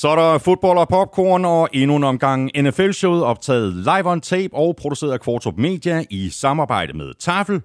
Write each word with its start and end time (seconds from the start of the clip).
Så 0.00 0.08
er 0.08 0.16
der 0.16 0.38
fodbold 0.38 0.78
og 0.78 0.88
popcorn 0.88 1.44
og 1.44 1.68
endnu 1.72 1.96
en 1.96 2.04
omgang 2.04 2.50
NFL-showet 2.60 3.24
optaget 3.24 3.74
live 3.74 4.10
on 4.10 4.20
tape 4.20 4.54
og 4.54 4.76
produceret 4.76 5.12
af 5.12 5.20
Kvartrup 5.20 5.56
Media 5.56 6.04
i 6.10 6.28
samarbejde 6.28 6.92
med 6.92 7.14
Tafel 7.14 7.62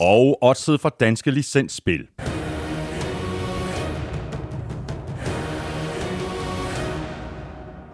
og 0.00 0.38
oddset 0.42 0.80
for 0.80 0.88
danske 0.88 1.30
licensspil. 1.30 2.08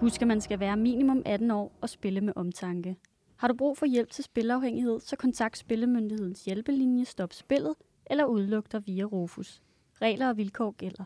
Husk, 0.01 0.23
at 0.23 0.29
man 0.29 0.41
skal 0.41 0.61
være 0.61 0.77
minimum 0.77 1.23
18 1.27 1.51
år 1.51 1.73
og 1.81 1.89
spille 1.89 2.21
med 2.21 2.33
omtanke. 2.37 2.97
Har 3.37 3.49
du 3.49 3.55
brug 3.55 3.79
for 3.79 3.87
hjælp 3.87 4.11
til 4.11 4.25
spilafhængighed, 4.25 5.01
så 5.01 5.17
kontakt 5.17 5.59
Spillemyndighedens 5.59 6.45
hjælpelinje 6.45 7.05
Stop 7.05 7.33
Spillet 7.33 7.75
eller 8.11 8.25
udluk 8.25 8.73
dig 8.73 8.83
via 8.87 9.05
Rufus. 9.05 9.61
Regler 10.03 10.29
og 10.29 10.37
vilkår 10.37 10.75
gælder. 10.79 11.05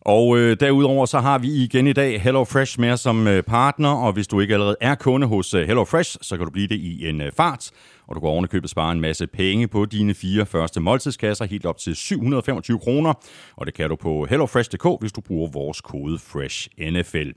Og 0.00 0.38
øh, 0.38 0.56
derudover 0.60 1.06
så 1.06 1.18
har 1.18 1.38
vi 1.38 1.48
igen 1.48 1.86
i 1.86 1.92
dag 1.92 2.22
HelloFresh 2.22 2.80
med 2.80 2.96
som 2.96 3.26
øh, 3.28 3.42
partner, 3.42 3.88
og 3.88 4.12
hvis 4.12 4.26
du 4.26 4.40
ikke 4.40 4.54
allerede 4.54 4.76
er 4.80 4.94
kunde 4.94 5.26
hos 5.26 5.54
øh, 5.54 5.66
HelloFresh, 5.66 6.16
så 6.22 6.36
kan 6.36 6.46
du 6.46 6.50
blive 6.50 6.68
det 6.68 6.76
i 6.76 7.08
en 7.08 7.20
øh, 7.20 7.32
fart, 7.32 7.70
og 8.12 8.16
du 8.16 8.20
kan 8.20 8.28
ovenikøbet 8.28 8.70
spare 8.70 8.92
en 8.92 9.00
masse 9.00 9.26
penge 9.26 9.68
på 9.68 9.84
dine 9.84 10.14
fire 10.14 10.46
første 10.46 10.80
måltidskasser, 10.80 11.44
helt 11.44 11.66
op 11.66 11.78
til 11.78 11.96
725 11.96 12.78
kroner, 12.78 13.14
og 13.56 13.66
det 13.66 13.74
kan 13.74 13.88
du 13.88 13.96
på 13.96 14.26
hellofresh.dk, 14.30 15.00
hvis 15.00 15.12
du 15.12 15.20
bruger 15.20 15.50
vores 15.50 15.80
kode 15.80 16.18
FRESHNFL. 16.18 17.30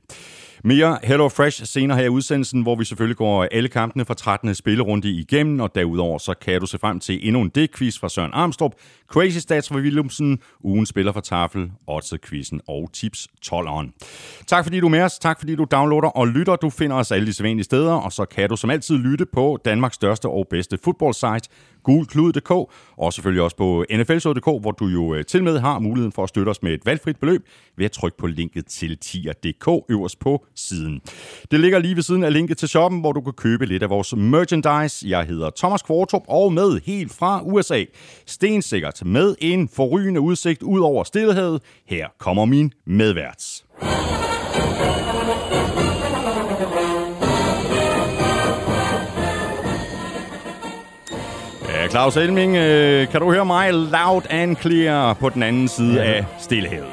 Mere 0.68 0.98
Hello 1.04 1.30
Fresh 1.30 1.66
senere 1.66 1.98
her 1.98 2.06
i 2.06 2.10
udsendelsen, 2.10 2.62
hvor 2.62 2.76
vi 2.76 2.86
selvfølgelig 2.86 3.18
går 3.18 3.48
alle 3.52 3.70
kampene 3.70 4.06
fra 4.06 4.14
13. 4.14 4.56
spillerunde 4.56 5.10
igennem, 5.10 5.60
og 5.60 5.76
derudover 5.76 6.18
så 6.18 6.34
kan 6.34 6.60
du 6.60 6.66
se 6.66 6.78
frem 6.78 7.00
til 7.00 7.28
endnu 7.28 7.42
en 7.42 7.52
D-quiz 7.58 8.00
fra 8.00 8.10
Søren 8.10 8.34
Armstrong, 8.34 8.74
Crazy 9.08 9.38
Stats 9.38 9.70
fra 9.70 9.76
Willumsen, 9.76 10.40
ugen 10.64 10.86
spiller 10.86 11.12
for 11.12 11.20
Tafel, 11.20 11.72
Otze-quizzen 11.88 12.62
og 12.68 12.90
Tips 12.94 13.28
12'eren. 13.46 13.92
Tak 14.48 14.66
fordi 14.66 14.80
du 14.80 14.86
er 14.86 14.90
med 14.90 15.02
os, 15.02 15.20
tak 15.20 15.40
fordi 15.40 15.56
du 15.56 15.66
downloader 15.72 16.08
og 16.08 16.28
lytter. 16.28 16.56
Du 16.56 16.70
finder 16.70 16.96
os 16.96 17.12
alle 17.12 17.28
de 17.28 17.34
sædvanlige 17.34 17.64
steder, 17.64 17.94
og 17.94 18.12
så 18.12 18.26
kan 18.26 18.50
du 18.50 18.56
som 18.56 18.70
altid 18.70 18.98
lytte 18.98 19.26
på 19.26 19.60
Danmarks 19.66 19.96
største 19.96 20.30
og 20.30 20.48
bedste 20.50 20.65
fodboldsite, 20.84 21.50
gulklud.dk, 21.84 22.52
og 22.98 23.14
selvfølgelig 23.14 23.44
også 23.44 23.58
på 23.58 23.86
nflshow.dk, 23.90 24.46
hvor 24.62 24.72
du 24.72 24.86
jo 24.88 25.14
øh, 25.14 25.26
til 25.26 25.44
med 25.44 25.60
har 25.60 25.80
muligheden 25.80 26.12
for 26.12 26.24
at 26.24 26.30
støtte 26.30 26.50
os 26.50 26.64
med 26.64 26.74
et 26.74 26.86
valgfrit 26.86 27.18
beløb 27.18 27.42
ved 27.78 27.86
at 27.86 27.92
trykke 27.92 28.18
på 28.18 28.28
linket 28.28 28.66
til 28.66 28.98
tier.dk 28.98 29.86
øverst 29.90 30.20
på 30.20 30.46
siden. 30.56 31.02
Det 31.52 31.60
ligger 31.60 31.80
lige 31.80 31.96
ved 31.96 32.04
siden 32.04 32.24
af 32.24 32.34
linket 32.34 32.58
til 32.58 32.70
shoppen, 32.70 33.00
hvor 33.00 33.12
du 33.12 33.22
kan 33.22 33.34
købe 33.34 33.66
lidt 33.66 33.84
af 33.84 33.90
vores 33.90 34.16
merchandise. 34.16 35.10
Jeg 35.10 35.24
hedder 35.26 35.50
Thomas 35.58 35.82
Kvartrup, 35.82 36.24
og 36.28 36.54
med 36.54 36.82
helt 36.86 37.14
fra 37.14 37.42
USA. 37.44 37.84
Stensikkert 38.26 39.06
med 39.06 39.36
en 39.40 39.70
forrygende 39.70 40.22
udsigt 40.22 40.64
ud 40.64 40.80
over 40.80 41.04
stillhed, 41.04 41.60
Her 41.86 42.08
kommer 42.20 42.46
min 42.46 42.74
medvært. 42.86 43.64
Claus 51.96 52.18
Elming, 52.18 52.56
øh, 52.56 53.08
kan 53.08 53.22
du 53.22 53.32
høre 53.32 53.46
mig 53.46 53.74
loud 53.74 54.22
and 54.30 54.56
clear 54.56 55.14
på 55.14 55.30
den 55.30 55.44
anden 55.44 55.68
side 55.68 55.94
ja. 55.94 56.12
af 56.12 56.26
Stillehavet? 56.40 56.88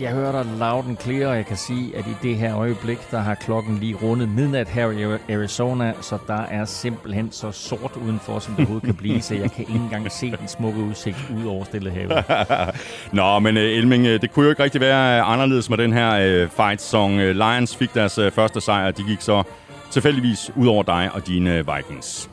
Jeg 0.00 0.10
hører 0.10 0.32
dig 0.32 0.52
loud 0.58 0.84
and 0.88 0.96
clear, 0.96 1.28
og 1.28 1.36
jeg 1.36 1.46
kan 1.46 1.56
sige, 1.56 1.96
at 1.96 2.06
i 2.06 2.28
det 2.28 2.36
her 2.36 2.56
øjeblik, 2.56 3.10
der 3.10 3.18
har 3.18 3.34
klokken 3.34 3.78
lige 3.78 3.94
rundet 3.94 4.28
midnat 4.28 4.68
her 4.68 4.90
i 4.90 5.32
Arizona, 5.32 5.92
så 6.00 6.18
der 6.26 6.42
er 6.42 6.64
simpelthen 6.64 7.32
så 7.32 7.52
sort 7.52 7.96
udenfor, 8.04 8.38
som 8.38 8.54
det 8.54 8.58
overhovedet 8.58 8.86
kan 8.86 8.94
blive, 8.94 9.22
så 9.22 9.34
jeg 9.34 9.50
kan 9.50 9.60
ikke 9.60 9.80
engang 9.84 10.12
se 10.12 10.30
den 10.30 10.48
smukke 10.48 10.80
udsigt 10.80 11.16
ud 11.36 11.46
over 11.46 11.64
Stillehavet. 11.64 12.24
Nå, 13.12 13.38
men 13.38 13.56
uh, 13.56 13.62
Elming, 13.62 14.04
uh, 14.04 14.10
det 14.10 14.32
kunne 14.32 14.44
jo 14.44 14.50
ikke 14.50 14.62
rigtig 14.62 14.80
være 14.80 15.20
anderledes 15.20 15.70
med 15.70 15.78
den 15.78 15.92
her 15.92 16.48
fight-song. 16.56 17.14
Uh, 17.14 17.20
Lions 17.20 17.76
fik 17.76 17.94
deres 17.94 18.18
første 18.32 18.60
sejr, 18.60 18.90
de 18.90 19.02
gik 19.02 19.20
så 19.20 19.42
tilfældigvis 19.90 20.50
ud 20.56 20.66
over 20.66 20.82
dig 20.82 21.10
og 21.14 21.26
dine 21.26 21.64
Vikings. 21.76 22.31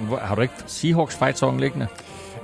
Hvor, 0.00 0.16
har 0.16 0.34
du 0.34 0.40
ikke 0.40 0.54
Seahawks 0.66 1.16
fight 1.16 1.38
song 1.38 1.60
liggende? 1.60 1.86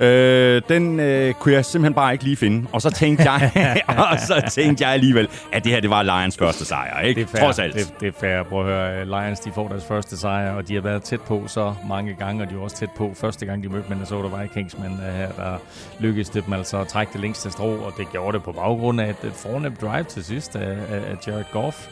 Øh, 0.01 0.61
den 0.69 0.99
øh, 0.99 1.33
kunne 1.33 1.53
jeg 1.53 1.65
simpelthen 1.65 1.93
bare 1.93 2.11
ikke 2.13 2.23
lige 2.23 2.35
finde. 2.35 2.67
Og 2.71 2.81
så 2.81 2.89
tænkte 2.89 3.31
jeg, 3.31 3.51
og 4.11 4.19
så 4.19 4.49
tænkte 4.51 4.83
jeg 4.83 4.93
alligevel, 4.93 5.27
at 5.51 5.63
det 5.63 5.71
her 5.71 5.79
det 5.79 5.89
var 5.89 6.03
Lions 6.03 6.37
første 6.37 6.65
sejr, 6.65 7.01
ikke? 7.01 7.21
Det 7.21 7.27
er 7.27 7.31
fair. 7.31 7.41
Trods 7.41 7.59
alt. 7.59 7.75
Det, 7.75 7.93
det 7.99 8.07
er 8.07 8.11
fair. 8.19 8.43
Prøv 8.43 8.59
at 8.59 8.65
høre, 8.65 9.05
Lions 9.05 9.39
de 9.39 9.51
får 9.51 9.67
deres 9.67 9.85
første 9.85 10.17
sejr, 10.17 10.51
og 10.51 10.67
de 10.67 10.73
har 10.73 10.81
været 10.81 11.03
tæt 11.03 11.21
på 11.21 11.43
så 11.47 11.73
mange 11.87 12.13
gange, 12.13 12.43
og 12.43 12.49
de 12.49 12.55
var 12.55 12.61
også 12.61 12.75
tæt 12.75 12.89
på 12.97 13.11
første 13.15 13.45
gang, 13.45 13.63
de 13.63 13.69
mødte 13.69 13.89
Minnesota 13.89 14.41
Vikings, 14.41 14.77
men 14.77 14.91
uh, 14.91 15.15
her 15.15 15.31
der 15.31 15.57
lykkedes 15.99 16.29
det 16.29 16.45
dem 16.45 16.53
altså 16.53 16.77
at 16.77 16.87
trække 16.87 17.13
det 17.13 17.21
længste 17.21 17.51
strå, 17.51 17.75
og 17.75 17.93
det 17.97 18.11
gjorde 18.11 18.37
det 18.37 18.43
på 18.43 18.51
baggrund 18.51 19.01
af 19.01 19.09
et, 19.09 19.31
fornemt 19.33 19.81
drive 19.81 20.03
til 20.03 20.23
sidst 20.23 20.55
af, 20.55 20.77
af 20.89 21.27
Jared 21.27 21.45
Goff, 21.51 21.87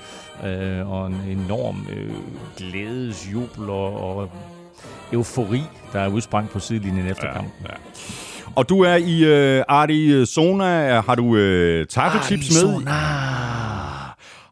øh, 0.45 0.91
og 0.91 1.07
en 1.07 1.21
enorm 1.27 1.87
øh, 1.91 2.13
glædesjubel 2.57 3.69
og, 3.69 4.17
og 4.17 4.29
eufori, 5.13 5.61
der 5.93 5.99
er 5.99 6.07
udsprang 6.07 6.49
på 6.49 6.59
sidelinjen 6.59 7.07
efter 7.07 7.27
ja, 7.27 7.33
kampen. 7.33 7.53
Ja. 7.69 7.73
Og 8.55 8.69
du 8.69 8.81
er 8.81 8.95
i 8.95 9.23
øh, 9.23 9.63
Arizona. 9.67 10.99
Har 10.99 11.15
du 11.15 11.35
øh, 11.35 11.87
taffelchips 11.87 12.63
med? 12.63 12.85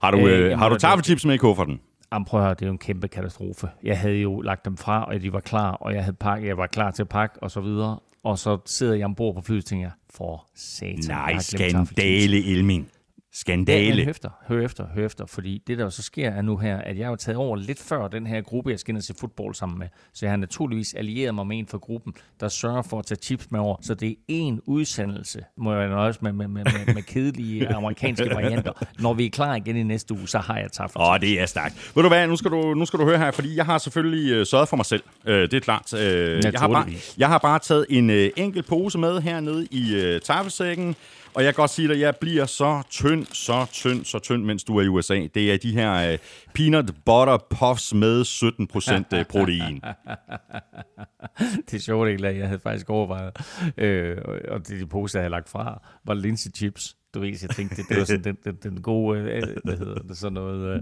Har 0.01 0.12
du, 0.12 0.18
øh, 0.18 0.51
øh 0.51 0.59
har 0.59 0.69
du 0.69 0.75
taffelchips 0.75 1.25
med 1.25 1.34
i 1.34 1.38
kufferten? 1.38 1.79
Jamen 2.13 2.25
prøv 2.25 2.40
at 2.40 2.45
høre, 2.45 2.53
det 2.53 2.62
er 2.62 2.66
jo 2.66 2.72
en 2.72 2.78
kæmpe 2.78 3.07
katastrofe. 3.07 3.69
Jeg 3.84 4.00
havde 4.00 4.16
jo 4.16 4.41
lagt 4.41 4.66
dem 4.66 4.78
fra, 4.78 5.03
og 5.03 5.22
de 5.22 5.34
var 5.34 5.40
klar, 5.40 5.72
og 5.72 5.94
jeg, 5.94 6.03
havde 6.03 6.16
pakket, 6.19 6.47
jeg 6.47 6.57
var 6.57 6.68
klar 6.68 6.91
til 6.91 7.03
at 7.03 7.09
pakke, 7.09 7.44
og 7.44 7.51
så 7.51 7.62
videre. 7.62 8.00
Og 8.24 8.39
så 8.39 8.57
sidder 8.66 8.95
jeg 8.95 9.06
ombord 9.06 9.35
på 9.35 9.41
flyet 9.41 9.57
og 9.59 9.66
tænker, 9.66 9.89
for 10.13 10.47
satan. 10.56 11.00
Nej, 11.07 11.38
skandale, 11.39 12.51
Elmin. 12.51 12.88
Skandale. 13.39 14.03
hør 14.03 14.09
efter, 14.11 14.29
hør 14.47 14.61
efter, 14.61 14.87
hør 14.95 15.05
efter, 15.05 15.25
fordi 15.25 15.63
det 15.67 15.77
der 15.77 15.83
jo 15.83 15.89
så 15.89 16.01
sker 16.03 16.29
er 16.29 16.41
nu 16.41 16.57
her, 16.57 16.77
at 16.77 16.97
jeg 16.97 17.07
har 17.07 17.15
taget 17.15 17.37
over 17.37 17.55
lidt 17.55 17.79
før 17.79 18.07
den 18.07 18.27
her 18.27 18.41
gruppe, 18.41 18.71
jeg 18.71 18.79
skal 18.79 18.91
ind 18.91 18.97
og 18.97 19.03
se 19.03 19.13
fodbold 19.19 19.55
sammen 19.55 19.79
med. 19.79 19.87
Så 20.13 20.25
jeg 20.25 20.31
har 20.31 20.37
naturligvis 20.37 20.93
allieret 20.93 21.35
mig 21.35 21.47
med 21.47 21.59
en 21.59 21.67
fra 21.67 21.77
gruppen, 21.77 22.13
der 22.39 22.47
sørger 22.47 22.81
for 22.81 22.99
at 22.99 23.05
tage 23.05 23.19
chips 23.21 23.51
med 23.51 23.59
over. 23.59 23.77
Så 23.81 23.93
det 23.93 24.09
er 24.09 24.15
en 24.27 24.61
udsendelse, 24.65 25.43
må 25.57 25.73
jeg 25.73 25.89
nøjes 25.89 26.21
med, 26.21 26.31
med, 26.31 26.47
med, 26.47 26.63
med, 26.63 26.93
med 26.93 27.03
kedelige 27.03 27.67
amerikanske 27.75 28.29
varianter. 28.29 28.73
Når 28.99 29.13
vi 29.13 29.25
er 29.25 29.29
klar 29.29 29.55
igen 29.55 29.75
i 29.75 29.83
næste 29.83 30.13
uge, 30.13 30.27
så 30.27 30.37
har 30.37 30.57
jeg 30.57 30.71
taget 30.71 30.91
for 30.91 30.99
Åh, 30.99 31.11
oh, 31.11 31.19
det 31.19 31.41
er 31.41 31.45
stærkt. 31.45 31.91
Ved 31.95 32.03
du 32.03 32.09
hvad, 32.09 32.27
nu 32.27 32.35
skal 32.35 32.51
du, 32.51 32.73
nu 32.73 32.85
skal 32.85 32.99
du 32.99 33.05
høre 33.05 33.17
her, 33.17 33.31
fordi 33.31 33.55
jeg 33.55 33.65
har 33.65 33.77
selvfølgelig 33.77 34.39
uh, 34.39 34.45
sørget 34.45 34.69
for 34.69 34.77
mig 34.77 34.85
selv. 34.85 35.03
Uh, 35.27 35.33
det 35.33 35.53
er 35.53 35.59
klart. 35.59 35.93
Uh, 35.93 35.99
jeg, 35.99 36.53
har 36.55 36.67
bare, 36.67 36.87
jeg 37.17 37.27
har 37.27 37.37
bare 37.37 37.59
taget 37.59 37.85
en 37.89 38.09
uh, 38.09 38.15
enkelt 38.15 38.67
pose 38.67 38.97
med 38.97 39.21
hernede 39.21 39.67
i 39.71 40.15
uh, 40.15 40.21
tafelsækken. 40.21 40.95
Og 41.37 41.43
jeg 41.43 41.53
kan 41.53 41.61
godt 41.61 41.71
sige 41.71 41.87
dig, 41.87 41.95
at 41.95 42.01
jeg 42.01 42.15
bliver 42.21 42.45
så 42.45 42.83
tynd, 42.89 43.25
så 43.25 43.65
tynd, 43.71 44.05
så 44.05 44.19
tynd, 44.19 44.43
mens 44.43 44.63
du 44.63 44.77
er 44.77 44.81
i 44.81 44.87
USA. 44.87 45.27
Det 45.33 45.53
er 45.53 45.57
de 45.57 45.71
her 45.71 46.11
øh, 46.11 46.17
peanut 46.53 46.85
butter 46.85 47.37
puffs 47.49 47.93
med 47.93 48.21
17% 49.13 49.17
øh, 49.17 49.25
protein. 49.25 49.81
det 51.71 51.73
er 51.73 51.79
sjovt 51.79 52.07
egentlig, 52.07 52.37
jeg 52.37 52.47
havde 52.47 52.59
faktisk 52.59 52.89
overvejet, 52.89 53.37
øh, 53.77 54.17
og 54.47 54.67
det 54.67 54.79
de 54.79 54.87
poser, 54.87 55.19
jeg 55.19 55.23
havde 55.23 55.31
lagt 55.31 55.49
fra, 55.49 55.81
var 56.05 56.13
linse 56.13 56.51
chips. 56.55 56.95
Du 57.13 57.19
ved, 57.19 57.27
jeg 57.41 57.49
tænkte, 57.49 57.75
det, 57.75 57.85
det 57.89 57.97
var 57.97 58.03
sådan 58.03 58.23
den, 58.23 58.37
den, 58.43 58.55
den 58.63 58.81
gode, 58.81 59.19
øh, 59.19 59.35
øh, 59.35 59.55
hvad 59.63 59.77
hedder 59.77 60.01
det, 60.01 60.17
sådan 60.17 60.33
noget 60.33 60.75
øh, 60.75 60.81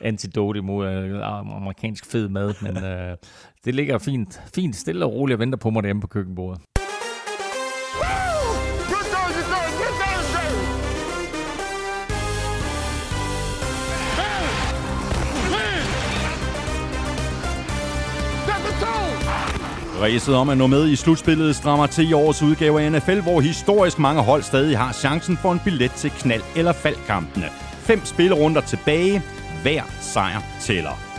antidote 0.00 0.58
imod 0.58 0.88
øh, 0.88 1.28
amerikansk 1.28 2.06
fed 2.06 2.28
mad, 2.28 2.54
men 2.62 2.84
øh, 2.84 3.16
det 3.64 3.74
ligger 3.74 3.98
fint, 3.98 4.40
fint 4.54 4.76
stille 4.76 5.04
og 5.04 5.12
roligt 5.12 5.34
og 5.34 5.40
venter 5.40 5.58
på 5.58 5.70
mig 5.70 5.82
derhjemme 5.82 6.00
på 6.00 6.06
køkkenbordet. 6.06 6.73
Ræset 20.04 20.34
om 20.34 20.48
at 20.48 20.58
nå 20.58 20.66
med 20.66 20.88
i 20.88 20.96
slutspillet 20.96 21.56
strammer 21.56 21.86
til 21.86 22.10
i 22.10 22.12
årets 22.12 22.42
udgave 22.42 22.82
af 22.82 22.92
NFL, 22.92 23.20
hvor 23.20 23.40
historisk 23.40 23.98
mange 23.98 24.22
hold 24.22 24.42
stadig 24.42 24.78
har 24.78 24.92
chancen 24.92 25.36
for 25.36 25.52
en 25.52 25.60
billet 25.64 25.90
til 25.90 26.08
knald- 26.10 26.58
eller 26.58 26.72
faldkampene. 26.72 27.46
Fem 27.72 28.04
spillerunder 28.04 28.60
tilbage. 28.60 29.22
Hver 29.62 29.82
sejr 30.00 30.42
tæller. 30.60 31.13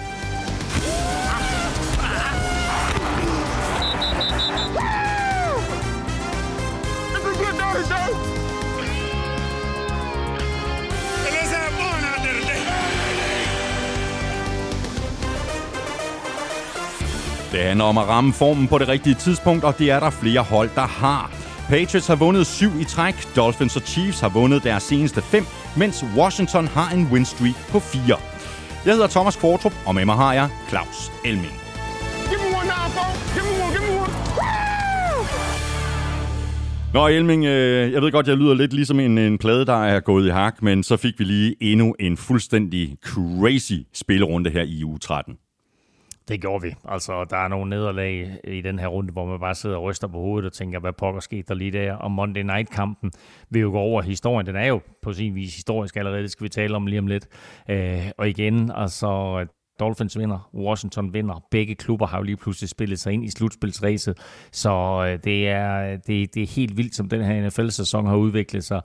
Det 17.56 17.64
handler 17.64 17.86
om 17.86 17.98
at 17.98 18.08
ramme 18.08 18.34
formen 18.34 18.68
på 18.68 18.78
det 18.78 18.88
rigtige 18.88 19.16
tidspunkt, 19.16 19.64
og 19.64 19.78
det 19.80 19.92
er 19.92 20.00
der 20.00 20.10
flere 20.10 20.42
hold, 20.42 20.70
der 20.76 20.88
har. 20.88 21.32
Patriots 21.70 22.08
har 22.08 22.16
vundet 22.16 22.48
syv 22.48 22.72
i 22.80 22.84
træk, 22.84 23.16
Dolphins 23.36 23.76
og 23.76 23.82
Chiefs 23.82 24.20
har 24.20 24.30
vundet 24.30 24.64
deres 24.64 24.84
seneste 24.84 25.22
fem, 25.22 25.44
mens 25.78 26.06
Washington 26.18 26.68
har 26.68 26.96
en 26.96 27.08
win 27.12 27.26
streak 27.26 27.56
på 27.70 27.80
fire. 27.80 28.18
Jeg 28.86 28.94
hedder 28.94 29.08
Thomas 29.08 29.36
Kvartrup, 29.36 29.74
og 29.86 29.96
med 29.96 30.06
mig 30.06 30.16
har 30.16 30.34
jeg 30.34 30.50
Claus 30.70 31.12
Elming. 31.26 31.54
Nå, 36.94 37.08
Elming, 37.08 37.46
øh, 37.46 37.92
jeg 37.92 38.02
ved 38.02 38.12
godt, 38.12 38.28
jeg 38.28 38.38
lyder 38.38 38.54
lidt 38.54 38.74
ligesom 38.74 39.00
en, 39.00 39.18
en 39.18 39.38
plade, 39.38 39.66
der 39.66 39.84
er 39.84 40.00
gået 40.00 40.28
i 40.28 40.30
hak, 40.30 40.62
men 40.62 40.84
så 40.84 40.98
fik 40.98 41.20
vi 41.20 41.24
lige 41.24 41.56
endnu 41.62 41.96
en 42.00 42.18
fuldstændig 42.18 42.98
crazy 43.04 43.74
spillerunde 43.94 44.50
her 44.50 44.64
i 44.64 44.84
uge 44.84 45.00
13. 45.00 45.34
Det 46.28 46.42
gjorde 46.42 46.62
vi. 46.62 46.76
Altså, 46.86 47.26
der 47.30 47.38
er 47.38 47.48
nogle 47.48 47.70
nederlag 47.70 48.40
i 48.44 48.62
den 48.62 48.80
her 48.80 48.88
runde, 48.88 49.14
hvor 49.14 49.26
man 49.26 49.40
bare 49.40 49.56
sidder 49.56 49.76
og 49.76 49.84
ryster 49.84 50.08
på 50.08 50.18
hovedet 50.18 50.46
og 50.46 50.54
tænker, 50.54 50.80
hvad 50.80 50.94
pokker 50.94 51.22
skete 51.22 51.44
der 51.48 51.54
lige 51.54 51.72
der? 51.72 51.94
Og 51.94 52.12
Monday 52.12 52.42
Night-kampen 52.42 53.12
vil 53.50 53.62
jo 53.62 53.72
gå 53.72 53.78
over 53.78 54.02
historien. 54.02 54.48
Den 54.48 54.56
er 54.56 54.66
jo 54.66 54.82
på 55.02 55.14
sin 55.14 55.36
vis 55.36 55.56
historisk 55.56 55.96
allerede, 55.96 56.22
det 56.24 56.32
skal 56.32 56.44
vi 56.44 56.50
tale 56.50 56.76
om 56.76 56.88
lige 56.88 57.00
om 57.00 57.08
lidt. 57.08 57.28
Øh, 57.70 58.12
og 58.18 58.30
igen, 58.30 58.72
altså, 58.76 59.46
Dolphins 59.80 60.18
vinder, 60.18 60.50
Washington 60.54 61.14
vinder. 61.14 61.44
Begge 61.52 61.76
klubber 61.76 62.08
har 62.08 62.18
jo 62.18 62.24
lige 62.24 62.38
pludselig 62.38 62.70
spillet 62.70 63.00
sig 63.00 63.14
ind 63.14 63.26
i 63.26 63.30
slutspilsræset, 63.30 64.18
så 64.52 65.06
øh, 65.08 65.20
det 65.24 65.50
er, 65.50 65.98
det, 65.98 66.36
det 66.36 66.44
er 66.44 66.48
helt 66.48 66.78
vildt, 66.78 66.96
som 66.96 67.10
den 67.10 67.24
her 67.24 67.48
NFL-sæson 67.48 68.06
har 68.06 68.16
udviklet 68.16 68.64
sig. 68.64 68.82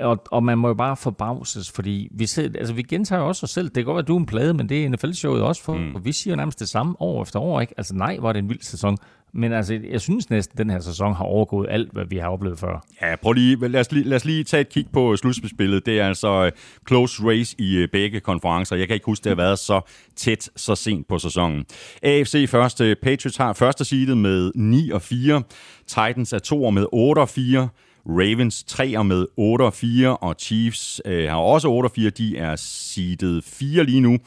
Og, 0.00 0.22
og 0.30 0.44
man 0.44 0.58
må 0.58 0.68
jo 0.68 0.74
bare 0.74 0.96
forbavses, 0.96 1.70
fordi 1.70 2.08
vi, 2.10 2.26
selv, 2.26 2.54
altså 2.58 2.74
vi 2.74 2.82
gentager 2.82 3.22
også 3.22 3.46
os 3.46 3.50
selv. 3.50 3.66
Det 3.66 3.74
kan 3.74 3.84
godt 3.84 3.94
være, 3.94 4.02
at 4.02 4.08
du 4.08 4.16
er 4.16 4.20
en 4.20 4.26
plade, 4.26 4.54
men 4.54 4.68
det 4.68 4.84
er 4.84 4.88
NFL-showet 4.88 5.42
også 5.42 5.62
for. 5.62 5.74
Mm. 5.74 5.94
Og 5.94 6.04
vi 6.04 6.12
siger 6.12 6.32
jo 6.32 6.36
nærmest 6.36 6.60
det 6.60 6.68
samme 6.68 6.94
år 7.00 7.22
efter 7.22 7.40
år. 7.40 7.60
Ikke? 7.60 7.74
Altså 7.76 7.94
nej, 7.94 8.16
var 8.20 8.32
det 8.32 8.38
en 8.38 8.48
vild 8.48 8.62
sæson. 8.62 8.98
Men 9.32 9.52
altså, 9.52 9.80
jeg 9.90 10.00
synes 10.00 10.30
næsten, 10.30 10.54
at 10.54 10.58
den 10.58 10.70
her 10.70 10.80
sæson 10.80 11.14
har 11.14 11.24
overgået 11.24 11.66
alt, 11.70 11.92
hvad 11.92 12.04
vi 12.04 12.16
har 12.16 12.28
oplevet 12.28 12.58
før. 12.58 12.84
Ja, 13.02 13.16
prøv 13.16 13.32
lige, 13.32 13.68
lad 13.68 13.80
os 13.80 13.92
lige, 13.92 14.04
lad 14.04 14.16
os 14.16 14.24
lige 14.24 14.44
tage 14.44 14.60
et 14.60 14.68
kig 14.68 14.86
på 14.92 15.16
slutspillet. 15.16 15.86
Det 15.86 16.00
er 16.00 16.06
altså 16.06 16.44
øh, 16.44 16.52
close 16.88 17.22
race 17.22 17.56
i 17.58 17.76
øh, 17.76 17.88
begge 17.92 18.20
konferencer. 18.20 18.76
Jeg 18.76 18.86
kan 18.86 18.94
ikke 18.94 19.06
huske, 19.06 19.24
det 19.24 19.30
har 19.30 19.36
været 19.36 19.58
så 19.58 19.80
tæt, 20.16 20.50
så 20.56 20.74
sent 20.74 21.08
på 21.08 21.18
sæsonen. 21.18 21.64
AFC 22.02 22.46
første, 22.50 22.96
Patriots 23.02 23.36
har 23.36 23.52
første 23.52 23.84
seedet 23.84 24.18
med 24.18 24.52
9 24.54 24.90
og 24.90 25.02
4. 25.02 25.42
Titans 25.86 26.32
er 26.32 26.38
to 26.38 26.70
med 26.70 26.86
8 26.92 27.20
og 27.20 27.28
4. 27.28 27.68
Ravens 28.08 28.64
3 28.64 29.04
med 29.04 29.26
8 29.36 29.62
og 29.62 29.74
4, 29.74 30.16
og 30.16 30.34
Chiefs 30.38 31.00
øh, 31.04 31.28
har 31.28 31.36
også 31.36 31.68
8 31.68 31.86
og 31.86 31.90
4. 31.90 32.10
De 32.10 32.36
er 32.38 32.56
seedet 32.56 33.44
4 33.44 33.84
lige 33.84 34.00
nu. 34.00 34.18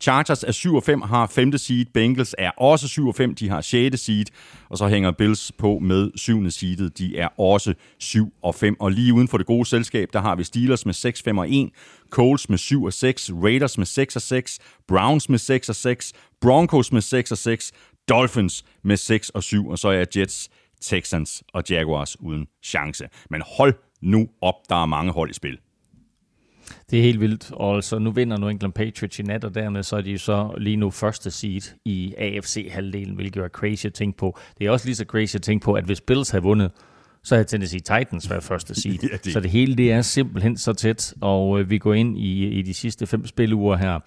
Chargers 0.00 0.42
er 0.42 0.52
7 0.52 0.74
og 0.74 0.82
5, 0.82 1.02
har 1.02 1.26
5. 1.26 1.58
seed. 1.58 1.86
Bengals 1.94 2.34
er 2.38 2.50
også 2.50 2.88
7 2.88 3.08
og 3.08 3.14
5, 3.14 3.34
de 3.34 3.48
har 3.48 3.60
6. 3.60 4.00
seed. 4.00 4.24
Og 4.68 4.78
så 4.78 4.88
hænger 4.88 5.10
Bills 5.10 5.52
på 5.52 5.78
med 5.78 6.10
7. 6.16 6.50
seedet. 6.50 6.98
De 6.98 7.18
er 7.18 7.40
også 7.40 7.74
7 7.98 8.32
og 8.42 8.54
5. 8.54 8.76
Og 8.80 8.92
lige 8.92 9.14
uden 9.14 9.28
for 9.28 9.38
det 9.38 9.46
gode 9.46 9.66
selskab, 9.66 10.08
der 10.12 10.20
har 10.20 10.36
vi 10.36 10.44
Steelers 10.44 10.86
med 10.86 10.94
6, 10.94 11.22
5 11.22 11.38
og 11.38 11.50
1. 11.50 11.70
Coles 12.10 12.48
med 12.48 12.58
7 12.58 12.84
og 12.84 12.92
6. 12.92 13.30
Raiders 13.42 13.78
med 13.78 13.86
6 13.86 14.16
og 14.16 14.22
6. 14.22 14.58
Browns 14.88 15.28
med 15.28 15.38
6 15.38 15.68
og 15.68 15.74
6. 15.74 16.12
Broncos 16.40 16.92
med 16.92 17.00
6 17.00 17.32
og 17.32 17.38
6. 17.38 17.72
Dolphins 18.08 18.64
med 18.84 18.96
6 18.96 19.30
og 19.30 19.42
7. 19.42 19.68
Og 19.68 19.78
så 19.78 19.88
er 19.88 20.04
Jets 20.16 20.50
Texans 20.80 21.42
og 21.52 21.62
Jaguars 21.70 22.20
uden 22.20 22.46
chance. 22.62 23.08
Men 23.30 23.42
hold 23.56 23.74
nu 24.00 24.28
op, 24.40 24.54
der 24.68 24.82
er 24.82 24.86
mange 24.86 25.12
hold 25.12 25.30
i 25.30 25.34
spil. 25.34 25.58
Det 26.90 26.98
er 26.98 27.02
helt 27.02 27.20
vildt, 27.20 27.52
og 27.52 27.74
altså 27.74 27.98
nu 27.98 28.10
vinder 28.10 28.38
New 28.38 28.48
England 28.48 28.72
Patriots 28.72 29.18
i 29.18 29.22
nat, 29.22 29.44
og 29.44 29.54
dermed 29.54 29.82
så 29.82 29.96
er 29.96 30.00
de 30.00 30.18
så 30.18 30.54
lige 30.58 30.76
nu 30.76 30.90
første 30.90 31.30
seed 31.30 31.74
i 31.84 32.14
AFC-halvdelen, 32.18 33.14
hvilket 33.14 33.42
er 33.42 33.48
crazy 33.48 33.86
at 33.86 33.94
tænke 33.94 34.18
på. 34.18 34.38
Det 34.58 34.66
er 34.66 34.70
også 34.70 34.86
lige 34.86 34.96
så 34.96 35.04
crazy 35.04 35.36
at 35.36 35.42
tænke 35.42 35.64
på, 35.64 35.72
at 35.72 35.84
hvis 35.84 36.00
Bills 36.00 36.30
havde 36.30 36.42
vundet, 36.42 36.70
så 37.24 37.34
havde 37.34 37.48
Tennessee 37.48 37.80
Titans 37.80 38.30
været 38.30 38.44
første 38.44 38.74
seed. 38.80 38.98
ja, 39.02 39.16
det... 39.24 39.32
Så 39.32 39.40
det 39.40 39.50
hele 39.50 39.76
det 39.76 39.92
er 39.92 40.02
simpelthen 40.02 40.56
så 40.56 40.72
tæt, 40.72 41.14
og 41.20 41.60
øh, 41.60 41.70
vi 41.70 41.78
går 41.78 41.94
ind 41.94 42.18
i, 42.18 42.46
i 42.46 42.62
de 42.62 42.74
sidste 42.74 43.06
fem 43.06 43.26
spiluger 43.26 43.76
her 43.76 44.00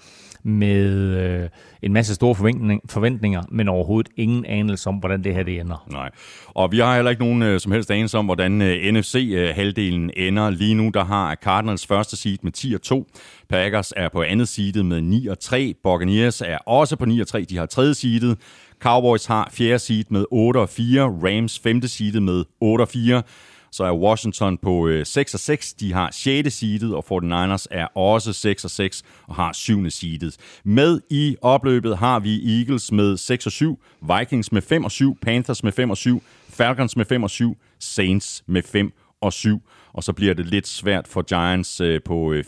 med 0.44 0.90
øh, 1.18 1.50
en 1.81 1.94
masse 1.94 2.16
store 2.16 2.36
forventning, 2.36 2.81
forventninger, 2.90 3.44
men 3.52 3.68
overhovedet 3.68 4.12
ingen 4.18 4.46
anelse 4.46 4.90
om, 4.90 4.96
hvordan 4.96 5.24
det 5.24 5.36
her 5.36 5.44
det 5.44 5.60
ender. 5.60 5.88
Nej, 5.92 6.10
og 6.48 6.72
vi 6.72 6.80
har 6.80 6.96
heller 6.96 7.12
ikke 7.12 7.24
nogen 7.24 7.42
øh, 7.42 7.60
som 7.60 7.72
helst 7.72 7.92
anelse 7.92 8.18
om, 8.18 8.25
hvordan 8.25 8.62
øh, 8.62 8.94
NFC-halvdelen 8.94 10.12
øh, 10.18 10.28
ender. 10.28 10.50
Lige 10.50 10.75
nu 10.75 10.92
der 10.94 11.04
har 11.04 11.36
Cardinals 11.36 11.88
første 11.88 12.18
seed 12.18 12.38
med 12.44 12.52
10 12.52 12.74
og 12.74 12.81
2, 12.81 13.08
Packers 13.50 13.94
er 13.96 14.10
på 14.10 14.22
andet 14.22 14.48
seedet 14.48 14.86
med 14.86 15.02
9 15.02 15.28
og 15.28 15.40
3, 15.40 15.74
Buccaneers 15.84 16.42
er 16.42 16.58
også 16.58 16.96
på 16.96 17.06
9 17.06 17.19
og 17.19 17.28
3, 17.28 17.44
de 17.44 17.58
har 17.58 17.66
tredje 17.66 17.94
seedet, 17.94 18.38
Cowboys 18.81 19.25
har 19.25 19.50
fjerde 19.54 19.80
seed 19.80 20.04
med 20.10 20.25
8 20.31 20.57
og 20.57 20.69
4, 20.69 21.01
Rams 21.04 21.60
femte 21.60 21.88
seedet 21.88 22.24
med 22.24 22.44
8 22.62 22.81
og 22.81 22.88
4, 22.88 23.24
så 23.72 23.83
er 23.83 23.92
Washington 23.92 24.57
på 24.57 24.88
øh, 24.88 25.06
6 25.06 25.33
og 25.33 25.39
6. 25.39 25.74
De 25.74 25.94
har 25.94 26.10
6. 26.12 26.54
seedet, 26.54 26.95
og 26.95 27.06
49ers 27.12 27.66
er 27.72 27.98
også 27.98 28.33
6 28.33 28.66
og 28.66 28.72
6 28.72 29.04
og 29.28 29.36
har 29.36 29.54
7. 29.54 29.89
seedet. 29.89 30.38
Med 30.63 31.01
i 31.10 31.36
opløbet 31.42 31.98
har 31.98 32.19
vi 32.19 32.60
Eagles 32.60 32.92
med 32.92 33.18
6 33.18 33.45
og 33.45 33.51
7, 33.51 33.80
Vikings 34.01 34.51
med 34.51 34.62
5 34.62 34.86
og 34.86 34.92
7, 34.92 35.18
Panthers 35.22 35.63
med 35.63 35.72
5 35.72 35.89
og 35.89 35.98
7, 35.98 36.24
Falcons 36.50 36.98
med 36.98 37.06
5 37.06 37.24
og 37.24 37.30
7, 37.30 37.57
Saints 37.80 38.44
med 38.48 38.63
5 38.63 38.94
og 39.22 39.34
7. 39.34 39.62
Og 39.94 40.04
så 40.04 40.14
bliver 40.14 40.34
det 40.34 40.46
lidt 40.46 40.68
svært 40.68 41.08
for 41.08 41.22
Giants 41.22 41.82
øh, 41.82 42.02
på 42.06 42.34
øh, 42.34 42.44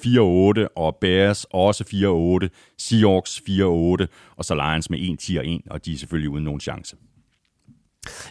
4-8, 0.65 0.67
og 0.75 0.95
Bears 1.01 1.45
også 1.49 1.83
4-8, 2.43 2.73
Seahawks 2.77 3.41
4-8, 3.49 4.05
og 4.35 4.45
så 4.45 4.55
Lions 4.55 4.89
med 4.89 4.99
1, 5.01 5.19
10 5.19 5.37
og 5.37 5.47
1, 5.47 5.61
og 5.69 5.85
de 5.85 5.93
er 5.93 5.97
selvfølgelig 5.97 6.29
uden 6.29 6.43
nogen 6.43 6.59
chance. 6.59 6.95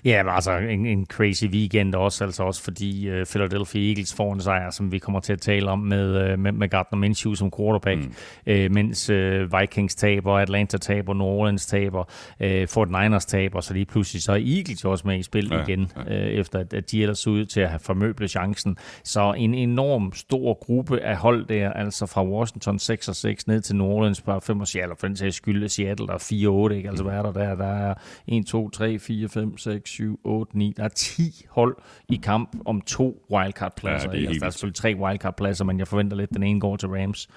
Ja, 0.04 0.22
men 0.22 0.34
altså 0.34 0.52
en, 0.52 0.86
en 0.86 1.06
crazy 1.06 1.44
weekend 1.44 1.94
også, 1.94 2.24
altså 2.24 2.42
også 2.42 2.62
fordi 2.62 3.20
uh, 3.20 3.26
Philadelphia 3.26 3.88
Eagles 3.88 4.14
får 4.14 4.32
en 4.32 4.40
sejr, 4.40 4.70
som 4.70 4.92
vi 4.92 4.98
kommer 4.98 5.20
til 5.20 5.32
at 5.32 5.40
tale 5.40 5.70
om 5.70 5.78
med, 5.78 6.32
uh, 6.32 6.38
med, 6.38 6.52
med 6.52 6.68
Gardner 6.68 6.98
Minshew 6.98 7.34
som 7.34 7.50
quarterback, 7.58 8.00
mm. 8.00 8.14
uh, 8.52 8.72
mens 8.72 9.10
uh, 9.10 9.60
Vikings 9.60 9.94
taber, 9.94 10.32
Atlanta 10.32 10.78
taber, 10.78 11.14
New 11.14 11.26
Orleans 11.26 11.66
taber, 11.66 12.04
uh, 12.40 12.68
Fort 12.68 12.88
Niners 12.88 13.26
taber, 13.26 13.60
så 13.60 13.74
lige 13.74 13.86
pludselig 13.86 14.22
så 14.22 14.32
er 14.32 14.36
Eagles 14.36 14.84
også 14.84 15.06
med 15.06 15.18
i 15.18 15.22
spil 15.22 15.48
ja, 15.52 15.62
igen, 15.62 15.92
ja. 15.96 16.02
Uh, 16.02 16.30
efter 16.40 16.58
at, 16.58 16.74
at 16.74 16.90
de 16.90 17.02
ellers 17.02 17.18
så 17.18 17.30
ud 17.30 17.46
til 17.46 17.60
at 17.60 17.68
have 17.68 17.80
formøblet 17.80 18.30
chancen. 18.30 18.76
Så 19.04 19.32
en 19.32 19.54
enorm 19.54 20.12
stor 20.14 20.54
gruppe 20.54 21.00
af 21.00 21.16
hold 21.16 21.46
der, 21.46 21.72
altså 21.72 22.06
fra 22.06 22.24
Washington 22.24 22.78
6 22.78 23.08
og 23.08 23.16
6 23.16 23.46
ned 23.46 23.60
til 23.60 23.76
New 23.76 23.86
Orleans 23.86 24.20
på 24.20 24.40
5 24.40 24.60
og 24.60 24.68
Seattle, 24.68 24.96
for 24.98 25.06
den 25.06 25.16
sags 25.16 25.36
skyld 25.36 25.68
Seattle 25.68 26.06
der 26.06 26.14
er 26.14 26.18
4 26.18 26.48
8, 26.48 26.76
ikke? 26.76 26.88
altså 26.88 27.04
hvad 27.04 27.14
er 27.14 27.22
der 27.22 27.32
der? 27.32 27.54
Der 27.54 27.64
er 27.64 27.94
1, 28.26 28.46
2, 28.46 28.70
3, 28.70 28.98
4, 28.98 29.28
5, 29.28 29.58
6, 29.62 29.90
7, 29.90 30.20
8, 30.24 30.58
9. 30.58 30.74
Der 30.76 30.84
er 30.84 30.88
10 30.88 31.46
hold 31.50 31.76
i 32.08 32.20
kamp 32.22 32.56
om 32.64 32.80
to 32.80 33.26
wildcard-pladser. 33.32 34.10
Ja, 34.12 34.18
altså, 34.18 34.40
der 34.40 34.46
er 34.46 34.50
selvfølgelig 34.50 34.76
tre 34.76 34.96
wildcard-pladser, 34.96 35.64
men 35.64 35.78
jeg 35.78 35.88
forventer 35.88 36.16
lidt, 36.16 36.30
at 36.30 36.34
den 36.34 36.42
ene 36.42 36.60
går 36.60 36.76
til 36.76 36.88
Rams. 36.88 37.28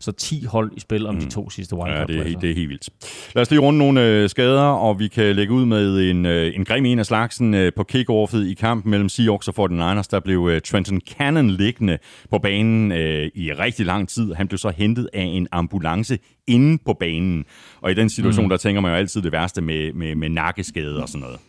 Så 0.00 0.12
10 0.12 0.44
hold 0.44 0.72
i 0.76 0.80
spil 0.80 1.06
om 1.06 1.14
mm. 1.14 1.20
de 1.20 1.30
to 1.30 1.50
sidste 1.50 1.76
wildcard-pladser. 1.76 2.22
Ja, 2.22 2.28
det 2.28 2.36
er, 2.36 2.40
det 2.40 2.50
er 2.50 2.54
helt 2.54 2.68
vildt. 2.68 2.88
Lad 3.34 3.42
os 3.42 3.50
lige 3.50 3.60
runde 3.60 3.78
nogle 3.78 4.06
øh, 4.06 4.28
skader, 4.28 4.62
og 4.62 4.98
vi 4.98 5.08
kan 5.08 5.36
lægge 5.36 5.52
ud 5.52 5.64
med 5.64 6.10
en, 6.10 6.26
øh, 6.26 6.52
en 6.56 6.64
grim 6.64 6.84
en 6.84 6.98
af 6.98 7.06
slagsen 7.06 7.54
øh, 7.54 7.72
på 7.76 7.84
kick-offet 7.84 8.46
i 8.46 8.54
kampen 8.54 8.90
mellem 8.90 9.08
Seahawks 9.08 9.48
og 9.48 9.70
49ers. 9.70 10.08
Der 10.10 10.20
blev 10.20 10.48
øh, 10.52 10.60
Trenton 10.60 11.00
Cannon 11.00 11.50
liggende 11.50 11.98
på 12.30 12.38
banen 12.38 12.92
øh, 12.92 13.30
i 13.34 13.52
rigtig 13.52 13.86
lang 13.86 14.08
tid. 14.08 14.34
Han 14.34 14.48
blev 14.48 14.58
så 14.58 14.72
hentet 14.76 15.08
af 15.12 15.22
en 15.22 15.48
ambulance 15.52 16.18
inde 16.46 16.78
på 16.86 16.92
banen. 16.92 17.44
Og 17.80 17.90
i 17.90 17.94
den 17.94 18.10
situation, 18.10 18.44
mm. 18.44 18.48
der 18.48 18.56
tænker 18.56 18.80
man 18.80 18.90
jo 18.90 18.96
altid 18.96 19.22
det 19.22 19.32
værste 19.32 19.62
med, 19.62 19.92
med, 19.92 20.14
med 20.14 20.28
nakkeskade 20.28 21.02
og 21.02 21.08
sådan 21.08 21.20
noget. 21.20 21.40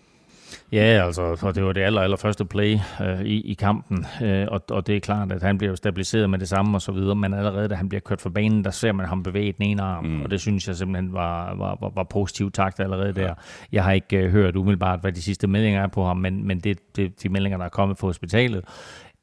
Ja, 0.71 1.05
altså, 1.05 1.37
og 1.41 1.55
det 1.55 1.65
var 1.65 1.73
det 1.73 1.81
aller, 1.81 2.01
aller 2.01 2.17
første 2.17 2.45
play 2.45 2.77
øh, 3.01 3.21
i, 3.21 3.51
i 3.51 3.53
kampen, 3.53 4.05
øh, 4.23 4.47
og, 4.51 4.61
og 4.69 4.87
det 4.87 4.95
er 4.95 4.99
klart, 4.99 5.31
at 5.31 5.43
han 5.43 5.57
bliver 5.57 5.71
jo 5.71 5.75
stabiliseret 5.75 6.29
med 6.29 6.39
det 6.39 6.49
samme 6.49 6.77
og 6.77 6.81
så 6.81 6.91
videre, 6.91 7.15
men 7.15 7.33
allerede 7.33 7.69
da 7.69 7.75
han 7.75 7.89
bliver 7.89 8.01
kørt 8.01 8.21
for 8.21 8.29
banen, 8.29 8.63
der 8.63 8.71
ser 8.71 8.91
man 8.91 9.05
ham 9.05 9.23
bevæge 9.23 9.51
den 9.51 9.65
ene 9.65 9.81
arm, 9.81 10.05
mm. 10.05 10.21
og 10.21 10.31
det 10.31 10.41
synes 10.41 10.67
jeg 10.67 10.75
simpelthen 10.75 11.13
var, 11.13 11.55
var, 11.55 11.77
var, 11.81 11.91
var 11.95 12.03
positiv 12.03 12.51
takt 12.51 12.79
allerede 12.79 13.13
ja. 13.17 13.21
der. 13.21 13.33
Jeg 13.71 13.83
har 13.83 13.91
ikke 13.91 14.17
øh, 14.17 14.31
hørt 14.31 14.55
umiddelbart, 14.55 15.01
hvad 15.01 15.11
de 15.11 15.21
sidste 15.21 15.47
meldinger 15.47 15.83
er 15.83 15.87
på 15.87 16.05
ham, 16.05 16.17
men, 16.17 16.47
men 16.47 16.59
det, 16.59 16.95
det, 16.95 17.23
de 17.23 17.29
meldinger, 17.29 17.57
der 17.57 17.65
er 17.65 17.69
kommet 17.69 17.97
fra 17.97 18.07
hospitalet, 18.07 18.63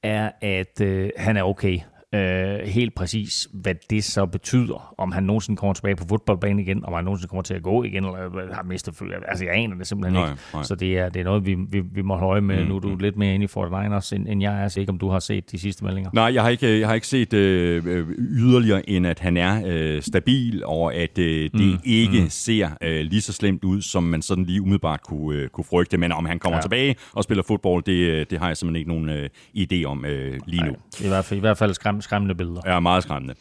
er, 0.03 0.31
at 0.41 0.81
øh, 0.81 1.11
han 1.17 1.37
er 1.37 1.43
okay 1.43 1.79
øh, 2.15 2.59
helt 2.69 2.95
præcis, 2.95 3.49
hvad 3.53 3.75
det 3.91 4.05
så 4.05 4.27
betyder, 4.27 4.95
om 4.99 5.13
han 5.13 5.23
nogensinde 5.23 5.57
kommer 5.57 5.75
tilbage 5.75 5.97
på 5.97 6.05
fodboldbanen 6.09 6.59
igen, 6.59 6.85
om 6.85 6.93
han 6.93 7.05
nogensinde 7.05 7.29
kommer 7.29 7.43
til 7.43 7.55
at 7.55 7.63
gå 7.63 7.83
igen, 7.83 8.05
eller 8.05 8.55
har 8.55 8.63
mistet 8.63 8.95
følge. 8.95 9.15
Altså, 9.29 9.45
jeg 9.45 9.55
aner 9.55 9.77
det 9.77 9.87
simpelthen 9.87 10.21
nej, 10.21 10.31
ikke. 10.31 10.43
Nej. 10.55 10.63
Så 10.63 10.75
det 10.75 10.99
er, 10.99 11.09
det 11.09 11.21
er 11.21 11.25
noget, 11.25 11.47
vi, 11.47 11.55
vi, 11.55 11.81
vi 11.81 12.03
må 12.03 12.17
holde 12.17 12.43
med. 12.43 12.63
Mm, 12.63 12.69
nu 12.69 12.77
er 12.77 12.81
du 12.81 12.89
mm. 12.89 12.99
lidt 12.99 13.17
mere 13.17 13.35
inde 13.35 13.45
i 13.45 13.47
Fort 13.47 13.83
Niners, 13.83 14.13
end, 14.13 14.29
end 14.29 14.43
jeg 14.43 14.65
er. 14.65 14.69
Så 14.69 14.81
ikke, 14.81 14.91
om 14.91 14.99
du 14.99 15.09
har 15.09 15.19
set 15.19 15.53
de 15.53 15.59
sidste 15.59 15.85
meldinger. 15.85 16.11
Nej, 16.13 16.35
jeg 16.35 16.43
har 16.43 16.51
ikke, 16.51 16.81
jeg 16.81 16.89
har 16.89 16.95
ikke 16.95 17.07
set 17.07 17.33
øh, 17.33 17.87
øh 17.87 18.09
yderligere, 18.19 18.91
end 18.91 19.07
at 19.07 19.19
han 19.19 19.37
er 19.37 19.63
øh, 19.67 20.03
stabil, 20.03 20.65
og 20.65 20.95
at 20.95 21.19
øh, 21.19 21.51
det 21.51 21.55
mm, 21.55 21.79
ikke 21.85 22.21
mm. 22.21 22.29
ser 22.29 22.71
øh, 22.83 23.05
lige 23.05 23.21
så 23.21 23.33
slemt 23.33 23.65
ud, 23.65 23.83
som 23.83 24.03
man 24.03 24.23
sådan 24.23 24.45
lige 24.45 24.63
umiddelbart 24.63 25.03
kunne, 25.03 25.39
øh, 25.39 25.49
kunne 25.49 25.65
frygte. 25.65 25.97
Men 25.97 26.13
om 26.13 26.25
han 26.25 26.39
kommer 26.39 26.57
ja. 26.57 26.63
tilbage 26.63 26.97
og 27.13 27.25
spiller 27.25 27.43
fodbold, 27.43 27.83
det, 27.83 27.93
øh, 27.93 28.27
det 28.31 28.39
har 28.39 28.47
jeg 28.47 28.57
simpelthen 28.57 28.81
ikke 28.81 28.91
nogen 28.91 29.09
øh, 29.09 29.29
idé 29.57 29.85
om 29.85 30.05
øh, 30.05 30.41
lige 30.47 30.65
nu. 30.65 30.73
I 31.01 31.09
hvert 31.09 31.25
fald, 31.25 31.39
i 31.39 31.41
hvert 31.41 31.59
fald 31.59 31.75
skræm, 31.75 32.02
skræmmende 32.03 32.35
billeder. 32.35 32.61
Ja, 32.67 32.81
meget 32.81 33.03
skræmmende. 33.03 33.35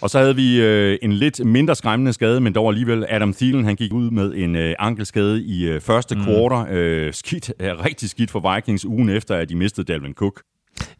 Og 0.00 0.10
så 0.10 0.18
havde 0.18 0.36
vi 0.36 0.62
øh, 0.62 0.98
en 1.02 1.12
lidt 1.12 1.44
mindre 1.46 1.74
skræmmende 1.74 2.12
skade, 2.12 2.40
men 2.40 2.54
dog 2.54 2.68
alligevel 2.68 3.06
Adam 3.08 3.34
Thielen, 3.34 3.64
han 3.64 3.76
gik 3.76 3.92
ud 3.92 4.10
med 4.10 4.34
en 4.34 4.56
øh, 4.56 4.74
ankelskade 4.78 5.42
i 5.42 5.68
øh, 5.68 5.80
første 5.80 6.14
mm. 6.14 6.24
quarter. 6.24 6.66
Øh, 6.70 7.14
skidt, 7.14 7.52
øh, 7.60 7.84
rigtig 7.84 8.10
skidt 8.10 8.30
for 8.30 8.54
Vikings 8.54 8.84
ugen 8.84 9.08
efter, 9.08 9.36
at 9.36 9.48
de 9.48 9.56
mistede 9.56 9.92
Dalvin 9.92 10.14
Cook. 10.14 10.42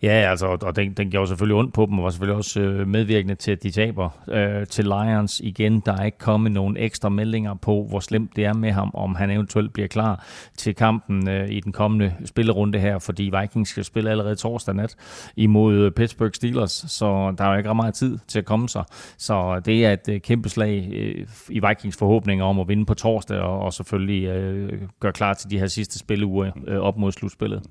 Ja, 0.03 0.31
altså, 0.31 0.47
og 0.47 0.77
den, 0.77 0.93
den 0.93 1.11
gjorde 1.11 1.27
selvfølgelig 1.27 1.57
ondt 1.57 1.75
på 1.75 1.87
dem, 1.87 1.99
og 1.99 2.05
var 2.05 2.11
selvfølgelig 2.11 2.37
også 2.37 2.61
øh, 2.61 2.89
medvirkende 2.89 3.35
til, 3.35 3.53
at 3.53 3.63
de 3.63 3.71
taber 3.71 4.11
øh, 4.29 4.67
til 4.67 4.85
Lions 4.85 5.41
igen. 5.41 5.81
Der 5.87 5.97
er 5.97 6.05
ikke 6.05 6.19
kommet 6.19 6.53
nogen 6.53 6.77
ekstra 6.77 7.09
meldinger 7.09 7.55
på, 7.55 7.87
hvor 7.89 8.01
slemt 8.01 8.37
det 8.37 8.45
er 8.45 8.53
med 8.53 8.73
ham, 8.73 8.91
om 8.95 9.15
han 9.15 9.31
eventuelt 9.31 9.73
bliver 9.73 9.89
klar 9.89 10.27
til 10.57 10.75
kampen 10.75 11.29
øh, 11.29 11.51
i 11.51 11.61
den 11.61 11.73
kommende 11.73 12.15
spillerunde 12.25 12.79
her, 12.79 12.99
fordi 12.99 13.31
Vikings 13.41 13.71
skal 13.71 13.85
spille 13.85 14.11
allerede 14.11 14.37
torsdag 14.37 14.75
nat 14.75 14.97
imod 15.37 15.75
øh, 15.75 15.93
Pittsburgh 15.93 16.33
Steelers, 16.35 16.85
så 16.89 17.35
der 17.39 17.45
er 17.45 17.51
jo 17.51 17.57
ikke 17.59 17.71
ret 17.71 17.77
meget 17.77 17.95
tid 17.95 18.19
til 18.29 18.39
at 18.39 18.45
komme 18.45 18.69
sig. 18.69 18.85
Så 19.19 19.61
det 19.65 19.87
er 19.87 19.93
et 19.93 20.09
øh, 20.09 20.21
kæmpe 20.21 20.49
slag 20.49 20.89
øh, 20.93 21.27
i 21.49 21.61
Vikings 21.69 21.97
forhåbninger 21.97 22.45
om 22.45 22.61
at 22.61 22.69
vinde 22.69 22.87
på 22.87 22.95
torsdag, 22.95 23.39
og, 23.39 23.59
og 23.61 23.73
selvfølgelig 23.73 24.25
øh, 24.25 24.83
gøre 25.01 25.13
klar 25.13 25.35
til 25.35 25.51
de 25.51 25.59
her 25.59 25.67
sidste 25.67 25.99
spilleuger 25.99 26.51
øh, 26.67 26.79
op 26.79 26.97
mod 26.97 27.13
slutspillet. 27.13 27.63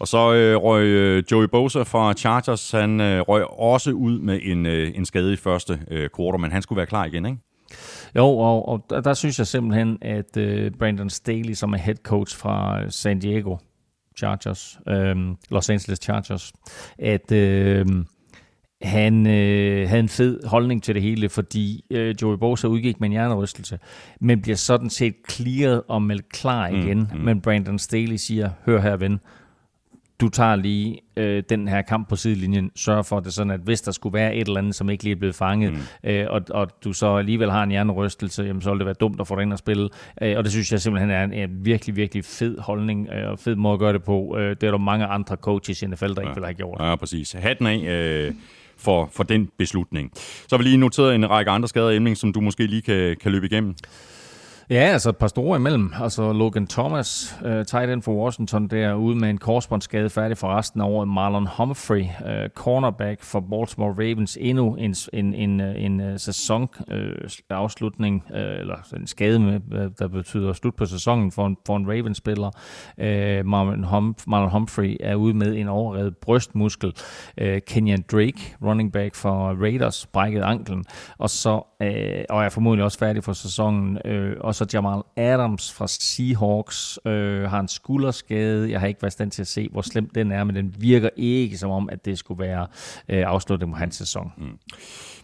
Og 0.00 0.08
så 0.08 0.32
øh, 0.32 0.56
røg 0.56 0.84
øh, 0.84 1.22
Joey 1.30 1.44
Bosa 1.44 1.82
fra 1.82 2.12
Chargers, 2.12 2.70
han 2.70 3.00
øh, 3.00 3.20
røg 3.20 3.44
også 3.46 3.90
ud 3.90 4.18
med 4.18 4.40
en, 4.42 4.66
øh, 4.66 4.92
en 4.94 5.04
skade 5.04 5.32
i 5.32 5.36
første 5.36 5.80
øh, 5.90 6.08
quarter, 6.16 6.38
men 6.38 6.52
han 6.52 6.62
skulle 6.62 6.76
være 6.76 6.86
klar 6.86 7.04
igen, 7.04 7.26
ikke? 7.26 7.38
Jo, 8.16 8.26
og, 8.26 8.68
og 8.68 8.84
der, 8.90 9.00
der 9.00 9.14
synes 9.14 9.38
jeg 9.38 9.46
simpelthen, 9.46 9.98
at 10.02 10.36
øh, 10.36 10.70
Brandon 10.78 11.10
Staley, 11.10 11.54
som 11.54 11.72
er 11.72 11.78
head 11.78 11.96
coach 11.96 12.36
fra 12.36 12.82
San 12.90 13.18
Diego 13.18 13.56
Chargers, 14.18 14.78
øh, 14.88 15.16
Los 15.50 15.70
Angeles 15.70 15.98
Chargers, 16.02 16.52
at 16.98 17.32
øh, 17.32 17.86
han 18.82 19.26
øh, 19.26 19.88
havde 19.88 20.00
en 20.00 20.08
fed 20.08 20.46
holdning 20.46 20.82
til 20.82 20.94
det 20.94 21.02
hele, 21.02 21.28
fordi 21.28 21.84
øh, 21.90 22.14
Joey 22.22 22.36
Bosa 22.36 22.66
udgik 22.66 23.00
med 23.00 23.08
en 23.08 23.12
hjernerystelse, 23.12 23.78
men 24.20 24.42
bliver 24.42 24.56
sådan 24.56 24.90
set 24.90 25.14
clearet 25.30 25.82
og 25.88 26.02
meldt 26.02 26.28
klar 26.32 26.68
igen. 26.68 26.98
Mm, 26.98 27.18
mm. 27.18 27.24
Men 27.24 27.40
Brandon 27.40 27.78
Staley 27.78 28.16
siger, 28.16 28.50
hør 28.66 28.80
her 28.80 28.96
ven, 28.96 29.20
du 30.20 30.28
tager 30.28 30.56
lige 30.56 31.00
øh, 31.16 31.42
den 31.48 31.68
her 31.68 31.82
kamp 31.82 32.08
på 32.08 32.16
sidelinjen, 32.16 32.70
sørger 32.76 33.02
for 33.02 33.20
det 33.20 33.32
sådan, 33.32 33.50
at 33.50 33.60
hvis 33.60 33.80
der 33.80 33.92
skulle 33.92 34.14
være 34.14 34.34
et 34.34 34.46
eller 34.46 34.58
andet, 34.60 34.74
som 34.74 34.90
ikke 34.90 35.04
lige 35.04 35.14
er 35.14 35.18
blevet 35.18 35.34
fanget, 35.34 35.72
mm. 35.72 36.10
øh, 36.10 36.26
og, 36.30 36.42
og 36.50 36.68
du 36.84 36.92
så 36.92 37.16
alligevel 37.16 37.50
har 37.50 37.62
en 37.62 37.70
hjernerystelse, 37.70 38.42
jamen, 38.42 38.62
så 38.62 38.70
vil 38.70 38.78
det 38.78 38.86
være 38.86 38.94
dumt 38.94 39.20
at 39.20 39.26
få 39.26 39.36
dig 39.36 39.42
ind 39.42 39.52
og 39.52 39.58
spille. 39.58 39.88
Øh, 40.22 40.36
og 40.36 40.44
det 40.44 40.52
synes 40.52 40.72
jeg 40.72 40.80
simpelthen 40.80 41.10
er 41.10 41.24
en, 41.24 41.32
en 41.32 41.64
virkelig, 41.64 41.96
virkelig 41.96 42.24
fed 42.24 42.58
holdning 42.58 43.08
øh, 43.12 43.30
og 43.30 43.38
fed 43.38 43.56
måde 43.56 43.72
at 43.74 43.78
gøre 43.78 43.92
det 43.92 44.02
på. 44.02 44.36
Øh, 44.38 44.50
det 44.50 44.62
er 44.62 44.70
der 44.70 44.78
mange 44.78 45.06
andre 45.06 45.36
coaches 45.36 45.82
i 45.82 45.86
NFL, 45.86 46.06
der 46.06 46.14
ja. 46.16 46.20
ikke 46.20 46.34
vil 46.34 46.44
have 46.44 46.54
gjort. 46.54 46.80
Ja, 46.80 46.96
præcis. 46.96 47.32
Hatten 47.32 47.66
af... 47.66 47.78
Øh 47.78 48.34
for, 48.80 49.08
for 49.12 49.22
den 49.22 49.48
beslutning. 49.58 50.10
Så 50.14 50.46
har 50.50 50.58
vi 50.58 50.64
lige 50.64 50.76
noteret 50.76 51.14
en 51.14 51.30
række 51.30 51.50
andre 51.50 51.68
skader, 51.68 51.90
Emling, 51.90 52.16
som 52.16 52.32
du 52.32 52.40
måske 52.40 52.66
lige 52.66 52.82
kan, 52.82 53.16
kan 53.20 53.32
løbe 53.32 53.46
igennem. 53.46 53.74
Ja, 54.70 54.76
altså 54.76 55.08
et 55.08 55.16
par 55.16 55.26
store 55.26 55.56
imellem. 55.56 55.92
Altså 56.02 56.32
Logan 56.32 56.66
Thomas, 56.66 57.38
uh, 57.44 57.50
tight 57.50 57.90
end 57.90 58.02
for 58.02 58.24
Washington, 58.24 58.68
der 58.68 58.94
ude 58.94 59.16
med 59.16 59.30
en 59.30 59.38
korsbåndsskade 59.38 60.10
færdig 60.10 60.38
for 60.38 60.56
resten 60.56 60.80
af 60.80 60.84
året. 60.84 61.08
Marlon 61.08 61.48
Humphrey, 61.56 62.00
uh, 62.00 62.48
cornerback 62.54 63.22
for 63.22 63.40
Baltimore 63.40 63.92
Ravens, 63.92 64.38
endnu 64.40 64.74
en, 64.74 64.94
en, 65.12 65.34
en, 65.34 65.60
øh, 65.60 65.84
en, 65.84 66.00
en 66.00 66.18
sæson 66.18 66.68
uh, 66.88 66.96
afslutning, 67.50 68.24
uh, 68.30 68.36
eller 68.36 68.76
en 68.96 69.06
skade, 69.06 69.38
med, 69.38 69.90
der 69.98 70.08
betyder 70.08 70.52
slut 70.52 70.74
på 70.74 70.86
sæsonen 70.86 71.32
for 71.32 71.46
en, 71.46 71.56
for 71.66 71.76
en 71.76 71.88
Ravens-spiller. 71.88 72.50
Uh, 72.98 73.46
Marlon, 73.46 73.84
hum, 73.84 74.16
Marlon 74.26 74.50
Humphrey 74.50 74.96
er 75.00 75.14
ude 75.14 75.34
med 75.34 75.56
en 75.56 75.68
overrevet 75.68 76.16
brystmuskel. 76.16 76.92
Uh, 77.42 77.58
Kenyan 77.66 78.04
Drake, 78.12 78.56
running 78.62 78.92
back 78.92 79.14
for 79.14 79.62
Raiders, 79.62 80.06
brækket 80.06 80.42
anklen. 80.42 80.84
Og 81.18 81.30
så 81.30 81.50
uh, 81.54 82.36
og 82.36 82.44
er 82.44 82.48
formodentlig 82.48 82.84
også 82.84 82.98
færdig 82.98 83.24
for 83.24 83.32
sæsonen. 83.32 83.98
Uh, 84.04 84.32
og 84.40 84.59
så 84.60 84.66
Jamal 84.72 85.02
Adams 85.16 85.72
fra 85.72 85.86
Seahawks 85.88 86.98
øh, 87.06 87.42
har 87.42 87.60
en 87.60 87.68
skulderskade. 87.68 88.70
Jeg 88.70 88.80
har 88.80 88.86
ikke 88.86 89.02
været 89.02 89.12
stand 89.12 89.30
til 89.30 89.42
at 89.42 89.48
se, 89.48 89.68
hvor 89.72 89.82
slem 89.82 90.08
den 90.14 90.32
er, 90.32 90.44
men 90.44 90.56
den 90.56 90.74
virker 90.78 91.08
ikke 91.16 91.58
som 91.58 91.70
om, 91.70 91.88
at 91.92 92.04
det 92.04 92.18
skulle 92.18 92.40
være 92.40 92.66
øh, 93.08 93.24
afslutning 93.26 93.72
på 93.72 93.78
hans 93.78 93.96
sæson. 93.96 94.32
Mm. 94.38 94.58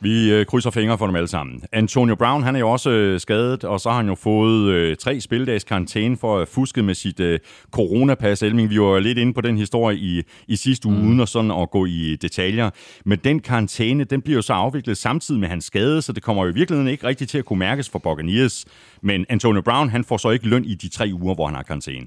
Vi 0.00 0.32
øh, 0.32 0.46
krydser 0.46 0.70
fingre 0.70 0.98
for 0.98 1.06
dem 1.06 1.16
alle 1.16 1.28
sammen. 1.28 1.62
Antonio 1.72 2.14
Brown, 2.14 2.42
han 2.42 2.56
er 2.56 2.60
jo 2.60 2.70
også 2.70 2.90
øh, 2.90 3.20
skadet, 3.20 3.64
og 3.64 3.80
så 3.80 3.90
har 3.90 3.96
han 3.96 4.08
jo 4.08 4.14
fået 4.14 4.72
øh, 4.72 4.96
tre 4.96 5.20
spildags 5.20 5.64
karantæne 5.64 6.16
for 6.16 6.38
at 6.38 6.48
fuske 6.48 6.82
med 6.82 6.94
sit 6.94 7.20
øh, 7.20 7.38
coronapas. 7.70 8.42
Elming, 8.42 8.70
vi 8.70 8.80
var 8.80 8.98
lidt 8.98 9.18
inde 9.18 9.34
på 9.34 9.40
den 9.40 9.56
historie 9.56 9.98
i, 9.98 10.22
i 10.48 10.56
sidste 10.56 10.88
uge, 10.88 10.96
mm. 10.96 11.08
uden 11.08 11.20
at, 11.20 11.28
sådan 11.28 11.50
at 11.50 11.70
gå 11.70 11.86
i 11.86 12.16
detaljer. 12.22 12.70
Men 13.04 13.18
den 13.24 13.40
karantæne, 13.40 14.04
den 14.04 14.22
bliver 14.22 14.36
jo 14.36 14.42
så 14.42 14.52
afviklet 14.52 14.96
samtidig 14.96 15.40
med 15.40 15.48
hans 15.48 15.64
skade, 15.64 16.02
så 16.02 16.12
det 16.12 16.22
kommer 16.22 16.44
jo 16.44 16.50
i 16.50 16.54
virkeligheden 16.54 16.90
ikke 16.90 17.06
rigtigt 17.06 17.30
til 17.30 17.38
at 17.38 17.44
kunne 17.44 17.58
mærkes 17.58 17.88
for 17.88 17.98
Buccaneers. 17.98 18.64
Men 19.02 19.15
Antonio 19.28 19.62
Brown, 19.62 19.88
han 19.88 20.04
får 20.04 20.16
så 20.16 20.30
ikke 20.30 20.48
løn 20.48 20.64
i 20.64 20.74
de 20.74 20.88
tre 20.88 21.10
uger, 21.12 21.34
hvor 21.34 21.46
han 21.46 21.54
har 21.54 21.62
karantæne. 21.62 22.06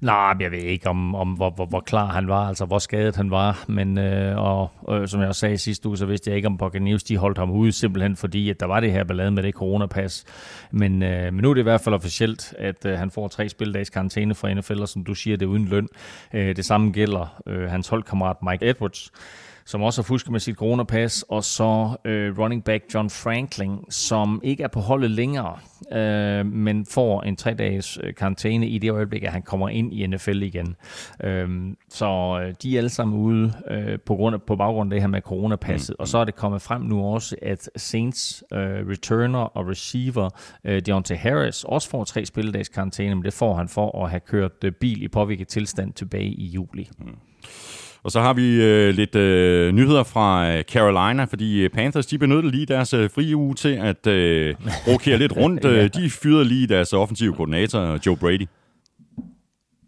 Nej, 0.00 0.34
jeg 0.40 0.50
ved 0.50 0.58
ikke, 0.58 0.88
om, 0.88 1.14
om 1.14 1.28
hvor, 1.28 1.50
hvor, 1.50 1.66
hvor 1.66 1.80
klar 1.80 2.06
han 2.06 2.28
var, 2.28 2.48
altså 2.48 2.64
hvor 2.64 2.78
skadet 2.78 3.16
han 3.16 3.30
var. 3.30 3.64
Men 3.68 3.98
øh, 3.98 4.38
og, 4.38 4.70
øh, 4.90 5.08
som 5.08 5.20
jeg 5.20 5.28
også 5.28 5.40
sagde 5.40 5.58
sidste 5.58 5.88
uge, 5.88 5.96
så 5.96 6.06
vidste 6.06 6.30
jeg 6.30 6.36
ikke, 6.36 6.46
om 6.46 6.58
Buccaneers 6.58 7.02
de 7.02 7.16
holdt 7.16 7.38
ham 7.38 7.50
ude, 7.50 7.72
simpelthen 7.72 8.16
fordi, 8.16 8.50
at 8.50 8.60
der 8.60 8.66
var 8.66 8.80
det 8.80 8.92
her 8.92 9.04
ballade 9.04 9.30
med 9.30 9.42
det 9.42 9.54
coronapas. 9.54 10.24
Men, 10.70 11.02
øh, 11.02 11.32
men 11.32 11.42
nu 11.42 11.50
er 11.50 11.54
det 11.54 11.60
i 11.60 11.62
hvert 11.62 11.80
fald 11.80 11.94
officielt, 11.94 12.54
at 12.58 12.86
øh, 12.86 12.98
han 12.98 13.10
får 13.10 13.28
tre 13.28 13.48
spildags 13.48 13.90
karantæne 13.90 14.34
fra 14.34 14.54
NFL, 14.54 14.80
og 14.80 14.88
som 14.88 15.04
du 15.04 15.14
siger, 15.14 15.36
det 15.36 15.46
er 15.46 15.50
uden 15.50 15.64
løn. 15.64 15.88
Øh, 16.34 16.56
det 16.56 16.64
samme 16.64 16.90
gælder 16.90 17.42
øh, 17.46 17.70
hans 17.70 17.88
holdkammerat 17.88 18.36
Mike 18.42 18.70
Edwards 18.70 19.12
som 19.64 19.82
også 19.82 20.02
har 20.02 20.04
fusket 20.04 20.32
med 20.32 20.40
sit 20.40 20.56
coronapas, 20.56 21.24
og 21.28 21.44
så 21.44 21.96
øh, 22.04 22.38
running 22.38 22.64
back 22.64 22.84
John 22.94 23.10
Franklin, 23.10 23.78
som 23.90 24.40
ikke 24.44 24.62
er 24.62 24.68
på 24.68 24.80
holdet 24.80 25.10
længere, 25.10 25.58
øh, 25.92 26.46
men 26.46 26.86
får 26.86 27.22
en 27.22 27.36
tre-dages 27.36 27.98
øh, 28.02 28.14
karantæne 28.14 28.68
i 28.68 28.78
det 28.78 28.90
øjeblik, 28.90 29.22
at 29.22 29.32
han 29.32 29.42
kommer 29.42 29.68
ind 29.68 29.92
i 29.94 30.06
NFL 30.06 30.42
igen. 30.42 30.76
Øh, 31.24 31.48
så 31.88 32.40
øh, 32.42 32.54
de 32.62 32.74
er 32.74 32.78
alle 32.78 32.90
sammen 32.90 33.18
ude 33.18 33.52
øh, 33.70 33.98
på, 34.06 34.16
grund 34.16 34.34
af, 34.34 34.42
på 34.42 34.56
baggrund 34.56 34.92
af 34.92 34.96
det 34.96 35.00
her 35.00 35.08
med 35.08 35.20
coronapasset, 35.20 35.96
mm. 35.98 36.02
og 36.02 36.08
så 36.08 36.18
er 36.18 36.24
det 36.24 36.36
kommet 36.36 36.62
frem 36.62 36.82
nu 36.82 37.04
også, 37.04 37.36
at 37.42 37.70
Saints 37.76 38.44
øh, 38.52 38.88
returner 38.88 39.38
og 39.38 39.68
receiver 39.68 40.30
øh, 40.64 40.82
Deontay 40.86 41.16
Harris 41.16 41.64
også 41.64 41.90
får 41.90 42.04
tre 42.04 42.26
spilledags 42.26 42.68
karantæne, 42.68 43.14
men 43.14 43.24
det 43.24 43.32
får 43.32 43.54
han 43.54 43.68
for 43.68 44.04
at 44.04 44.10
have 44.10 44.20
kørt 44.20 44.64
øh, 44.64 44.72
bil 44.72 45.02
i 45.02 45.08
påvirket 45.08 45.48
tilstand 45.48 45.92
tilbage 45.92 46.28
i 46.28 46.46
juli. 46.46 46.88
Mm. 46.98 47.31
Og 48.04 48.10
så 48.10 48.20
har 48.20 48.32
vi 48.32 48.62
øh, 48.62 48.94
lidt 48.94 49.14
øh, 49.14 49.72
nyheder 49.72 50.02
fra 50.02 50.52
øh, 50.52 50.62
Carolina, 50.62 51.24
fordi 51.24 51.60
øh, 51.60 51.70
Panthers 51.70 52.06
de 52.06 52.18
benyttede 52.18 52.50
lige 52.50 52.66
deres 52.66 52.94
øh, 52.94 53.10
frie 53.10 53.36
uge 53.36 53.54
til 53.54 53.68
at 53.68 54.06
øh, 54.06 54.54
rokere 54.88 55.18
lidt 55.18 55.36
rundt. 55.36 55.64
ja. 55.76 55.86
De 55.86 56.10
fyrede 56.10 56.44
lige 56.44 56.66
deres 56.66 56.92
offensive 56.92 57.34
koordinator, 57.34 57.98
Joe 58.06 58.16
Brady. 58.16 58.46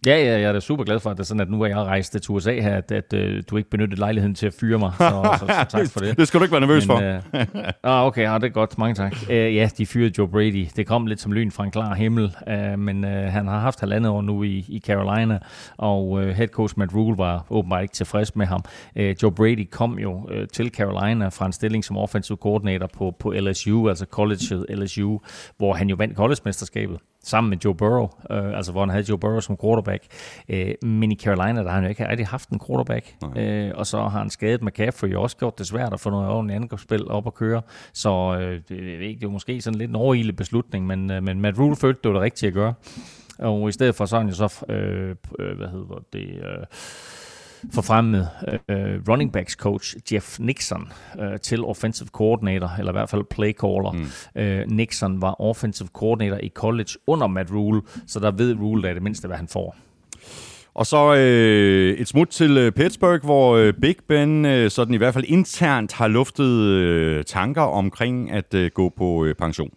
Ja, 0.07 0.17
ja, 0.17 0.33
jeg 0.33 0.43
er 0.43 0.53
da 0.53 0.61
super 0.61 0.85
glad 0.85 1.01
for, 1.01 1.11
at 1.11 1.17
det 1.17 1.23
er 1.23 1.27
sådan, 1.27 1.41
at 1.41 1.51
nu 1.51 1.63
er 1.63 1.67
jeg 1.67 1.77
rejst 1.77 2.13
til 2.13 2.23
USA 2.31 2.61
her, 2.61 2.77
at, 2.77 2.93
at, 2.93 3.13
uh, 3.15 3.43
du 3.51 3.57
ikke 3.57 3.71
benyttede 3.71 4.01
lejligheden 4.01 4.35
til 4.35 4.47
at 4.47 4.55
fyre 4.61 4.79
mig. 4.79 4.93
Så, 4.99 5.37
så, 5.39 5.47
så 5.47 5.65
tak 5.79 5.91
for 5.91 6.01
det. 6.01 6.19
det 6.19 6.29
skal 6.29 6.41
du 6.41 6.45
ikke 6.45 6.53
være 6.53 6.61
nervøs 6.61 6.89
Men, 6.89 6.97
for. 6.97 7.39
uh, 7.39 7.73
ah, 7.83 8.07
okay, 8.07 8.23
ja, 8.23 8.35
det 8.35 8.45
er 8.45 8.49
godt. 8.49 8.79
Mange 8.79 8.95
tak. 8.95 9.13
Uh, 9.23 9.35
ja, 9.35 9.69
de 9.79 9.87
fyrede 9.87 10.13
Joe 10.19 10.29
Brady. 10.29 10.67
Det 10.77 10.87
kom 10.87 11.07
lidt 11.07 11.21
som 11.21 11.33
lyn 11.33 11.51
fra 11.51 11.65
en 11.65 11.71
klar 11.71 11.95
himmel, 11.95 12.37
uh, 12.47 12.79
men 12.79 13.05
uh, 13.05 13.11
han 13.11 13.47
har 13.47 13.59
haft 13.59 13.81
halvandet 13.81 14.13
år 14.13 14.23
nu 14.23 14.43
i, 14.43 14.65
i 14.69 14.81
Carolina, 14.87 15.39
og 15.77 16.09
uh, 16.09 16.29
head 16.29 16.49
coach 16.49 16.75
Matt 16.77 16.95
Rule 16.95 17.19
var 17.19 17.47
åbenbart 17.51 17.83
ikke 17.83 17.95
tilfreds 17.95 18.37
med 18.37 18.47
ham. 18.47 18.65
Uh, 19.01 19.23
Joe 19.23 19.33
Brady 19.33 19.71
kom 19.71 19.99
jo 19.99 20.13
uh, 20.13 20.49
til 20.53 20.71
Carolina 20.71 21.29
fra 21.29 21.47
en 21.47 21.53
stilling 21.53 21.85
som 21.85 21.97
offensive 21.97 22.39
coordinator 22.41 22.87
på, 22.87 23.15
på 23.19 23.33
LSU, 23.33 23.89
altså 23.89 24.07
college 24.11 24.75
LSU, 24.77 25.19
hvor 25.59 25.75
han 25.75 25.89
jo 25.89 25.97
vandt 25.99 26.17
college-mesterskabet 26.17 26.99
sammen 27.25 27.51
med 27.51 27.59
Joe 27.65 27.75
Burrow, 27.75 28.09
øh, 28.31 28.57
altså 28.57 28.73
hvor 28.73 28.81
han 28.81 28.91
havde 28.91 29.05
Joe 29.09 29.19
Burrow 29.19 29.41
som 29.41 29.57
quarterback. 29.57 30.05
Øh, 30.49 30.75
men 30.83 31.13
i 31.13 31.17
Carolina, 31.17 31.61
der 31.61 31.69
har 31.69 31.75
han 31.75 31.85
jo 31.85 31.89
ikke 31.89 32.09
rigtig 32.09 32.27
haft 32.27 32.49
en 32.49 32.61
quarterback, 32.67 33.15
øh, 33.37 33.71
og 33.75 33.87
så 33.87 33.99
har 33.99 34.19
han 34.19 34.31
skadet 34.31 34.63
McCaffrey 34.63 35.15
og 35.15 35.23
også 35.23 35.37
gjort 35.37 35.59
det 35.59 35.67
svært 35.67 35.93
at 35.93 36.01
få 36.01 36.11
noget 36.11 36.29
ordentligt 36.29 36.57
angrebsspil 36.57 37.11
op 37.11 37.27
at 37.27 37.35
køre. 37.35 37.63
Så 37.93 38.37
øh, 38.41 38.61
det, 38.69 39.21
det 39.21 39.25
er 39.25 39.29
måske 39.29 39.61
sådan 39.61 39.79
lidt 39.79 39.91
en 39.91 39.97
overhældet 39.97 40.37
beslutning, 40.37 40.87
men, 40.87 41.11
øh, 41.11 41.23
men 41.23 41.41
Matt 41.41 41.59
Rule 41.59 41.77
følte, 41.77 42.01
det 42.05 42.09
var 42.09 42.15
det 42.15 42.23
rigtige 42.23 42.49
at 42.49 42.55
gøre. 42.55 42.75
Og 43.39 43.69
i 43.69 43.73
stedet 43.73 43.95
for 43.95 44.07
så 44.07 44.17
han 44.19 44.29
jo 44.29 44.35
så, 44.35 44.65
øh, 44.69 45.17
øh, 45.39 45.57
hvad 45.57 45.69
hedder 45.69 46.05
det... 46.13 46.29
Øh, 46.29 46.65
forfremmet 47.73 48.29
øh, 48.69 49.01
running 49.09 49.33
backs 49.33 49.53
coach 49.53 49.97
Jeff 50.13 50.39
Nixon 50.41 50.93
øh, 51.21 51.39
til 51.41 51.65
offensive 51.65 52.09
coordinator, 52.09 52.71
eller 52.79 52.93
i 52.93 52.97
hvert 52.97 53.11
fald 53.11 53.25
play 53.31 53.53
caller. 53.53 53.93
Mm. 53.93 54.43
Øh, 54.43 54.71
Nixon 54.71 55.23
var 55.23 55.41
offensive 55.41 55.89
coordinator 55.93 56.39
i 56.43 56.49
college 56.49 56.91
under 57.07 57.27
Matt 57.27 57.53
Rule, 57.53 57.83
så 58.07 58.21
der 58.21 58.31
ved 58.31 58.57
Rule 58.61 58.83
da 58.83 58.95
det 58.95 59.03
mindste, 59.03 59.27
hvad 59.27 59.37
han 59.37 59.49
får. 59.49 59.77
Og 60.75 60.87
så 60.87 61.15
øh, 61.15 61.99
et 61.99 62.09
smut 62.09 62.29
til 62.29 62.57
øh, 62.57 62.73
Pittsburgh, 62.73 63.25
hvor 63.25 63.57
øh, 63.57 63.73
Big 63.73 63.97
Ben 64.09 64.45
øh, 64.45 64.71
sådan 64.71 64.95
i 64.95 64.97
hvert 64.97 65.15
fald 65.15 65.25
internt 65.29 65.93
har 65.93 66.09
luftet 66.09 66.61
øh, 66.61 67.25
tanker 67.25 67.63
omkring 67.63 68.31
at 68.31 68.55
øh, 68.55 68.71
gå 68.75 68.93
på 68.97 69.25
øh, 69.25 69.35
pension. 69.35 69.71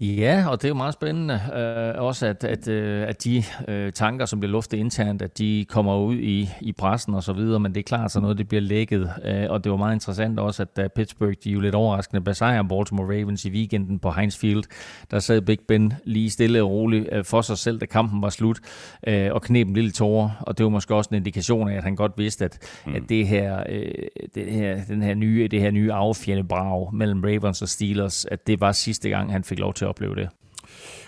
Ja, 0.00 0.44
og 0.48 0.62
det 0.62 0.64
er 0.64 0.68
jo 0.68 0.74
meget 0.74 0.94
spændende 0.94 1.34
øh, 1.34 2.02
også, 2.02 2.26
at, 2.26 2.44
at, 2.44 2.68
øh, 2.68 3.08
at 3.08 3.24
de 3.24 3.42
øh, 3.68 3.92
tanker, 3.92 4.26
som 4.26 4.40
bliver 4.40 4.52
luftet 4.52 4.76
internt, 4.76 5.22
at 5.22 5.38
de 5.38 5.66
kommer 5.68 5.98
ud 5.98 6.14
i, 6.16 6.48
i 6.60 6.72
pressen 6.72 7.14
og 7.14 7.22
så 7.22 7.32
videre, 7.32 7.60
men 7.60 7.74
det 7.74 7.80
er 7.80 7.84
klart, 7.84 8.12
så 8.12 8.20
noget 8.20 8.38
det 8.38 8.48
bliver 8.48 8.60
lækket, 8.60 9.12
øh, 9.24 9.46
og 9.50 9.64
det 9.64 9.72
var 9.72 9.78
meget 9.78 9.94
interessant 9.94 10.38
også, 10.40 10.62
at 10.62 10.76
da 10.76 10.88
Pittsburgh, 10.88 11.34
de 11.44 11.50
jo 11.50 11.60
lidt 11.60 11.74
overraskende, 11.74 12.20
besejrer 12.20 12.62
Baltimore 12.62 13.06
Ravens 13.06 13.44
i 13.44 13.50
weekenden 13.50 13.98
på 13.98 14.10
Heinz 14.10 14.36
Field, 14.36 14.62
der 15.10 15.18
sad 15.18 15.40
Big 15.40 15.58
Ben 15.68 15.92
lige 16.04 16.30
stille 16.30 16.62
og 16.62 16.70
roligt 16.70 17.08
øh, 17.12 17.24
for 17.24 17.40
sig 17.40 17.58
selv, 17.58 17.78
da 17.78 17.86
kampen 17.86 18.22
var 18.22 18.30
slut, 18.30 18.60
øh, 19.06 19.32
og 19.32 19.42
knep 19.42 19.68
en 19.68 19.74
lille 19.74 19.90
tårer, 19.90 20.30
og 20.40 20.58
det 20.58 20.64
var 20.64 20.70
måske 20.70 20.94
også 20.94 21.08
en 21.10 21.16
indikation 21.16 21.68
af, 21.68 21.76
at 21.76 21.84
han 21.84 21.96
godt 21.96 22.12
vidste, 22.16 22.44
at, 22.44 22.80
mm. 22.86 22.94
at 22.94 23.02
det 23.08 23.28
her, 23.28 23.62
øh, 23.68 23.92
det 24.34 24.52
her, 24.52 24.84
den 24.88 25.02
her 25.02 25.14
nye, 25.14 25.48
det 25.48 25.60
her 25.60 25.70
nye 25.70 25.92
affjendebrag 25.92 26.94
mellem 26.94 27.24
Ravens 27.24 27.62
og 27.62 27.68
Steelers, 27.68 28.24
at 28.24 28.46
det 28.46 28.60
var 28.60 28.72
sidste 28.72 29.08
gang, 29.08 29.32
han 29.32 29.44
fik 29.44 29.58
lov 29.58 29.74
til 29.74 29.89
opleve 29.90 30.14
det. 30.14 30.28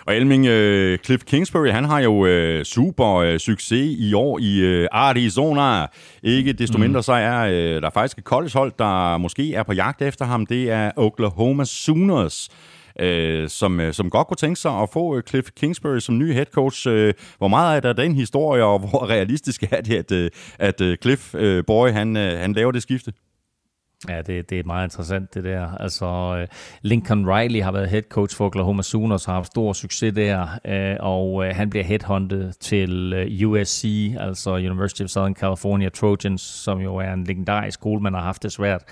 Og 0.05 0.15
Elming, 0.15 0.47
uh, 0.47 0.97
Cliff 1.05 1.23
Kingsbury, 1.23 1.67
han 1.67 1.85
har 1.85 1.99
jo 1.99 2.13
uh, 2.13 2.63
super 2.63 3.33
uh, 3.33 3.37
succes 3.37 3.95
i 3.99 4.13
år 4.13 4.39
i 4.39 4.81
uh, 4.81 4.87
Arizona. 4.91 5.87
Ikke 6.23 6.53
desto 6.53 6.77
mindre 6.77 6.99
mm. 6.99 7.03
så 7.03 7.13
er 7.13 7.45
uh, 7.45 7.81
der 7.81 7.89
faktisk 7.89 8.17
et 8.17 8.23
collegehold, 8.23 8.71
der 8.79 9.17
måske 9.17 9.53
er 9.53 9.63
på 9.63 9.73
jagt 9.73 10.01
efter 10.01 10.25
ham. 10.25 10.45
Det 10.45 10.71
er 10.71 10.91
Oklahoma 10.95 11.65
Sooners. 11.65 12.49
Uh, 13.03 13.47
som, 13.47 13.79
uh, 13.79 13.91
som 13.91 14.09
godt 14.09 14.27
kunne 14.27 14.37
tænke 14.37 14.59
sig 14.59 14.71
at 14.71 14.89
få 14.93 15.15
uh, 15.15 15.21
Cliff 15.29 15.47
Kingsbury 15.59 15.99
som 15.99 16.17
ny 16.17 16.33
head 16.33 16.45
coach. 16.45 16.87
Uh, 16.87 17.09
hvor 17.37 17.47
meget 17.47 17.75
er 17.75 17.79
der 17.79 17.93
den 17.93 18.15
historie, 18.15 18.63
og 18.63 18.79
hvor 18.79 19.09
realistisk 19.15 19.63
er 19.71 19.81
det, 19.81 20.11
at, 20.11 20.11
uh, 20.11 20.27
at 20.59 20.99
Cliff 21.01 21.35
uh, 21.35 21.65
Boy 21.67 21.89
han, 21.89 22.15
han 22.15 22.53
laver 22.53 22.71
det 22.71 22.81
skifte? 22.81 23.13
Ja, 24.09 24.21
det, 24.21 24.49
det 24.49 24.59
er 24.59 24.63
meget 24.65 24.85
interessant 24.85 25.33
det 25.33 25.43
der. 25.43 25.77
Altså, 25.79 26.05
øh, 26.39 26.47
Lincoln 26.81 27.29
Riley 27.29 27.61
har 27.61 27.71
været 27.71 27.89
head 27.89 28.01
coach 28.01 28.37
for 28.37 28.45
Oklahoma 28.45 28.81
Sooners 28.81 29.27
og 29.27 29.33
har 29.33 29.37
haft 29.39 29.47
stor 29.47 29.73
succes 29.73 30.13
der, 30.13 30.47
øh, 30.65 30.95
og 30.99 31.45
øh, 31.45 31.55
han 31.55 31.69
bliver 31.69 31.85
headhunted 31.85 32.53
til 32.53 33.45
USC, 33.45 34.13
altså 34.19 34.51
University 34.51 35.01
of 35.01 35.09
Southern 35.09 35.35
California 35.35 35.89
Trojans, 35.89 36.41
som 36.41 36.79
jo 36.79 36.95
er 36.95 37.13
en 37.13 37.23
legendarisk 37.23 37.79
skole, 37.79 38.01
man 38.01 38.13
har 38.13 38.21
haft 38.21 38.43
det 38.43 38.51
svært. 38.51 38.83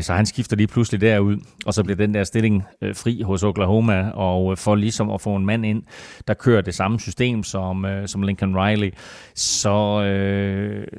Så 0.00 0.12
han 0.16 0.26
skifter 0.26 0.56
lige 0.56 0.66
pludselig 0.66 1.00
derud, 1.00 1.36
og 1.66 1.74
så 1.74 1.82
bliver 1.84 1.96
den 1.96 2.14
der 2.14 2.24
stilling 2.24 2.64
fri 2.94 3.22
hos 3.22 3.42
Oklahoma, 3.42 4.10
og 4.10 4.58
for 4.58 4.74
ligesom 4.74 5.10
at 5.10 5.20
få 5.20 5.36
en 5.36 5.46
mand 5.46 5.66
ind, 5.66 5.82
der 6.28 6.34
kører 6.34 6.60
det 6.60 6.74
samme 6.74 7.00
system 7.00 7.42
som, 7.42 7.86
som 8.06 8.22
Lincoln 8.22 8.56
Riley, 8.56 8.94
så, 9.34 10.00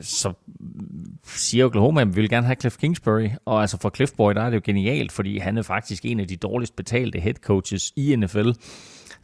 så 0.02 0.34
siger 1.24 1.66
Oklahoma, 1.66 2.02
at 2.02 2.08
vi 2.08 2.22
vil 2.22 2.30
gerne 2.30 2.46
have 2.46 2.56
Cliff 2.60 2.78
Kingsbury, 2.78 3.25
og 3.46 3.62
altså 3.62 3.78
for 3.82 3.92
Cliff 3.96 4.12
Boy, 4.18 4.34
der 4.34 4.42
er 4.42 4.50
det 4.50 4.56
jo 4.56 4.62
genialt, 4.64 5.12
fordi 5.12 5.38
han 5.38 5.58
er 5.58 5.62
faktisk 5.62 6.06
en 6.06 6.20
af 6.20 6.28
de 6.28 6.36
dårligst 6.36 6.76
betalte 6.76 7.20
head 7.20 7.34
coaches 7.34 7.94
i 7.96 8.16
NFL. 8.16 8.50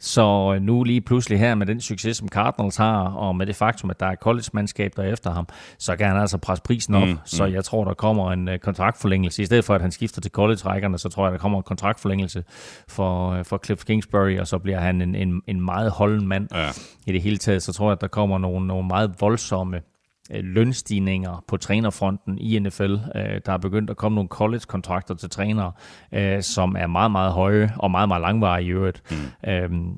Så 0.02 0.58
nu 0.62 0.84
lige 0.84 1.00
pludselig 1.00 1.38
her 1.38 1.54
med 1.54 1.66
den 1.66 1.80
succes, 1.80 2.16
som 2.16 2.28
Cardinals 2.28 2.76
har, 2.76 3.02
og 3.02 3.36
med 3.36 3.46
det 3.46 3.56
faktum, 3.56 3.90
at 3.90 4.00
der 4.00 4.06
er 4.06 4.14
college-mandskab 4.14 4.92
der 4.96 5.02
efter 5.02 5.30
ham, 5.30 5.48
så 5.78 5.96
kan 5.96 6.06
han 6.06 6.16
altså 6.16 6.38
presse 6.38 6.62
prisen 6.62 6.94
op. 6.94 7.02
Mm, 7.02 7.08
mm. 7.08 7.18
Så 7.24 7.44
jeg 7.44 7.64
tror, 7.64 7.84
der 7.84 7.94
kommer 7.94 8.32
en 8.32 8.48
uh, 8.48 8.56
kontraktforlængelse. 8.56 9.42
I 9.42 9.46
stedet 9.46 9.64
for, 9.64 9.74
at 9.74 9.80
han 9.80 9.90
skifter 9.90 10.20
til 10.20 10.30
college-rækkerne, 10.30 10.98
så 10.98 11.08
tror 11.08 11.24
jeg, 11.24 11.32
der 11.32 11.38
kommer 11.38 11.58
en 11.58 11.64
kontraktforlængelse 11.64 12.44
for, 12.88 13.38
uh, 13.38 13.44
for 13.44 13.60
Cliff 13.64 13.84
Kingsbury, 13.84 14.38
og 14.38 14.46
så 14.46 14.58
bliver 14.58 14.78
han 14.78 15.02
en, 15.02 15.14
en, 15.14 15.42
en 15.46 15.60
meget 15.60 15.90
holden 15.90 16.28
mand. 16.28 16.48
Ja. 16.54 16.68
I 17.06 17.12
det 17.12 17.22
hele 17.22 17.38
taget, 17.38 17.62
så 17.62 17.72
tror 17.72 17.86
jeg, 17.86 17.92
at 17.92 18.00
der 18.00 18.08
kommer 18.08 18.38
nogle, 18.38 18.66
nogle 18.66 18.86
meget 18.86 19.14
voldsomme 19.20 19.76
Øh, 19.76 19.82
lønstigninger 20.30 21.44
på 21.48 21.56
trænerfronten 21.56 22.38
i 22.38 22.58
NFL. 22.58 22.92
Øh, 22.92 23.40
der 23.46 23.52
er 23.52 23.58
begyndt 23.58 23.90
at 23.90 23.96
komme 23.96 24.14
nogle 24.14 24.28
college-kontrakter 24.28 25.14
til 25.14 25.30
trænere, 25.30 25.72
øh, 26.12 26.42
som 26.42 26.76
er 26.78 26.86
meget, 26.86 27.10
meget 27.10 27.32
høje 27.32 27.72
og 27.76 27.90
meget, 27.90 28.08
meget 28.08 28.20
langvarige 28.20 28.66
i 28.66 28.70
øvrigt. 28.70 29.02
Mm. 29.10 29.50
Øhm, 29.50 29.94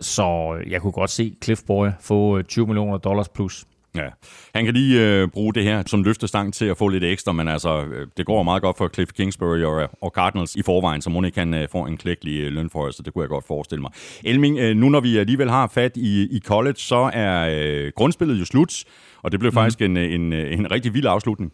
så 0.00 0.58
jeg 0.66 0.82
kunne 0.82 0.92
godt 0.92 1.10
se 1.10 1.36
Cliff 1.44 1.62
Boy 1.66 1.88
få 2.00 2.42
20 2.42 2.66
millioner 2.66 2.98
dollars 2.98 3.28
plus. 3.28 3.64
Ja, 3.98 4.08
han 4.54 4.64
kan 4.64 4.74
lige 4.74 5.06
øh, 5.06 5.28
bruge 5.28 5.54
det 5.54 5.64
her 5.64 5.82
som 5.86 6.02
løftestang 6.02 6.54
til 6.54 6.64
at 6.64 6.76
få 6.76 6.88
lidt 6.88 7.04
ekstra, 7.04 7.32
men 7.32 7.48
altså, 7.48 7.84
øh, 7.84 8.06
det 8.16 8.26
går 8.26 8.42
meget 8.42 8.62
godt 8.62 8.78
for 8.78 8.88
Cliff 8.94 9.12
Kingsbury 9.12 9.62
og, 9.62 9.88
og 10.02 10.10
Cardinals 10.14 10.56
i 10.56 10.62
forvejen, 10.62 11.02
så 11.02 11.10
Monika 11.10 11.40
kan 11.40 11.54
øh, 11.54 11.68
få 11.72 11.78
en 11.86 11.96
klækkelig 11.96 12.40
øh, 12.40 12.52
lønforhøjelse, 12.52 13.02
det 13.02 13.12
kunne 13.12 13.22
jeg 13.22 13.28
godt 13.28 13.46
forestille 13.46 13.82
mig. 13.82 13.90
Elming, 14.24 14.58
øh, 14.58 14.76
nu 14.76 14.88
når 14.88 15.00
vi 15.00 15.18
alligevel 15.18 15.50
har 15.50 15.66
fat 15.66 15.96
i, 15.96 16.36
i 16.36 16.40
college, 16.40 16.76
så 16.76 17.10
er 17.12 17.48
øh, 17.60 17.92
grundspillet 17.96 18.40
jo 18.40 18.44
slut. 18.44 18.84
Og 19.22 19.32
det 19.32 19.40
blev 19.40 19.50
mm. 19.50 19.54
faktisk 19.54 19.80
en, 19.80 19.96
en, 19.96 20.32
en 20.32 20.70
rigtig 20.70 20.94
vild 20.94 21.06
afslutning. 21.06 21.52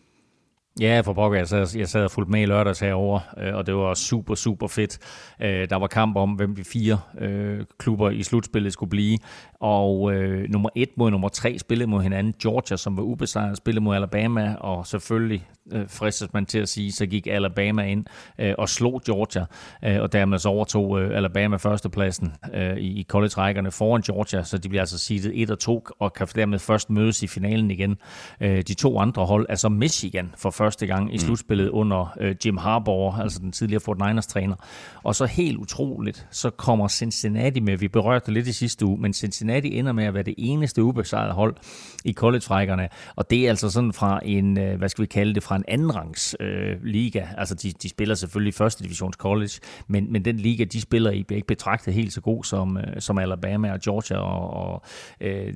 Ja, 0.80 1.00
for 1.00 1.12
pokker, 1.12 1.38
jeg 1.38 1.48
sad, 1.48 1.76
jeg 1.76 1.88
sad 1.88 2.04
og 2.04 2.10
fulgte 2.10 2.32
med 2.32 2.42
i 2.42 2.46
lørdags 2.46 2.80
herovre, 2.80 3.20
øh, 3.38 3.54
og 3.54 3.66
det 3.66 3.74
var 3.74 3.94
super, 3.94 4.34
super 4.34 4.66
fedt. 4.68 4.98
Øh, 5.42 5.70
der 5.70 5.76
var 5.76 5.86
kamp 5.86 6.16
om, 6.16 6.30
hvem 6.32 6.56
de 6.56 6.64
fire 6.64 7.00
øh, 7.18 7.64
klubber 7.78 8.10
i 8.10 8.22
slutspillet 8.22 8.72
skulle 8.72 8.90
blive, 8.90 9.18
og 9.60 10.14
øh, 10.14 10.50
nummer 10.50 10.68
et 10.76 10.88
mod 10.96 11.10
nummer 11.10 11.28
tre 11.28 11.58
spillede 11.58 11.90
mod 11.90 12.02
hinanden. 12.02 12.34
Georgia, 12.42 12.76
som 12.76 12.96
var 12.96 13.02
ubesejret, 13.02 13.56
spillede 13.56 13.84
mod 13.84 13.96
Alabama, 13.96 14.54
og 14.54 14.86
selvfølgelig 14.86 15.48
øh, 15.72 15.88
fristes 15.88 16.32
man 16.32 16.46
til 16.46 16.58
at 16.58 16.68
sige, 16.68 16.92
så 16.92 17.06
gik 17.06 17.26
Alabama 17.26 17.82
ind 17.82 18.06
øh, 18.38 18.54
og 18.58 18.68
slog 18.68 19.02
Georgia, 19.06 19.44
øh, 19.84 20.00
og 20.00 20.12
dermed 20.12 20.38
så 20.38 20.48
overtog 20.48 21.00
øh, 21.00 21.16
Alabama 21.16 21.56
førstepladsen 21.56 22.32
øh, 22.54 22.76
i, 22.76 23.00
i 23.00 23.04
college-rækkerne 23.08 23.70
foran 23.70 24.02
Georgia, 24.02 24.42
så 24.42 24.58
de 24.58 24.68
bliver 24.68 24.82
altså 24.82 24.98
seedet 24.98 25.42
1 25.42 25.50
og 25.50 25.58
2, 25.58 25.86
og 25.98 26.12
kan 26.12 26.26
dermed 26.34 26.58
først 26.58 26.90
mødes 26.90 27.22
i 27.22 27.26
finalen 27.26 27.70
igen. 27.70 27.96
Øh, 28.40 28.62
de 28.62 28.74
to 28.74 28.98
andre 28.98 29.26
hold 29.26 29.46
er 29.48 29.54
så 29.54 29.68
Michigan 29.68 30.32
for 30.36 30.50
første 30.64 30.86
gang 30.86 31.10
i 31.10 31.12
mm. 31.12 31.18
slutspillet 31.18 31.68
under 31.68 32.16
øh, 32.20 32.34
Jim 32.46 32.56
Harbaugh, 32.56 33.18
altså 33.18 33.38
den 33.38 33.52
tidligere 33.52 33.80
Fort 33.80 33.98
Niners 33.98 34.26
træner. 34.26 34.56
Og 35.02 35.14
så 35.14 35.26
helt 35.26 35.56
utroligt, 35.56 36.26
så 36.30 36.50
kommer 36.50 36.88
Cincinnati 36.88 37.60
med, 37.60 37.76
vi 37.76 37.88
berørte 37.88 38.32
lidt 38.32 38.46
i 38.46 38.52
sidste 38.52 38.86
uge, 38.86 39.00
men 39.00 39.12
Cincinnati 39.12 39.78
ender 39.78 39.92
med 39.92 40.04
at 40.04 40.14
være 40.14 40.22
det 40.22 40.34
eneste 40.38 40.82
ubesejrede 40.82 41.32
hold 41.32 41.56
i 42.04 42.12
college-rækkerne, 42.12 42.88
og 43.16 43.30
det 43.30 43.44
er 43.44 43.48
altså 43.48 43.70
sådan 43.70 43.92
fra 43.92 44.20
en, 44.24 44.58
øh, 44.58 44.78
hvad 44.78 44.88
skal 44.88 45.02
vi 45.02 45.06
kalde 45.06 45.34
det, 45.34 45.42
fra 45.42 45.56
en 45.56 45.64
andenrangs 45.68 46.36
øh, 46.40 46.76
liga. 46.84 47.26
Altså 47.38 47.54
de, 47.54 47.72
de 47.82 47.88
spiller 47.88 48.14
selvfølgelig 48.14 48.54
første 48.54 48.84
divisions 48.84 49.16
college, 49.16 49.52
men, 49.88 50.12
men 50.12 50.24
den 50.24 50.36
liga, 50.36 50.64
de 50.64 50.80
spiller 50.80 51.10
i, 51.10 51.22
bliver 51.22 51.36
ikke 51.36 51.46
betragtet 51.46 51.94
helt 51.94 52.12
så 52.12 52.20
god 52.20 52.44
som, 52.44 52.76
øh, 52.76 52.84
som 52.98 53.18
Alabama 53.18 53.72
og 53.72 53.80
Georgia 53.80 54.16
og, 54.16 54.50
og 54.50 54.82
øh, 55.20 55.54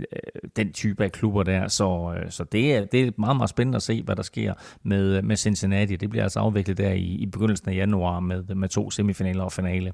den 0.56 0.72
type 0.72 1.04
af 1.04 1.12
klubber 1.12 1.42
der. 1.42 1.68
Så, 1.68 2.14
øh, 2.16 2.30
så 2.30 2.44
det, 2.44 2.76
er, 2.76 2.84
det 2.84 3.06
er 3.06 3.10
meget, 3.18 3.36
meget 3.36 3.50
spændende 3.50 3.76
at 3.76 3.82
se, 3.82 4.02
hvad 4.02 4.16
der 4.16 4.22
sker 4.22 4.54
med, 4.82 4.97
med 5.24 5.37
Cincinnati. 5.37 5.96
Det 5.96 6.11
bliver 6.11 6.22
altså 6.22 6.40
afviklet 6.40 6.78
der 6.78 6.90
i, 6.92 7.02
i 7.02 7.26
begyndelsen 7.26 7.68
af 7.68 7.74
januar 7.74 8.20
med, 8.20 8.42
med 8.54 8.68
to 8.68 8.90
semifinaler 8.90 9.44
og 9.44 9.52
finale. 9.52 9.92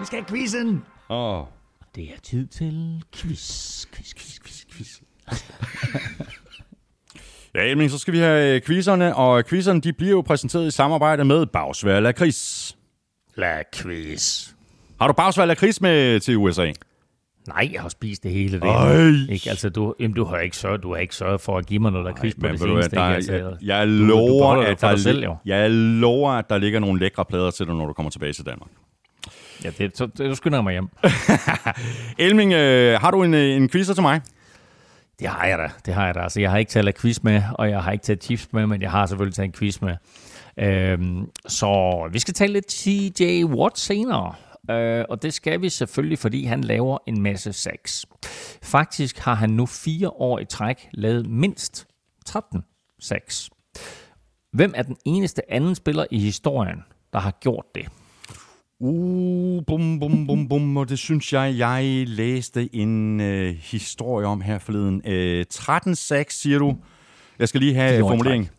Vi 0.00 0.04
skal 0.06 0.18
have 0.18 0.26
quizzen! 0.28 0.82
Åh. 1.10 1.40
Oh. 1.40 1.46
Det 1.94 2.04
er 2.04 2.20
tid 2.22 2.46
til 2.46 3.02
quiz, 3.16 3.86
quiz, 3.86 4.14
quiz, 4.14 4.38
quiz, 4.40 4.64
quiz. 4.72 5.00
Ja, 7.54 7.74
men 7.74 7.90
så 7.90 7.98
skal 7.98 8.14
vi 8.14 8.18
have 8.18 8.60
quizzerne, 8.60 9.16
og 9.16 9.44
quizzerne 9.46 9.80
de 9.80 9.92
bliver 9.92 10.10
jo 10.10 10.20
præsenteret 10.20 10.66
i 10.66 10.70
samarbejde 10.70 11.24
med 11.24 11.46
Bagsvær 11.46 12.00
Lakris. 12.00 12.76
Lakris. 13.34 14.54
Har 15.00 15.06
du 15.06 15.12
Bagsvær 15.12 15.44
Lakris 15.44 15.80
med 15.80 16.20
til 16.20 16.36
USA? 16.36 16.72
Nej, 17.48 17.70
jeg 17.72 17.82
har 17.82 17.88
spist 17.88 18.22
det 18.22 18.30
hele 18.30 18.60
det. 18.60 19.30
Ikke? 19.30 19.50
Altså, 19.50 19.68
du, 19.68 19.94
jamen, 20.00 20.14
du, 20.14 20.24
har 20.24 20.38
ikke 20.38 20.56
sørget, 20.56 20.82
du 20.82 20.94
har 20.94 21.00
ikke 21.00 21.16
sørget 21.16 21.40
for 21.40 21.58
at 21.58 21.66
give 21.66 21.80
mig 21.80 21.92
noget 21.92 22.06
lakrids 22.06 22.34
på 22.34 22.48
det 22.48 22.60
seneste. 22.60 22.96
Der, 22.96 23.02
altså, 23.02 23.32
jeg, 23.32 23.52
jeg, 23.62 23.88
lover, 23.88 24.54
du, 24.54 24.60
du 24.60 24.66
at 24.66 24.80
der, 24.80 24.96
selv, 24.96 25.24
jo. 25.24 25.36
jeg 25.44 25.70
lover, 25.70 26.30
at 26.30 26.50
der 26.50 26.58
ligger 26.58 26.80
nogle 26.80 27.00
lækre 27.00 27.24
plader 27.24 27.50
til 27.50 27.66
dig, 27.66 27.74
når 27.74 27.86
du 27.86 27.92
kommer 27.92 28.10
tilbage 28.10 28.32
til 28.32 28.46
Danmark. 28.46 28.70
Ja, 29.64 29.70
det, 29.78 29.96
så, 29.96 30.06
det, 30.06 30.18
du 30.18 30.34
skynder 30.34 30.62
mig 30.62 30.72
hjem. 30.72 30.88
Elming, 32.26 32.52
øh, 32.52 33.00
har 33.00 33.10
du 33.10 33.22
en, 33.22 33.34
øh, 33.34 33.56
en 33.56 33.68
quizzer 33.68 33.94
til 33.94 34.02
mig? 34.02 34.20
Det 35.18 35.28
har 35.28 35.46
jeg 35.46 35.58
da, 35.58 35.70
det 35.86 35.94
har 35.94 36.06
jeg 36.06 36.14
da. 36.14 36.20
Altså, 36.20 36.40
jeg 36.40 36.50
har 36.50 36.58
ikke 36.58 36.70
taget 36.70 36.98
quiz 37.00 37.22
med, 37.22 37.42
og 37.52 37.70
jeg 37.70 37.82
har 37.82 37.92
ikke 37.92 38.02
taget 38.02 38.20
tips 38.20 38.48
med, 38.52 38.66
men 38.66 38.82
jeg 38.82 38.90
har 38.90 39.06
selvfølgelig 39.06 39.34
taget 39.34 39.46
en 39.46 39.52
quiz 39.52 39.80
med. 39.80 39.96
Øhm, 40.58 41.30
så 41.48 42.08
vi 42.12 42.18
skal 42.18 42.34
tale 42.34 42.52
lidt 42.52 42.66
TJ 42.66 43.44
Watt 43.44 43.78
senere. 43.78 44.34
Øh, 44.70 45.04
og 45.08 45.22
det 45.22 45.34
skal 45.34 45.62
vi 45.62 45.68
selvfølgelig, 45.68 46.18
fordi 46.18 46.44
han 46.44 46.60
laver 46.60 46.98
en 47.06 47.22
masse 47.22 47.52
sex. 47.52 48.04
Faktisk 48.62 49.18
har 49.18 49.34
han 49.34 49.50
nu 49.50 49.66
fire 49.66 50.08
år 50.10 50.38
i 50.38 50.44
træk 50.44 50.88
lavet 50.92 51.26
mindst 51.26 51.86
13 52.26 52.62
sex. 53.00 53.48
Hvem 54.52 54.72
er 54.76 54.82
den 54.82 54.96
eneste 55.04 55.52
anden 55.52 55.74
spiller 55.74 56.06
i 56.10 56.18
historien, 56.18 56.78
der 57.12 57.18
har 57.18 57.30
gjort 57.40 57.64
det? 57.74 57.86
Uh, 58.80 59.64
bum, 59.66 60.00
bum, 60.00 60.26
bum, 60.26 60.48
bum, 60.48 60.76
og 60.76 60.88
det 60.88 60.98
synes 60.98 61.32
jeg, 61.32 61.58
jeg 61.58 62.04
læste 62.06 62.74
en 62.74 63.20
øh, 63.20 63.54
historie 63.54 64.26
om 64.26 64.40
her 64.40 64.58
forleden. 64.58 65.02
Øh, 65.04 65.44
13 65.50 65.94
6, 65.94 66.40
siger 66.40 66.58
du. 66.58 66.76
Jeg 67.38 67.48
skal 67.48 67.60
lige 67.60 67.74
have 67.74 68.00
formulering. 68.00 68.50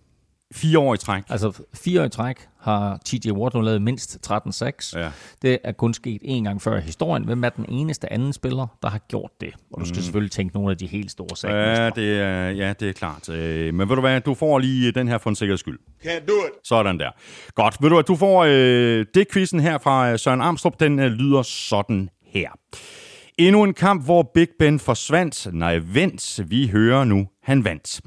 Fire 0.54 0.80
år 0.80 0.94
i 0.94 0.98
træk. 0.98 1.24
Altså 1.30 1.64
fire 1.74 2.02
år 2.02 2.06
i 2.06 2.10
træk 2.10 2.48
har 2.66 3.00
TJ 3.06 3.32
Watt 3.32 3.56
nu 3.56 3.62
lavet 3.62 3.82
mindst 3.82 4.32
13-6. 4.32 5.00
Ja. 5.00 5.12
Det 5.42 5.58
er 5.64 5.72
kun 5.72 5.94
sket 5.94 6.22
en 6.22 6.44
gang 6.44 6.62
før 6.62 6.78
i 6.78 6.82
historien. 6.82 7.26
Hvem 7.26 7.44
er 7.44 7.50
den 7.50 7.66
eneste 7.70 8.14
anden 8.14 8.34
spiller, 8.34 8.68
der 8.82 8.90
har 8.90 8.98
gjort 8.98 9.32
det? 9.42 9.54
Og 9.74 9.82
du 9.82 9.86
skal 9.86 9.98
mm. 9.98 10.04
selvfølgelig 10.04 10.32
tænke 10.32 10.56
nogle 10.56 10.72
af 10.72 10.78
de 10.78 10.88
helt 10.88 11.12
store 11.12 11.38
sager. 11.38 11.56
Ja, 11.56 11.90
det 11.90 12.20
er, 12.20 12.50
ja, 12.50 12.74
det 12.74 12.90
er 12.90 12.94
klart. 12.94 13.30
Øh, 13.30 13.74
Men 13.74 13.90
ved 13.90 13.96
du 13.96 14.02
hvad, 14.02 14.22
du 14.22 14.34
får 14.34 14.60
lige 14.60 14.92
den 14.92 15.08
her 15.08 15.18
for 15.18 15.30
en 15.30 15.36
sikkerheds 15.36 15.60
skyld. 15.60 15.80
Can't 16.06 16.26
do 16.26 16.34
it. 16.34 16.68
Sådan 16.68 17.00
der. 17.00 17.12
Godt. 17.56 17.78
Ved 17.82 17.90
du 17.90 17.96
hvad, 17.96 18.04
du 18.04 18.16
får 18.16 18.44
øh, 18.44 19.06
det 19.14 19.26
quizzen 19.34 19.60
her 19.60 19.78
fra 19.78 20.12
øh, 20.12 20.20
Søren 20.20 20.42
Armstrong. 20.42 20.80
Den 20.80 21.00
øh, 21.00 21.12
lyder 21.12 21.42
sådan 21.42 22.10
her. 22.26 22.50
Endnu 23.38 23.64
en 23.64 23.74
kamp, 23.74 24.06
hvor 24.06 24.32
Big 24.34 24.48
Ben 24.60 24.80
forsvandt. 24.80 25.48
Nej, 25.54 25.80
vent. 25.84 26.40
Vi 26.50 26.68
hører 26.68 27.04
nu, 27.04 27.28
han 27.44 27.64
vandt. 27.64 28.02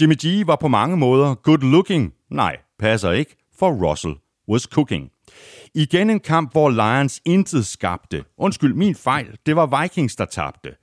Jimmy 0.00 0.14
G 0.26 0.46
var 0.46 0.56
på 0.56 0.68
mange 0.68 0.96
måder 0.96 1.34
good 1.34 1.58
looking. 1.58 2.12
Nej, 2.30 2.56
passer 2.78 3.10
ikke, 3.10 3.36
for 3.60 3.90
Russell 3.90 4.14
was 4.48 4.62
cooking. 4.62 5.10
Igen 5.74 6.10
en 6.10 6.20
kamp, 6.20 6.52
hvor 6.52 6.70
Lions 6.70 7.20
intet 7.24 7.66
skabte. 7.66 8.24
Undskyld, 8.36 8.74
min 8.74 8.94
fejl. 8.94 9.38
Det 9.46 9.56
var 9.56 9.82
Vikings, 9.82 10.16
der 10.16 10.24
tabte. 10.24 10.74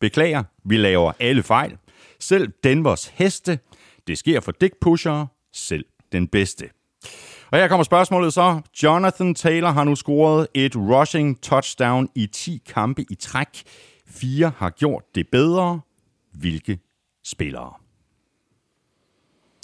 Beklager, 0.00 0.42
vi 0.64 0.76
laver 0.76 1.12
alle 1.20 1.42
fejl. 1.42 1.76
Selv 2.20 2.52
Denvers 2.64 3.06
heste. 3.06 3.58
Det 4.06 4.18
sker 4.18 4.40
for 4.40 4.52
dick 4.52 4.74
pusher. 4.80 5.26
Selv 5.52 5.84
den 6.12 6.28
bedste. 6.28 6.70
Og 7.50 7.58
her 7.58 7.68
kommer 7.68 7.84
spørgsmålet 7.84 8.32
så. 8.32 8.60
Jonathan 8.82 9.34
Taylor 9.34 9.70
har 9.70 9.84
nu 9.84 9.94
scoret 9.94 10.46
et 10.54 10.76
rushing 10.76 11.42
touchdown 11.42 12.08
i 12.14 12.26
10 12.26 12.62
kampe 12.66 13.04
i 13.10 13.14
træk. 13.14 13.62
Fire 14.06 14.52
har 14.56 14.70
gjort 14.70 15.02
det 15.14 15.28
bedre. 15.28 15.80
Hvilke 16.32 16.78
spillere? 17.24 17.72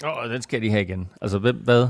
Åh, 0.05 0.19
oh, 0.19 0.31
den 0.31 0.43
skal 0.43 0.63
de 0.63 0.71
have 0.71 0.83
igen. 0.83 1.09
Altså, 1.23 1.39
hvem, 1.39 1.57
hvad? 1.57 1.89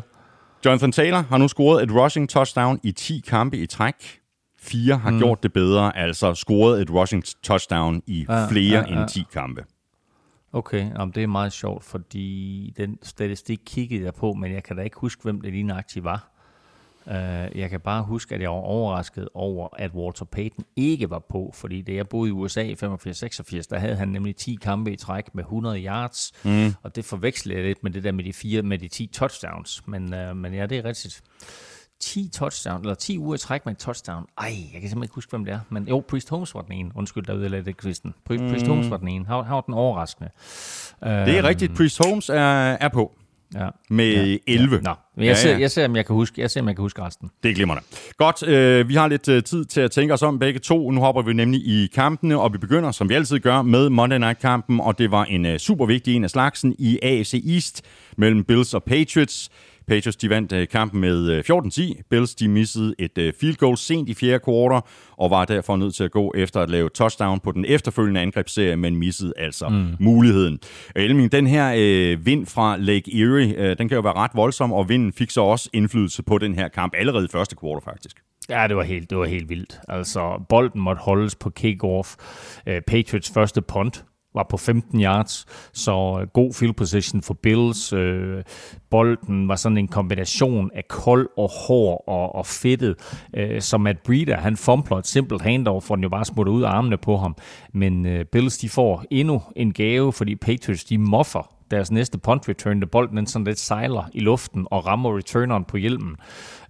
Jonathan 0.65 0.93
Taylor 0.93 1.23
har 1.23 1.39
nu 1.39 1.49
scoret 1.49 1.83
et 1.83 1.91
rushing 1.93 2.29
touchdown 2.29 2.81
i 2.83 2.93
10 2.93 3.23
kampe 3.27 3.57
i 3.57 3.67
træk. 3.67 4.21
Fire 4.59 4.97
har 4.97 5.11
mm. 5.11 5.19
gjort 5.19 5.43
det 5.43 5.53
bedre, 5.53 5.97
altså 5.97 6.35
scoret 6.35 6.83
et 6.83 6.91
rushing 6.91 7.25
touchdown 7.43 8.03
i 8.07 8.27
Ja, 8.29 8.47
flere 8.47 8.85
ja, 8.89 8.95
ja. 8.95 9.01
end 9.01 9.09
10 9.09 9.25
kampe. 9.33 9.65
Okay, 10.53 10.91
jamen, 10.99 11.15
det 11.15 11.23
er 11.23 11.27
meget 11.27 11.53
sjovt, 11.53 11.85
fordi 11.85 12.73
den 12.77 12.99
statistik 13.03 13.61
kiggede 13.67 14.05
jeg 14.05 14.15
på, 14.15 14.33
men 14.33 14.53
jeg 14.53 14.63
kan 14.63 14.77
da 14.77 14.83
ikke 14.83 14.97
huske, 14.99 15.23
hvem 15.23 15.41
det 15.41 15.53
lige 15.53 15.63
nøjagtigt 15.63 16.05
var. 16.05 16.34
Uh, 17.07 17.59
jeg 17.59 17.71
kan 17.71 17.81
bare 17.81 18.03
huske, 18.03 18.35
at 18.35 18.41
jeg 18.41 18.51
var 18.51 18.57
overrasket 18.57 19.29
over, 19.35 19.69
at 19.79 19.91
Walter 19.95 20.25
Payton 20.25 20.65
ikke 20.77 21.11
var 21.11 21.19
på, 21.19 21.51
fordi 21.55 21.83
da 21.83 21.93
jeg 21.93 22.09
boede 22.09 22.29
i 22.29 22.33
USA 22.33 22.63
i 22.63 22.73
85-86, 22.73 23.63
der 23.71 23.79
havde 23.79 23.97
han 23.97 24.09
nemlig 24.09 24.37
10 24.37 24.59
kampe 24.63 24.93
i 24.93 24.97
træk 24.97 25.35
med 25.35 25.45
100 25.45 25.85
yards, 25.85 26.33
mm. 26.45 26.75
og 26.83 26.97
det 26.97 27.05
forvekslede 27.05 27.59
jeg 27.59 27.67
lidt 27.67 27.83
med 27.83 27.91
det 27.91 28.05
der 28.05 28.13
med 28.13 28.25
de, 28.25 28.33
fire, 28.33 28.63
med 28.63 28.79
de 28.79 28.89
10 28.89 29.07
touchdowns, 29.07 29.83
men, 29.87 30.15
uh, 30.15 30.37
men 30.37 30.55
ja, 30.55 30.67
det 30.67 30.79
er 30.79 30.85
rigtigt. 30.85 31.23
10 32.01 32.31
touchdown, 32.33 32.81
eller 32.81 32.95
10 32.95 33.19
uger 33.19 33.35
i 33.35 33.39
træk 33.39 33.67
med 33.67 33.73
en 33.73 33.77
touchdown. 33.77 34.27
Ej, 34.39 34.47
jeg 34.47 34.55
kan 34.55 34.63
simpelthen 34.73 35.03
ikke 35.03 35.15
huske, 35.15 35.31
hvem 35.31 35.45
det 35.45 35.55
er. 35.55 35.61
Men 35.69 35.89
jo, 35.89 36.05
Priest 36.09 36.31
Holmes 36.31 36.55
var 36.55 36.63
den 36.63 36.73
ene. 36.73 36.91
Undskyld, 36.95 37.25
der 37.25 37.35
udlagde 37.35 37.65
det 37.65 37.77
kvisten. 37.77 38.15
Priest, 38.25 38.45
mm. 38.45 38.51
Priest 38.51 38.67
Holmes 38.67 38.91
var 38.91 38.97
den 38.97 39.09
ene. 39.09 39.27
Han 39.27 39.37
var 39.37 39.61
den 39.61 39.75
overraskende. 39.75 40.31
Det 41.01 41.39
er 41.39 41.45
rigtigt. 41.45 41.75
Priest 41.77 42.05
Holmes 42.05 42.29
er, 42.29 42.77
er 42.81 42.89
på 42.89 43.13
Ja. 43.55 43.69
med 43.91 44.39
11. 44.47 44.81
Nå, 44.83 44.95
men 45.17 45.27
jeg, 45.27 45.37
ser, 45.37 45.59
jeg, 45.59 45.71
ser, 45.71 45.85
om 45.85 45.97
jeg 45.97 46.07
kan 46.07 46.15
huske, 46.15 46.41
jeg 46.41 46.51
ser, 46.51 46.61
om 46.61 46.69
jeg 46.69 46.77
kan 46.77 46.83
huske 46.83 47.03
resten. 47.03 47.31
Det 47.43 47.51
er 47.51 47.55
glimrende. 47.55 47.83
Godt, 48.17 48.49
øh, 48.49 48.89
vi 48.89 48.95
har 48.95 49.09
lidt 49.09 49.29
øh, 49.29 49.43
tid 49.43 49.65
til 49.65 49.81
at 49.81 49.91
tænke 49.91 50.15
os 50.15 50.23
om 50.23 50.39
begge 50.39 50.61
to. 50.61 50.91
Nu 50.91 51.01
hopper 51.01 51.23
vi 51.23 51.33
nemlig 51.33 51.61
i 51.61 51.87
kampene, 51.95 52.39
og 52.39 52.53
vi 52.53 52.59
begynder, 52.59 52.91
som 52.91 53.09
vi 53.09 53.15
altid 53.15 53.39
gør, 53.39 53.63
med 53.63 53.89
Monday 53.89 54.19
Night-kampen, 54.19 54.81
og 54.81 54.99
det 54.99 55.11
var 55.11 55.25
en 55.25 55.47
øh, 55.47 55.59
super 55.59 55.87
vigtig 55.87 56.17
en 56.17 56.25
af 56.25 56.31
slagsen 56.31 56.75
i 56.79 56.99
AFC 57.03 57.45
East 57.49 57.83
mellem 58.17 58.45
Bills 58.45 58.75
og 58.75 58.85
Patriots. 58.85 59.51
Patriots 59.87 60.17
de 60.17 60.31
vandt 60.31 60.53
øh, 60.53 60.69
kampen 60.69 61.01
med 61.01 61.31
øh, 61.31 61.45
14-10. 61.51 62.03
Bills 62.11 62.35
de 62.35 62.49
missede 62.49 62.95
et 62.99 63.19
øh, 63.19 63.33
field 63.41 63.57
goal 63.57 63.77
sent 63.77 64.09
i 64.09 64.15
fjerde 64.15 64.39
kvartal 64.39 64.83
og 65.17 65.31
var 65.31 65.45
derfor 65.45 65.77
nødt 65.77 65.95
til 65.95 66.05
at 66.05 66.11
gå 66.11 66.33
efter 66.37 66.61
at 66.61 66.71
lave 66.71 66.89
touchdown 66.89 67.41
på 67.41 67.53
den 67.53 67.65
efterfølgende 67.65 68.21
angrebsserie, 68.21 68.77
men 68.77 68.97
missede 68.97 69.33
altså 69.37 69.69
mm. 69.69 69.97
muligheden. 70.01 70.59
Elming, 70.97 71.33
den 71.33 71.47
her 71.47 71.75
øh, 71.77 72.27
vind 72.27 72.47
fra 72.47 72.77
Lake 72.77 73.23
Erie, 73.23 73.55
øh, 73.57 73.79
den 73.79 73.89
kan 73.89 73.97
jo 73.97 74.03
være 74.03 74.17
ret 74.17 74.31
voldsom, 74.35 74.73
og 74.73 74.89
vinden 74.89 75.13
fik 75.13 75.31
så 75.31 75.41
også 75.41 75.71
indflydelse 75.73 76.23
på 76.23 76.39
den 76.39 76.55
her 76.55 76.69
kamp 76.69 76.93
allerede 76.97 77.25
i 77.25 77.29
første 77.33 77.57
kvartal 77.57 77.85
faktisk. 77.85 78.17
Ja, 78.49 78.67
det 78.69 78.77
var 78.77 78.83
helt, 78.83 79.11
det 79.11 79.19
var 79.19 79.25
helt 79.25 79.49
vildt. 79.49 79.81
Altså, 79.89 80.45
bolden 80.49 80.81
måtte 80.81 81.03
holdes 81.03 81.35
på 81.35 81.51
kick-off. 81.61 82.17
Patriots 82.87 83.31
første 83.35 83.63
punt 83.63 84.05
var 84.35 84.47
på 84.51 84.57
15 84.57 85.01
yards, 85.01 85.47
så 85.73 86.19
øh, 86.21 86.27
god 86.27 86.55
field 86.55 86.73
position 86.73 87.23
for 87.23 87.35
Bills. 87.35 87.93
Øh, 87.93 88.43
bolden 88.91 89.49
var 89.49 89.57
sådan 89.57 89.79
en 89.79 89.89
kombination 89.89 90.71
af 90.75 90.89
kold 90.89 91.29
og 91.37 91.51
hård 91.67 92.05
og, 92.07 92.35
og 92.35 92.47
fedtet, 92.47 92.97
øh, 93.37 93.61
som 93.61 93.81
Matt 93.81 94.03
Breeder, 94.03 94.37
han 94.37 94.57
fumbler 94.57 94.97
et 94.97 95.07
simpelt 95.07 95.43
handoff, 95.43 95.87
for 95.87 95.95
den 95.95 96.03
jo 96.03 96.09
bare 96.09 96.25
smutter 96.25 96.53
ud 96.53 96.63
af 96.63 96.69
armene 96.69 96.97
på 96.97 97.17
ham. 97.17 97.37
Men 97.73 98.07
øh, 98.07 98.25
Bills, 98.25 98.59
de 98.59 98.69
får 98.69 99.05
endnu 99.11 99.43
en 99.57 99.73
gave, 99.73 100.13
fordi 100.13 100.37
Patriots, 100.37 100.85
de 100.85 100.99
moffer 100.99 101.51
deres 101.71 101.91
næste 101.91 102.19
punt 102.19 102.49
return, 102.49 102.81
da 102.81 102.87
bolden 102.87 103.17
den 103.17 103.27
sådan 103.27 103.45
lidt 103.45 103.59
sejler 103.59 104.11
i 104.13 104.21
luften 104.21 104.67
og 104.71 104.87
rammer 104.87 105.17
returneren 105.17 105.65
på 105.65 105.77
hjelmen. 105.77 106.17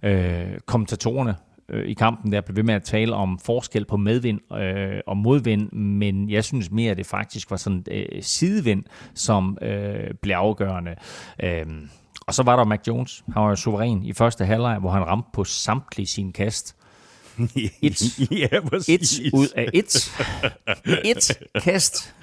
Øh, 0.03 0.57
kommentatorerne 0.65 1.35
øh, 1.69 1.87
i 1.87 1.93
kampen 1.93 2.31
der 2.31 2.41
blev 2.41 2.55
ved 2.55 2.63
med 2.63 2.73
at 2.73 2.83
tale 2.83 3.15
om 3.15 3.39
forskel 3.39 3.85
på 3.85 3.97
medvind 3.97 4.53
øh, 4.53 4.99
og 5.07 5.17
modvind, 5.17 5.71
men 5.71 6.29
jeg 6.29 6.43
synes 6.43 6.71
mere, 6.71 6.91
at 6.91 6.97
det 6.97 7.05
faktisk 7.05 7.51
var 7.51 7.57
sådan 7.57 7.83
øh, 7.91 8.05
sidevind, 8.21 8.83
som 9.13 9.57
øh, 9.61 10.13
blev 10.21 10.35
afgørende. 10.35 10.95
Øh, 11.43 11.65
og 12.27 12.33
så 12.33 12.43
var 12.43 12.55
der 12.55 12.65
Mac 12.65 12.79
Jones. 12.87 13.23
Han 13.33 13.43
var 13.43 13.49
jo 13.49 13.55
suveræn 13.55 14.03
i 14.03 14.13
første 14.13 14.45
halvleg, 14.45 14.79
hvor 14.79 14.91
han 14.91 15.07
ramte 15.07 15.29
på 15.33 15.43
samtlige 15.43 16.07
sine 16.07 16.33
kast. 16.33 16.75
Et, 17.81 18.19
ja, 18.31 18.57
et 18.57 18.63
præcis. 18.69 19.33
ud 19.33 19.47
af 19.55 19.69
et. 19.73 20.11
Et 21.05 21.37
kast 21.63 22.15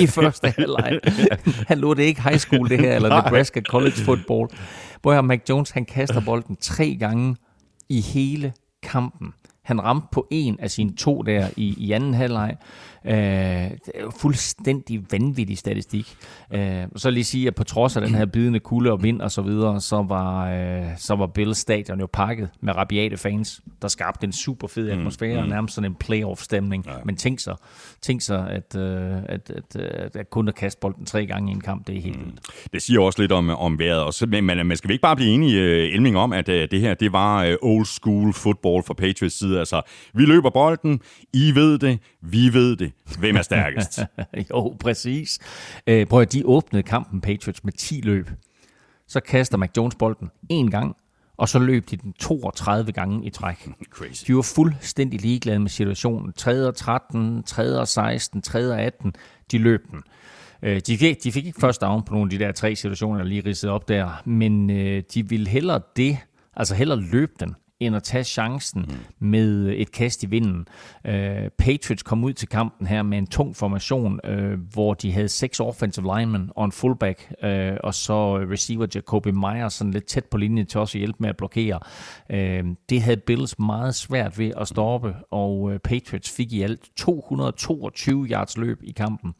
i 0.00 0.06
første 0.06 0.54
halvleg. 0.58 1.00
Han 1.68 1.78
lå 1.78 1.94
det 1.94 2.02
ikke 2.02 2.22
high 2.22 2.38
school, 2.38 2.68
det 2.68 2.80
her, 2.80 2.96
eller 2.96 3.08
Nebraska 3.22 3.60
College 3.60 3.96
Football. 4.04 4.48
Hvor 5.02 5.20
Mac 5.20 5.40
Jones, 5.48 5.70
han 5.70 5.84
kaster 5.84 6.20
bolden 6.20 6.56
tre 6.56 6.96
gange 7.00 7.36
i 7.88 8.00
hele 8.00 8.52
kampen. 8.82 9.34
Han 9.62 9.84
ramte 9.84 10.06
på 10.12 10.26
en 10.30 10.60
af 10.60 10.70
sine 10.70 10.94
to 10.96 11.22
der 11.22 11.48
i, 11.56 11.74
i 11.78 11.92
anden 11.92 12.14
halvleg. 12.14 12.56
Øh, 13.06 13.14
det 13.14 13.92
er 13.94 14.02
jo 14.02 14.10
fuldstændig 14.20 15.04
vanvittig 15.10 15.58
statistik. 15.58 16.16
Øh, 16.54 16.82
så 16.96 17.10
lige 17.10 17.24
sige, 17.24 17.46
at 17.46 17.54
på 17.54 17.64
trods 17.64 17.96
af 17.96 18.02
den 18.02 18.14
her 18.14 18.26
bidende 18.26 18.60
kulde 18.60 18.92
og 18.92 19.02
vind 19.02 19.20
og 19.20 19.30
så 19.30 19.42
videre, 19.42 19.80
så 19.80 20.02
var, 20.02 20.50
øh, 20.50 20.84
så 20.96 21.14
var 21.14 21.26
Bills 21.26 21.58
stadion 21.58 22.00
jo 22.00 22.08
pakket 22.12 22.48
med 22.60 22.76
rabiate 22.76 23.16
fans, 23.16 23.60
der 23.82 23.88
skabte 23.88 24.24
en 24.24 24.32
super 24.32 24.68
fed 24.68 24.90
atmosfære, 24.90 25.36
mm, 25.36 25.42
mm. 25.42 25.48
nærmest 25.48 25.74
sådan 25.74 25.90
en 25.90 25.96
playoff-stemning. 26.00 26.86
Ja. 26.86 26.92
Men 27.04 27.16
tænk 27.16 27.38
så, 27.38 27.54
tænk 28.02 28.20
så 28.22 28.46
at, 28.50 28.76
øh, 28.76 29.16
at, 29.26 29.50
at, 29.50 29.76
at, 29.76 30.16
at 30.16 30.30
kun 30.30 30.48
at 30.48 30.54
kaste 30.54 30.80
bolden 30.80 31.06
tre 31.06 31.26
gange 31.26 31.52
i 31.52 31.54
en 31.54 31.60
kamp, 31.60 31.86
det 31.86 31.96
er 31.96 32.00
helt 32.00 32.18
vildt. 32.18 32.40
Det 32.72 32.82
siger 32.82 33.00
også 33.00 33.22
lidt 33.22 33.32
om, 33.32 33.50
om 33.50 33.78
vejret. 33.78 34.02
Også, 34.02 34.26
men, 34.26 34.44
men, 34.44 34.66
men 34.66 34.76
skal 34.76 34.88
vi 34.88 34.94
ikke 34.94 35.02
bare 35.02 35.16
blive 35.16 35.30
enige, 35.30 35.60
uh, 35.60 35.94
Elming, 35.94 36.16
om, 36.16 36.32
at 36.32 36.48
uh, 36.48 36.54
det 36.54 36.80
her 36.80 36.94
det 36.94 37.12
var 37.12 37.46
uh, 37.46 37.54
old 37.62 37.86
school 37.86 38.32
football 38.32 38.82
fra 38.86 38.94
Patriots 38.94 39.38
side? 39.38 39.58
Altså, 39.58 39.82
vi 40.14 40.24
løber 40.24 40.50
bolden, 40.50 41.00
I 41.32 41.54
ved 41.54 41.78
det, 41.78 41.98
vi 42.20 42.52
ved 42.52 42.76
det. 42.76 42.92
Hvem 43.18 43.36
er 43.36 43.42
stærkest? 43.42 44.00
jo, 44.50 44.76
præcis. 44.80 45.38
Øh, 45.86 46.06
prøv 46.06 46.20
at 46.20 46.32
de 46.32 46.42
åbnede 46.46 46.82
kampen 46.82 47.20
Patriots 47.20 47.64
med 47.64 47.72
10 47.72 48.00
løb. 48.00 48.30
Så 49.08 49.20
kaster 49.20 49.56
Mac 49.58 49.70
Jones 49.76 49.94
bolden 49.94 50.30
en 50.48 50.70
gang, 50.70 50.96
og 51.36 51.48
så 51.48 51.58
løb 51.58 51.90
de 51.90 51.96
den 51.96 52.12
32 52.12 52.92
gange 52.92 53.26
i 53.26 53.30
træk. 53.30 53.68
Crazy. 53.90 54.24
De 54.26 54.36
var 54.36 54.42
fuldstændig 54.42 55.20
ligeglade 55.20 55.58
med 55.58 55.68
situationen. 55.70 56.32
3. 56.32 56.68
og 56.68 56.74
13, 56.76 57.42
3. 57.42 57.80
og 57.80 57.88
16, 57.88 58.42
3. 58.42 58.70
og 58.70 58.80
18, 58.80 59.14
de 59.50 59.58
løb 59.58 59.90
den. 59.90 60.02
Øh, 60.62 60.80
De 60.86 60.98
fik, 60.98 61.24
de 61.24 61.32
fik 61.32 61.46
ikke 61.46 61.60
først 61.60 61.80
down 61.80 62.02
på 62.02 62.14
nogle 62.14 62.26
af 62.26 62.38
de 62.38 62.44
der 62.44 62.52
tre 62.52 62.76
situationer, 62.76 63.18
der 63.18 63.24
lige 63.24 63.42
ridsede 63.46 63.72
op 63.72 63.88
der, 63.88 64.22
men 64.24 64.70
øh, 64.70 65.02
de 65.14 65.28
ville 65.28 65.48
hellere 65.48 65.80
det, 65.96 66.18
altså 66.56 66.74
hellere 66.74 67.00
løbe 67.00 67.32
den, 67.40 67.54
end 67.86 67.96
at 67.96 68.02
tage 68.02 68.24
chancen 68.24 68.84
mm. 68.88 69.26
med 69.26 69.74
et 69.76 69.92
kast 69.92 70.22
i 70.22 70.26
vinden. 70.26 70.66
Øh, 71.06 71.50
Patriots 71.58 72.02
kom 72.02 72.24
ud 72.24 72.32
til 72.32 72.48
kampen 72.48 72.86
her 72.86 73.02
med 73.02 73.18
en 73.18 73.26
tung 73.26 73.56
formation, 73.56 74.20
øh, 74.24 74.58
hvor 74.72 74.94
de 74.94 75.12
havde 75.12 75.28
seks 75.28 75.60
offensive 75.60 76.18
linemen 76.18 76.50
og 76.56 76.64
en 76.64 76.72
fullback, 76.72 77.32
øh, 77.42 77.76
og 77.84 77.94
så 77.94 78.38
receiver 78.38 78.86
Jacoby 78.94 79.28
Meyer 79.28 79.68
sådan 79.68 79.92
lidt 79.92 80.06
tæt 80.06 80.24
på 80.24 80.36
linjen 80.36 80.66
til 80.66 80.80
også 80.80 80.98
at 80.98 81.00
hjælpe 81.00 81.16
med 81.20 81.28
at 81.28 81.36
blokere. 81.36 81.78
Øh, 82.30 82.64
det 82.88 83.02
havde 83.02 83.16
Bills 83.16 83.58
meget 83.58 83.94
svært 83.94 84.38
ved 84.38 84.52
at 84.56 84.68
stoppe, 84.68 85.14
og 85.30 85.72
øh, 85.72 85.78
Patriots 85.78 86.30
fik 86.30 86.52
i 86.52 86.62
alt 86.62 86.90
222 86.96 88.26
yards 88.26 88.56
løb 88.56 88.80
i 88.82 88.92
kampen 88.92 89.34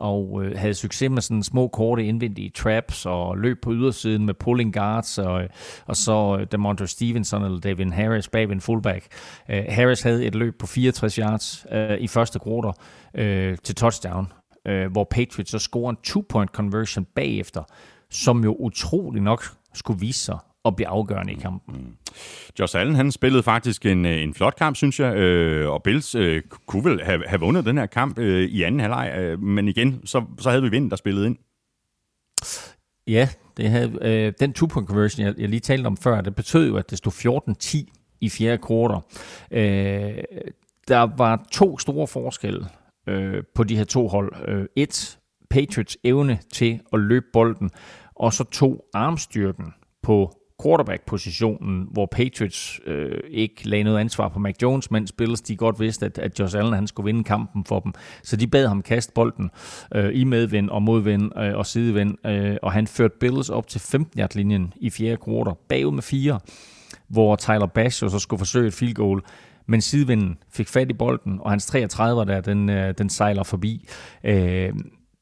og 0.00 0.44
øh, 0.44 0.58
havde 0.58 0.74
succes 0.74 1.10
med 1.10 1.22
sådan 1.22 1.42
små, 1.42 1.68
korte 1.68 2.04
indvendige 2.04 2.50
traps 2.50 3.06
og 3.06 3.38
løb 3.38 3.62
på 3.62 3.72
ydersiden 3.72 4.26
med 4.26 4.34
pulling 4.34 4.74
guards 4.74 5.18
og, 5.18 5.42
øh, 5.42 5.48
og 5.86 5.96
så 5.96 6.36
øh, 6.40 6.46
Demontre 6.52 6.86
Stevenson 6.86 7.44
eller 7.44 7.60
Devin 7.60 7.92
Harris 7.92 8.28
bag 8.28 8.48
ved 8.48 8.54
en 8.54 8.60
fullback. 8.60 9.06
Øh, 9.50 9.64
Harris 9.68 10.02
havde 10.02 10.26
et 10.26 10.34
løb 10.34 10.58
på 10.58 10.66
64 10.66 11.14
yards 11.14 11.66
øh, 11.72 11.98
i 11.98 12.06
første 12.06 12.38
kvartal 12.38 12.72
øh, 13.14 13.58
til 13.58 13.74
touchdown, 13.74 14.32
øh, 14.66 14.92
hvor 14.92 15.04
Patriots 15.04 15.50
så 15.50 15.58
scorer 15.58 15.90
en 15.90 15.96
two-point 16.06 16.50
conversion 16.52 17.06
bagefter, 17.14 17.62
som 18.10 18.44
jo 18.44 18.54
utrolig 18.54 19.22
nok 19.22 19.44
skulle 19.74 20.00
vise 20.00 20.24
sig 20.24 20.38
at 20.64 20.76
blive 20.76 20.88
afgørende 20.88 21.32
i 21.32 21.36
kampen. 21.36 21.74
Mm. 21.74 21.96
Josh 22.58 22.78
Allen, 22.78 22.94
han 22.94 23.12
spillede 23.12 23.42
faktisk 23.42 23.86
en, 23.86 24.06
øh, 24.06 24.22
en 24.22 24.34
flot 24.34 24.56
kamp, 24.56 24.76
synes 24.76 25.00
jeg, 25.00 25.16
øh, 25.16 25.70
og 25.70 25.82
Bills 25.82 26.14
øh, 26.14 26.42
kunne 26.66 26.84
vel 26.84 27.04
have, 27.04 27.22
have 27.26 27.40
vundet 27.40 27.64
den 27.64 27.78
her 27.78 27.86
kamp 27.86 28.18
øh, 28.18 28.48
i 28.48 28.62
anden 28.62 28.80
halvleg, 28.80 29.14
øh, 29.18 29.42
men 29.42 29.68
igen, 29.68 30.06
så, 30.06 30.24
så 30.38 30.50
havde 30.50 30.62
vi 30.62 30.68
vind, 30.68 30.90
der 30.90 30.96
spillede 30.96 31.26
ind. 31.26 31.36
Ja, 33.06 33.28
det 33.56 33.70
havde, 33.70 33.98
øh, 34.02 34.32
den 34.40 34.52
two-point 34.58 34.86
conversion, 34.86 35.26
jeg, 35.26 35.34
jeg 35.38 35.48
lige 35.48 35.60
talte 35.60 35.86
om 35.86 35.96
før, 35.96 36.20
det 36.20 36.34
betød 36.34 36.68
jo, 36.68 36.76
at 36.76 36.90
det 36.90 36.98
stod 36.98 37.42
14-10 37.82 38.16
i 38.20 38.30
fjerde 38.30 38.58
kvartal. 38.58 39.00
Øh, 39.50 40.22
der 40.88 41.16
var 41.16 41.46
to 41.52 41.78
store 41.78 42.06
forskelle 42.06 42.66
øh, 43.06 43.42
på 43.54 43.64
de 43.64 43.76
her 43.76 43.84
to 43.84 44.08
hold. 44.08 44.48
Øh, 44.48 44.66
et, 44.76 45.18
Patriots 45.50 45.98
evne 46.04 46.38
til 46.52 46.80
at 46.92 47.00
løbe 47.00 47.26
bolden, 47.32 47.70
og 48.14 48.32
så 48.32 48.44
to, 48.44 48.84
armstyrken 48.94 49.74
på 50.02 50.39
quarterback-positionen, 50.62 51.88
hvor 51.90 52.06
Patriots 52.06 52.80
øh, 52.86 53.18
ikke 53.30 53.68
lagde 53.68 53.84
noget 53.84 53.98
ansvar 53.98 54.28
på 54.28 54.38
Mac 54.38 54.54
Jones, 54.62 54.90
mens 54.90 55.12
Bills 55.12 55.40
de 55.40 55.56
godt 55.56 55.80
vidste, 55.80 56.06
at, 56.06 56.18
at 56.18 56.40
Josh 56.40 56.58
Allen 56.58 56.72
han 56.72 56.86
skulle 56.86 57.04
vinde 57.04 57.24
kampen 57.24 57.64
for 57.64 57.80
dem. 57.80 57.92
Så 58.22 58.36
de 58.36 58.46
bad 58.46 58.66
ham 58.66 58.82
kaste 58.82 59.12
bolden 59.12 59.50
øh, 59.94 60.10
i 60.14 60.24
medvind 60.24 60.70
og 60.70 60.82
modvind 60.82 61.38
øh, 61.38 61.56
og 61.56 61.66
sidevind, 61.66 62.26
øh, 62.26 62.56
og 62.62 62.72
han 62.72 62.86
førte 62.86 63.14
Bills 63.20 63.50
op 63.50 63.68
til 63.68 63.78
15-yard-linjen 63.78 64.72
i 64.76 64.90
fjerde 64.90 65.16
kvartal, 65.16 65.54
bagud 65.68 65.92
med 65.92 66.02
fire, 66.02 66.40
hvor 67.08 67.36
Tyler 67.36 67.66
Bass 67.66 68.02
jo 68.02 68.08
så 68.08 68.18
skulle 68.18 68.38
forsøge 68.38 68.68
et 68.68 68.74
field 68.74 68.94
goal, 68.94 69.20
men 69.66 69.80
sidevinden 69.80 70.38
fik 70.52 70.68
fat 70.68 70.90
i 70.90 70.94
bolden, 70.94 71.38
og 71.40 71.50
hans 71.50 71.66
33 71.66 72.24
der, 72.24 72.40
den, 72.40 72.68
øh, 72.68 72.94
den 72.98 73.08
sejler 73.10 73.42
forbi. 73.42 73.88
Øh, 74.24 74.72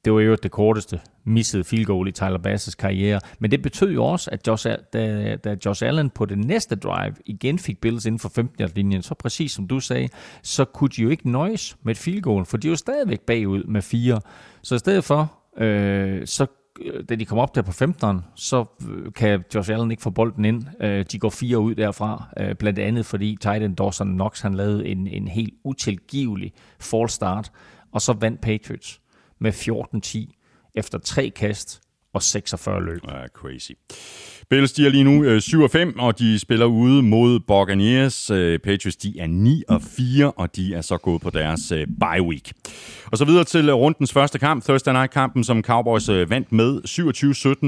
det 0.04 0.12
var 0.12 0.20
jo 0.20 0.36
det 0.42 0.50
korteste 0.50 1.00
missede 1.24 1.64
field 1.64 1.84
goal 1.84 2.08
i 2.08 2.12
Tyler 2.12 2.38
Basses 2.38 2.74
karriere. 2.74 3.20
Men 3.38 3.50
det 3.50 3.62
betød 3.62 3.92
jo 3.92 4.04
også, 4.04 4.30
at 4.30 4.46
Josh, 4.46 4.66
da, 4.92 5.36
da 5.36 5.56
Josh 5.66 5.86
Allen 5.86 6.10
på 6.10 6.24
det 6.24 6.38
næste 6.38 6.76
drive 6.76 7.14
igen 7.26 7.58
fik 7.58 7.80
Bills 7.80 8.06
inden 8.06 8.18
for 8.18 8.40
15-linjen, 8.40 9.02
så 9.02 9.14
præcis 9.14 9.52
som 9.52 9.68
du 9.68 9.80
sagde, 9.80 10.08
så 10.42 10.64
kunne 10.64 10.88
de 10.88 11.02
jo 11.02 11.08
ikke 11.08 11.30
nøjes 11.30 11.76
med 11.82 11.90
et 11.90 11.98
field 11.98 12.22
goal, 12.22 12.44
for 12.44 12.56
de 12.56 12.70
var 12.70 12.76
stadigvæk 12.76 13.20
bagud 13.20 13.64
med 13.64 13.82
fire. 13.82 14.20
Så 14.62 14.74
i 14.74 14.78
stedet 14.78 15.04
for, 15.04 15.32
øh, 15.58 16.26
så 16.26 16.46
øh, 16.80 17.04
da 17.08 17.14
de 17.14 17.24
kom 17.24 17.38
op 17.38 17.54
der 17.54 17.62
på 17.62 17.70
15'eren, 17.70 18.16
så 18.34 18.64
øh, 18.90 19.12
kan 19.12 19.44
Josh 19.54 19.72
Allen 19.72 19.90
ikke 19.90 20.02
få 20.02 20.10
bolden 20.10 20.44
ind. 20.44 20.64
Øh, 20.80 21.04
de 21.12 21.18
går 21.18 21.30
fire 21.30 21.58
ud 21.58 21.74
derfra, 21.74 22.24
blandt 22.58 22.78
andet 22.78 23.06
fordi 23.06 23.36
Titan 23.40 23.74
Dawson 23.74 24.08
Knox 24.08 24.40
han 24.40 24.54
lavede 24.54 24.86
en, 24.86 25.06
en 25.06 25.28
helt 25.28 25.54
utilgivelig 25.64 26.52
false 26.80 27.14
start, 27.14 27.50
og 27.92 28.00
så 28.00 28.12
vandt 28.12 28.40
Patriots 28.40 29.00
med 29.40 29.52
14-10 29.52 30.72
efter 30.74 30.98
tre 30.98 31.30
kast 31.30 31.80
og 32.12 32.22
46 32.22 32.84
løb. 32.84 33.00
Ja, 33.08 33.26
crazy. 33.34 33.72
Bills, 34.50 34.72
de 34.72 34.86
er 34.86 34.90
lige 34.90 35.04
nu 35.04 35.24
øh, 35.24 35.40
7 35.40 35.62
og 35.62 35.70
5, 35.70 35.98
og 35.98 36.18
de 36.18 36.38
spiller 36.38 36.66
ude 36.66 37.02
mod 37.02 37.40
Buccaneers. 37.40 38.30
Øh, 38.30 38.58
Patriots, 38.58 38.96
de 38.96 39.18
er 39.18 39.26
9 39.26 39.62
og 39.68 39.82
4, 39.82 40.30
og 40.30 40.56
de 40.56 40.74
er 40.74 40.80
så 40.80 40.96
gået 40.96 41.22
på 41.22 41.30
deres 41.30 41.72
øh, 41.72 41.86
bye 41.86 42.22
week. 42.22 42.52
Og 43.06 43.18
så 43.18 43.24
videre 43.24 43.44
til 43.44 43.68
øh, 43.68 43.74
rundens 43.74 44.12
første 44.12 44.38
kamp, 44.38 44.64
Thursday 44.64 44.92
Night-kampen, 44.92 45.44
som 45.44 45.62
Cowboys 45.62 46.08
øh, 46.08 46.30
vandt 46.30 46.52
med 46.52 46.80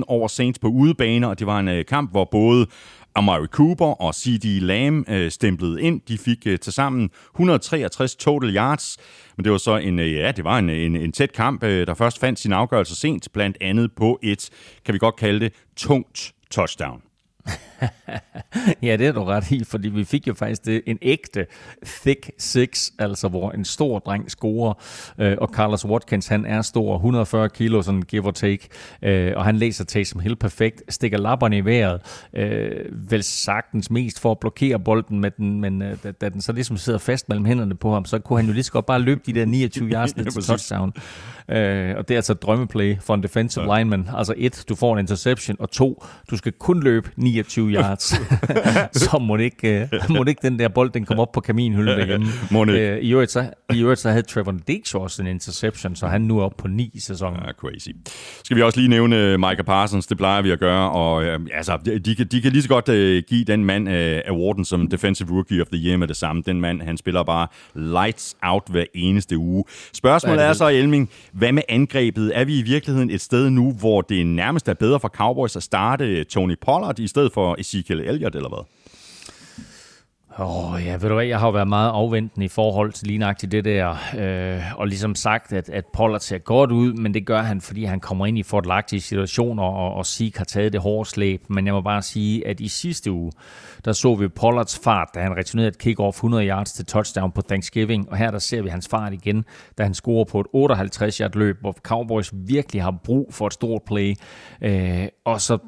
27-17 0.01 0.03
over 0.07 0.29
Saints 0.29 0.59
på 0.59 0.69
udebane, 0.69 1.29
og 1.29 1.39
det 1.39 1.47
var 1.47 1.59
en 1.59 1.69
øh, 1.69 1.85
kamp, 1.85 2.11
hvor 2.11 2.29
både 2.31 2.67
Amari 3.15 3.47
Cooper 3.47 4.03
og 4.03 4.15
C.D. 4.15 4.61
Lamb 4.61 5.11
øh, 5.11 5.31
stemplede 5.31 5.83
ind. 5.83 6.01
De 6.09 6.19
fik 6.19 6.47
øh, 6.47 6.59
til 6.59 6.73
sammen 6.73 7.11
163 7.35 8.17
total 8.17 8.57
yards, 8.57 8.97
men 9.37 9.45
det 9.45 9.53
var 9.53 9.59
så 9.59 9.77
en, 9.77 9.99
øh, 9.99 10.13
ja, 10.13 10.33
det 10.33 10.45
var 10.45 10.59
en, 10.59 10.71
en, 10.71 10.97
en 10.97 11.13
tæt 11.13 11.33
kamp, 11.33 11.65
øh, 11.65 11.87
der 11.87 11.95
først 11.95 12.19
fandt 12.19 12.39
sin 12.39 12.53
afgørelse 12.53 12.97
sent, 12.97 13.29
blandt 13.33 13.57
andet 13.61 13.93
på 13.97 14.19
et, 14.23 14.51
kan 14.85 14.95
vi 14.95 14.99
godt 14.99 15.17
kalde 15.17 15.41
det, 15.41 15.53
tungt 15.77 16.33
touchdown. 16.51 17.10
ja, 18.83 18.97
det 18.97 19.07
er 19.07 19.13
du 19.13 19.25
ret 19.25 19.51
i, 19.51 19.65
fordi 19.65 19.89
vi 19.89 20.05
fik 20.05 20.29
jo 20.29 20.35
faktisk 20.35 20.65
det, 20.65 20.83
en 20.87 20.99
ægte 21.03 21.47
thick 21.87 22.31
six, 22.39 22.91
altså 22.99 23.29
hvor 23.29 23.51
en 23.51 23.65
stor 23.65 23.99
dreng 23.99 24.31
scorer, 24.31 24.75
øh, 25.19 25.37
og 25.41 25.49
Carlos 25.49 25.85
Watkins, 25.85 26.27
han 26.27 26.47
er 26.47 26.63
stor, 26.63 26.95
140 26.95 27.49
kilo, 27.49 27.83
sådan 27.83 28.03
give 28.03 28.27
or 28.27 28.31
take, 28.31 28.69
øh, 29.03 29.33
og 29.37 29.45
han 29.45 29.57
læser 29.57 29.85
Taysom 29.85 30.21
Hill 30.21 30.37
perfekt, 30.37 30.83
stikker 30.89 31.19
lapperne 31.19 31.57
i 31.57 31.65
vejret, 31.65 32.01
øh, 32.35 33.11
vel 33.11 33.23
sagtens 33.23 33.91
mest 33.91 34.21
for 34.21 34.31
at 34.31 34.39
blokere 34.39 34.79
bolden 34.79 35.21
med 35.21 35.31
den, 35.31 35.61
men 35.61 35.83
øh, 35.83 35.97
da, 36.03 36.11
da 36.11 36.29
den 36.29 36.41
så 36.41 36.53
ligesom 36.53 36.77
sidder 36.77 36.99
fast 36.99 37.29
mellem 37.29 37.45
hænderne 37.45 37.75
på 37.75 37.93
ham, 37.93 38.05
så 38.05 38.19
kunne 38.19 38.39
han 38.39 38.47
jo 38.47 38.53
lige 38.53 38.65
så 38.65 38.73
godt 38.73 38.87
bare 38.87 39.01
løbe 39.01 39.21
de 39.27 39.33
der 39.33 39.45
29 39.45 39.91
yards 39.93 40.17
ned 40.17 40.25
til 40.25 40.43
touchdown. 40.43 40.93
Øh, 41.49 41.95
og 41.97 42.09
det 42.09 42.15
er 42.15 42.19
altså 42.19 42.35
drømmeplay 42.35 43.01
for 43.01 43.15
en 43.15 43.23
defensive 43.23 43.73
ja. 43.73 43.79
lineman. 43.79 44.09
Altså 44.15 44.35
et, 44.37 44.65
du 44.69 44.75
får 44.75 44.93
en 44.93 44.99
interception, 44.99 45.57
og 45.61 45.71
to, 45.71 46.05
du 46.31 46.37
skal 46.37 46.53
kun 46.53 46.83
løbe 46.83 47.11
29 47.17 47.40
yards. 47.71 48.15
så 49.03 49.19
må 49.19 49.37
det, 49.37 49.45
ikke, 49.45 49.89
uh, 49.93 50.17
må 50.17 50.25
det 50.25 50.29
ikke 50.29 50.43
den 50.43 50.59
der 50.59 50.69
bold, 50.69 50.91
den 50.91 51.05
kom 51.05 51.19
op 51.19 51.33
på 51.33 51.41
kaminhylden 51.41 51.99
derhjemme. 51.99 52.27
uh, 52.73 52.75
I, 53.05 53.13
øvrigt 53.13 53.31
så, 53.31 53.51
I 53.75 53.83
øvrigt 53.83 54.01
så 54.01 54.11
havde 54.11 54.23
Trevor 54.23 54.55
Dix 54.69 54.95
også 54.95 55.23
en 55.23 55.29
interception, 55.29 55.97
så 55.97 56.07
han 56.07 56.21
nu 56.21 56.39
er 56.39 56.45
oppe 56.45 56.63
på 56.63 56.69
ni 56.69 56.91
i 56.95 57.01
sæsonen. 57.01 57.41
Ja, 57.47 57.53
crazy. 57.53 57.89
Skal 58.45 58.57
vi 58.57 58.63
også 58.63 58.79
lige 58.79 58.89
nævne 58.89 59.39
Micah 59.39 59.65
Parsons, 59.65 60.07
det 60.07 60.17
plejer 60.17 60.43
vi 60.43 60.51
at 60.51 60.59
gøre, 60.59 60.91
og 60.91 61.17
uh, 61.17 61.47
altså, 61.55 61.79
de, 62.05 62.15
kan, 62.17 62.27
de 62.27 62.41
kan 62.41 62.53
lige 62.53 62.63
så 62.63 62.69
godt 62.69 62.89
uh, 62.89 63.29
give 63.29 63.45
den 63.45 63.65
mand 63.65 63.89
uh, 63.89 63.95
awarden 64.35 64.65
som 64.65 64.89
Defensive 64.89 65.29
Rookie 65.31 65.61
of 65.61 65.67
the 65.67 65.87
Year 65.87 65.97
med 65.97 66.09
det 66.09 66.17
samme. 66.17 66.43
Den 66.47 66.61
mand, 66.61 66.83
han 66.83 66.97
spiller 66.97 67.23
bare 67.23 67.47
lights 67.75 68.37
out 68.43 68.63
hver 68.69 68.85
eneste 68.95 69.39
uge. 69.39 69.65
Spørgsmålet 69.93 70.45
er, 70.45 70.49
er 70.49 70.53
så, 70.53 70.69
Elming, 70.69 71.11
hvad 71.33 71.53
med 71.53 71.63
angrebet? 71.69 72.33
Er 72.35 72.45
vi 72.45 72.59
i 72.59 72.63
virkeligheden 72.63 73.11
et 73.11 73.21
sted 73.21 73.51
nu, 73.51 73.73
hvor 73.73 74.01
det 74.01 74.27
nærmest 74.27 74.69
er 74.69 74.75
bedre 74.75 75.01
for 75.01 75.09
Cowboys 75.09 75.57
at 75.57 75.63
starte 75.63 76.25
Tony 76.25 76.55
Pollard 76.61 76.99
i 76.99 77.07
stedet 77.21 77.33
for 77.33 77.57
Ezekiel 77.59 78.01
Elliott, 78.01 78.35
eller 78.35 78.49
hvad? 78.49 78.65
Åh, 80.39 80.73
oh, 80.73 80.87
ja, 80.87 80.93
ved 80.93 81.09
du 81.09 81.15
hvad, 81.15 81.25
jeg 81.25 81.39
har 81.39 81.47
jo 81.47 81.53
været 81.53 81.69
meget 81.69 81.91
afventende 81.91 82.45
i 82.45 82.49
forhold 82.49 82.93
til 82.93 83.07
lignagtigt 83.07 83.53
det 83.53 83.65
der, 83.65 83.97
øh, 84.19 84.79
og 84.79 84.87
ligesom 84.87 85.15
sagt, 85.15 85.53
at, 85.53 85.69
at 85.69 85.85
Pollard 85.93 86.21
ser 86.21 86.39
godt 86.39 86.73
ud, 86.73 86.93
men 86.93 87.15
det 87.15 87.27
gør 87.27 87.43
han, 87.43 87.61
fordi 87.61 87.85
han 87.85 88.01
kommer 88.01 88.27
ind 88.27 88.39
i 88.39 88.43
fordelagtige 88.43 89.01
situationer, 89.01 89.63
og, 89.63 89.95
og 89.95 90.07
Sik 90.07 90.37
har 90.37 90.45
taget 90.45 90.73
det 90.73 90.81
hårde 90.81 91.09
slæb. 91.09 91.51
Men 91.51 91.67
jeg 91.67 91.75
må 91.75 91.81
bare 91.81 92.03
sige, 92.03 92.47
at 92.47 92.61
i 92.61 92.69
sidste 92.69 93.13
uge, 93.13 93.33
der 93.85 93.93
så 93.93 94.15
vi 94.15 94.29
Pollards 94.29 94.79
fart, 94.85 95.09
da 95.15 95.21
han 95.21 95.37
returnerede 95.37 95.69
et 95.69 95.87
kick-off 95.87 96.17
100 96.17 96.49
yards 96.49 96.73
til 96.73 96.87
touchdown 96.87 97.33
på 97.33 97.43
Thanksgiving, 97.43 98.11
og 98.11 98.17
her 98.17 98.31
der 98.31 98.39
ser 98.39 98.63
vi 98.63 98.69
hans 98.69 98.89
fart 98.89 99.13
igen, 99.13 99.45
da 99.79 99.83
han 99.83 99.95
scorer 99.95 100.25
på 100.25 100.41
et 100.41 100.47
58 100.53 101.17
yard 101.17 101.37
løb, 101.37 101.61
hvor 101.61 101.73
Cowboys 101.73 102.31
virkelig 102.35 102.83
har 102.83 102.95
brug 103.05 103.35
for 103.35 103.47
et 103.47 103.53
stort 103.53 103.83
play, 103.83 104.15
øh, 104.63 105.09
og 105.25 105.41
så 105.41 105.59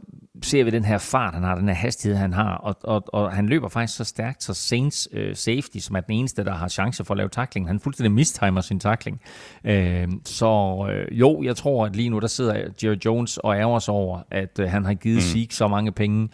ser 0.42 0.64
vi 0.64 0.70
den 0.70 0.84
her 0.84 0.98
fart, 0.98 1.34
han 1.34 1.42
har, 1.42 1.54
den 1.54 1.68
her 1.68 1.74
hastighed, 1.74 2.18
han 2.18 2.32
har, 2.32 2.54
og, 2.54 2.76
og, 2.82 3.04
og 3.08 3.32
han 3.32 3.46
løber 3.46 3.68
faktisk 3.68 3.96
så 3.96 4.04
stærkt, 4.04 4.42
så 4.42 4.54
Saints 4.54 5.08
øh, 5.12 5.36
safety, 5.36 5.78
som 5.78 5.96
er 5.96 6.00
den 6.00 6.14
eneste, 6.14 6.44
der 6.44 6.52
har 6.52 6.68
chance 6.68 7.04
for 7.04 7.14
at 7.14 7.18
lave 7.18 7.28
takling, 7.28 7.66
han 7.66 7.80
fuldstændig 7.80 8.12
mistimer 8.12 8.60
sin 8.60 8.80
takling. 8.80 9.20
Øh, 9.64 10.08
så 10.24 10.86
øh, 10.90 11.18
jo, 11.18 11.42
jeg 11.42 11.56
tror, 11.56 11.86
at 11.86 11.96
lige 11.96 12.08
nu, 12.08 12.18
der 12.18 12.26
sidder 12.26 12.54
Jerry 12.84 12.96
Jones 13.04 13.38
og 13.38 13.56
ærger 13.56 13.78
sig 13.78 13.94
over, 13.94 14.20
at 14.30 14.58
øh, 14.58 14.68
han 14.68 14.84
har 14.84 14.94
givet 14.94 15.16
mm. 15.16 15.20
Zeke 15.20 15.54
så 15.54 15.68
mange 15.68 15.92
penge, 15.92 16.28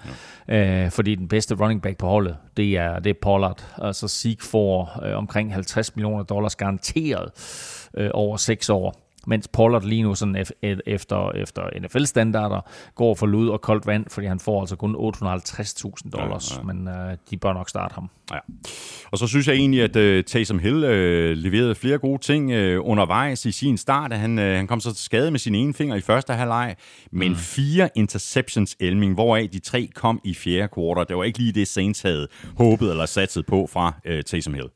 øh, 0.49 0.91
fordi 0.91 1.15
den 1.15 1.29
bedste 1.29 1.55
running 1.55 1.83
back 1.83 1.99
på 1.99 2.07
holdet, 2.07 2.37
det 2.57 2.77
er, 2.77 2.99
det 2.99 3.11
er 3.11 3.19
Pollard. 3.23 3.75
Altså 3.79 4.09
Zeke 4.09 4.45
får 4.45 5.03
øh, 5.05 5.17
omkring 5.17 5.55
50 5.55 5.97
millioner 5.97 6.23
dollars 6.23 6.57
garanteret 6.57 7.31
øh, 7.97 8.11
over 8.15 8.37
6 8.37 8.71
år 8.71 9.08
mens 9.27 9.49
Pollard 9.49 9.85
lige 9.85 10.03
nu 10.03 10.15
sådan 10.15 10.47
efter, 10.87 11.31
efter 11.31 11.81
NFL-standarder 11.81 12.61
går 12.95 13.15
for 13.15 13.27
lud 13.27 13.49
og 13.49 13.61
koldt 13.61 13.87
vand, 13.87 14.07
fordi 14.11 14.27
han 14.27 14.41
får 14.41 14.61
altså 14.61 14.77
kun 14.77 14.97
850.000 14.97 16.11
dollars, 16.11 16.51
ja, 16.51 16.57
ja. 16.57 16.73
men 16.73 16.89
øh, 16.89 17.17
de 17.31 17.37
bør 17.37 17.53
nok 17.53 17.69
starte 17.69 17.95
ham. 17.95 18.11
Ja. 18.33 18.39
Og 19.11 19.19
så 19.19 19.27
synes 19.27 19.49
jeg 19.49 19.55
egentlig, 19.55 19.83
at 19.83 19.97
uh, 20.19 20.25
Taysom 20.25 20.59
Hill 20.59 20.77
uh, 20.77 20.91
leverede 21.37 21.75
flere 21.75 21.99
gode 21.99 22.23
ting 22.23 22.53
uh, 22.53 22.89
undervejs 22.91 23.47
i 23.47 23.53
sin 23.53 23.79
start. 23.79 24.13
Han, 24.13 24.39
uh, 24.39 24.45
han 24.45 24.67
kom 24.67 24.81
så 24.81 24.93
til 24.93 25.05
skade 25.05 25.31
med 25.31 25.39
sin 25.39 25.55
ene 25.55 25.75
finger 25.75 25.97
i 25.97 26.01
første 26.01 26.33
halvleg, 26.33 26.77
men 27.13 27.29
mm. 27.29 27.37
fire 27.37 27.89
interceptions 27.95 28.77
Elming, 28.81 29.15
hvoraf 29.15 29.49
de 29.53 29.59
tre 29.59 29.89
kom 29.95 30.21
i 30.25 30.35
fjerde 30.35 30.69
kvartal. 30.69 31.09
Det 31.09 31.17
var 31.17 31.25
ikke 31.25 31.39
lige 31.39 31.53
det, 31.53 31.69
Saints 31.69 32.03
havde 32.03 32.29
håbet 32.57 32.91
eller 32.91 33.07
satset 33.07 33.47
på 33.47 33.69
fra 33.73 33.95
uh, 34.09 34.21
Taysom 34.27 34.55
Hill. 34.55 34.69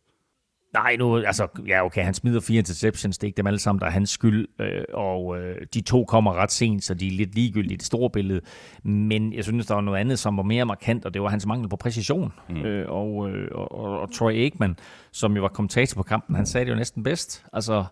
Nej, 0.74 0.96
nu, 0.96 1.16
altså, 1.16 1.46
ja, 1.66 1.84
okay, 1.84 2.04
han 2.04 2.14
smider 2.14 2.40
fire 2.40 2.58
interceptions, 2.58 3.18
det 3.18 3.24
er 3.24 3.28
ikke 3.28 3.36
dem 3.36 3.46
alle 3.46 3.58
sammen, 3.58 3.80
der 3.80 3.86
er 3.86 3.90
hans 3.90 4.10
skyld, 4.10 4.48
øh, 4.60 4.84
og 4.94 5.38
øh, 5.38 5.56
de 5.74 5.80
to 5.80 6.04
kommer 6.04 6.34
ret 6.34 6.52
sent, 6.52 6.84
så 6.84 6.94
de 6.94 7.06
er 7.06 7.10
lidt 7.10 7.34
ligegyldige 7.34 7.74
i 7.74 7.76
det 7.76 7.86
store 7.86 8.10
billede. 8.10 8.40
Men 8.82 9.32
jeg 9.32 9.44
synes, 9.44 9.66
der 9.66 9.74
var 9.74 9.80
noget 9.80 9.98
andet, 9.98 10.18
som 10.18 10.36
var 10.36 10.42
mere 10.42 10.64
markant, 10.64 11.04
og 11.04 11.14
det 11.14 11.22
var 11.22 11.28
hans 11.28 11.46
mangel 11.46 11.68
på 11.68 11.76
præcision. 11.76 12.32
Mm. 12.48 12.56
Øh, 12.56 12.90
og, 12.90 13.30
øh, 13.30 13.48
og, 13.54 13.72
og, 13.72 14.00
og 14.00 14.12
Troy 14.12 14.32
Aikman, 14.32 14.76
som 15.12 15.36
jo 15.36 15.42
var 15.42 15.48
kommentator 15.48 15.96
på 15.96 16.02
kampen, 16.02 16.36
han 16.36 16.46
sagde 16.46 16.64
det 16.64 16.70
jo 16.70 16.76
næsten 16.76 17.02
bedst. 17.02 17.44
Altså, 17.52 17.84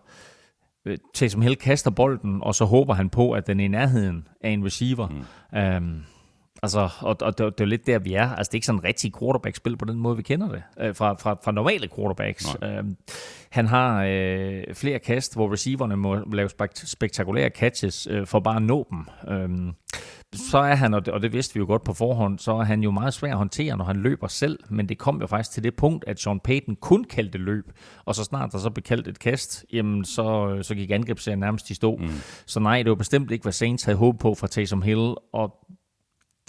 øh, 0.85 0.97
Taysom 1.13 1.41
Hill 1.41 1.55
kaster 1.55 1.91
bolden, 1.91 2.43
og 2.43 2.55
så 2.55 2.65
håber 2.65 2.93
han 2.93 3.09
på, 3.09 3.31
at 3.31 3.47
den 3.47 3.59
er 3.59 3.65
i 3.65 3.67
nærheden 3.67 4.27
af 4.41 4.49
en 4.49 4.65
receiver. 4.65 5.07
Mm. 5.07 5.57
Øhm, 5.59 6.03
Altså, 6.63 6.89
og, 6.99 7.17
og 7.21 7.37
det, 7.37 7.45
det 7.45 7.61
er 7.61 7.65
jo 7.65 7.69
lidt 7.69 7.87
der, 7.87 7.99
vi 7.99 8.13
er. 8.13 8.29
Altså, 8.29 8.49
det 8.49 8.53
er 8.53 8.57
ikke 8.57 8.65
sådan 8.65 8.79
en 8.79 8.83
rigtig 8.83 9.13
quarterback-spil 9.19 9.77
på 9.77 9.85
den 9.85 9.99
måde, 9.99 10.17
vi 10.17 10.23
kender 10.23 10.49
det, 10.49 10.63
øh, 10.79 10.95
fra, 10.95 11.13
fra, 11.13 11.37
fra 11.43 11.51
normale 11.51 11.87
quarterbacks. 11.95 12.55
Øh, 12.63 12.83
han 13.49 13.67
har 13.67 14.03
øh, 14.07 14.63
flere 14.73 14.99
kast, 14.99 15.35
hvor 15.35 15.53
receiverne 15.53 15.97
må 15.97 16.15
lave 16.33 16.49
spekt- 16.49 16.89
spektakulære 16.89 17.49
catches 17.49 18.07
øh, 18.07 18.27
for 18.27 18.39
bare 18.39 18.55
at 18.55 18.61
nå 18.61 18.87
dem. 18.89 19.05
Øh, 19.27 19.73
så 20.33 20.57
er 20.57 20.75
han, 20.75 20.93
og 20.93 21.05
det, 21.05 21.13
og 21.13 21.21
det 21.21 21.33
vidste 21.33 21.53
vi 21.53 21.59
jo 21.59 21.65
godt 21.65 21.83
på 21.83 21.93
forhånd, 21.93 22.39
så 22.39 22.51
er 22.51 22.63
han 22.63 22.83
jo 22.83 22.91
meget 22.91 23.13
svær 23.13 23.31
at 23.31 23.37
håndtere, 23.37 23.77
når 23.77 23.85
han 23.85 23.97
løber 23.97 24.27
selv, 24.27 24.59
men 24.69 24.89
det 24.89 24.97
kom 24.97 25.21
jo 25.21 25.27
faktisk 25.27 25.51
til 25.51 25.63
det 25.63 25.75
punkt, 25.75 26.03
at 26.07 26.19
Sean 26.19 26.39
Payton 26.39 26.75
kun 26.75 27.03
kaldte 27.03 27.37
løb, 27.37 27.71
og 28.05 28.15
så 28.15 28.23
snart 28.23 28.51
der 28.51 28.57
så 28.57 28.69
blev 28.69 28.83
kaldt 28.83 29.07
et 29.07 29.19
kast, 29.19 29.65
jamen 29.73 30.05
så, 30.05 30.57
så 30.61 30.75
gik 30.75 30.91
angrebsserien 30.91 31.39
nærmest 31.39 31.69
i 31.69 31.73
stå. 31.73 31.95
Mm. 31.95 32.09
Så 32.45 32.59
nej, 32.59 32.83
det 32.83 32.89
var 32.89 32.95
bestemt 32.95 33.31
ikke, 33.31 33.43
hvad 33.43 33.53
Saints 33.53 33.83
havde 33.83 33.97
håbet 33.97 34.19
på 34.19 34.35
fra 34.35 34.47
Taysom 34.47 34.81
Hill, 34.81 35.15
og 35.33 35.53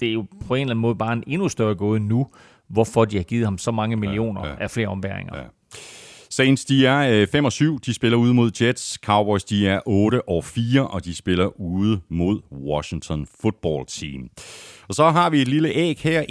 det 0.03 0.09
er 0.09 0.13
jo 0.13 0.27
på 0.49 0.55
en 0.55 0.61
eller 0.61 0.71
anden 0.71 0.81
måde 0.81 0.95
bare 0.95 1.13
en 1.13 1.25
endnu 1.27 1.49
større 1.49 1.75
gåde 1.75 2.01
nu, 2.01 2.27
hvorfor 2.69 3.05
de 3.05 3.17
har 3.17 3.25
givet 3.25 3.45
ham 3.45 3.59
så 3.59 3.71
mange 3.71 3.97
millioner 3.97 4.47
ja, 4.47 4.53
ja. 4.53 4.57
af 4.61 4.71
flere 4.71 4.89
ombæringer. 4.89 5.37
Ja. 5.37 5.43
Saints, 6.33 6.65
de 6.65 6.87
er 6.87 7.27
5 7.27 7.45
øh, 7.45 7.47
og 7.47 7.53
7, 7.53 7.79
de 7.87 7.95
spiller 7.95 8.19
ude 8.19 8.35
mod 8.35 8.51
Jets. 8.61 8.99
Cowboys, 9.05 9.45
de 9.45 9.69
er 9.69 9.81
8 9.87 10.29
og 10.29 10.45
4, 10.45 10.87
og 10.87 11.05
de 11.05 11.15
spiller 11.15 11.61
ude 11.61 12.01
mod 12.09 12.41
Washington 12.53 13.27
Football 13.41 13.87
Team. 13.87 14.29
Og 14.89 14.95
så 14.95 15.11
har 15.11 15.31
vi 15.31 15.43
et 15.43 15.49
lille 15.49 15.69
æg 15.69 15.99
her, 15.99 16.23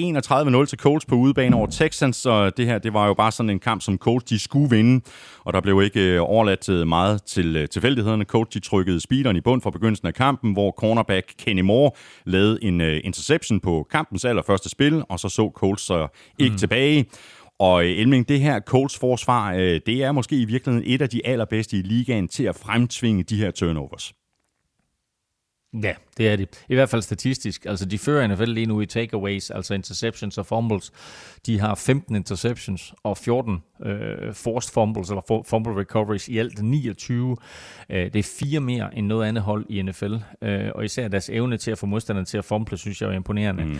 31-0 0.61 0.65
til 0.65 0.77
Colts 0.77 1.05
på 1.05 1.15
udebane 1.15 1.55
over 1.55 1.67
Texans, 1.67 2.15
så 2.15 2.49
det 2.49 2.65
her, 2.65 2.77
det 2.77 2.93
var 2.93 3.07
jo 3.07 3.13
bare 3.13 3.31
sådan 3.31 3.49
en 3.49 3.59
kamp, 3.59 3.81
som 3.81 3.97
Colts 3.97 4.23
de 4.23 4.39
skulle 4.39 4.69
vinde, 4.69 5.05
og 5.43 5.53
der 5.53 5.61
blev 5.61 5.81
ikke 5.83 6.01
øh, 6.01 6.21
overladt 6.21 6.69
øh, 6.69 6.87
meget 6.87 7.23
til 7.23 7.67
tilfældighederne. 7.67 8.23
Colts 8.23 8.53
de 8.53 8.59
trykkede 8.59 8.99
speederen 8.99 9.35
i 9.35 9.41
bund 9.41 9.61
for 9.61 9.69
begyndelsen 9.69 10.07
af 10.07 10.13
kampen, 10.13 10.53
hvor 10.53 10.71
cornerback 10.71 11.33
Kenny 11.37 11.61
Moore 11.61 11.91
lavede 12.25 12.63
en 12.63 12.81
interception 12.81 13.59
på 13.59 13.87
kampens 13.91 14.25
allerførste 14.25 14.69
spil, 14.69 15.03
og 15.09 15.19
så 15.19 15.29
så 15.29 15.51
Colts 15.55 15.83
så 15.83 16.07
ikke 16.39 16.51
mm. 16.51 16.57
tilbage. 16.57 17.05
Og 17.61 17.85
øh, 17.85 17.91
Elming, 17.91 18.27
det 18.27 18.39
her 18.39 18.59
Colts 18.59 18.97
forsvar, 18.97 19.53
øh, 19.53 19.81
det 19.85 20.03
er 20.03 20.11
måske 20.11 20.35
i 20.35 20.45
virkeligheden 20.45 20.87
et 20.93 21.01
af 21.01 21.09
de 21.09 21.25
allerbedste 21.25 21.77
i 21.77 21.81
ligaen 21.81 22.27
til 22.27 22.43
at 22.43 22.55
fremtvinge 22.55 23.23
de 23.23 23.37
her 23.37 23.51
turnovers. 23.51 24.13
Ja, 25.83 25.95
det 26.17 26.29
er 26.29 26.35
det. 26.35 26.65
I 26.69 26.75
hvert 26.75 26.89
fald 26.89 27.01
statistisk. 27.01 27.65
Altså, 27.65 27.85
de 27.85 27.97
fører 27.97 28.27
NFL 28.27 28.43
lige 28.43 28.65
nu 28.65 28.81
i 28.81 28.85
takeaways, 28.85 29.49
altså 29.49 29.73
interceptions 29.73 30.37
og 30.37 30.45
fumbles. 30.45 30.91
De 31.45 31.59
har 31.59 31.75
15 31.75 32.15
interceptions 32.15 32.93
og 33.03 33.17
14 33.17 33.63
øh, 33.85 34.33
forced 34.33 34.73
fumbles, 34.73 35.09
eller 35.09 35.43
fumble 35.47 35.79
recoveries, 35.79 36.27
i 36.27 36.37
alt 36.37 36.61
29. 36.61 37.37
Øh, 37.89 38.13
det 38.13 38.15
er 38.15 38.35
fire 38.39 38.59
mere 38.59 38.97
end 38.97 39.07
noget 39.07 39.27
andet 39.27 39.43
hold 39.43 39.65
i 39.69 39.81
NFL. 39.81 40.15
Øh, 40.41 40.69
og 40.75 40.85
især 40.85 41.07
deres 41.07 41.29
evne 41.29 41.57
til 41.57 41.71
at 41.71 41.77
få 41.77 41.85
modstanderne 41.85 42.25
til 42.25 42.37
at 42.37 42.45
fumble, 42.45 42.77
synes 42.77 43.01
jeg 43.01 43.09
er 43.09 43.13
imponerende. 43.13 43.65
Mm 43.65 43.77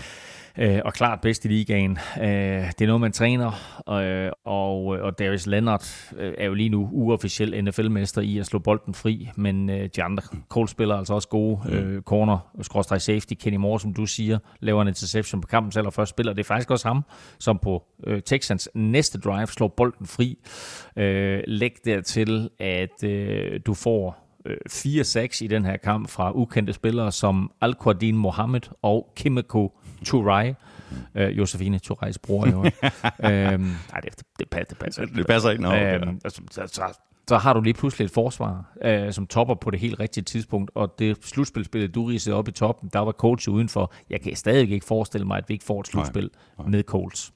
øh, 0.57 0.79
og 0.85 0.93
klart 0.93 1.21
bedst 1.21 1.45
i 1.45 1.47
ligaen. 1.47 1.97
Øh, 2.21 2.27
det 2.27 2.81
er 2.81 2.87
noget, 2.87 3.01
man 3.01 3.11
træner, 3.11 3.51
øh, 3.89 4.31
og, 4.45 4.85
og 4.85 5.19
Darius 5.19 5.47
Leonard 5.47 5.85
øh, 6.17 6.33
er 6.37 6.45
jo 6.45 6.53
lige 6.53 6.69
nu 6.69 6.89
uofficiel 6.91 7.63
NFL-mester 7.63 8.21
i 8.21 8.37
at 8.37 8.45
slå 8.45 8.59
bolden 8.59 8.93
fri, 8.93 9.29
men 9.35 9.69
øh, 9.69 9.89
de 9.95 10.03
andre 10.03 10.23
Colts-spillere 10.49 10.95
er 10.95 10.99
altså 10.99 11.13
også 11.13 11.27
gode. 11.27 11.59
Øh, 11.69 12.01
corner, 12.21 12.37
skråstrej 12.61 12.97
safety, 12.97 13.33
Kenny 13.33 13.57
Moore, 13.57 13.79
som 13.79 13.93
du 13.93 14.05
siger, 14.05 14.39
laver 14.59 14.81
en 14.81 14.87
interception 14.87 15.41
på 15.41 15.47
kampen 15.47 15.71
selv 15.71 15.87
og 15.87 15.93
først 15.93 16.09
spiller. 16.09 16.33
Det 16.33 16.39
er 16.39 16.47
faktisk 16.47 16.71
også 16.71 16.87
ham, 16.87 17.03
som 17.39 17.59
på 17.59 17.83
øh, 18.07 18.21
Texans 18.21 18.69
næste 18.73 19.19
drive 19.19 19.47
slår 19.47 19.67
bolden 19.67 20.05
fri. 20.05 20.37
Øh, 20.97 21.43
læg 21.47 21.75
dertil, 21.85 22.49
at 22.59 23.03
øh, 23.03 23.59
du 23.65 23.73
får 23.73 24.17
4-6 24.69 25.43
i 25.43 25.47
den 25.47 25.65
her 25.65 25.77
kamp 25.77 26.09
fra 26.09 26.31
ukendte 26.35 26.73
spillere 26.73 27.11
som 27.11 27.51
Al-Qadin 27.61 28.15
Mohammed 28.15 28.61
og 28.81 29.13
Kimiko 29.15 29.77
Turai. 30.05 30.53
Øh, 31.15 31.37
Josefine 31.37 31.79
Turais 31.79 32.17
bror 32.17 32.47
jo. 32.47 32.63
øhm, 33.29 33.61
nej, 33.91 33.99
det, 34.03 34.15
det, 34.17 34.25
det, 34.39 34.49
passer, 34.49 34.65
det 34.69 34.77
passer 34.77 35.01
ikke. 35.01 35.15
Det 35.15 35.27
passer 35.27 35.49
ikke, 35.49 35.63
no, 35.63 35.69
okay. 35.69 36.01
øhm, 36.01 36.19
altså, 36.23 36.41
så, 36.51 36.93
så, 37.31 37.37
har 37.37 37.53
du 37.53 37.61
lige 37.61 37.73
pludselig 37.73 38.05
et 38.05 38.11
forsvar, 38.11 38.65
øh, 38.83 39.13
som 39.13 39.27
topper 39.27 39.55
på 39.55 39.71
det 39.71 39.79
helt 39.79 39.99
rigtige 39.99 40.23
tidspunkt, 40.23 40.71
og 40.75 40.95
det 40.99 41.17
slutspilspil, 41.21 41.89
du 41.89 42.05
ridsede 42.05 42.35
op 42.35 42.47
i 42.47 42.51
toppen, 42.51 42.89
der 42.93 42.99
var 42.99 43.11
coach 43.11 43.49
udenfor. 43.49 43.93
Jeg 44.09 44.21
kan 44.21 44.35
stadig 44.35 44.71
ikke 44.71 44.85
forestille 44.85 45.27
mig, 45.27 45.37
at 45.37 45.43
vi 45.47 45.53
ikke 45.53 45.65
får 45.65 45.79
et 45.79 45.87
slutspil 45.87 46.21
nej, 46.23 46.31
nej. 46.57 46.67
med 46.67 46.83
Colts. 46.83 47.33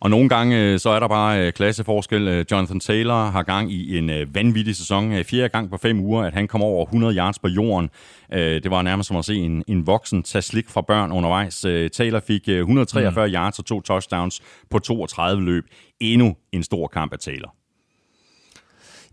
Og 0.00 0.10
nogle 0.10 0.28
gange, 0.28 0.62
øh, 0.62 0.78
så 0.78 0.90
er 0.90 1.00
der 1.00 1.08
bare 1.08 1.46
øh, 1.46 1.52
klasseforskel. 1.52 2.28
Øh, 2.28 2.44
Jonathan 2.50 2.80
Taylor 2.80 3.24
har 3.24 3.42
gang 3.42 3.72
i 3.72 3.98
en 3.98 4.10
vanvittig 4.34 4.76
sæson. 4.76 5.24
Fjerde 5.24 5.48
gang 5.48 5.70
på 5.70 5.76
fem 5.76 6.00
uger, 6.00 6.22
at 6.22 6.34
han 6.34 6.48
kom 6.48 6.62
over 6.62 6.84
100 6.84 7.16
yards 7.16 7.38
på 7.38 7.48
jorden. 7.48 7.90
Det 8.32 8.70
var 8.70 8.82
nærmest 8.82 9.08
som 9.08 9.16
at 9.16 9.24
se 9.24 9.34
en, 9.34 9.64
en 9.68 9.86
voksen 9.86 10.22
tage 10.22 10.42
slik 10.42 10.68
fra 10.68 10.80
børn 10.80 11.12
undervejs. 11.12 11.60
Taylor 11.92 12.20
fik 12.20 12.48
143 12.48 13.26
mm. 13.26 13.34
yards 13.34 13.58
og 13.58 13.64
to 13.64 13.80
touchdowns 13.80 14.42
på 14.70 14.78
32 14.78 15.44
løb. 15.44 15.64
Endnu 16.00 16.36
en 16.52 16.62
stor 16.62 16.86
kamp 16.86 17.12
af 17.12 17.18
Taylor. 17.18 17.54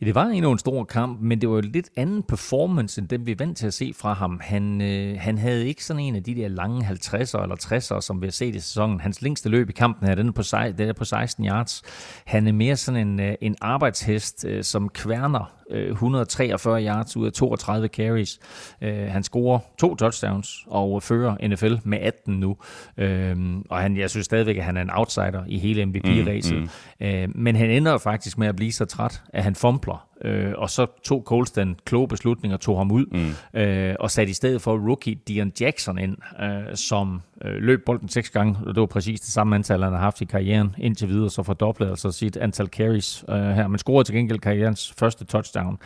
Ja, 0.03 0.07
det 0.07 0.15
var 0.15 0.25
endnu 0.25 0.51
en 0.51 0.57
stor 0.57 0.83
kamp, 0.83 1.21
men 1.21 1.41
det 1.41 1.49
var 1.49 1.55
jo 1.55 1.61
lidt 1.61 1.89
anden 1.95 2.23
performance, 2.23 3.01
end 3.01 3.07
den 3.07 3.25
vi 3.25 3.31
er 3.31 3.35
vant 3.39 3.57
til 3.57 3.67
at 3.67 3.73
se 3.73 3.93
fra 3.95 4.13
ham. 4.13 4.39
Han, 4.43 4.81
øh, 4.81 5.15
han 5.19 5.37
havde 5.37 5.67
ikke 5.67 5.85
sådan 5.85 6.03
en 6.03 6.15
af 6.15 6.23
de 6.23 6.35
der 6.35 6.47
lange 6.47 6.85
50'er 6.85 7.41
eller 7.41 7.55
60'er, 7.63 8.01
som 8.01 8.21
vi 8.21 8.27
har 8.27 8.31
set 8.31 8.55
i 8.55 8.59
sæsonen. 8.59 8.99
Hans 8.99 9.21
længste 9.21 9.49
løb 9.49 9.69
i 9.69 9.73
kampen 9.73 10.07
her, 10.07 10.15
den 10.15 10.27
er 10.27 10.31
på, 10.31 10.43
den 10.77 10.89
er 10.89 10.93
på 10.93 11.05
16 11.05 11.45
yards. 11.45 11.81
Han 12.25 12.47
er 12.47 12.51
mere 12.51 12.75
sådan 12.75 13.07
en, 13.07 13.19
øh, 13.19 13.35
en 13.41 13.55
arbejdshest, 13.61 14.45
øh, 14.45 14.63
som 14.63 14.89
kværner 14.89 15.51
143 15.73 16.79
øh, 16.79 16.85
yards 16.85 17.17
ud 17.17 17.25
af 17.25 17.33
32 17.33 17.87
carries. 17.87 18.39
Øh, 18.81 19.07
han 19.07 19.23
scorer 19.23 19.59
to 19.79 19.95
touchdowns 19.95 20.65
og 20.67 21.03
fører 21.03 21.47
NFL 21.47 21.73
med 21.83 21.97
18 22.01 22.39
nu. 22.39 22.57
Øh, 22.97 23.37
og 23.69 23.79
han, 23.79 23.97
jeg 23.97 24.09
synes 24.09 24.25
stadigvæk, 24.25 24.57
at 24.57 24.63
han 24.63 24.77
er 24.77 24.81
en 24.81 24.91
outsider 24.93 25.43
i 25.47 25.57
hele 25.57 25.85
MVP-ræset. 25.85 26.57
Mm, 26.57 26.69
mm. 26.99 27.31
Men 27.35 27.55
han 27.55 27.69
ender 27.69 27.97
faktisk 27.97 28.37
med 28.37 28.47
at 28.47 28.55
blive 28.55 28.71
så 28.71 28.85
træt, 28.85 29.21
at 29.33 29.43
han 29.43 29.55
fumbler 29.55 30.07
Øh, 30.21 30.53
og 30.57 30.69
så 30.69 30.85
tog 31.03 31.23
Coles 31.25 31.51
den 31.51 31.75
kloge 31.85 32.07
beslutning 32.07 32.53
og 32.53 32.61
tog 32.61 32.77
ham 32.77 32.91
ud, 32.91 33.05
mm. 33.11 33.59
øh, 33.61 33.95
og 33.99 34.11
satte 34.11 34.31
i 34.31 34.33
stedet 34.33 34.61
for 34.61 34.77
rookie 34.87 35.15
Dion 35.27 35.51
Jackson 35.59 35.99
ind, 35.99 36.17
øh, 36.43 36.75
som 36.75 37.21
øh, 37.45 37.55
løb 37.55 37.85
bolden 37.85 38.09
seks 38.09 38.29
gange, 38.29 38.57
og 38.65 38.75
det 38.75 38.81
var 38.81 38.87
præcis 38.87 39.19
det 39.21 39.29
samme 39.29 39.55
antal, 39.55 39.83
han 39.83 39.93
har 39.93 39.99
haft 39.99 40.21
i 40.21 40.25
karrieren 40.25 40.75
indtil 40.77 41.09
videre, 41.09 41.29
så 41.29 41.43
fordoblede 41.43 41.89
altså 41.89 42.11
sit 42.11 42.37
antal 42.37 42.67
carries 42.67 43.25
øh, 43.29 43.35
her, 43.35 43.67
men 43.67 43.77
scorede 43.77 44.07
til 44.07 44.15
gengæld 44.15 44.39
karrierens 44.39 44.93
første 44.97 45.25
touchdown. 45.25 45.77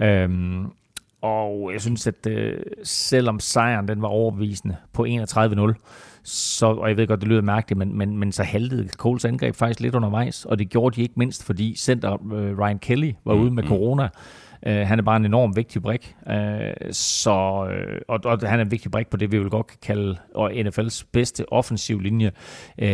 Øh, 0.00 0.28
og 1.22 1.72
jeg 1.72 1.80
synes, 1.80 2.06
at 2.06 2.26
øh, 2.26 2.60
selvom 2.84 3.40
sejren 3.40 3.88
den 3.88 4.02
var 4.02 4.08
overbevisende 4.08 4.76
på 4.92 5.06
31-0, 5.06 5.74
så, 6.30 6.66
og 6.66 6.88
jeg 6.88 6.96
ved 6.96 7.06
godt, 7.06 7.20
det 7.20 7.28
lyder 7.28 7.42
mærkeligt, 7.42 7.78
men, 7.78 7.98
men, 7.98 8.18
men 8.18 8.32
så 8.32 8.42
haltede 8.42 8.88
Coles 8.88 9.24
angreb 9.24 9.54
faktisk 9.54 9.80
lidt 9.80 9.94
undervejs, 9.94 10.44
og 10.44 10.58
det 10.58 10.68
gjorde 10.68 10.96
de 10.96 11.02
ikke 11.02 11.14
mindst, 11.16 11.44
fordi 11.44 11.76
center 11.76 12.32
øh, 12.32 12.58
Ryan 12.58 12.78
Kelly 12.78 13.12
var 13.24 13.34
mm, 13.34 13.40
ude 13.40 13.50
med 13.50 13.62
mm. 13.62 13.68
corona. 13.68 14.08
Uh, 14.66 14.72
han 14.72 14.98
er 14.98 15.02
bare 15.02 15.16
en 15.16 15.24
enorm 15.24 15.56
vigtig 15.56 15.82
brik, 15.82 16.14
uh, 16.26 16.32
så, 16.90 17.30
og, 18.08 18.20
og 18.24 18.38
han 18.48 18.58
er 18.58 18.64
en 18.64 18.70
vigtig 18.70 18.90
brik 18.90 19.06
på 19.08 19.16
det, 19.16 19.32
vi 19.32 19.38
vil 19.38 19.50
godt 19.50 19.66
kan 19.66 19.78
kalde 19.82 20.16
og 20.34 20.52
NFL's 20.52 21.04
bedste 21.12 21.52
offensiv 21.52 22.00
linje. 22.00 22.32
Uh, 22.82 22.88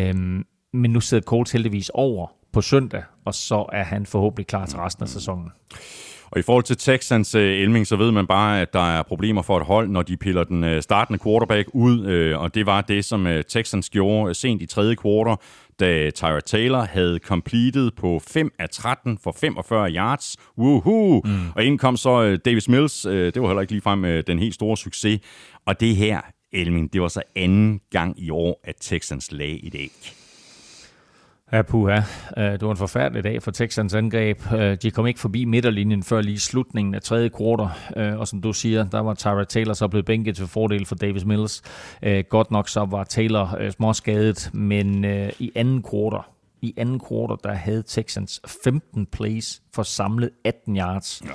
men 0.73 0.91
nu 0.91 1.01
sidder 1.01 1.23
Coles 1.23 1.53
heldigvis 1.53 1.91
over 1.95 2.27
på 2.53 2.61
søndag, 2.61 3.03
og 3.25 3.35
så 3.35 3.67
er 3.73 3.85
han 3.85 4.07
forhåbentlig 4.07 4.47
klar 4.47 4.67
til 4.67 4.79
resten 4.79 5.03
af 5.03 5.09
sæsonen. 5.09 5.51
Og 6.31 6.39
i 6.39 6.43
forhold 6.43 6.65
til 6.65 6.77
Texans 6.77 7.35
uh, 7.35 7.41
Elming, 7.41 7.87
så 7.87 7.97
ved 7.97 8.13
man 8.13 8.27
bare, 8.27 8.61
at 8.61 8.73
der 8.73 8.99
er 8.99 9.03
problemer 9.03 9.43
for 9.43 9.59
et 9.59 9.67
hold, 9.67 9.89
når 9.89 10.03
de 10.03 10.17
piller 10.17 10.45
den 10.45 10.65
uh, 10.65 10.81
startende 10.81 11.19
quarterback 11.25 11.69
ud, 11.73 12.33
uh, 12.35 12.41
og 12.43 12.55
det 12.55 12.67
var 12.67 12.81
det, 12.81 13.05
som 13.05 13.27
uh, 13.27 13.33
Texans 13.49 13.91
gjorde 13.91 14.35
sent 14.35 14.63
i 14.63 14.67
tredje 14.67 14.95
kvartal, 14.95 15.37
da 15.81 16.11
Tyra 16.11 16.41
Taylor 16.41 16.85
havde 16.85 17.19
completed 17.19 17.91
på 17.91 18.21
5 18.29 18.51
af 18.59 18.71
13 18.71 19.19
for 19.23 19.37
45 19.41 19.91
yards. 19.91 20.37
Woohoo! 20.59 21.21
Mm. 21.25 21.51
Og 21.57 21.65
ind 21.65 21.79
kom 21.79 21.97
så 21.97 22.33
uh, 22.33 22.39
Davis 22.45 22.69
Mills. 22.69 23.07
Uh, 23.07 23.13
det 23.13 23.43
var 23.43 23.47
heller 23.49 23.61
ikke 23.61 23.73
ligefrem 23.73 24.05
uh, 24.05 24.11
den 24.27 24.39
helt 24.39 24.55
store 24.55 24.77
succes. 24.77 25.21
Og 25.67 25.81
det 25.81 25.97
her, 25.97 26.21
Elming, 26.53 26.93
det 26.93 27.03
var 27.03 27.09
så 27.09 27.23
anden 27.37 27.81
gang 27.91 28.21
i 28.21 28.31
år, 28.31 28.61
at 28.65 28.75
Texans 28.81 29.33
lagde 29.33 29.67
et 29.67 29.75
æg. 29.75 30.26
Ja, 31.53 31.63
puha. 31.63 32.01
Øh, 32.37 32.53
det 32.53 32.63
var 32.63 32.71
en 32.71 32.77
forfærdelig 32.77 33.25
dag 33.25 33.43
for 33.43 33.51
Texans 33.51 33.95
angreb. 33.95 34.53
Øh, 34.53 34.77
de 34.83 34.91
kom 34.91 35.07
ikke 35.07 35.21
forbi 35.21 35.45
midterlinjen 35.45 36.03
før 36.03 36.21
lige 36.21 36.41
slutningen 36.41 36.95
af 36.95 37.03
tredje 37.03 37.29
kvartal. 37.29 37.69
Øh, 37.97 38.19
og 38.19 38.29
som 38.29 38.41
du 38.41 38.53
siger, 38.53 38.85
der 38.89 39.01
var 39.01 39.15
Tyra 39.15 39.45
Taylor 39.45 39.73
så 39.73 39.89
blevet 39.89 40.07
bænket 40.07 40.37
til 40.37 40.47
fordel 40.47 40.87
for 40.87 40.95
Davis 40.95 41.25
Mills. 41.25 41.63
Godt 42.29 42.51
nok 42.51 42.69
så 42.69 42.85
var 42.85 43.05
Taylor 43.05 43.71
småskadet, 43.71 44.51
men 44.53 45.05
i 45.39 45.53
anden 45.55 45.83
kvartal, 45.83 46.31
i 46.63 46.75
anden 46.77 46.99
kvartal, 46.99 47.37
der 47.45 47.53
havde 47.53 47.83
Texans 47.83 48.41
15 48.65 49.07
plays 49.07 49.63
for 49.75 49.83
samlet 49.83 50.31
18 50.45 50.77
yards. 50.77 51.23
Ja. 51.25 51.31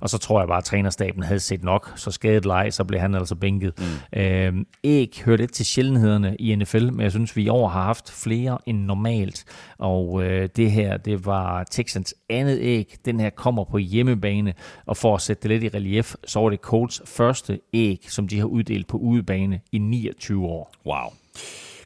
Og 0.00 0.10
så 0.10 0.18
tror 0.18 0.40
jeg 0.40 0.48
bare, 0.48 0.58
at 0.58 0.64
trænerstaben 0.64 1.22
havde 1.22 1.40
set 1.40 1.64
nok, 1.64 1.92
så 1.96 2.10
skadet 2.10 2.46
leg, 2.46 2.72
så 2.72 2.84
blev 2.84 3.00
han 3.00 3.14
altså 3.14 3.34
bænket. 3.34 3.72
Mm. 3.78 4.20
Øhm, 4.20 4.66
æg 4.84 5.22
hører 5.24 5.36
lidt 5.36 5.52
til 5.52 5.66
sjældenhederne 5.66 6.36
i 6.36 6.54
NFL, 6.54 6.92
men 6.92 7.00
jeg 7.00 7.10
synes, 7.10 7.36
vi 7.36 7.42
i 7.42 7.48
år 7.48 7.68
har 7.68 7.82
haft 7.82 8.10
flere 8.10 8.58
end 8.66 8.78
normalt. 8.78 9.44
Og 9.78 10.24
øh, 10.24 10.48
det 10.56 10.70
her, 10.70 10.96
det 10.96 11.26
var 11.26 11.64
Texans 11.64 12.14
andet 12.28 12.58
æg. 12.60 12.96
Den 13.04 13.20
her 13.20 13.30
kommer 13.30 13.64
på 13.64 13.78
hjemmebane, 13.78 14.54
og 14.86 14.96
for 14.96 15.14
at 15.14 15.20
sætte 15.20 15.48
det 15.48 15.50
lidt 15.50 15.74
i 15.74 15.76
relief, 15.76 16.14
så 16.26 16.40
var 16.40 16.50
det 16.50 16.60
Colts 16.60 17.02
første 17.04 17.60
æg, 17.72 18.06
som 18.08 18.28
de 18.28 18.38
har 18.38 18.46
uddelt 18.46 18.86
på 18.86 18.96
udebane 18.96 19.60
i 19.72 19.78
29 19.78 20.46
år. 20.46 20.72
Wow. 20.86 21.12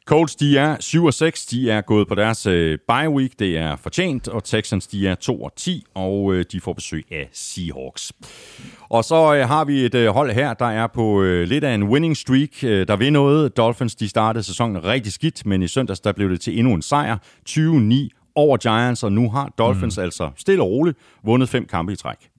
Colts, 0.05 0.35
de 0.35 0.57
er 0.57 0.77
7 0.79 1.05
og 1.05 1.13
6. 1.13 1.45
De 1.45 1.69
er 1.69 1.81
gået 1.81 2.07
på 2.07 2.15
deres 2.15 2.45
øh, 2.45 2.77
bye 2.87 3.09
week. 3.09 3.31
Det 3.39 3.57
er 3.57 3.75
fortjent. 3.75 4.27
Og 4.27 4.43
Texans, 4.43 4.87
de 4.87 5.07
er 5.07 5.15
2 5.15 5.41
og 5.41 5.55
10. 5.55 5.83
Og 5.93 6.33
øh, 6.33 6.45
de 6.51 6.61
får 6.61 6.73
besøg 6.73 7.05
af 7.11 7.29
Seahawks. 7.31 8.13
Og 8.89 9.03
så 9.03 9.35
øh, 9.35 9.47
har 9.47 9.65
vi 9.65 9.85
et 9.85 9.95
øh, 9.95 10.07
hold 10.07 10.31
her, 10.31 10.53
der 10.53 10.65
er 10.65 10.87
på 10.87 11.21
øh, 11.21 11.47
lidt 11.47 11.63
af 11.63 11.73
en 11.73 11.83
winning 11.83 12.17
streak. 12.17 12.63
Øh, 12.63 12.87
der 12.87 12.95
vil 12.95 13.13
noget. 13.13 13.57
Dolphins, 13.57 13.95
de 13.95 14.09
startede 14.09 14.43
sæsonen 14.43 14.83
rigtig 14.83 15.13
skidt, 15.13 15.45
men 15.45 15.63
i 15.63 15.67
søndags, 15.67 15.99
der 15.99 16.11
blev 16.11 16.29
det 16.29 16.41
til 16.41 16.59
endnu 16.59 16.73
en 16.73 16.81
sejr. 16.81 17.17
20-9 17.49 18.31
over 18.35 18.57
Giants, 18.57 19.03
og 19.03 19.11
nu 19.11 19.29
har 19.29 19.53
Dolphins 19.57 19.97
mm. 19.97 20.03
altså 20.03 20.31
stille 20.37 20.63
og 20.63 20.69
roligt 20.69 20.97
vundet 21.23 21.49
fem 21.49 21.65
kampe 21.65 21.93
i 21.93 21.95
træk. 21.95 22.32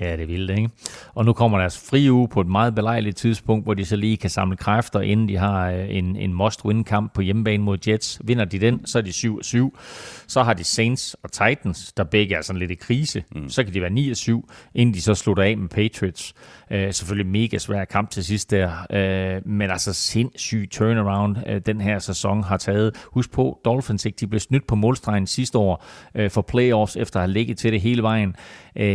Ja, 0.00 0.12
det 0.12 0.22
er 0.22 0.26
vildt, 0.26 0.50
ikke? 0.50 0.70
Og 1.14 1.24
nu 1.24 1.32
kommer 1.32 1.58
deres 1.58 1.88
fri 1.90 2.10
uge 2.10 2.28
på 2.28 2.40
et 2.40 2.46
meget 2.46 2.74
belejligt 2.74 3.16
tidspunkt, 3.16 3.64
hvor 3.64 3.74
de 3.74 3.84
så 3.84 3.96
lige 3.96 4.16
kan 4.16 4.30
samle 4.30 4.56
kræfter, 4.56 5.00
inden 5.00 5.28
de 5.28 5.36
har 5.36 5.70
øh, 5.70 5.86
en, 5.88 6.16
en 6.16 6.32
must-win-kamp 6.34 7.14
på 7.14 7.20
hjemmebane 7.20 7.62
mod 7.62 7.78
Jets. 7.88 8.20
Vinder 8.24 8.44
de 8.44 8.58
den, 8.58 8.86
så 8.86 8.98
er 8.98 9.02
de 9.02 9.10
7-7. 9.10 9.78
Så 10.26 10.42
har 10.42 10.54
de 10.54 10.64
Saints 10.64 11.16
og 11.22 11.32
Titans, 11.32 11.92
der 11.92 12.04
begge 12.04 12.34
er 12.34 12.42
sådan 12.42 12.60
lidt 12.60 12.70
i 12.70 12.74
krise. 12.74 13.24
Mm. 13.34 13.48
Så 13.48 13.64
kan 13.64 13.74
de 13.74 13.80
være 13.80 13.90
9-7, 13.90 14.70
inden 14.74 14.94
de 14.94 15.02
så 15.02 15.14
slutter 15.14 15.42
af 15.42 15.56
med 15.56 15.68
Patriots. 15.68 16.34
Uh, 16.70 16.76
selvfølgelig 16.76 17.26
mega 17.26 17.58
svær 17.58 17.84
kamp 17.84 18.10
til 18.10 18.24
sidst 18.24 18.50
der, 18.50 18.70
uh, 18.90 19.50
men 19.50 19.70
altså 19.70 19.92
sindssyg 19.92 20.68
turnaround, 20.70 21.36
uh, 21.36 21.56
den 21.66 21.80
her 21.80 21.98
sæson 21.98 22.42
har 22.42 22.56
taget. 22.56 22.96
Husk 23.04 23.30
på, 23.32 23.60
Dolphins 23.64 24.04
ikke, 24.04 24.16
de 24.20 24.26
blev 24.26 24.40
snydt 24.40 24.66
på 24.66 24.74
målstregen 24.74 25.26
sidste 25.26 25.58
år 25.58 25.84
uh, 26.18 26.30
for 26.30 26.42
playoffs, 26.42 26.96
efter 26.96 27.20
at 27.20 27.22
have 27.22 27.32
ligget 27.32 27.58
til 27.58 27.72
det 27.72 27.80
hele 27.80 28.02
vejen. 28.02 28.36
Uh, 28.80 28.86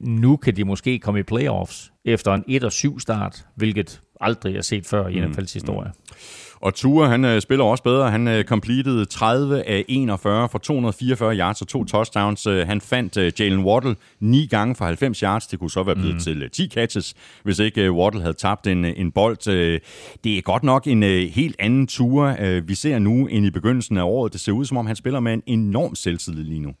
nu 0.00 0.36
kan 0.36 0.56
de 0.56 0.64
måske 0.64 0.98
komme 0.98 1.20
i 1.20 1.22
playoffs 1.22 1.92
efter 2.04 2.34
en 2.34 2.44
1-7 2.64 3.00
start, 3.00 3.46
hvilket 3.54 4.00
aldrig 4.20 4.56
er 4.56 4.62
set 4.62 4.86
før 4.86 5.08
i 5.08 5.14
NFL's 5.14 5.38
mm. 5.38 5.46
historie. 5.54 5.88
Mm. 5.88 6.45
Og 6.60 6.74
Tua, 6.74 7.06
han 7.06 7.24
øh, 7.24 7.40
spiller 7.40 7.64
også 7.64 7.82
bedre. 7.82 8.10
Han 8.10 8.28
øh, 8.28 8.44
completed 8.44 9.06
30 9.06 9.62
af 9.62 9.84
41 9.88 10.48
for 10.48 10.58
244 10.58 11.36
yards 11.36 11.62
og 11.62 11.68
to 11.68 11.84
touchdowns. 11.84 12.46
Øh, 12.46 12.66
han 12.66 12.80
fandt 12.80 13.16
øh, 13.16 13.32
Jalen 13.38 13.64
Waddle 13.64 13.96
ni 14.20 14.46
gange 14.46 14.74
for 14.74 14.84
90 14.84 15.18
yards. 15.20 15.46
Det 15.46 15.58
kunne 15.58 15.70
så 15.70 15.82
være 15.82 15.94
blevet 15.94 16.14
mm. 16.14 16.20
til 16.20 16.42
øh, 16.42 16.50
10 16.50 16.68
catches, 16.68 17.14
hvis 17.42 17.58
ikke 17.58 17.82
øh, 17.82 17.92
Waddle 17.92 18.20
havde 18.20 18.34
tabt 18.34 18.66
en, 18.66 18.84
en 18.84 19.12
bold. 19.12 19.48
Øh, 19.48 19.80
det 20.24 20.38
er 20.38 20.42
godt 20.42 20.62
nok 20.62 20.86
en 20.86 21.02
øh, 21.02 21.28
helt 21.28 21.56
anden 21.58 21.86
Tua, 21.86 22.36
øh, 22.40 22.68
vi 22.68 22.74
ser 22.74 22.98
nu 22.98 23.26
end 23.26 23.46
i 23.46 23.50
begyndelsen 23.50 23.96
af 23.96 24.02
året. 24.02 24.32
Det 24.32 24.40
ser 24.40 24.52
ud 24.52 24.64
som 24.64 24.76
om, 24.76 24.86
han 24.86 24.96
spiller 24.96 25.20
med 25.20 25.32
en 25.32 25.42
enorm 25.46 25.94
selvtillid 25.94 26.44
lige 26.44 26.60
nu 26.60 26.72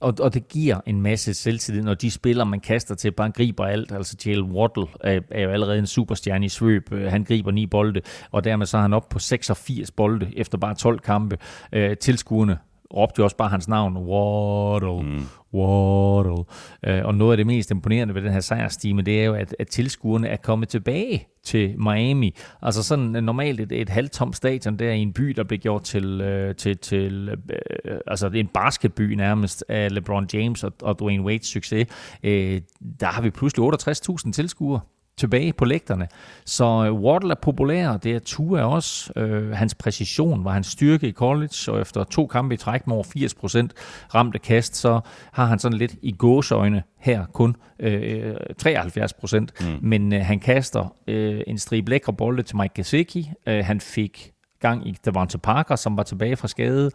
og, 0.00 0.14
og 0.20 0.34
det 0.34 0.48
giver 0.48 0.80
en 0.86 1.02
masse 1.02 1.34
selvtillid, 1.34 1.82
når 1.82 1.94
de 1.94 2.10
spiller, 2.10 2.44
man 2.44 2.60
kaster 2.60 2.94
til, 2.94 3.12
bare 3.12 3.30
griber 3.30 3.64
alt. 3.64 3.92
Altså 3.92 4.16
Jalen 4.26 4.50
Waddle 4.50 4.86
er, 5.00 5.20
er 5.30 5.42
jo 5.42 5.50
allerede 5.50 5.78
en 5.78 5.86
superstjerne 5.86 6.46
i 6.46 6.48
svøb. 6.48 6.92
Øh, 6.92 7.10
han 7.10 7.24
griber 7.24 7.50
ni 7.50 7.66
bolde, 7.66 8.00
og 8.30 8.44
dermed 8.44 8.66
så 8.66 8.76
er 8.76 8.82
han 8.82 8.92
op 8.92 9.08
på 9.08 9.18
86 9.18 9.90
bolde 9.90 10.32
efter 10.36 10.58
bare 10.58 10.74
12 10.74 10.98
kampe. 10.98 11.38
Øh, 11.72 11.96
tilskuerne 11.96 12.58
råbte 12.94 13.18
jo 13.18 13.24
også 13.24 13.36
bare 13.36 13.48
hans 13.48 13.68
navn, 13.68 13.96
Waddle, 13.96 15.02
mm. 15.02 15.26
Waddle. 15.54 16.44
Øh, 16.86 17.04
og 17.04 17.14
noget 17.14 17.32
af 17.32 17.36
det 17.36 17.46
mest 17.46 17.70
imponerende 17.70 18.14
ved 18.14 18.22
den 18.22 18.32
her 18.32 18.40
sejrstime, 18.40 19.02
det 19.02 19.20
er 19.20 19.24
jo, 19.24 19.34
at, 19.34 19.56
at 19.58 19.68
tilskuerne 19.68 20.28
er 20.28 20.36
kommet 20.36 20.68
tilbage 20.68 21.26
til 21.42 21.78
Miami. 21.78 22.36
Altså 22.62 22.82
sådan 22.82 23.24
normalt 23.24 23.60
et, 23.60 23.72
et 23.72 23.88
halvtomt 23.88 24.36
stadion 24.36 24.78
der 24.78 24.92
i 24.92 24.98
en 24.98 25.12
by, 25.12 25.28
der 25.28 25.44
blev 25.44 25.58
gjort 25.58 25.82
til, 25.82 26.20
øh, 26.20 26.54
til, 26.54 26.78
til 26.78 27.28
øh, 27.28 27.98
altså 28.06 28.26
en 28.26 28.46
basketby 28.46 29.14
nærmest 29.14 29.64
af 29.68 29.94
LeBron 29.94 30.28
James 30.32 30.64
og, 30.64 30.72
og 30.82 30.98
Dwayne 30.98 31.32
Wade's 31.32 31.52
succes. 31.52 31.86
Øh, 32.22 32.60
der 33.00 33.06
har 33.06 33.22
vi 33.22 33.30
pludselig 33.30 33.64
68.000 33.64 34.32
tilskuere 34.32 34.80
tilbage 35.18 35.52
på 35.52 35.64
lægterne. 35.64 36.08
Så 36.44 36.64
øh, 36.64 36.92
Waddle 36.92 37.30
er 37.30 37.34
populær, 37.42 37.96
det 37.96 38.14
er 38.14 38.18
Tua 38.18 38.62
også. 38.62 39.12
Øh, 39.16 39.50
hans 39.50 39.74
præcision 39.74 40.44
var 40.44 40.52
hans 40.52 40.66
styrke 40.66 41.08
i 41.08 41.12
college, 41.12 41.72
og 41.72 41.80
efter 41.80 42.04
to 42.04 42.26
kampe 42.26 42.54
i 42.54 42.58
træk 42.58 42.86
med 42.86 42.94
over 42.94 43.04
80% 43.04 44.14
ramte 44.14 44.38
kast, 44.38 44.76
så 44.76 45.00
har 45.32 45.46
han 45.46 45.58
sådan 45.58 45.78
lidt 45.78 45.94
i 46.02 46.12
gåsøjne 46.12 46.82
her 46.98 47.26
kun 47.26 47.56
øh, 47.80 48.34
73%. 48.62 49.38
Mm. 49.38 49.48
Men 49.82 50.12
øh, 50.12 50.20
han 50.20 50.40
kaster 50.40 50.94
øh, 51.08 51.40
en 51.46 51.58
strib 51.58 51.88
lækre 51.88 52.12
bolde 52.12 52.42
til 52.42 52.56
Mike 52.56 52.74
Gesicki. 52.74 53.30
Øh, 53.46 53.64
han 53.64 53.80
fik 53.80 54.32
gang 54.60 54.88
i 54.88 54.96
Devonta 55.04 55.38
Parker, 55.38 55.76
som 55.76 55.96
var 55.96 56.02
tilbage 56.02 56.36
fra 56.36 56.48
skade, 56.48 56.90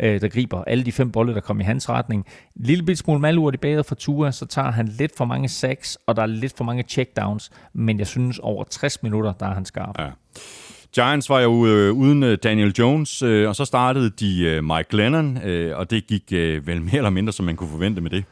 øh, 0.00 0.20
der 0.20 0.28
griber 0.28 0.64
alle 0.64 0.84
de 0.84 0.92
fem 0.92 1.12
bolde, 1.12 1.34
der 1.34 1.40
kom 1.40 1.60
i 1.60 1.64
hans 1.64 1.88
retning. 1.88 2.26
En 2.56 2.64
lille 2.64 2.84
bit 2.84 2.98
smule 2.98 3.20
malurt 3.20 3.54
i 3.54 3.56
badet 3.56 3.86
for 3.86 3.94
Tua, 3.94 4.30
så 4.30 4.46
tager 4.46 4.70
han 4.70 4.88
lidt 4.88 5.16
for 5.16 5.24
mange 5.24 5.48
sacks, 5.48 5.98
og 6.06 6.16
der 6.16 6.22
er 6.22 6.26
lidt 6.26 6.56
for 6.56 6.64
mange 6.64 6.82
checkdowns, 6.82 7.50
men 7.72 7.98
jeg 7.98 8.06
synes 8.06 8.38
over 8.38 8.64
60 8.64 9.02
minutter, 9.02 9.32
der 9.32 9.46
er 9.46 9.54
han 9.54 9.64
skarp. 9.64 9.98
Ja. 9.98 10.08
Giants 10.94 11.30
var 11.30 11.40
jo 11.40 11.66
øh, 11.66 11.92
uden 11.92 12.22
øh, 12.22 12.38
Daniel 12.42 12.74
Jones, 12.78 13.22
øh, 13.22 13.48
og 13.48 13.56
så 13.56 13.64
startede 13.64 14.10
de 14.10 14.44
øh, 14.44 14.64
Mike 14.64 14.88
Glennon, 14.90 15.38
øh, 15.44 15.78
og 15.78 15.90
det 15.90 16.06
gik 16.06 16.32
øh, 16.32 16.66
vel 16.66 16.82
mere 16.82 16.96
eller 16.96 17.10
mindre, 17.10 17.32
som 17.32 17.46
man 17.46 17.56
kunne 17.56 17.70
forvente 17.70 18.00
med 18.00 18.10
det. 18.10 18.24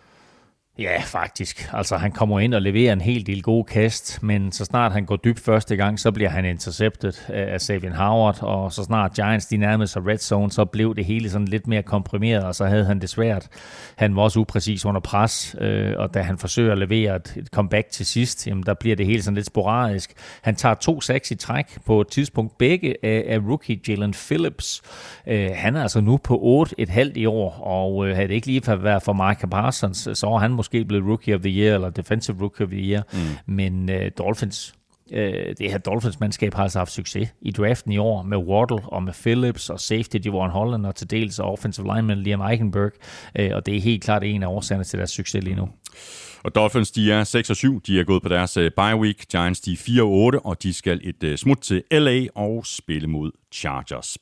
Ja, 0.79 1.01
faktisk. 1.05 1.71
Altså, 1.73 1.97
han 1.97 2.13
kommer 2.13 2.41
ind 2.41 2.55
og 2.55 2.63
leverer 2.63 2.93
en 2.93 3.01
hel 3.01 3.27
del 3.27 3.43
gode 3.43 3.65
kast, 3.65 4.23
men 4.23 4.53
så 4.53 4.65
snart 4.65 4.93
han 4.93 5.05
går 5.05 5.17
dybt 5.17 5.41
første 5.41 5.77
gang, 5.77 6.01
så 6.01 6.11
bliver 6.13 6.31
han 6.31 6.45
intercepted 6.45 7.13
af 7.29 7.61
Savian 7.61 7.93
Howard, 7.93 8.43
og 8.43 8.73
så 8.73 8.85
snart 8.85 9.15
Giants 9.15 9.47
de 9.47 9.57
nærmede 9.57 9.89
sig 9.89 10.07
red 10.07 10.19
zone, 10.19 10.53
så 10.53 10.65
blev 10.65 10.95
det 10.95 11.05
hele 11.05 11.31
sådan 11.31 11.49
lidt 11.49 11.67
mere 11.67 11.83
komprimeret, 11.83 12.45
og 12.45 12.55
så 12.55 12.65
havde 12.65 12.85
han 12.85 13.01
det 13.01 13.09
svært. 13.09 13.49
Han 13.97 14.17
var 14.17 14.23
også 14.23 14.41
upræcis 14.41 14.85
under 14.85 15.01
pres, 15.01 15.57
øh, 15.61 15.93
og 15.97 16.15
da 16.15 16.23
han 16.23 16.39
forsøger 16.39 16.73
at 16.73 16.79
levere 16.79 17.17
et 17.17 17.49
comeback 17.53 17.91
til 17.91 18.07
sidst, 18.07 18.47
jamen, 18.47 18.63
der 18.63 18.75
bliver 18.75 18.97
det 18.97 19.07
hele 19.07 19.23
sådan 19.23 19.35
lidt 19.35 19.47
sporadisk. 19.47 20.13
Han 20.43 20.57
tager 20.57 20.75
to 20.75 21.01
sacks 21.01 21.31
i 21.31 21.35
træk 21.35 21.79
på 21.87 22.01
et 22.01 22.09
tidspunkt, 22.09 22.59
begge 22.59 22.95
af, 23.03 23.25
af 23.29 23.39
rookie 23.39 23.81
Jalen 23.89 24.13
Phillips. 24.13 24.83
Øh, 25.27 25.51
han 25.55 25.77
er 25.77 25.83
altså 25.83 26.01
nu 26.01 26.17
på 26.17 26.65
8,5 26.79 27.13
i 27.15 27.27
år, 27.27 27.61
og 27.61 28.09
øh, 28.09 28.15
havde 28.15 28.29
det 28.29 28.35
ikke 28.35 28.47
lige 28.47 28.83
været 28.83 29.03
for 29.03 29.13
Micah 29.13 29.51
Parsons, 29.51 30.09
så 30.15 30.27
var 30.27 30.39
han 30.39 30.51
måske 30.51 30.66
blevet 30.71 31.05
Rookie 31.05 31.35
of 31.35 31.41
the 31.41 31.51
Year, 31.51 31.75
eller 31.75 31.91
Defensive 31.91 32.37
Rookie 32.41 32.65
of 32.65 32.71
the 32.71 32.81
Year. 32.81 33.03
Mm. 33.13 33.55
Men 33.55 33.91
uh, 33.91 33.97
Dolphins, 34.19 34.75
uh, 35.11 35.17
det 35.59 35.71
her 35.71 35.79
Dolphins-mandskab 35.79 36.55
har 36.55 36.63
altså 36.63 36.79
haft 36.79 36.93
succes 36.93 37.29
i 37.43 37.51
draften 37.51 37.93
i 37.93 37.99
år 37.99 38.23
med 38.23 38.39
Waddle 38.39 38.89
og 38.89 39.03
med 39.03 39.13
Phillips 39.13 39.71
og 39.71 39.81
safety 39.81 40.17
Devon 40.17 40.51
Holland 40.51 40.87
og 40.87 40.95
til 40.95 41.11
dels 41.11 41.39
offensive 41.39 41.95
lineman 41.95 42.19
Liam 42.19 42.41
Eichenberg. 42.41 42.93
Uh, 43.41 43.47
og 43.53 43.67
det 43.67 43.77
er 43.77 43.81
helt 43.81 44.05
klart 44.05 44.25
en 44.25 44.43
af 44.43 44.47
årsagerne 44.47 44.85
til 44.85 44.99
deres 44.99 45.11
succes 45.11 45.45
lige 45.45 45.57
nu. 45.57 45.69
Og 46.45 46.55
Dolphins, 46.55 46.91
de 46.91 47.13
er 47.13 47.25
6 47.25 47.51
og 47.51 47.57
7. 47.57 47.81
De 47.87 48.01
er 48.01 48.05
gået 48.05 48.23
på 48.23 48.29
deres 48.29 48.57
uh, 48.57 48.65
bye 48.77 48.97
week. 48.97 49.29
Giants, 49.29 49.61
de 49.61 49.73
er 49.73 49.77
4 49.77 50.03
og 50.03 50.11
8, 50.11 50.41
og 50.41 50.63
de 50.63 50.75
skal 50.75 51.01
et 51.05 51.31
uh, 51.31 51.37
smut 51.37 51.59
til 51.59 51.83
LA 51.91 52.27
og 52.35 52.67
spille 52.67 53.07
mod 53.07 53.31
Chargers. 53.53 54.19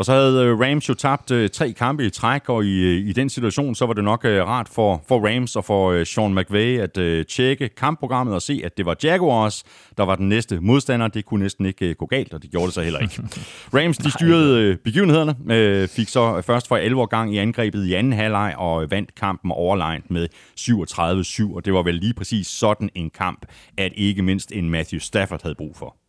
Og 0.00 0.06
så 0.06 0.12
havde 0.12 0.44
øh, 0.44 0.60
Rams 0.60 0.88
jo 0.88 0.94
tabt 0.94 1.30
øh, 1.30 1.50
tre 1.50 1.72
kampe 1.72 2.06
i 2.06 2.10
træk, 2.10 2.48
og 2.48 2.64
i, 2.64 2.80
øh, 2.80 3.08
i 3.08 3.12
den 3.12 3.30
situation, 3.30 3.74
så 3.74 3.86
var 3.86 3.92
det 3.92 4.04
nok 4.04 4.24
øh, 4.24 4.46
rart 4.46 4.68
for, 4.68 5.02
for 5.08 5.28
Rams 5.28 5.56
og 5.56 5.64
for 5.64 5.90
øh, 5.90 6.06
Sean 6.06 6.34
McVay 6.34 6.78
at 6.78 6.98
øh, 6.98 7.26
tjekke 7.26 7.68
kampprogrammet 7.68 8.34
og 8.34 8.42
se, 8.42 8.62
at 8.64 8.76
det 8.76 8.86
var 8.86 8.96
Jaguars, 9.02 9.64
der 9.96 10.04
var 10.04 10.16
den 10.16 10.28
næste 10.28 10.60
modstander. 10.60 11.08
Det 11.08 11.24
kunne 11.24 11.42
næsten 11.42 11.66
ikke 11.66 11.88
øh, 11.88 11.94
gå 11.94 12.06
galt, 12.06 12.34
og 12.34 12.42
det 12.42 12.50
gjorde 12.50 12.66
det 12.66 12.74
så 12.74 12.82
heller 12.82 12.98
ikke. 12.98 13.22
Rams, 13.78 13.98
de 13.98 14.10
styrede 14.10 14.62
øh, 14.62 14.76
begivenhederne, 14.76 15.36
øh, 15.50 15.88
fik 15.88 16.08
så 16.08 16.42
først 16.42 16.68
for 16.68 16.76
11 16.76 17.06
gang 17.06 17.34
i 17.34 17.38
angrebet 17.38 17.86
i 17.86 17.94
anden 17.94 18.12
halvleg 18.12 18.54
og 18.58 18.90
vandt 18.90 19.14
kampen 19.14 19.52
overlegnet 19.52 20.10
med 20.10 20.28
37-7, 20.60 21.56
og 21.56 21.64
det 21.64 21.72
var 21.72 21.82
vel 21.82 21.94
lige 21.94 22.14
præcis 22.14 22.46
sådan 22.46 22.90
en 22.94 23.10
kamp, 23.10 23.46
at 23.76 23.92
ikke 23.94 24.22
mindst 24.22 24.52
en 24.52 24.70
Matthew 24.70 25.00
Stafford 25.00 25.42
havde 25.42 25.54
brug 25.54 25.76
for. 25.76 25.99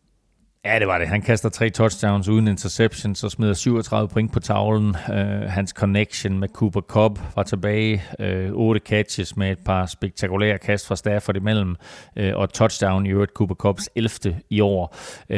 Ja, 0.65 0.79
det 0.79 0.87
var 0.87 0.97
det. 0.97 1.07
Han 1.07 1.21
kaster 1.21 1.49
tre 1.49 1.69
touchdowns 1.69 2.27
uden 2.27 2.47
interception, 2.47 3.15
så 3.15 3.29
smider 3.29 3.53
37 3.53 4.07
point 4.07 4.33
på 4.33 4.39
tavlen. 4.39 4.89
Uh, 4.89 5.49
hans 5.49 5.69
connection 5.69 6.39
med 6.39 6.49
Cooper 6.49 6.81
Cobb 6.81 7.19
var 7.35 7.43
tilbage. 7.43 8.03
Øh, 8.19 8.53
uh, 8.53 8.67
8 8.67 8.81
catches 8.85 9.37
med 9.37 9.51
et 9.51 9.59
par 9.65 9.85
spektakulære 9.85 10.57
kast 10.57 10.87
fra 10.87 10.95
Stafford 10.95 11.35
imellem, 11.35 11.75
uh, 12.19 12.25
og 12.33 12.53
touchdown 12.53 13.05
i 13.05 13.09
øvrigt 13.09 13.31
Cooper 13.31 13.55
Cobbs 13.55 13.89
11. 13.95 14.39
i 14.49 14.61
år. 14.61 14.95
Uh, 15.29 15.37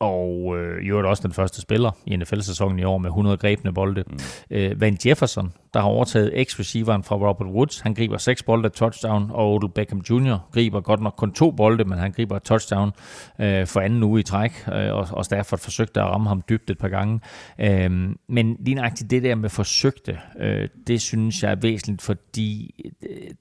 og 0.00 0.56
øh, 0.58 0.84
i 0.84 0.86
øvrigt 0.88 1.06
også 1.06 1.22
den 1.22 1.32
første 1.32 1.60
spiller 1.60 1.90
i 2.06 2.16
NFL-sæsonen 2.16 2.78
i 2.78 2.84
år 2.84 2.98
med 2.98 3.08
100 3.08 3.36
grebne 3.36 3.74
bolde. 3.74 4.04
Mm. 4.06 4.18
Øh, 4.50 4.80
Van 4.80 4.98
Jefferson, 5.06 5.52
der 5.74 5.80
har 5.80 5.86
overtaget 5.86 6.40
ex-receiveren 6.40 7.02
fra 7.02 7.16
Robert 7.16 7.48
Woods, 7.48 7.80
han 7.80 7.94
griber 7.94 8.18
seks 8.18 8.42
bolde 8.42 8.68
touchdown, 8.68 9.30
og 9.30 9.54
Odell 9.54 9.72
Beckham 9.72 10.02
Jr. 10.10 10.48
griber 10.52 10.80
godt 10.80 11.00
nok 11.00 11.14
kun 11.16 11.32
to 11.32 11.50
bolde, 11.50 11.84
men 11.84 11.98
han 11.98 12.12
griber 12.12 12.38
touchdown 12.38 12.92
øh, 13.40 13.66
for 13.66 13.80
anden 13.80 14.02
uge 14.02 14.20
i 14.20 14.22
træk, 14.22 14.64
øh, 14.68 14.94
og, 14.94 15.08
og 15.10 15.24
Stafford 15.24 15.58
forsøgte 15.58 16.00
at 16.00 16.06
ramme 16.06 16.28
ham 16.28 16.42
dybt 16.48 16.70
et 16.70 16.78
par 16.78 16.88
gange. 16.88 17.20
Øh, 17.58 17.90
men 18.28 18.56
lige 18.60 18.74
nøjagtigt 18.74 19.10
det 19.10 19.22
der 19.22 19.34
med 19.34 19.48
forsøgte, 19.50 20.18
øh, 20.40 20.68
det 20.86 21.00
synes 21.00 21.42
jeg 21.42 21.50
er 21.50 21.56
væsentligt, 21.56 22.02
fordi 22.02 22.74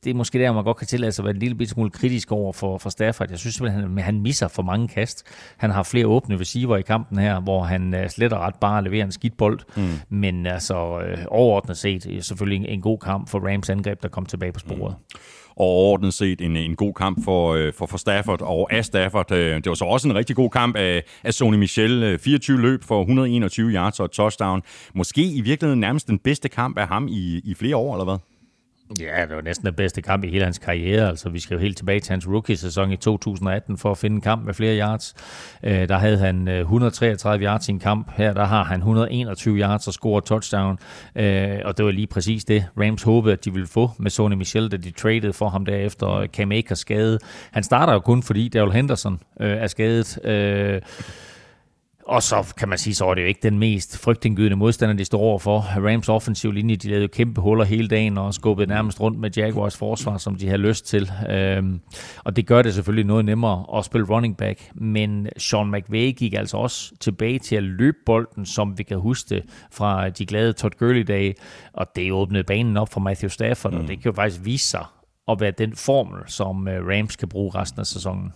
det 0.04 0.10
er 0.10 0.14
måske 0.14 0.40
der, 0.40 0.52
man 0.52 0.64
godt 0.64 0.78
kan 0.78 0.88
tillade 0.88 1.12
sig 1.12 1.24
at 1.24 1.26
være 1.26 1.34
en 1.34 1.40
lille 1.40 1.68
smule 1.68 1.90
kritisk 1.90 2.32
over 2.32 2.54
for, 2.54 2.78
for 2.78 2.90
Stafford. 2.90 3.30
Jeg 3.30 3.40
synes 3.40 3.56
simpelthen, 3.56 3.98
at 3.98 4.04
han 4.04 4.22
misser 4.22 4.48
for 4.48 4.64
mange 4.64 4.88
kast. 4.88 5.24
Han 5.58 5.70
har 5.70 5.84
flere 5.84 6.08
åbne 6.08 6.40
receiver 6.44 6.78
i 6.78 6.82
kampen 6.82 7.18
her, 7.18 7.40
hvor 7.40 7.64
han 7.64 7.94
uh, 7.94 8.08
slet 8.10 8.34
og 8.34 8.40
ret 8.40 8.56
bare 8.56 8.84
leverer 8.84 9.06
en 9.06 9.12
skidt 9.12 9.38
bold. 9.38 9.60
Mm. 9.76 10.18
Men 10.18 10.46
altså 10.46 10.76
uh, 10.76 11.24
overordnet 11.28 11.78
set 11.78 12.18
selvfølgelig 12.22 12.58
en, 12.58 12.66
en 12.66 12.82
god 12.82 12.98
kamp 13.00 13.30
for 13.30 13.40
Rams 13.40 13.70
angreb, 13.70 14.04
der 14.04 14.10
kom 14.10 14.26
tilbage 14.26 14.52
på 14.52 14.60
sporet. 14.60 14.96
Mm 15.14 15.20
og 15.56 15.66
overordnet 15.66 16.14
set 16.14 16.42
en, 16.42 16.56
en 16.56 16.76
god 16.76 16.94
kamp 16.94 17.24
for, 17.24 17.54
øh, 17.54 17.74
for, 17.74 17.86
for 17.86 17.98
Stafford 17.98 18.42
og 18.42 18.74
af 18.74 18.86
Stafford. 18.86 19.32
Øh, 19.32 19.56
det 19.56 19.66
var 19.66 19.74
så 19.74 19.86
også 19.86 20.10
en 20.10 20.16
rigtig 20.16 20.36
god 20.36 20.50
kamp 20.50 20.76
af, 20.76 21.04
af 21.24 21.34
Sony 21.34 21.56
Michel. 21.56 22.20
24 22.20 22.62
løb 22.62 22.84
for 22.84 23.00
121 23.00 23.72
yards 23.72 24.00
og 24.00 24.12
touchdown. 24.12 24.62
Måske 24.94 25.22
i 25.22 25.42
virkeligheden 25.42 25.80
nærmest 25.80 26.08
den 26.08 26.20
bedste 26.20 26.50
kamp 26.50 26.78
af 26.78 26.88
ham 26.88 27.08
i, 27.08 27.42
i 27.44 27.54
flere 27.54 27.76
år, 27.76 27.96
eller 27.96 28.06
hvad? 28.06 28.18
Ja, 29.00 29.26
det 29.26 29.36
var 29.36 29.42
næsten 29.42 29.66
den 29.66 29.74
bedste 29.74 30.02
kamp 30.02 30.24
i 30.24 30.30
hele 30.30 30.44
hans 30.44 30.58
karriere. 30.58 31.10
Altså, 31.10 31.30
vi 31.30 31.40
skal 31.40 31.56
jo 31.56 31.62
helt 31.62 31.78
tilbage 31.78 32.00
til 32.00 32.12
hans 32.12 32.28
rookie-sæson 32.28 32.92
i 32.92 32.98
2018 32.98 33.78
for 33.78 33.92
at 33.92 33.98
finde 33.98 34.16
en 34.16 34.22
kamp 34.22 34.46
med 34.46 34.54
flere 34.54 34.80
yards. 34.80 35.16
Øh, 35.64 35.90
der 35.90 35.98
havde 35.98 36.18
han 36.18 36.48
øh, 36.48 36.60
133 36.60 37.46
yards 37.46 37.68
i 37.68 37.72
en 37.72 37.80
kamp. 37.80 38.12
Her 38.16 38.34
der 38.34 38.46
har 38.46 38.64
han 38.64 38.80
121 38.80 39.60
yards 39.60 39.88
og 39.88 39.94
scorer 39.94 40.20
touchdown. 40.20 40.80
Øh, 41.16 41.60
og 41.66 41.78
det 41.78 41.86
var 41.86 41.92
lige 41.92 42.08
præcis 42.08 42.46
det, 42.46 42.66
Rams 42.78 43.04
håbede, 43.04 43.34
at 43.34 43.46
de 43.46 43.54
ville 43.54 43.68
få 43.68 43.92
med 44.00 44.12
Sony 44.12 44.36
Michel, 44.36 44.72
da 44.72 44.78
de 44.78 44.92
traded 44.92 45.34
for 45.34 45.50
ham 45.50 45.66
derefter. 45.66 46.28
Cam 46.34 46.52
Akers 46.52 46.80
skade. 46.80 47.20
Han 47.52 47.64
starter 47.64 47.94
jo 47.94 48.00
kun, 48.00 48.24
fordi 48.24 48.50
Daryl 48.50 48.72
Henderson 48.72 49.20
øh, 49.40 49.58
er 49.58 49.68
skadet. 49.68 50.26
Øh, 50.26 50.82
og 52.08 52.24
så 52.24 52.54
kan 52.58 52.70
man 52.70 52.78
sige, 52.78 52.96
så 52.96 53.06
er 53.06 53.14
det 53.14 53.22
jo 53.22 53.28
ikke 53.28 53.40
den 53.44 53.60
mest 53.60 53.98
frygtindgydende 53.98 54.58
modstander, 54.58 54.96
de 54.96 55.06
står 55.06 55.20
overfor. 55.20 55.60
Rams 55.60 56.10
offensiv 56.10 56.52
linje, 56.52 56.76
de 56.76 56.88
lavede 56.88 57.02
jo 57.02 57.08
kæmpe 57.08 57.42
huller 57.42 57.66
hele 57.66 57.88
dagen 57.88 58.18
og 58.18 58.34
skubbede 58.34 58.68
nærmest 58.68 59.02
rundt 59.02 59.20
med 59.20 59.32
Jaguars 59.38 59.78
forsvar, 59.78 60.18
som 60.18 60.36
de 60.36 60.48
havde 60.48 60.62
lyst 60.62 60.86
til. 60.86 61.12
Øhm, 61.30 61.82
og 62.24 62.36
det 62.36 62.48
gør 62.48 62.62
det 62.62 62.74
selvfølgelig 62.74 63.06
noget 63.06 63.26
nemmere 63.26 63.66
at 63.78 63.86
spille 63.86 64.08
running 64.08 64.38
back. 64.38 64.70
Men 64.76 65.28
Sean 65.38 65.72
McVay 65.72 66.12
gik 66.12 66.34
altså 66.34 66.58
også 66.58 66.94
tilbage 67.00 67.40
til 67.40 67.56
at 67.56 67.64
løbe 67.64 67.98
bolden, 68.06 68.46
som 68.46 68.78
vi 68.78 68.84
kan 68.84 69.00
huske 69.00 69.36
det 69.36 69.44
fra 69.72 70.10
de 70.10 70.26
glade 70.26 70.54
Todd 70.54 70.74
Gurley-dage. 70.80 71.36
Og 71.74 71.88
det 71.96 72.12
åbnede 72.12 72.44
banen 72.44 72.78
op 72.78 72.94
for 72.94 73.00
Matthew 73.00 73.30
Stafford, 73.30 73.72
mm. 73.72 73.78
og 73.78 73.88
det 73.88 74.02
kan 74.02 74.12
jo 74.12 74.16
faktisk 74.16 74.46
vise 74.46 74.68
sig 74.68 74.86
at 75.28 75.40
være 75.40 75.52
den 75.52 75.76
formel, 75.76 76.22
som 76.28 76.68
øh, 76.68 76.88
Rams 76.88 77.16
kan 77.16 77.30
bruge 77.30 77.52
resten 77.56 77.80
af 77.80 77.86
sæsonen. 77.86 78.34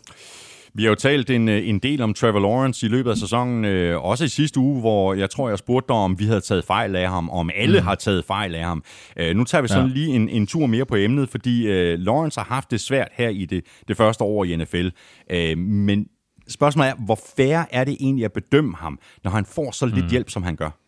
Vi 0.78 0.84
har 0.84 0.90
jo 0.90 0.96
talt 0.96 1.30
en, 1.30 1.50
øh, 1.50 1.70
en 1.70 1.80
del 1.80 2.02
om 2.02 2.14
Trevor 2.14 2.40
Lawrence 2.40 2.86
i 2.86 2.90
løbet 2.90 3.12
af 3.12 3.18
sæsonen, 3.18 3.66
øh, 3.66 4.06
også 4.06 4.24
i 4.26 4.28
sidste 4.28 4.60
uge, 4.60 4.80
hvor 4.80 5.14
jeg 5.14 5.30
tror, 5.30 5.50
jeg 5.50 5.58
spurgte 5.58 5.88
dig, 5.88 5.96
om 5.96 6.20
vi 6.20 6.26
havde 6.26 6.42
taget 6.42 6.66
fejl 6.66 6.96
af 6.96 7.10
ham, 7.10 7.30
om 7.30 7.50
alle 7.56 7.80
mm. 7.80 7.86
har 7.86 7.96
taget 7.96 8.26
fejl 8.26 8.56
af 8.56 8.64
ham. 8.64 8.84
Øh, 9.18 9.36
nu 9.36 9.44
tager 9.44 9.62
vi 9.62 9.68
sådan 9.68 9.88
ja. 9.88 9.94
lige 9.94 10.16
en, 10.16 10.30
en 10.30 10.48
tur 10.48 10.66
mere 10.66 10.86
på 10.86 10.96
emnet, 10.96 11.30
fordi 11.30 11.68
øh, 11.68 12.00
Lawrence 12.00 12.40
har 12.40 12.46
haft 12.46 12.72
det 12.72 12.82
svært 12.82 13.08
her 13.12 13.30
i 13.30 13.46
det, 13.46 13.64
det 13.88 13.98
første 13.98 14.24
år 14.24 14.44
i 14.44 14.56
NFL. 14.56 14.88
Øh, 15.32 15.58
men 15.58 16.08
spørgsmålet 16.48 16.90
er, 16.90 16.96
hvor 17.06 17.20
fair 17.38 17.64
er 17.72 17.84
det 17.84 17.98
egentlig 18.00 18.26
at 18.26 18.34
bedømme 18.34 18.76
ham, 18.76 19.00
når 19.24 19.32
han 19.32 19.46
får 19.46 19.72
så 19.72 19.86
lidt 19.86 20.06
mm. 20.06 20.12
hjælp, 20.12 20.30
som 20.30 20.44
han 20.44 20.56
gør? 20.56 20.87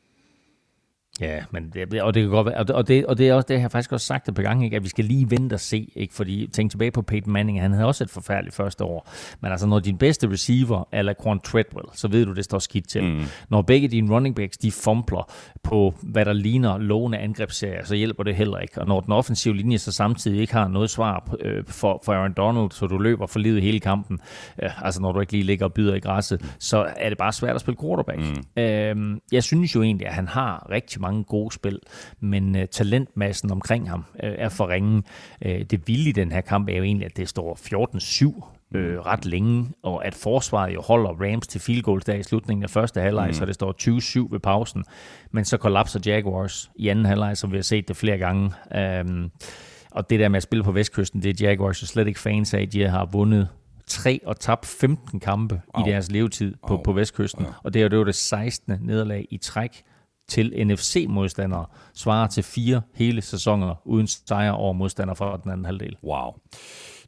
Ja, 1.21 1.39
men 1.51 1.69
det, 1.73 2.01
og 2.01 2.13
det 2.13 2.23
kan 2.23 2.29
godt 2.29 2.45
være, 2.47 2.57
og 2.57 2.87
det, 2.87 3.05
og 3.05 3.17
det 3.17 3.27
er 3.27 3.33
også 3.33 3.45
det, 3.47 3.53
jeg 3.53 3.61
har 3.61 3.69
faktisk 3.69 3.91
også 3.91 4.05
sagt 4.05 4.29
et 4.29 4.35
par 4.35 4.43
gange, 4.43 4.65
ikke, 4.65 4.75
at 4.77 4.83
vi 4.83 4.89
skal 4.89 5.05
lige 5.05 5.31
vente 5.31 5.53
og 5.53 5.59
se, 5.59 5.91
ikke, 5.95 6.13
fordi 6.13 6.47
tænk 6.53 6.71
tilbage 6.71 6.91
på 6.91 7.01
Peyton 7.01 7.33
Manning, 7.33 7.61
han 7.61 7.71
havde 7.71 7.87
også 7.87 8.03
et 8.03 8.09
forfærdeligt 8.09 8.55
første 8.55 8.83
år, 8.83 9.09
men 9.41 9.51
altså 9.51 9.67
når 9.67 9.79
din 9.79 9.97
bedste 9.97 10.31
receiver 10.31 10.87
er 10.91 11.01
Laquan 11.01 11.39
Treadwell, 11.39 11.87
så 11.93 12.07
ved 12.07 12.25
du, 12.25 12.33
det 12.33 12.45
står 12.45 12.59
skidt 12.59 12.89
til. 12.89 13.03
Mm. 13.03 13.21
Når 13.49 13.61
begge 13.61 13.87
dine 13.87 14.15
running 14.15 14.35
backs, 14.35 14.57
de 14.57 14.71
fumbler 14.71 15.31
på, 15.63 15.93
hvad 16.01 16.25
der 16.25 16.33
ligner 16.33 16.77
lovende 16.77 17.17
angrebsserier, 17.17 17.85
så 17.85 17.95
hjælper 17.95 18.23
det 18.23 18.35
heller 18.35 18.57
ikke, 18.57 18.81
og 18.81 18.87
når 18.87 18.99
den 18.99 19.13
offensive 19.13 19.55
linje 19.55 19.77
så 19.77 19.91
samtidig 19.91 20.41
ikke 20.41 20.53
har 20.53 20.67
noget 20.67 20.89
svar 20.89 21.35
øh, 21.39 21.63
for, 21.67 22.01
for 22.05 22.13
Aaron 22.13 22.33
Donald, 22.33 22.71
så 22.71 22.87
du 22.87 22.97
løber 22.97 23.27
for 23.27 23.39
livet 23.39 23.61
hele 23.61 23.79
kampen, 23.79 24.19
øh, 24.63 24.85
altså 24.85 25.01
når 25.01 25.11
du 25.11 25.19
ikke 25.19 25.31
lige 25.31 25.43
ligger 25.43 25.65
og 25.65 25.73
byder 25.73 25.95
i 25.95 25.99
græsset, 25.99 26.55
så 26.59 26.87
er 26.97 27.09
det 27.09 27.17
bare 27.17 27.33
svært 27.33 27.55
at 27.55 27.61
spille 27.61 27.77
quarterback. 27.81 28.19
Mm. 28.19 28.61
Øh, 28.61 29.19
jeg 29.31 29.43
synes 29.43 29.75
jo 29.75 29.81
egentlig, 29.83 30.07
at 30.07 30.13
han 30.13 30.27
har 30.27 30.67
rigtig 30.71 31.01
mange 31.01 31.08
mange 31.09 31.23
gode 31.23 31.53
spil, 31.53 31.79
men 32.19 32.55
uh, 32.55 32.61
talentmassen 32.71 33.51
omkring 33.51 33.89
ham 33.89 34.05
uh, 34.13 34.19
er 34.19 34.49
for 34.49 34.69
ringe. 34.69 35.03
Uh, 35.45 35.51
det 35.51 35.87
vilde 35.87 36.09
i 36.09 36.11
den 36.11 36.31
her 36.31 36.41
kamp 36.41 36.69
er 36.69 36.77
jo 36.77 36.83
egentlig, 36.83 37.05
at 37.05 37.17
det 37.17 37.29
står 37.29 37.59
14-7 38.35 38.59
øh, 38.75 38.99
ret 38.99 39.25
længe, 39.25 39.69
og 39.83 40.05
at 40.05 40.15
forsvaret 40.15 40.73
jo 40.73 40.81
holder 40.81 41.09
Rams 41.09 41.47
til 41.47 41.61
field 41.61 41.83
goals 41.83 42.05
der 42.05 42.13
i 42.13 42.23
slutningen 42.23 42.63
af 42.63 42.69
første 42.69 43.01
halvleg, 43.01 43.27
mm. 43.27 43.33
så 43.33 43.45
det 43.45 43.55
står 43.55 43.75
20-7 44.27 44.31
ved 44.31 44.39
pausen, 44.39 44.83
men 45.31 45.45
så 45.45 45.57
kollapser 45.57 45.99
Jaguars 46.05 46.71
i 46.75 46.87
anden 46.87 47.05
halvleg, 47.05 47.37
som 47.37 47.51
vi 47.51 47.57
har 47.57 47.61
set 47.61 47.87
det 47.87 47.97
flere 47.97 48.17
gange. 48.17 48.51
Um, 49.05 49.31
og 49.91 50.09
det 50.09 50.19
der 50.19 50.29
med 50.29 50.37
at 50.37 50.43
spille 50.43 50.63
på 50.63 50.71
Vestkysten, 50.71 51.23
det 51.23 51.41
er 51.41 51.47
Jaguars 51.47 51.81
jo 51.81 51.87
slet 51.87 52.07
ikke 52.07 52.19
fans 52.19 52.53
af. 52.53 52.69
De 52.69 52.87
har 52.87 53.05
vundet 53.05 53.47
3 53.87 54.19
og 54.25 54.39
tabt 54.39 54.65
15 54.65 55.19
kampe 55.19 55.61
oh. 55.73 55.87
i 55.87 55.91
deres 55.91 56.11
levetid 56.11 56.55
på, 56.67 56.77
oh. 56.77 56.83
på 56.83 56.93
Vestkysten. 56.93 57.45
Ja. 57.45 57.51
Og 57.63 57.73
det 57.73 57.79
er 57.79 57.83
jo 57.83 57.89
det, 57.89 57.99
var 57.99 58.05
det 58.05 58.15
16. 58.15 58.77
nederlag 58.81 59.27
i 59.29 59.37
træk 59.37 59.83
til 60.29 60.53
NFC-modstandere 60.67 61.65
svarer 61.93 62.27
til 62.27 62.43
fire 62.43 62.81
hele 62.93 63.21
sæsoner 63.21 63.75
uden 63.85 64.07
sejr 64.07 64.51
over 64.51 64.73
modstandere 64.73 65.15
fra 65.15 65.39
den 65.43 65.51
anden 65.51 65.65
halvdel. 65.65 65.95
Wow. 66.03 66.33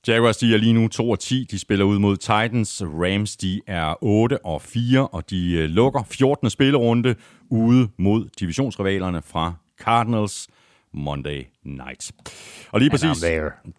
Jaguars 0.08 0.38
de 0.38 0.54
er 0.54 0.58
lige 0.58 0.74
nu 0.74 0.88
2 0.88 1.10
og 1.10 1.20
10. 1.20 1.48
De 1.52 1.60
spiller 1.60 1.86
ud 1.86 2.00
mod 2.00 2.18
Titans. 2.18 2.84
Rams 2.86 3.38
de 3.38 3.62
er 3.68 4.04
8 4.04 4.46
og 4.46 4.62
4, 4.62 5.08
og 5.08 5.30
de 5.30 5.54
øh, 5.54 5.70
lukker 5.70 6.04
14. 6.04 6.50
spillerunde 6.50 7.16
ude 7.50 7.90
mod 7.98 8.30
divisionsrivalerne 8.40 9.22
fra 9.22 9.54
Cardinals. 9.82 10.48
Monday 10.94 11.44
night. 11.66 12.12
Og 12.72 12.80
lige 12.80 12.90
præcis, 12.90 13.24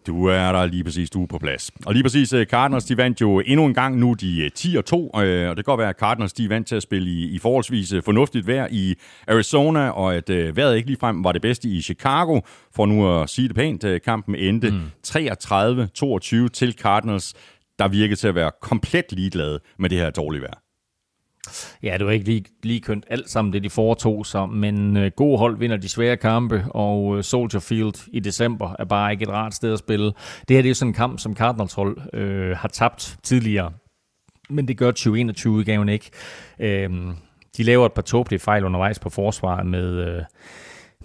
du 0.07 0.25
er 0.25 0.51
der 0.51 0.65
lige 0.65 0.83
præcis, 0.83 1.09
du 1.09 1.23
er 1.23 1.27
på 1.27 1.37
plads. 1.37 1.71
Og 1.85 1.93
lige 1.93 2.03
præcis, 2.03 2.33
uh, 2.33 2.43
Cardinals, 2.43 2.85
de 2.85 2.97
vandt 2.97 3.21
jo 3.21 3.39
endnu 3.39 3.65
en 3.65 3.73
gang, 3.73 3.97
nu 3.97 4.13
de 4.13 4.49
10 4.55 4.75
og 4.75 4.85
2, 4.85 5.09
og 5.09 5.25
det 5.25 5.55
kan 5.55 5.63
godt 5.63 5.79
være, 5.79 5.89
at 5.89 5.99
Cardinals, 5.99 6.33
de 6.33 6.49
vant 6.49 6.67
til 6.67 6.75
at 6.75 6.83
spille 6.83 7.09
i, 7.09 7.23
i 7.35 7.39
forholdsvis 7.39 7.93
fornuftigt 8.05 8.47
vejr 8.47 8.67
i 8.71 8.95
Arizona, 9.27 9.89
og 9.89 10.15
at 10.15 10.29
uh, 10.29 10.57
vejret 10.57 10.75
ikke 10.75 10.87
ligefrem 10.87 11.23
var 11.23 11.31
det 11.31 11.41
bedste 11.41 11.69
i 11.69 11.81
Chicago, 11.81 12.39
for 12.75 12.85
nu 12.85 13.21
at 13.21 13.29
sige 13.29 13.47
det 13.47 13.55
pænt. 13.55 13.85
Kampen 14.03 14.35
endte 14.35 14.69
mm. 14.71 14.81
33-22 15.07 16.47
til 16.47 16.73
Cardinals, 16.73 17.33
der 17.79 17.87
virkede 17.87 18.15
til 18.15 18.27
at 18.27 18.35
være 18.35 18.51
komplet 18.61 19.05
ligeglade 19.11 19.59
med 19.79 19.89
det 19.89 19.97
her 19.97 20.09
dårlige 20.09 20.41
vejr. 20.41 20.62
Ja, 21.83 21.97
det 21.97 22.05
var 22.05 22.11
ikke 22.11 22.25
lige, 22.25 22.45
lige 22.63 22.81
kønt 22.81 23.05
alt 23.09 23.29
sammen, 23.29 23.53
det 23.53 23.63
de 23.63 23.69
foretog 23.69 24.25
sig, 24.25 24.49
men 24.49 24.97
øh, 24.97 25.11
god 25.15 25.37
hold 25.37 25.57
vinder 25.57 25.77
de 25.77 25.89
svære 25.89 26.17
kampe, 26.17 26.65
og 26.69 27.17
øh, 27.17 27.23
Soldier 27.23 27.59
Field 27.59 28.07
i 28.13 28.19
december 28.19 28.75
er 28.79 28.85
bare 28.85 29.11
ikke 29.11 29.23
et 29.23 29.29
rart 29.29 29.53
sted 29.53 29.73
at 29.73 29.79
spille. 29.79 30.13
Det 30.47 30.55
her 30.55 30.61
det 30.61 30.71
er 30.71 30.75
sådan 30.75 30.89
en 30.89 30.93
kamp, 30.93 31.19
som 31.19 31.35
Cardinals 31.35 31.73
hold 31.73 31.97
øh, 32.13 32.57
har 32.57 32.67
tabt 32.67 33.17
tidligere, 33.23 33.71
men 34.49 34.67
det 34.67 34.77
gør 34.77 34.91
2021-udgaven 34.91 35.89
ikke. 35.89 36.11
Øh, 36.59 36.89
de 37.57 37.63
laver 37.63 37.85
et 37.85 37.93
par 37.93 38.01
tåbelige 38.01 38.39
fejl 38.39 38.65
undervejs 38.65 38.99
på 38.99 39.09
forsvaret 39.09 39.65
med... 39.65 40.07
Øh, 40.07 40.23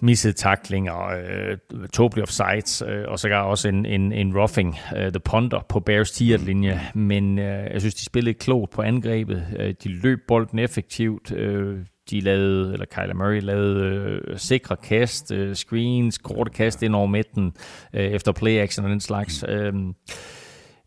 missede 0.01 0.33
taklinger, 0.33 1.07
øh, 1.07 1.57
totally 1.93 2.21
offsides, 2.21 2.83
øh, 2.87 3.05
og 3.07 3.19
så 3.19 3.33
også 3.33 3.67
en, 3.69 3.85
en, 3.85 4.11
en 4.11 4.37
roughing 4.37 4.77
uh, 4.91 4.99
the 4.99 5.19
ponder 5.19 5.65
på 5.69 5.79
Bears 5.79 6.11
tier 6.11 6.37
linje 6.37 6.79
men 6.93 7.39
øh, 7.39 7.73
jeg 7.73 7.81
synes, 7.81 7.95
de 7.95 8.05
spillede 8.05 8.33
klogt 8.33 8.71
på 8.71 8.81
angrebet. 8.81 9.45
Øh, 9.59 9.73
de 9.83 9.89
løb 9.89 10.19
bolden 10.27 10.59
effektivt. 10.59 11.31
Øh, 11.31 11.79
de 12.09 12.19
lavede, 12.19 12.73
eller 12.73 12.85
Kyler 12.85 13.13
Murray 13.13 13.41
lavede 13.41 13.85
øh, 13.85 14.37
sikre 14.37 14.75
kast, 14.75 15.31
øh, 15.31 15.55
screens, 15.55 16.17
korte 16.17 16.51
kast 16.51 16.83
ind 16.83 16.95
over 16.95 17.07
midten 17.07 17.53
øh, 17.93 18.05
efter 18.05 18.31
play 18.31 18.57
action 18.59 18.85
og 18.85 18.91
den 18.91 18.99
slags. 18.99 19.45
Øh, 19.47 19.73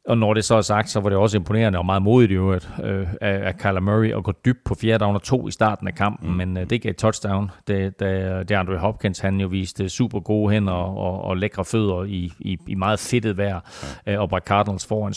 og 0.04 0.18
når 0.18 0.34
det 0.34 0.44
så 0.44 0.54
er 0.54 0.60
sagt, 0.60 0.90
så 0.90 1.00
var 1.00 1.08
det 1.08 1.18
også 1.18 1.36
imponerende 1.36 1.78
og 1.78 1.86
meget 1.86 2.02
modigt 2.02 2.30
i 2.30 2.34
øvrigt 2.34 2.68
øh, 2.84 3.06
af 3.20 3.58
Kyler 3.58 3.80
Murray 3.80 4.16
at 4.16 4.24
gå 4.24 4.32
dybt 4.44 4.64
på 4.64 4.74
fjerde 4.74 5.04
down 5.04 5.14
og 5.14 5.22
to 5.22 5.48
i 5.48 5.50
starten 5.50 5.88
af 5.88 5.94
kampen, 5.94 6.30
mm. 6.30 6.36
men 6.36 6.56
øh, 6.56 6.70
det 6.70 6.82
gav 6.82 6.94
touchdown, 6.94 7.50
da, 7.68 7.90
da, 7.90 8.42
da 8.42 8.54
Andre 8.54 8.78
Hopkins 8.78 9.18
han 9.18 9.40
jo 9.40 9.46
viste 9.46 9.88
super 9.88 10.20
gode 10.20 10.52
hænder 10.52 10.72
og, 10.72 11.24
og, 11.24 11.36
lækre 11.36 11.64
fødder 11.64 12.04
i, 12.04 12.32
i, 12.40 12.58
i 12.66 12.74
meget 12.74 13.00
fedtet 13.00 13.36
vejr, 13.36 13.60
øh, 14.06 14.20
og 14.20 14.28
bragte 14.28 14.48
Cardinals 14.48 14.86
foran 14.86 15.12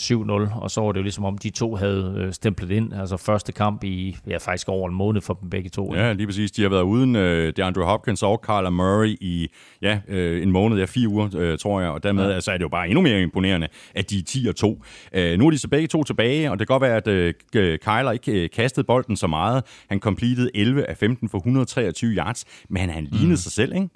7-0, 0.50 0.60
og 0.60 0.70
så 0.70 0.80
var 0.80 0.92
det 0.92 0.98
jo 0.98 1.02
ligesom 1.02 1.24
om 1.24 1.38
de 1.38 1.50
to 1.50 1.74
havde 1.74 2.14
øh, 2.16 2.32
stemplet 2.32 2.70
ind, 2.70 2.94
altså 2.94 3.16
første 3.16 3.52
kamp 3.52 3.84
i 3.84 4.16
ja, 4.26 4.36
faktisk 4.36 4.68
over 4.68 4.88
en 4.88 4.94
måned 4.94 5.20
for 5.20 5.34
dem 5.34 5.50
begge 5.50 5.68
to. 5.68 5.94
Ja, 5.94 6.12
lige 6.12 6.26
præcis. 6.26 6.52
De 6.52 6.62
har 6.62 6.68
været 6.68 6.82
uden 6.82 7.16
øh, 7.16 7.52
Andre 7.62 7.84
Hopkins 7.84 8.22
og 8.22 8.40
Kyler 8.40 8.70
Murray 8.70 9.16
i 9.20 9.48
ja, 9.82 10.00
øh, 10.08 10.42
en 10.42 10.50
måned, 10.50 10.78
ja 10.78 10.84
fire 10.84 11.08
uger, 11.08 11.28
øh, 11.36 11.58
tror 11.58 11.80
jeg, 11.80 11.90
og 11.90 12.02
dermed 12.02 12.28
ja. 12.28 12.34
altså, 12.34 12.52
er 12.52 12.56
det 12.56 12.62
jo 12.62 12.68
bare 12.68 12.88
endnu 12.88 13.00
mere 13.00 13.22
imponerende, 13.22 13.68
at 13.94 14.10
de 14.10 14.18
er 14.18 14.22
10 14.22 14.46
og 14.48 14.56
2 14.56 14.75
Øh, 15.12 15.38
nu 15.38 15.46
er 15.46 15.50
de 15.50 15.58
så 15.58 15.68
begge 15.68 15.88
to 15.88 16.04
tilbage, 16.04 16.50
og 16.50 16.58
det 16.58 16.68
kan 16.68 16.74
godt 16.74 16.82
være, 16.82 16.96
at 16.96 17.08
øh, 17.08 17.34
Kyler 17.78 18.10
ikke 18.10 18.42
øh, 18.42 18.50
kastede 18.50 18.86
bolden 18.86 19.16
så 19.16 19.26
meget. 19.26 19.64
Han 19.88 20.00
completed 20.00 20.50
11 20.54 20.90
af 20.90 20.96
15 20.96 21.28
for 21.28 21.38
123 21.38 22.10
yards, 22.10 22.44
men 22.68 22.90
han 22.90 23.04
lignede 23.04 23.30
mm. 23.30 23.36
sig 23.36 23.52
selv, 23.52 23.74
ikke? 23.74 23.88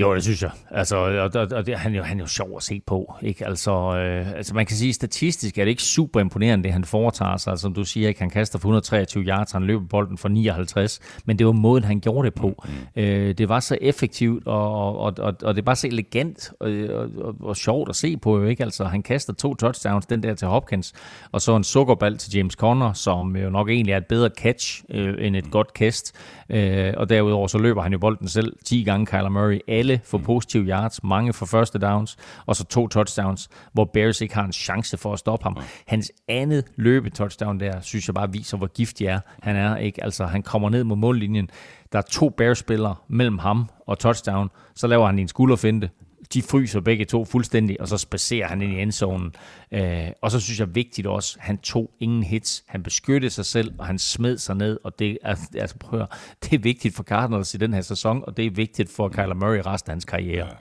Jo, 0.00 0.14
det 0.14 0.22
synes 0.22 0.42
jeg. 0.42 0.50
Altså, 0.70 0.96
og, 0.96 1.30
og, 1.34 1.48
og 1.52 1.66
det, 1.66 1.78
han, 1.78 1.92
er 1.92 1.96
jo, 1.96 2.02
han 2.02 2.18
er 2.18 2.22
jo 2.22 2.26
sjov 2.26 2.56
at 2.56 2.62
se 2.62 2.82
på. 2.86 3.14
Ikke? 3.22 3.46
Altså, 3.46 3.70
øh, 3.70 4.32
altså, 4.32 4.54
man 4.54 4.66
kan 4.66 4.76
sige, 4.76 4.92
statistisk 4.92 5.58
er 5.58 5.64
det 5.64 5.70
ikke 5.70 5.82
super 5.82 6.20
imponerende, 6.20 6.64
det 6.64 6.72
han 6.72 6.84
foretager 6.84 7.36
sig. 7.36 7.50
Altså, 7.50 7.62
som 7.62 7.74
du 7.74 7.84
siger, 7.84 8.08
ikke? 8.08 8.20
han 8.20 8.30
kaster 8.30 8.58
for 8.58 8.68
123 8.68 9.24
yards, 9.24 9.52
han 9.52 9.62
løber 9.62 9.86
bolden 9.86 10.18
for 10.18 10.28
59, 10.28 11.00
men 11.24 11.38
det 11.38 11.46
var 11.46 11.52
måden, 11.52 11.84
han 11.84 12.00
gjorde 12.00 12.26
det 12.26 12.34
på. 12.34 12.64
Mm. 12.96 13.02
Øh, 13.02 13.34
det 13.38 13.48
var 13.48 13.60
så 13.60 13.78
effektivt, 13.80 14.46
og, 14.46 14.98
og, 14.98 15.14
og, 15.18 15.34
og 15.42 15.56
det 15.56 15.66
var 15.66 15.74
så 15.74 15.86
elegant 15.86 16.52
og, 16.60 16.70
og, 16.70 17.08
og, 17.16 17.34
og 17.40 17.56
sjovt 17.56 17.88
at 17.88 17.96
se 17.96 18.16
på. 18.16 18.44
Ikke? 18.44 18.62
Altså, 18.62 18.84
han 18.84 19.02
kaster 19.02 19.32
to 19.32 19.54
touchdowns, 19.54 20.06
den 20.06 20.22
der 20.22 20.34
til 20.34 20.48
Hopkins, 20.48 20.92
og 21.32 21.40
så 21.40 21.56
en 21.56 21.64
sukkerball 21.64 22.18
til 22.18 22.36
James 22.36 22.54
Conner, 22.54 22.92
som 22.92 23.36
jo 23.36 23.50
nok 23.50 23.68
egentlig 23.68 23.92
er 23.92 23.96
et 23.96 24.06
bedre 24.06 24.30
catch 24.38 24.82
øh, 24.90 25.26
end 25.26 25.36
et 25.36 25.44
mm. 25.44 25.50
godt 25.50 25.74
kast. 25.74 26.14
Øh, 26.50 26.94
og 26.96 27.08
derudover 27.08 27.46
så 27.46 27.58
løber 27.58 27.82
han 27.82 27.92
jo 27.92 27.98
bolden 27.98 28.28
selv 28.28 28.56
10 28.64 28.82
gange 28.82 29.06
Kyler 29.06 29.28
Murray. 29.28 29.58
Alle 29.68 29.89
for 29.98 30.18
positive 30.18 30.64
yards, 30.64 31.02
mange 31.02 31.32
for 31.32 31.46
første 31.46 31.78
downs, 31.78 32.16
og 32.46 32.56
så 32.56 32.64
to 32.64 32.88
touchdowns, 32.88 33.48
hvor 33.72 33.84
Bears 33.84 34.20
ikke 34.20 34.34
har 34.34 34.44
en 34.44 34.52
chance 34.52 34.96
for 34.96 35.12
at 35.12 35.18
stoppe 35.18 35.42
ham. 35.42 35.56
Hans 35.86 36.12
andet 36.28 36.64
løbe-touchdown 36.76 37.60
der, 37.60 37.80
synes 37.80 38.08
jeg 38.08 38.14
bare 38.14 38.32
viser, 38.32 38.56
hvor 38.56 38.66
giftig 38.66 39.06
er. 39.06 39.20
Han 39.42 39.56
er 39.56 39.76
ikke, 39.76 40.04
altså 40.04 40.24
han 40.24 40.42
kommer 40.42 40.70
ned 40.70 40.84
mod 40.84 40.96
mållinjen, 40.96 41.50
der 41.92 41.98
er 41.98 42.02
to 42.02 42.28
Bears-spillere 42.28 42.94
mellem 43.08 43.38
ham 43.38 43.70
og 43.86 43.98
touchdown, 43.98 44.50
så 44.74 44.86
laver 44.86 45.06
han 45.06 45.18
en 45.18 45.28
skulderfinte, 45.28 45.90
de 46.34 46.42
fryser 46.42 46.80
begge 46.80 47.04
to 47.04 47.24
fuldstændig, 47.24 47.80
og 47.80 47.88
så 47.88 47.98
spacerer 47.98 48.48
han 48.48 48.62
ind 48.62 48.72
i 48.72 48.82
endzonen. 48.82 49.32
Øh, 49.72 50.08
og 50.22 50.30
så 50.30 50.40
synes 50.40 50.60
jeg 50.60 50.74
vigtigt 50.74 51.06
også, 51.06 51.36
han 51.40 51.58
tog 51.58 51.90
ingen 52.00 52.22
hits. 52.22 52.64
Han 52.66 52.82
beskyttede 52.82 53.30
sig 53.30 53.46
selv, 53.46 53.72
og 53.78 53.86
han 53.86 53.98
smed 53.98 54.38
sig 54.38 54.56
ned, 54.56 54.78
og 54.84 54.98
det 54.98 55.18
er, 55.22 55.36
altså, 55.54 55.76
prøv 55.78 56.00
at, 56.00 56.06
det 56.44 56.52
er 56.52 56.58
vigtigt 56.58 56.96
for 56.96 57.02
Cardinals 57.02 57.54
i 57.54 57.56
den 57.56 57.74
her 57.74 57.80
sæson, 57.80 58.24
og 58.26 58.36
det 58.36 58.46
er 58.46 58.50
vigtigt 58.50 58.90
for 58.90 59.08
Kyler 59.08 59.34
Murray 59.34 59.60
resten 59.66 59.90
af 59.90 59.94
hans 59.94 60.04
karriere. 60.04 60.46
Ja. 60.46 60.52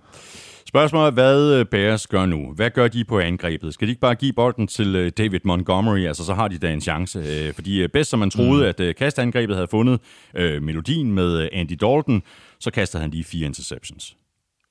Spørgsmålet 0.66 1.08
er, 1.08 1.12
hvad 1.12 1.54
øh, 1.54 1.66
Bears 1.66 2.08
gør 2.08 2.26
nu? 2.26 2.54
Hvad 2.56 2.70
gør 2.70 2.88
de 2.88 3.04
på 3.04 3.20
angrebet? 3.20 3.74
Skal 3.74 3.88
de 3.88 3.92
ikke 3.92 4.02
bare 4.02 4.16
give 4.16 4.34
bolden 4.34 4.68
til 4.68 4.96
øh, 4.96 5.12
David 5.18 5.40
Montgomery? 5.44 6.00
Altså, 6.00 6.26
så 6.26 6.34
har 6.34 6.48
de 6.48 6.58
da 6.58 6.74
en 6.74 6.82
chance. 6.82 7.20
Øh, 7.20 7.54
fordi 7.54 7.88
bedst 7.88 8.10
som 8.10 8.20
man 8.20 8.30
troede, 8.30 8.74
mm. 8.78 8.86
at 8.86 8.96
kastangrebet 8.96 9.56
havde 9.56 9.68
fundet 9.68 10.00
øh, 10.36 10.62
melodien 10.64 11.12
med 11.12 11.50
Andy 11.52 11.78
Dalton, 11.82 12.22
så 12.60 12.72
kastede 12.72 13.02
han 13.02 13.12
lige 13.12 13.24
fire 13.24 13.46
interceptions. 13.46 14.16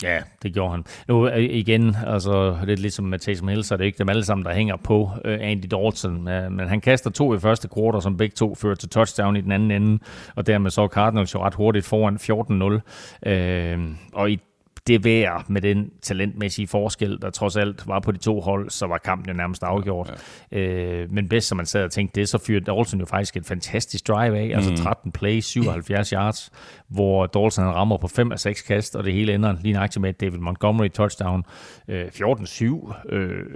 Ja, 0.03 0.19
det 0.43 0.55
gjorde 0.55 0.71
han. 0.71 0.85
Nu 1.09 1.29
igen, 1.29 1.97
altså 2.07 2.59
lidt 2.65 2.81
ligesom 2.81 3.05
med 3.05 3.19
Taysom 3.19 3.49
Hill, 3.49 3.65
så 3.65 3.75
er 3.75 3.77
det 3.77 3.85
ikke 3.85 3.99
dem 3.99 4.09
alle 4.09 4.25
sammen, 4.25 4.45
der 4.45 4.53
hænger 4.53 4.77
på 4.77 5.03
uh, 5.03 5.11
Andy 5.25 5.67
Dalton. 5.71 6.17
Uh, 6.17 6.53
men 6.53 6.69
han 6.69 6.81
kaster 6.81 7.11
to 7.11 7.35
i 7.35 7.39
første 7.39 7.69
kvartal, 7.69 8.03
som 8.03 8.17
begge 8.17 8.35
to 8.35 8.55
fører 8.55 8.75
til 8.75 8.89
touchdown 8.89 9.37
i 9.37 9.41
den 9.41 9.53
anden 9.53 9.71
ende, 9.71 9.99
og 10.35 10.47
dermed 10.47 10.71
så 10.71 10.87
Cardinals 10.87 11.35
jo 11.35 11.45
ret 11.45 11.55
hurtigt 11.55 11.87
foran 11.87 12.17
14-0. 12.17 13.31
Uh, 13.31 13.97
og 14.13 14.31
i 14.31 14.41
det 14.89 15.05
værd 15.05 15.45
med 15.49 15.63
den 15.63 15.91
talentmæssige 16.03 16.69
forskel, 16.69 17.19
der 17.23 17.31
trods 17.31 17.57
alt 17.57 17.89
var 17.89 18.01
på 18.01 18.13
de 18.13 18.19
to 18.19 18.41
hold, 18.41 18.71
så 18.71 18.87
var 18.87 18.99
kampen 18.99 19.29
jo 19.29 19.35
nærmest 19.35 19.63
afgjort. 19.63 20.15
Ja, 20.53 20.59
ja. 20.59 20.65
Øh, 20.65 21.13
men 21.13 21.29
bedst 21.29 21.49
som 21.49 21.57
man 21.57 21.67
sad 21.67 21.85
og 21.85 21.91
tænkte 21.91 22.21
det, 22.21 22.29
så 22.29 22.39
fyrede 22.39 22.65
Dalton 22.65 23.01
jo 23.01 23.07
faktisk 23.07 23.37
et 23.37 23.47
fantastisk 23.47 24.09
drive 24.09 24.39
af, 24.39 24.57
altså 24.57 24.77
13 24.77 25.01
mhm. 25.05 25.13
plays, 25.13 25.45
77 25.45 26.11
yards, 26.11 26.51
hvor 26.89 27.27
Dalton 27.27 27.65
han 27.65 27.75
rammer 27.75 27.97
på 27.97 28.09
5 28.09 28.33
af 28.33 28.39
6 28.39 28.63
kast, 28.63 28.97
og 28.97 29.05
det 29.05 29.13
hele 29.13 29.35
ender 29.35 29.57
lige 29.63 29.73
nøjagtigt 29.73 30.01
med 30.01 30.13
David 30.13 30.39
Montgomery 30.39 30.89
touchdown. 30.89 31.45
Øh, 31.89 32.07
14-7 32.07 33.13
øh, 33.13 33.47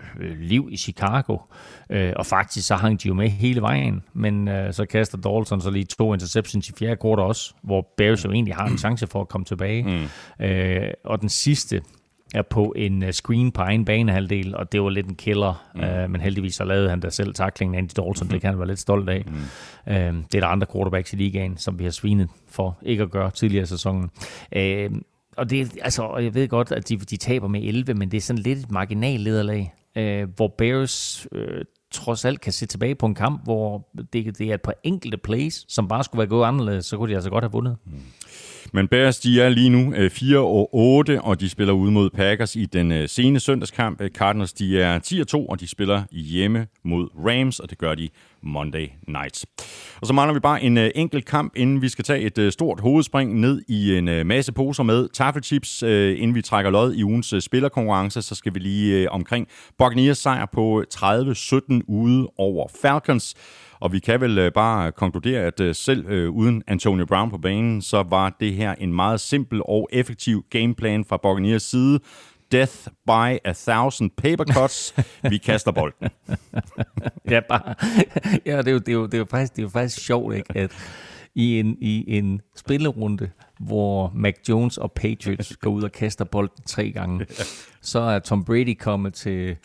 liv 0.40 0.68
i 0.70 0.76
Chicago, 0.76 1.38
øh, 1.90 2.12
og 2.16 2.26
faktisk 2.26 2.66
så 2.66 2.74
hang 2.74 3.02
de 3.02 3.08
jo 3.08 3.14
med 3.14 3.28
hele 3.28 3.60
vejen, 3.60 4.02
men 4.12 4.48
øh, 4.48 4.72
så 4.72 4.84
kaster 4.84 5.18
Dalton 5.18 5.60
så 5.60 5.70
lige 5.70 5.84
to 5.84 6.14
interceptions 6.14 6.68
i 6.68 6.72
fjerde 6.78 6.96
kvartal 6.96 7.24
også, 7.24 7.54
hvor 7.62 7.86
Bears 7.96 8.24
jo 8.24 8.32
egentlig 8.32 8.54
har 8.54 8.66
en 8.66 8.78
chance 8.78 9.06
for 9.06 9.20
at 9.20 9.28
komme 9.28 9.44
tilbage. 9.44 9.82
Mm. 9.82 10.44
Øh, 10.44 10.90
og 11.04 11.20
den 11.20 11.28
sidste 11.28 11.82
er 12.34 12.42
på 12.42 12.72
en 12.76 13.02
øh, 13.02 13.12
screen 13.12 13.52
på 13.52 13.62
egen 13.62 13.84
banehalvdel, 13.84 14.56
og 14.56 14.72
det 14.72 14.82
var 14.82 14.88
lidt 14.88 15.06
en 15.06 15.14
killer, 15.14 15.64
mm. 15.74 15.80
uh, 15.80 16.10
men 16.10 16.20
heldigvis 16.20 16.54
så 16.54 16.64
lavede 16.64 16.90
han 16.90 17.00
da 17.00 17.10
selv 17.10 17.34
taklingen 17.34 17.78
Andy 17.78 17.90
Dalton, 17.96 18.26
mm. 18.26 18.28
det 18.28 18.40
kan 18.40 18.50
han 18.50 18.58
være 18.58 18.68
lidt 18.68 18.80
stolt 18.80 19.08
af. 19.08 19.24
Mm. 19.26 19.32
Uh, 19.86 19.94
det 19.94 20.34
er 20.34 20.40
der 20.40 20.46
andre 20.46 20.66
quarterbacks 20.72 21.12
i 21.12 21.16
ligaen, 21.16 21.56
som 21.56 21.78
vi 21.78 21.84
har 21.84 21.90
svinet 21.90 22.28
for 22.48 22.78
ikke 22.82 23.02
at 23.02 23.10
gøre 23.10 23.30
tidligere 23.30 23.62
i 23.62 23.66
sæsonen. 23.66 24.10
Uh, 24.56 24.98
og 25.36 25.50
det, 25.50 25.78
altså, 25.82 26.16
jeg 26.16 26.34
ved 26.34 26.48
godt, 26.48 26.72
at 26.72 26.88
de, 26.88 26.96
de 26.96 27.16
taber 27.16 27.48
med 27.48 27.62
11, 27.62 27.94
men 27.94 28.10
det 28.10 28.16
er 28.16 28.20
sådan 28.20 28.42
lidt 28.42 28.58
et 28.58 28.70
marginallederlag, 28.70 29.74
uh, 29.98 30.34
hvor 30.36 30.54
Bears 30.58 31.26
uh, 31.32 31.40
trods 31.92 32.24
alt 32.24 32.40
kan 32.40 32.52
se 32.52 32.66
tilbage 32.66 32.94
på 32.94 33.06
en 33.06 33.14
kamp, 33.14 33.44
hvor 33.44 33.88
det, 34.12 34.38
det 34.38 34.50
er 34.50 34.54
et 34.54 34.62
par 34.62 34.74
enkelte 34.84 35.16
plays, 35.16 35.64
som 35.68 35.88
bare 35.88 36.04
skulle 36.04 36.18
være 36.18 36.28
gået 36.28 36.46
anderledes, 36.46 36.86
så 36.86 36.96
kunne 36.96 37.10
de 37.10 37.14
altså 37.14 37.30
godt 37.30 37.44
have 37.44 37.52
vundet. 37.52 37.76
Mm. 37.84 37.92
Men 38.74 38.88
Bears, 38.88 39.18
de 39.18 39.42
er 39.42 39.48
lige 39.48 39.68
nu 39.68 39.94
øh, 39.94 40.10
4 40.10 40.38
og 40.38 40.74
8, 40.74 41.22
og 41.22 41.40
de 41.40 41.48
spiller 41.48 41.72
ud 41.72 41.90
mod 41.90 42.10
Packers 42.10 42.56
i 42.56 42.66
den 42.66 42.92
øh, 42.92 43.08
sene 43.08 43.40
søndagskamp. 43.40 44.00
Øh, 44.00 44.10
Cardinals, 44.10 44.52
de 44.52 44.80
er 44.80 44.98
10 44.98 45.20
og 45.20 45.28
2, 45.28 45.46
og 45.46 45.60
de 45.60 45.68
spiller 45.68 46.02
hjemme 46.10 46.66
mod 46.84 47.08
Rams, 47.28 47.60
og 47.60 47.70
det 47.70 47.78
gør 47.78 47.94
de 47.94 48.08
Monday 48.42 48.88
night. 49.08 49.46
Og 50.00 50.06
så 50.06 50.12
mangler 50.12 50.34
vi 50.34 50.40
bare 50.40 50.62
en 50.62 50.78
enkelt 50.78 51.24
kamp, 51.24 51.52
inden 51.56 51.82
vi 51.82 51.88
skal 51.88 52.04
tage 52.04 52.20
et 52.20 52.52
stort 52.52 52.80
hovedspring 52.80 53.40
ned 53.40 53.62
i 53.68 53.96
en 53.96 54.26
masse 54.26 54.52
poser 54.52 54.82
med 54.82 55.08
taffelchips. 55.08 55.82
Inden 55.82 56.34
vi 56.34 56.42
trækker 56.42 56.70
lod 56.70 56.94
i 56.94 57.04
ugens 57.04 57.34
spillerkonkurrence, 57.40 58.22
så 58.22 58.34
skal 58.34 58.54
vi 58.54 58.58
lige 58.58 59.10
omkring 59.10 59.46
Buccaneers 59.78 60.18
sejr 60.18 60.46
på 60.52 60.84
30-17 60.94 61.80
ude 61.88 62.28
over 62.36 62.68
Falcons. 62.82 63.34
Og 63.82 63.92
vi 63.92 63.98
kan 63.98 64.20
vel 64.20 64.38
øh, 64.38 64.52
bare 64.52 64.92
konkludere, 64.92 65.40
at 65.40 65.60
øh, 65.60 65.74
selv 65.74 66.06
øh, 66.06 66.30
uden 66.30 66.62
Antonio 66.66 67.06
Brown 67.06 67.30
på 67.30 67.38
banen, 67.38 67.82
så 67.82 68.02
var 68.02 68.36
det 68.40 68.54
her 68.54 68.74
en 68.74 68.94
meget 68.94 69.20
simpel 69.20 69.62
og 69.64 69.88
effektiv 69.92 70.44
gameplan 70.50 71.04
fra 71.04 71.16
Buccaneers 71.16 71.62
side. 71.62 72.00
Death 72.52 72.74
by 73.06 73.38
a 73.44 73.52
thousand 73.52 74.10
paper 74.10 74.44
cuts. 74.44 74.94
Vi 75.30 75.38
kaster 75.38 75.72
bolden. 75.72 76.08
ja, 77.30 77.40
bare, 77.48 77.74
ja 78.46 78.58
det, 78.58 78.68
er 78.68 78.72
jo, 78.72 78.78
det, 78.78 78.88
er 78.88 78.92
jo, 78.92 79.06
det, 79.06 79.14
er 79.14 79.18
jo 79.18 79.26
faktisk, 79.30 79.52
det 79.52 79.58
er 79.58 79.62
jo 79.62 79.68
faktisk 79.68 80.06
sjovt, 80.06 80.34
ikke? 80.34 80.56
at 80.56 80.72
i 81.34 81.60
en, 81.60 81.76
i 81.80 82.18
en 82.18 82.40
spillerunde, 82.56 83.30
hvor 83.60 84.12
Mac 84.14 84.34
Jones 84.48 84.78
og 84.78 84.92
Patriots 84.92 85.56
går 85.56 85.70
ud 85.70 85.82
og 85.82 85.92
kaster 85.92 86.24
bolden 86.24 86.64
tre 86.66 86.90
gange, 86.90 87.26
så 87.80 88.00
er 88.00 88.18
Tom 88.18 88.44
Brady 88.44 88.76
kommet 88.78 89.14
til 89.14 89.56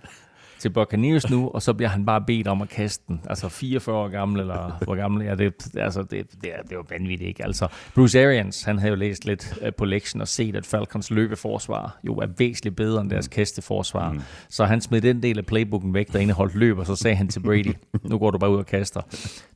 til 0.60 0.70
Buccaneers 0.70 1.30
nu, 1.30 1.50
og 1.50 1.62
så 1.62 1.74
bliver 1.74 1.90
han 1.90 2.06
bare 2.06 2.22
bedt 2.22 2.48
om 2.48 2.62
at 2.62 2.70
kaste 2.70 3.04
den. 3.08 3.22
Altså 3.30 3.50
44 3.50 3.96
år 3.96 4.08
gammel, 4.08 4.42
eller 4.42 4.78
hvor 4.84 4.96
gammel 4.96 5.28
er 5.28 5.36
det? 5.36 5.54
Altså, 5.78 6.02
det, 6.02 6.12
det, 6.42 6.56
er, 6.56 6.62
det 6.62 6.72
jo 6.72 6.86
vanvittigt, 6.90 7.28
ikke? 7.28 7.46
Altså, 7.46 7.68
Bruce 7.96 8.26
Arians, 8.26 8.64
han 8.64 8.80
havde 8.80 8.90
jo 8.90 8.96
læst 8.96 9.26
lidt 9.26 9.58
øh, 9.62 9.74
på 9.74 9.86
lektionen 9.86 10.22
og 10.22 10.28
set, 10.28 10.56
at 10.56 10.66
Falcons 10.66 11.12
løbeforsvar 11.12 12.00
jo 12.04 12.14
er 12.14 12.28
væsentligt 12.38 12.76
bedre 12.76 13.02
end 13.02 13.10
deres 13.10 13.28
kasteforsvar. 13.28 14.12
Mm. 14.12 14.22
Så 14.50 14.66
han 14.66 14.82
smed 14.82 15.02
den 15.02 15.24
del 15.24 15.38
af 15.38 15.46
playbooken 15.46 15.94
væk, 15.94 16.14
der 16.14 16.20
indeholdt 16.20 16.56
løb, 16.56 16.78
og 16.78 16.86
så 16.86 16.96
sagde 16.96 17.16
han 17.16 17.28
til 17.28 17.40
Brady, 17.40 17.74
nu 18.04 18.18
går 18.18 18.32
du 18.32 18.38
bare 18.38 18.52
ud 18.52 18.58
og 18.58 18.66
kaster. 18.66 19.02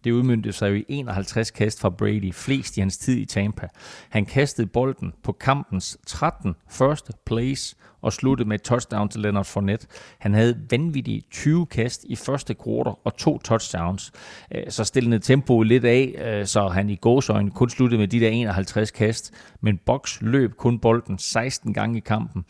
Det 0.03 0.11
udmyndte 0.11 0.51
sig 0.51 0.69
jo 0.69 0.75
i 0.75 0.85
51 0.87 1.51
kast 1.51 1.79
fra 1.79 1.89
Brady, 1.89 2.33
flest 2.33 2.77
i 2.77 2.79
hans 2.79 2.97
tid 2.97 3.17
i 3.17 3.25
Tampa. 3.25 3.67
Han 4.09 4.25
kastede 4.25 4.67
bolden 4.67 5.13
på 5.23 5.31
kampens 5.31 5.97
13 6.07 6.55
første 6.69 7.13
plays, 7.25 7.75
og 8.01 8.13
sluttede 8.13 8.49
med 8.49 8.55
et 8.55 8.61
touchdown 8.61 9.09
til 9.09 9.21
Leonard 9.21 9.45
Fournette. 9.45 9.87
Han 10.19 10.33
havde 10.33 10.57
vanvittige 10.69 11.23
20 11.31 11.65
kast 11.65 12.05
i 12.09 12.15
første 12.15 12.53
kvartal 12.53 12.93
og 13.03 13.17
to 13.17 13.37
touchdowns. 13.37 14.11
Øh, 14.55 14.63
så 14.69 14.83
stillede 14.83 15.19
tempoet 15.19 15.67
lidt 15.67 15.85
af, 15.85 16.15
øh, 16.25 16.45
så 16.45 16.67
han 16.67 16.89
i 16.89 16.95
gåsøjne 16.95 17.51
kun 17.51 17.69
sluttede 17.69 17.99
med 17.99 18.07
de 18.07 18.19
der 18.19 18.29
51 18.29 18.91
kast, 18.91 19.33
men 19.61 19.79
Box 19.85 20.21
løb 20.21 20.55
kun 20.55 20.79
bolden 20.79 21.17
16 21.17 21.73
gange 21.73 21.97
i 21.97 22.01
kampen. 22.05 22.45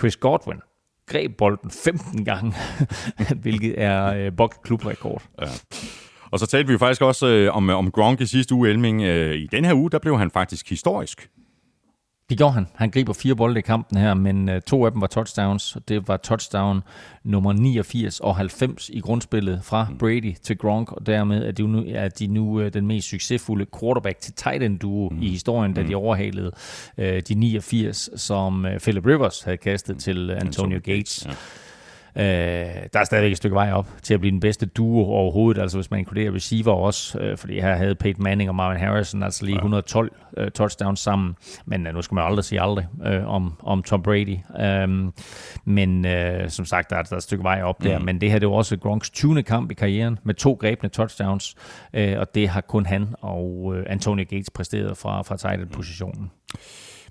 Chris 0.00 0.16
Godwin 0.16 0.60
greb 1.06 1.36
bolden 1.36 1.70
15 1.70 2.24
gange, 2.24 2.54
hvilket 3.42 3.74
er 3.76 4.06
øh, 4.06 4.32
Box 4.36 4.50
klubrekord. 4.64 5.22
Ja. 5.40 5.46
Og 6.30 6.38
så 6.38 6.46
talte 6.46 6.66
vi 6.66 6.72
jo 6.72 6.78
faktisk 6.78 7.02
også 7.02 7.26
øh, 7.26 7.56
om, 7.56 7.68
om 7.68 7.90
Gronk 7.90 8.20
i 8.20 8.26
sidste 8.26 8.54
uge, 8.54 8.70
Elming. 8.70 9.02
I 9.02 9.46
den 9.46 9.64
her 9.64 9.74
uge, 9.74 9.90
der 9.90 9.98
blev 9.98 10.18
han 10.18 10.30
faktisk 10.30 10.70
historisk. 10.70 11.28
Det 12.30 12.38
gjorde 12.38 12.52
han. 12.52 12.66
Han 12.74 12.90
griber 12.90 13.12
fire 13.12 13.36
bolde 13.36 13.58
i 13.58 13.62
kampen 13.62 13.98
her, 13.98 14.14
men 14.14 14.48
uh, 14.48 14.54
to 14.66 14.84
af 14.84 14.92
dem 14.92 15.00
var 15.00 15.06
touchdowns. 15.06 15.76
Det 15.88 16.08
var 16.08 16.16
touchdown 16.16 16.82
nummer 17.24 17.52
89 17.52 18.20
og 18.20 18.36
90 18.36 18.88
i 18.88 19.00
grundspillet 19.00 19.60
fra 19.64 19.86
mm. 19.90 19.98
Brady 19.98 20.34
til 20.42 20.58
Gronk, 20.58 20.92
og 20.92 21.06
dermed 21.06 21.46
er 21.46 21.52
de 21.52 21.66
nu, 21.66 21.84
er 21.88 22.08
de 22.08 22.26
nu 22.26 22.60
uh, 22.60 22.66
den 22.66 22.86
mest 22.86 23.08
succesfulde 23.08 23.66
quarterback 23.80 24.20
til 24.20 24.32
tight 24.34 24.62
end 24.62 24.78
duo 24.78 25.08
mm. 25.08 25.22
i 25.22 25.30
historien, 25.30 25.74
da 25.74 25.82
de 25.82 25.86
mm. 25.86 25.94
overhalede 25.94 26.50
uh, 26.98 27.04
de 27.04 27.34
89, 27.34 28.10
som 28.16 28.66
Philip 28.82 29.06
Rivers 29.06 29.42
havde 29.42 29.56
kastet 29.56 29.98
til 29.98 30.30
Antonio 30.30 30.80
Gates. 30.84 31.26
Ja. 31.26 31.32
Øh, 32.16 32.24
der 32.92 33.00
er 33.00 33.04
stadigvæk 33.04 33.30
et 33.30 33.36
stykke 33.36 33.54
vej 33.54 33.72
op 33.72 33.88
til 34.02 34.14
at 34.14 34.20
blive 34.20 34.30
den 34.30 34.40
bedste 34.40 34.66
duo 34.66 35.04
overhovedet, 35.04 35.62
altså 35.62 35.78
hvis 35.78 35.90
man 35.90 36.00
inkluderer 36.00 36.34
receiver 36.34 36.72
også, 36.72 37.18
øh, 37.18 37.36
fordi 37.38 37.60
her 37.60 37.74
havde 37.74 37.94
Peyton 37.94 38.22
Manning 38.22 38.50
og 38.50 38.54
Marvin 38.56 38.78
Harrison 38.78 39.22
altså 39.22 39.44
lige 39.44 39.56
112 39.56 40.12
øh, 40.36 40.50
touchdowns 40.50 41.00
sammen, 41.00 41.36
men 41.66 41.86
øh, 41.86 41.94
nu 41.94 42.02
skal 42.02 42.14
man 42.14 42.24
aldrig 42.24 42.44
sige 42.44 42.60
aldrig 42.60 42.86
øh, 43.06 43.26
om, 43.26 43.54
om 43.62 43.82
Tom 43.82 44.02
Brady. 44.02 44.36
Øh, 44.60 45.12
men 45.64 46.04
øh, 46.04 46.50
som 46.50 46.64
sagt, 46.64 46.90
der 46.90 46.96
er, 46.96 47.02
der 47.02 47.12
er 47.12 47.16
et 47.16 47.22
stykke 47.22 47.44
vej 47.44 47.62
op 47.62 47.82
der, 47.82 47.98
mm. 47.98 48.04
men 48.04 48.20
det 48.20 48.30
her 48.30 48.38
det 48.38 48.48
var 48.48 48.54
også 48.54 48.76
Gronks 48.76 49.10
20. 49.10 49.42
kamp 49.42 49.70
i 49.70 49.74
karrieren 49.74 50.18
med 50.22 50.34
to 50.34 50.52
grebne 50.52 50.88
touchdowns, 50.88 51.54
øh, 51.94 52.18
og 52.18 52.34
det 52.34 52.48
har 52.48 52.60
kun 52.60 52.86
han 52.86 53.14
og 53.20 53.72
øh, 53.76 53.86
Antonio 53.88 54.24
Gates 54.30 54.50
præsteret 54.50 54.96
fra, 54.96 55.22
fra 55.22 55.36
tight 55.36 55.72
positionen 55.72 56.30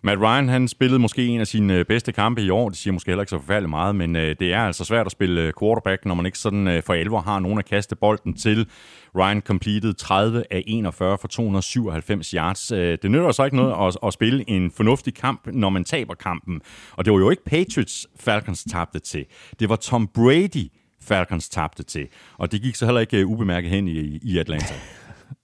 Matt 0.04 0.22
Ryan, 0.22 0.50
han 0.50 0.68
spillede 0.68 1.00
måske 1.00 1.26
en 1.26 1.40
af 1.40 1.48
sine 1.48 1.74
øh, 1.74 1.86
bedste 1.86 2.12
kampe 2.12 2.42
i 2.42 2.50
år. 2.50 2.70
Det 2.70 2.78
siger 2.78 2.94
måske 2.94 3.12
heller 3.12 3.22
ikke 3.22 3.30
så 3.30 3.40
forfærdeligt 3.40 3.70
meget, 3.70 3.96
men 3.96 4.16
øh, 4.16 4.36
det 4.40 4.54
er 4.54 4.60
altså 4.60 4.86
svært 4.86 5.06
at 5.06 5.12
spille 5.12 5.42
øh, 5.42 5.54
quarterback, 5.60 6.06
når 6.06 6.16
man 6.16 6.26
ikke 6.26 6.38
sådan 6.38 6.68
øh, 6.68 6.84
for 6.84 6.94
alvor 6.94 7.20
har 7.20 7.40
nogen 7.40 7.60
at 7.60 7.66
kaste 7.66 7.96
bolden 7.96 8.34
til. 8.34 8.68
Ryan 9.16 9.42
completed 9.42 9.94
30 9.94 10.44
af 10.52 10.64
41 10.68 11.18
for 11.18 11.28
297 11.28 12.32
yards. 12.32 12.72
Øh, 12.72 12.98
det 13.02 13.12
nytter 13.12 13.32
så 13.32 13.44
ikke 13.44 13.58
noget 13.58 13.88
at, 13.88 13.98
at 14.08 14.14
spille 14.14 14.50
en 14.50 14.72
fornuftig 14.72 15.14
kamp, 15.14 15.48
når 15.54 15.70
man 15.70 15.84
taber 15.84 16.14
kampen. 16.14 16.62
Og 16.92 17.06
det 17.06 17.14
var 17.14 17.20
jo 17.20 17.30
ikke 17.30 17.46
Patriots, 17.46 18.08
Falcons 18.20 18.64
tabte 18.72 19.00
til. 19.00 19.26
Det 19.60 19.70
var 19.70 19.76
Tom 19.76 20.08
Brady, 20.08 20.72
Falcons 21.02 21.50
tabte 21.50 21.84
til. 21.84 22.08
Og 22.38 22.52
det 22.52 22.62
gik 22.62 22.76
så 22.76 22.86
heller 22.86 23.02
ikke 23.02 23.18
øh, 23.18 23.28
ubemærket 23.28 23.70
hen 23.70 23.88
i, 23.88 24.20
i 24.24 24.38
Atlanta. 24.38 24.74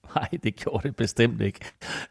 Nej, 0.16 0.28
det 0.42 0.56
gjorde 0.56 0.88
det 0.88 0.96
bestemt 0.96 1.40
ikke. 1.40 1.58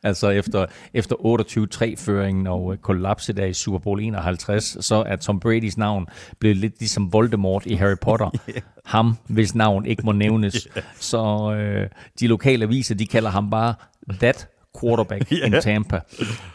Altså 0.04 0.30
efter, 0.30 0.66
efter 0.94 1.16
28-3-føringen 1.16 2.48
og 2.48 2.66
uh, 2.66 2.76
kollapset 2.76 3.38
der 3.38 3.46
i 3.46 3.54
Super 3.54 3.80
Bowl 3.80 4.02
51, 4.02 4.86
så 4.86 5.04
er 5.06 5.16
Tom 5.16 5.40
Bradys 5.40 5.78
navn 5.78 6.08
blevet 6.40 6.58
lidt 6.58 6.80
ligesom 6.80 7.14
Voldemort 7.14 7.66
i 7.66 7.74
Harry 7.74 7.98
Potter. 8.02 8.30
yeah. 8.50 8.62
Ham, 8.86 9.18
hvis 9.28 9.56
navn 9.56 9.86
ikke 9.86 10.04
må 10.06 10.12
nævnes. 10.12 10.68
Yeah. 10.78 10.86
Så 11.00 11.24
uh, 11.24 11.98
de 12.20 12.28
lokale 12.28 12.64
aviser, 12.64 12.96
de 12.96 13.08
kalder 13.08 13.30
ham 13.30 13.50
bare 13.50 13.74
That 14.20 14.48
Quarterback 14.82 15.32
yeah. 15.34 15.48
in 15.48 15.62
Tampa. 15.62 16.00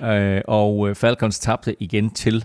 Uh, 0.01 0.41
og 0.49 0.79
uh, 0.79 0.95
Falcons 0.95 1.39
tabte 1.39 1.83
igen 1.83 2.11
til 2.11 2.45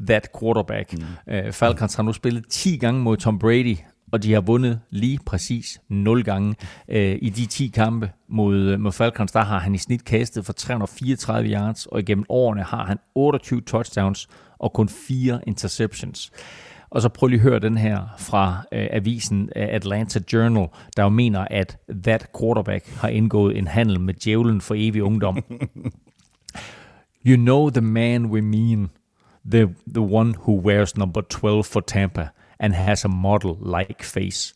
that 0.00 0.28
quarterback. 0.40 0.92
Mm. 0.92 1.34
Uh, 1.34 1.52
Falcons 1.52 1.94
har 1.94 2.02
nu 2.02 2.12
spillet 2.12 2.44
10 2.50 2.76
gange 2.76 3.00
mod 3.00 3.16
Tom 3.16 3.38
Brady, 3.38 3.76
og 4.12 4.22
de 4.22 4.32
har 4.32 4.40
vundet 4.40 4.80
lige 4.90 5.18
præcis 5.26 5.80
0 5.88 6.24
gange. 6.24 6.54
Øh, 6.88 7.18
I 7.22 7.28
de 7.30 7.46
10 7.46 7.66
kampe 7.66 8.10
mod, 8.28 8.76
mod 8.76 8.92
Falcons, 8.92 9.32
der 9.32 9.44
har 9.44 9.58
han 9.58 9.74
i 9.74 9.78
snit 9.78 10.04
kastet 10.04 10.46
for 10.46 10.52
334 10.52 11.48
yards, 11.48 11.86
og 11.86 12.00
igennem 12.00 12.24
årene 12.28 12.62
har 12.62 12.84
han 12.84 12.98
28 13.14 13.60
touchdowns 13.60 14.28
og 14.58 14.72
kun 14.72 14.88
4 14.88 15.40
interceptions. 15.46 16.30
Og 16.90 17.02
så 17.02 17.08
prøv 17.08 17.26
lige 17.26 17.38
at 17.38 17.42
høre 17.42 17.58
den 17.58 17.76
her 17.76 18.14
fra 18.18 18.62
øh, 18.72 18.86
avisen 18.90 19.42
øh, 19.56 19.66
Atlanta 19.70 20.20
Journal, 20.32 20.68
der 20.96 21.02
jo 21.02 21.08
mener, 21.08 21.46
at 21.50 21.78
that 22.02 22.26
quarterback 22.40 22.96
har 22.96 23.08
indgået 23.08 23.58
en 23.58 23.66
handel 23.66 24.00
med 24.00 24.14
djævlen 24.14 24.60
for 24.60 24.74
evig 24.78 25.02
ungdom. 25.02 25.44
you 27.26 27.36
know 27.36 27.70
the 27.70 27.80
man 27.80 28.26
we 28.26 28.40
mean, 28.40 28.88
the, 29.50 29.74
the 29.94 30.00
one 30.00 30.34
who 30.38 30.60
wears 30.60 30.96
number 30.96 31.20
12 31.20 31.64
for 31.64 31.80
Tampa– 31.80 32.28
and 32.58 32.74
has 32.74 33.04
a 33.04 33.08
model 33.08 33.56
like 33.60 34.02
face. 34.02 34.54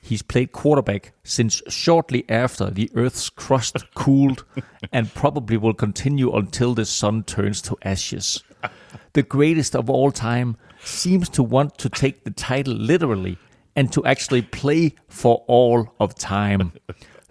He's 0.00 0.22
played 0.22 0.52
quarterback 0.52 1.12
since 1.22 1.62
shortly 1.68 2.26
after 2.28 2.70
the 2.70 2.90
Earth's 2.94 3.30
crust 3.30 3.78
cooled 3.94 4.44
and 4.92 5.12
probably 5.14 5.56
will 5.56 5.72
continue 5.72 6.30
until 6.32 6.74
the 6.74 6.84
sun 6.84 7.22
turns 7.24 7.62
to 7.62 7.78
ashes. 7.82 8.42
The 9.14 9.22
greatest 9.22 9.74
of 9.74 9.88
all 9.88 10.10
time 10.10 10.56
seems 10.84 11.30
to 11.30 11.42
want 11.42 11.78
to 11.78 11.88
take 11.88 12.24
the 12.24 12.30
title 12.30 12.74
literally 12.74 13.38
and 13.76 13.90
to 13.92 14.04
actually 14.04 14.42
play 14.42 14.94
for 15.08 15.42
all 15.46 15.94
of 15.98 16.14
time. 16.14 16.72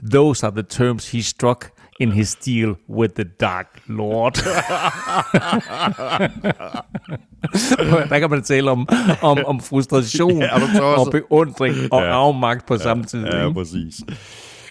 Those 0.02 0.44
are 0.44 0.52
the 0.52 0.64
terms 0.64 1.10
he 1.10 1.22
struck 1.22 1.72
in 2.00 2.12
his 2.12 2.36
deal 2.36 2.76
with 2.90 3.14
the 3.14 3.24
Dark 3.24 3.68
Lord. 3.88 4.34
der 8.10 8.20
kan 8.20 8.30
man 8.30 8.44
tale 8.44 8.72
om, 8.72 8.88
om, 9.22 9.38
om 9.46 9.60
frustration 9.60 10.42
ja, 10.44 10.80
og 10.82 11.12
beundring 11.12 11.94
og 11.94 12.02
ja. 12.02 12.08
afmagt 12.08 12.66
på 12.68 12.74
ja, 12.74 12.80
samme 12.80 13.04
tid. 13.04 13.26
Ja, 13.26 13.48
ikke? 13.48 13.54
præcis. 13.54 13.96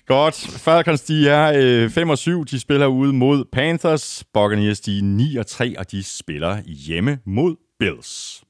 Godt. 0.06 0.34
Falcons, 0.58 1.00
de 1.00 1.28
er 1.28 1.52
øh, 1.56 1.90
5 1.90 2.10
og 2.10 2.18
7. 2.18 2.44
De 2.44 2.60
spiller 2.60 2.86
ude 2.86 3.12
mod 3.12 3.44
Panthers. 3.52 4.24
Buccaneers, 4.34 4.80
de 4.80 4.98
er 4.98 5.02
9 5.02 5.36
og 5.36 5.46
3, 5.46 5.74
og 5.78 5.90
de 5.90 6.04
spiller 6.04 6.62
hjemme 6.66 7.18
mod 7.26 7.56
Bills. 7.78 8.42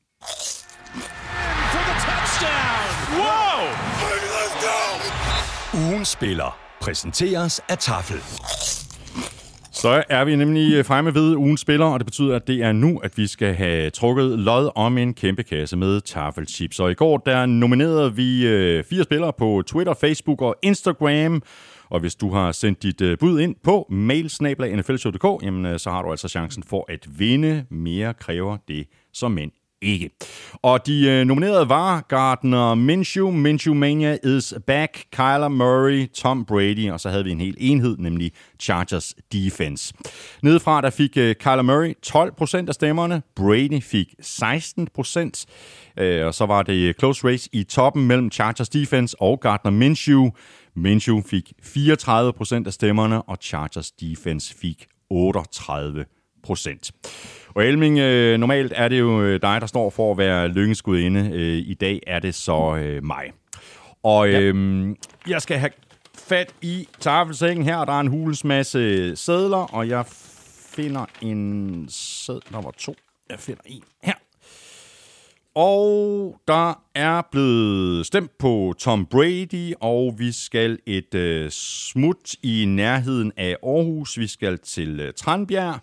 Ugen 5.74 6.04
spiller 6.04 6.58
præsenteres 6.82 7.60
af 7.68 7.78
Tafel. 7.78 8.16
Så 9.72 10.04
er 10.08 10.24
vi 10.24 10.36
nemlig 10.36 10.74
øh, 10.74 10.84
fremme 10.84 11.14
ved 11.14 11.36
ugens 11.36 11.60
spiller, 11.60 11.86
og 11.86 12.00
det 12.00 12.06
betyder, 12.06 12.36
at 12.36 12.46
det 12.46 12.62
er 12.62 12.72
nu, 12.72 12.98
at 12.98 13.18
vi 13.18 13.26
skal 13.26 13.54
have 13.54 13.90
trukket 13.90 14.38
lod 14.38 14.70
om 14.74 14.98
en 14.98 15.14
kæmpe 15.14 15.42
kasse 15.42 15.76
med 15.76 16.00
taffelchips. 16.00 16.80
Og 16.80 16.90
i 16.90 16.94
går, 16.94 17.16
der 17.18 17.46
nominerede 17.46 18.16
vi 18.16 18.46
øh, 18.46 18.84
fire 18.84 19.04
spillere 19.04 19.32
på 19.38 19.62
Twitter, 19.66 19.94
Facebook 19.94 20.42
og 20.42 20.56
Instagram. 20.62 21.42
Og 21.90 22.00
hvis 22.00 22.14
du 22.14 22.30
har 22.32 22.52
sendt 22.52 22.82
dit 22.82 23.00
øh, 23.00 23.18
bud 23.18 23.40
ind 23.40 23.54
på 23.64 23.86
mailsnabla.nflshow.dk, 23.90 25.44
jamen 25.44 25.66
øh, 25.66 25.78
så 25.78 25.90
har 25.90 26.02
du 26.02 26.10
altså 26.10 26.28
chancen 26.28 26.62
for 26.62 26.84
at 26.88 27.06
vinde. 27.18 27.64
Mere 27.70 28.14
kræver 28.14 28.56
det 28.68 28.86
som 29.12 29.30
mænd 29.32 29.61
ikke. 29.82 30.10
Og 30.62 30.86
de 30.86 31.08
øh, 31.08 31.24
nominerede 31.24 31.68
var 31.68 32.00
Gardner 32.08 32.74
Minshew, 32.74 33.30
Minshew 33.30 33.74
Mania 33.74 34.18
is 34.24 34.54
back, 34.66 35.04
Kyler 35.12 35.48
Murray, 35.48 36.06
Tom 36.14 36.44
Brady, 36.44 36.90
og 36.90 37.00
så 37.00 37.08
havde 37.08 37.24
vi 37.24 37.30
en 37.30 37.40
hel 37.40 37.56
enhed, 37.58 37.96
nemlig 37.98 38.32
Chargers 38.60 39.14
Defense. 39.32 39.94
Nedefra 40.42 40.80
der 40.80 40.90
fik 40.90 41.16
øh, 41.16 41.34
Kyler 41.34 41.62
Murray 41.62 41.94
12% 42.06 42.68
af 42.68 42.74
stemmerne, 42.74 43.22
Brady 43.36 43.82
fik 43.82 44.14
16%, 44.22 45.44
øh, 46.02 46.26
og 46.26 46.34
så 46.34 46.46
var 46.46 46.62
det 46.62 46.88
øh, 46.88 46.94
close 46.94 47.28
race 47.28 47.48
i 47.52 47.64
toppen 47.64 48.06
mellem 48.06 48.30
Chargers 48.30 48.68
Defense 48.68 49.16
og 49.20 49.40
Gardner 49.40 49.70
Minshew. 49.70 50.30
Minshew 50.76 51.22
fik 51.22 51.52
34% 51.62 52.66
af 52.66 52.72
stemmerne, 52.72 53.22
og 53.22 53.38
Chargers 53.40 53.90
Defense 53.90 54.54
fik 54.54 54.86
38 55.10 56.04
procent. 56.42 56.90
Og 57.54 57.66
Elming, 57.66 57.98
øh, 57.98 58.38
normalt 58.38 58.72
er 58.76 58.88
det 58.88 58.98
jo 58.98 59.22
øh, 59.22 59.42
dig, 59.42 59.60
der 59.60 59.66
står 59.66 59.90
for 59.90 60.10
at 60.10 60.18
være 60.18 60.48
lykkesgudinde. 60.48 61.30
Øh, 61.34 61.58
I 61.58 61.74
dag 61.74 62.00
er 62.06 62.18
det 62.18 62.34
så 62.34 62.76
øh, 62.76 63.04
mig. 63.04 63.32
Og 64.02 64.28
øh, 64.28 64.88
ja. 64.88 64.94
jeg 65.28 65.42
skal 65.42 65.58
have 65.58 65.70
fat 66.14 66.54
i 66.62 66.88
tafelsengen 67.00 67.64
her. 67.64 67.84
Der 67.84 67.92
er 67.92 68.00
en 68.00 68.08
hulens 68.08 68.44
masse 68.44 69.16
sædler, 69.16 69.74
og 69.74 69.88
jeg 69.88 70.04
finder 70.76 71.04
en 71.20 71.86
sæd. 71.88 72.40
Var 72.50 72.74
to. 72.78 72.94
Jeg 73.30 73.38
finder 73.38 73.62
en 73.66 73.82
her. 74.02 74.14
Og 75.54 76.36
der 76.48 76.82
er 76.94 77.22
blevet 77.32 78.06
stemt 78.06 78.38
på 78.38 78.74
Tom 78.78 79.06
Brady, 79.06 79.72
og 79.80 80.14
vi 80.18 80.32
skal 80.32 80.78
et 80.86 81.14
øh, 81.14 81.50
smut 81.50 82.34
i 82.42 82.64
nærheden 82.64 83.32
af 83.36 83.56
Aarhus. 83.62 84.18
Vi 84.18 84.26
skal 84.26 84.58
til 84.58 85.00
øh, 85.00 85.12
Tranbjerg 85.12 85.80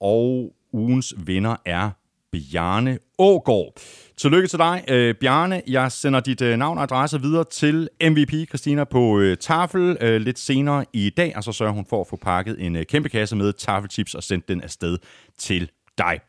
og 0.00 0.52
ugens 0.72 1.14
vinder 1.26 1.56
er 1.64 1.90
Bjarne 2.32 2.98
Ågård. 3.18 3.72
Tillykke 4.16 4.48
til 4.48 4.58
dig, 4.58 4.84
øh, 4.88 5.14
Bjarne. 5.14 5.62
Jeg 5.68 5.92
sender 5.92 6.20
dit 6.20 6.42
øh, 6.42 6.56
navn 6.56 6.78
og 6.78 6.84
adresse 6.84 7.20
videre 7.20 7.44
til 7.44 7.88
MVP 8.02 8.48
Christina 8.48 8.84
på 8.84 9.18
øh, 9.18 9.36
tafel 9.36 9.96
øh, 10.00 10.20
lidt 10.20 10.38
senere 10.38 10.84
i 10.92 11.10
dag, 11.10 11.32
og 11.36 11.44
så 11.44 11.52
sørger 11.52 11.72
hun 11.72 11.86
for 11.90 12.00
at 12.00 12.06
få 12.06 12.16
pakket 12.16 12.56
en 12.66 12.76
øh, 12.76 12.84
kæmpe 12.86 13.08
kasse 13.08 13.36
med 13.36 13.52
tafelchips 13.52 14.14
og 14.14 14.22
sendt 14.22 14.48
den 14.48 14.62
afsted 14.62 14.98
til 15.38 15.70
dig. 15.98 16.20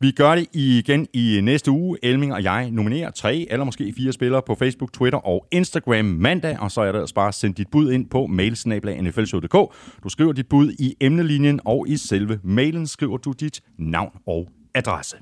Vi 0.00 0.10
gør 0.10 0.34
det 0.34 0.46
igen 0.52 1.06
i 1.12 1.40
næste 1.42 1.70
uge. 1.70 1.98
Elming 2.02 2.34
og 2.34 2.42
jeg 2.42 2.70
nominerer 2.70 3.10
tre 3.10 3.46
eller 3.50 3.64
måske 3.64 3.94
fire 3.96 4.12
spillere 4.12 4.42
på 4.46 4.54
Facebook, 4.54 4.92
Twitter 4.92 5.18
og 5.18 5.46
Instagram 5.50 6.04
mandag, 6.04 6.60
og 6.60 6.70
så 6.70 6.80
er 6.80 6.92
det 6.92 7.00
altså 7.00 7.14
bare 7.14 7.28
at 7.28 7.34
sende 7.34 7.56
dit 7.56 7.68
bud 7.72 7.92
ind 7.92 8.10
på 8.10 8.26
mailsnabla.nflshow.dk. 8.26 9.74
Du 10.04 10.08
skriver 10.08 10.32
dit 10.32 10.48
bud 10.48 10.72
i 10.78 10.94
emnelinjen, 11.00 11.60
og 11.64 11.88
i 11.88 11.96
selve 11.96 12.40
mailen 12.44 12.86
skriver 12.86 13.16
du 13.16 13.32
dit 13.32 13.60
navn 13.78 14.10
og 14.26 14.48
adresse. 14.74 15.16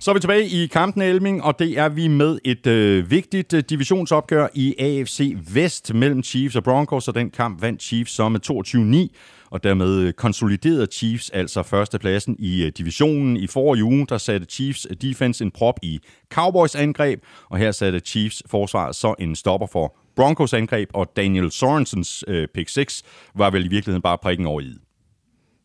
Så 0.00 0.10
er 0.10 0.14
vi 0.14 0.20
tilbage 0.20 0.48
i 0.48 0.66
kampen, 0.66 1.02
Elming, 1.02 1.42
og 1.42 1.58
det 1.58 1.78
er 1.78 1.88
vi 1.88 2.08
med 2.08 2.38
et 2.44 2.66
øh, 2.66 3.10
vigtigt 3.10 3.52
øh, 3.52 3.62
divisionsopgør 3.70 4.48
i 4.54 4.74
AFC 4.78 5.36
Vest 5.54 5.94
mellem 5.94 6.22
Chiefs 6.22 6.56
og 6.56 6.64
Broncos, 6.64 7.08
og 7.08 7.14
den 7.14 7.30
kamp 7.30 7.62
vandt 7.62 7.82
Chiefs 7.82 8.12
så 8.12 8.28
med 8.28 8.40
22-9 9.10 9.37
og 9.50 9.62
dermed 9.62 10.00
øh, 10.00 10.12
konsoliderede 10.12 10.86
Chiefs 10.92 11.30
altså 11.30 11.62
førstepladsen 11.62 12.36
i 12.38 12.64
øh, 12.64 12.72
divisionen. 12.78 13.36
I 13.36 13.46
forrige 13.46 13.84
uge, 13.84 14.06
der 14.06 14.18
satte 14.18 14.46
Chiefs 14.50 14.86
øh, 14.90 14.96
defense 14.96 15.44
en 15.44 15.50
prop 15.50 15.78
i 15.82 16.00
Cowboys 16.30 16.74
angreb, 16.74 17.22
og 17.50 17.58
her 17.58 17.72
satte 17.72 18.00
Chiefs 18.00 18.42
forsvar 18.46 18.92
så 18.92 19.14
en 19.18 19.36
stopper 19.36 19.66
for 19.66 19.96
Broncos 20.16 20.54
angreb, 20.54 20.90
og 20.94 21.12
Daniel 21.16 21.50
Sorensens 21.50 22.24
øh, 22.28 22.48
pick 22.54 22.68
6 22.68 23.02
var 23.34 23.50
vel 23.50 23.64
i 23.64 23.68
virkeligheden 23.68 24.02
bare 24.02 24.18
prikken 24.18 24.46
over 24.46 24.60
i. 24.60 24.74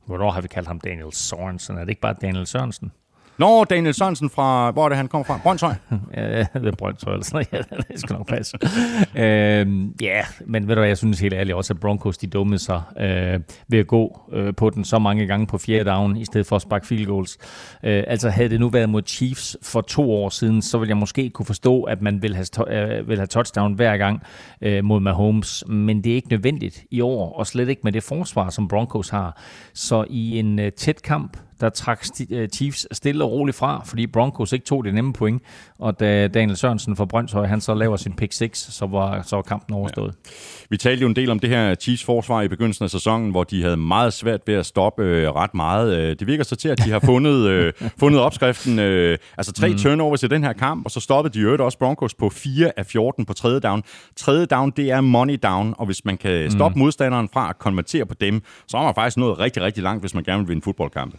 Hvornår 0.06 0.32
har 0.32 0.42
vi 0.42 0.48
kaldt 0.48 0.68
ham 0.68 0.80
Daniel 0.80 1.14
Sorensen? 1.14 1.78
Er 1.78 1.80
det 1.80 1.90
ikke 1.90 2.02
bare 2.02 2.16
Daniel 2.22 2.48
Sørensen? 2.48 2.92
Nå, 3.38 3.64
Daniel 3.64 3.94
Sørensen 3.94 4.30
fra, 4.30 4.72
hvor 4.72 4.86
er 4.86 4.90
det, 4.90 4.98
han 4.98 5.08
kommer 5.08 5.26
fra? 5.26 5.40
Brøndshøj? 5.44 5.74
ja, 6.18 6.40
det 6.40 6.68
er 6.68 6.72
Brøndshøj 6.78 7.14
eller 7.14 7.26
sådan 7.26 7.46
noget. 7.52 7.68
Ja, 7.72 7.78
det 7.94 8.00
skal 8.00 8.14
nok 8.14 8.28
passe. 8.28 8.58
øhm, 9.16 9.94
ja, 10.02 10.22
men 10.46 10.68
ved 10.68 10.76
du 10.76 10.82
hvad, 10.82 10.88
jeg 10.88 10.98
synes 10.98 11.20
helt 11.20 11.34
ærligt 11.34 11.56
også, 11.56 11.74
at 11.74 11.80
Broncos 11.80 12.18
de 12.18 12.28
dummede 12.28 12.60
sig 12.60 12.82
øh, 13.00 13.40
ved 13.68 13.80
at 13.80 13.88
gå 13.88 14.22
øh, 14.34 14.56
på 14.56 14.70
den 14.70 14.86
så 14.86 15.00
mange 15.00 15.28
gange 15.28 15.48
på 15.48 15.58
fjerde 15.58 15.90
down, 15.90 16.18
i 16.18 16.26
stedet 16.26 16.48
for 16.48 16.56
at 16.56 16.62
sparke 16.62 16.88
field 16.88 17.06
goals. 17.06 17.38
Øh, 17.84 18.04
altså 18.08 18.30
havde 18.30 18.50
det 18.50 18.60
nu 18.60 18.70
været 18.70 18.90
mod 18.90 19.02
Chiefs 19.06 19.58
for 19.64 19.82
to 19.82 20.12
år 20.12 20.30
siden, 20.30 20.62
så 20.62 20.78
ville 20.78 20.90
jeg 20.90 20.98
måske 20.98 21.30
kunne 21.30 21.46
forstå, 21.46 21.84
at 21.84 22.02
man 22.02 22.22
vil 22.22 22.36
have, 22.36 22.48
øh, 23.00 23.08
vil 23.08 23.18
have 23.18 23.28
touchdown 23.28 23.74
hver 23.74 23.98
gang 23.98 24.22
øh, 24.62 24.84
mod 24.84 25.00
Mahomes, 25.00 25.64
men 25.68 26.04
det 26.04 26.12
er 26.12 26.16
ikke 26.16 26.30
nødvendigt 26.30 26.84
i 26.92 27.02
år, 27.02 27.34
og 27.40 27.48
slet 27.48 27.70
ikke 27.70 27.82
med 27.84 27.92
det 27.92 28.04
forsvar, 28.04 28.50
som 28.50 28.68
Broncos 28.68 29.10
har. 29.10 29.42
Så 29.74 30.06
i 30.10 30.40
en 30.40 30.60
øh, 30.60 30.72
tæt 30.72 31.02
kamp, 31.02 31.38
der 31.62 31.70
trak 31.70 32.06
øh, 32.30 32.50
Chiefs 32.50 32.88
stille 32.92 33.24
og 33.24 33.32
roligt 33.32 33.58
fra, 33.58 33.82
fordi 33.86 34.08
Broncos 34.08 34.54
ikke 34.54 34.66
tog 34.66 34.86
det 34.86 34.94
nemme 34.94 35.14
point, 35.14 35.42
og 35.80 36.00
da 36.00 36.28
Daniel 36.28 36.58
Sørensen 36.58 36.96
fra 36.96 37.06
Brøndshøj, 37.06 37.46
han 37.46 37.62
så 37.62 37.74
laver 37.74 37.98
sin 37.98 38.14
pick 38.14 38.34
6, 38.34 38.60
så 38.60 38.86
var, 38.86 39.22
så 39.22 39.36
var 39.36 39.44
kampen 39.44 39.76
overstået. 39.76 40.14
Ja. 40.26 40.32
Vi 40.70 40.78
talte 40.78 41.02
jo 41.02 41.08
en 41.08 41.16
del 41.16 41.30
om 41.30 41.40
det 41.40 41.50
her 41.50 41.76
Chiefs-forsvar 41.76 42.42
i 42.42 42.48
begyndelsen 42.48 42.84
af 42.84 42.90
sæsonen, 42.90 43.32
hvor 43.32 43.44
de 43.44 43.64
havde 43.64 43.78
meget 43.78 44.14
svært 44.14 44.42
ved 44.48 44.56
at 44.56 44.66
stoppe 44.66 45.04
øh, 45.04 45.30
ret 45.30 45.54
meget. 45.54 45.98
Øh, 45.98 46.16
det 46.20 46.28
virker 46.28 46.44
så 46.44 46.56
til, 46.56 46.70
at 46.70 46.78
de 46.86 46.92
har 46.92 47.00
fundet, 47.00 47.48
øh, 47.48 47.74
fundet 48.00 48.22
opskriften. 48.22 48.80
Øh, 48.80 49.18
altså 49.38 49.54
tre 49.54 49.70
mm. 49.70 49.78
turnovers 49.78 50.24
i 50.24 50.28
den 50.28 50.44
her 50.44 50.54
kamp, 50.54 50.86
og 50.86 50.92
så 50.92 51.00
stoppede 51.00 51.34
de 51.34 51.40
jo 51.40 51.66
også 51.66 51.78
Broncos 51.78 52.14
på 52.14 52.30
4 52.30 52.72
af 52.78 52.86
14 52.86 53.26
på 53.26 53.34
tredje 53.34 53.60
down. 53.60 53.84
Tredje 54.16 54.46
down, 54.46 54.72
det 54.78 54.92
er 54.92 55.02
money 55.02 55.40
down, 55.44 55.74
og 55.78 55.86
hvis 55.86 56.06
man 56.06 56.18
kan 56.18 56.52
stoppe 56.52 56.76
mm. 56.76 56.80
modstanderen 56.80 57.30
fra 57.34 57.50
at 57.50 57.60
konvertere 57.60 58.06
på 58.06 58.14
dem, 58.14 58.42
så 58.68 58.78
har 58.78 58.84
man 58.84 58.96
faktisk 58.96 59.18
nået 59.18 59.40
rigtig, 59.40 59.64
rigtig 59.64 59.84
langt, 59.84 60.02
hvis 60.02 60.14
man 60.14 60.24
gerne 60.24 60.40
vil 60.40 60.50
vinde 60.50 60.62
fodboldkampe. 60.62 61.18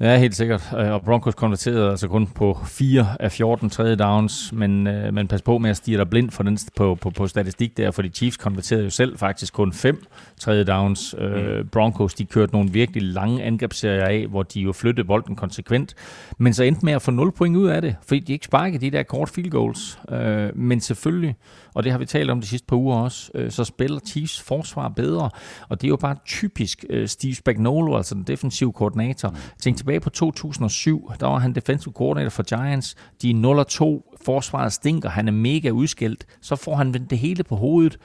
Ja, 0.00 0.18
helt 0.18 0.34
sikkert. 0.34 0.72
Øh, 0.78 0.92
og 0.92 1.02
Broncos 1.02 1.34
konverterede 1.34 1.90
altså 1.90 2.08
kun 2.08 2.26
på 2.26 2.58
4 2.66 3.06
af 3.20 3.32
14 3.32 3.70
tredje 3.70 3.96
downs, 3.96 4.52
men, 4.52 4.86
øh, 4.86 5.14
men 5.14 5.28
pas 5.28 5.42
på 5.42 5.58
med 5.58 5.70
at 5.70 5.76
stige 5.76 5.98
dig 5.98 6.10
blind 6.10 6.30
for 6.30 6.42
den, 6.42 6.58
på, 6.76 6.94
på, 6.94 7.10
på 7.10 7.26
statistik 7.26 7.76
der, 7.76 7.90
fordi 7.90 8.08
Chiefs 8.08 8.36
konverterede 8.36 8.84
jo 8.84 8.90
selv 8.90 9.18
faktisk 9.18 9.52
kun 9.52 9.72
5 9.72 10.04
tredje 10.40 10.64
downs. 10.64 11.14
Øh, 11.18 11.58
mm. 11.58 11.68
Broncos, 11.68 12.14
de 12.14 12.24
kørte 12.24 12.52
nogle 12.52 12.70
virkelig 12.70 13.02
lange 13.02 13.42
angrebsserier 13.42 14.04
af, 14.04 14.26
hvor 14.26 14.42
de 14.42 14.60
jo 14.60 14.72
flyttede 14.72 15.06
bolden 15.06 15.36
konsekvent, 15.36 15.94
men 16.38 16.54
så 16.54 16.64
endte 16.64 16.84
med 16.84 16.92
at 16.92 17.02
få 17.02 17.10
0 17.10 17.32
point 17.32 17.56
ud 17.56 17.68
af 17.68 17.82
det, 17.82 17.96
fordi 18.06 18.20
de 18.20 18.32
ikke 18.32 18.44
sparkede 18.44 18.86
de 18.86 18.90
der 18.90 19.02
kort 19.02 19.28
field 19.28 19.50
goals. 19.50 19.98
Øh, 20.12 20.56
men 20.56 20.80
selvfølgelig, 20.80 21.36
og 21.74 21.84
det 21.84 21.92
har 21.92 21.98
vi 21.98 22.06
talt 22.06 22.30
om 22.30 22.40
de 22.40 22.46
sidste 22.46 22.66
par 22.66 22.76
uger 22.76 22.96
også, 22.96 23.30
øh, 23.34 23.50
så 23.50 23.64
spiller 23.64 24.00
Chiefs 24.06 24.40
forsvar 24.40 24.88
bedre, 24.88 25.30
og 25.68 25.80
det 25.80 25.86
er 25.86 25.88
jo 25.88 25.96
bare 25.96 26.16
typisk 26.26 26.84
øh, 26.90 27.08
Steve 27.08 27.34
Spagnuolo, 27.34 27.96
altså 27.96 28.14
den 28.14 28.22
defensive 28.22 28.72
koordinator. 28.72 29.36
Tænk 29.60 29.76
tilbage 29.76 30.00
på 30.00 30.10
2007, 30.10 31.12
der 31.20 31.26
var 31.26 31.38
han 31.38 31.54
defensive 31.54 31.92
coordinator 31.92 32.30
for 32.30 32.42
Giants. 32.42 32.94
De 33.22 33.30
er 33.30 34.04
0-2, 34.04 34.16
forsvaret 34.24 34.72
stinker, 34.72 35.08
han 35.08 35.28
er 35.28 35.32
mega 35.32 35.70
udskilt. 35.70 36.26
Så 36.40 36.56
får 36.56 36.76
han 36.76 36.94
vendt 36.94 37.10
det 37.10 37.18
hele 37.18 37.44
på 37.44 37.56
hovedet, 37.56 37.98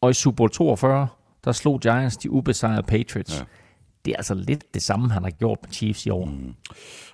og 0.00 0.10
i 0.10 0.14
Super 0.14 0.36
Bowl 0.36 0.50
42, 0.50 1.08
der 1.44 1.52
slog 1.52 1.80
Giants 1.80 2.16
de 2.16 2.30
ubesejrede 2.30 2.82
Patriots. 2.82 3.38
Ja 3.38 3.44
det 4.08 4.12
er 4.12 4.16
altså 4.16 4.34
lidt 4.34 4.74
det 4.74 4.82
samme, 4.82 5.10
han 5.10 5.22
har 5.22 5.30
gjort 5.30 5.58
med 5.62 5.72
Chiefs 5.72 6.06
i 6.06 6.10
år. 6.10 6.24
Mm. 6.24 6.54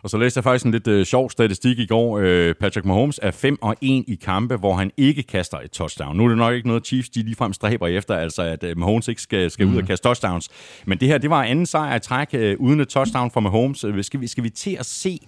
Og 0.03 0.11
så 0.11 0.19
læste 0.19 0.39
jeg 0.39 0.45
faktisk 0.45 0.65
en 0.65 0.71
lidt 0.71 0.89
uh, 0.89 1.03
sjov 1.03 1.31
statistik 1.31 1.79
i 1.79 1.87
går. 1.87 2.19
Uh, 2.19 2.55
Patrick 2.61 2.85
Mahomes 2.85 3.21
er 3.23 3.31
5 3.31 3.59
og 3.63 3.77
1 3.81 4.05
i 4.09 4.19
kampe, 4.23 4.57
hvor 4.57 4.75
han 4.75 4.91
ikke 4.97 5.23
kaster 5.23 5.59
et 5.59 5.71
touchdown. 5.71 6.17
Nu 6.17 6.25
er 6.25 6.29
det 6.29 6.39
nok 6.39 6.55
ikke 6.55 6.69
noget, 6.69 6.87
Chiefs 6.87 7.09
de 7.09 7.23
ligefrem 7.23 7.53
stræber 7.53 7.87
efter, 7.87 8.17
altså 8.17 8.43
at 8.43 8.65
uh, 8.65 8.79
Mahomes 8.79 9.09
ikke 9.09 9.23
skal, 9.23 9.51
skal 9.51 9.67
mm. 9.67 9.73
ud 9.73 9.81
og 9.81 9.87
kaste 9.87 10.09
touchdowns. 10.09 10.49
Men 10.87 10.99
det 10.99 11.09
her, 11.09 11.19
det 11.19 11.31
var 11.31 11.43
anden 11.43 11.67
sejr 11.67 11.97
i 11.97 12.01
træk 12.01 12.29
uh, 12.35 12.67
uden 12.67 12.81
et 12.81 12.89
touchdown 12.89 13.31
for 13.31 13.41
Mahomes. 13.41 13.85
Uh, 13.85 14.03
skal, 14.03 14.21
vi, 14.21 14.27
skal 14.27 14.45
vi 14.45 14.51
til 14.51 14.77
at 14.81 14.87
se 14.87 15.19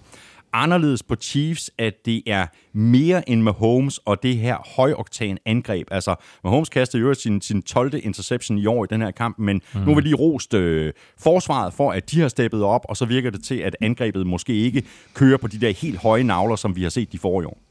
anderledes 0.53 1.03
på 1.03 1.15
Chiefs, 1.15 1.71
at 1.77 1.93
det 2.05 2.23
er 2.27 2.45
mere 2.73 3.29
end 3.29 3.41
Mahomes 3.41 3.97
og 3.97 4.23
det 4.23 4.37
her 4.37 4.57
højoktan 4.75 5.37
angreb. 5.45 5.87
Altså, 5.91 6.15
Mahomes 6.43 6.69
kastede 6.69 7.03
jo 7.03 7.13
sin, 7.13 7.41
sin 7.41 7.61
12. 7.61 7.93
interception 8.03 8.57
i 8.57 8.65
år 8.65 8.83
i 8.83 8.87
den 8.89 9.01
her 9.01 9.11
kamp, 9.11 9.39
men 9.39 9.61
mm. 9.73 9.81
nu 9.81 9.95
vil 9.95 10.03
lige 10.03 10.15
rost 10.15 10.53
øh, 10.53 10.93
forsvaret 11.19 11.73
for, 11.73 11.91
at 11.91 12.11
de 12.11 12.21
har 12.21 12.27
steppet 12.27 12.63
op, 12.63 12.85
og 12.89 12.97
så 12.97 13.05
virker 13.05 13.29
det 13.29 13.43
til, 13.43 13.55
at 13.55 13.75
angrebet 13.81 14.27
måske 14.27 14.53
ikke 14.53 14.83
kører 15.13 15.37
på 15.37 15.47
de 15.47 15.61
der 15.61 15.71
helt 15.71 15.97
høje 15.97 16.23
navler, 16.23 16.55
som 16.55 16.75
vi 16.75 16.83
har 16.83 16.89
set 16.89 17.11
de 17.11 17.19
forrige 17.19 17.47
år. 17.47 17.61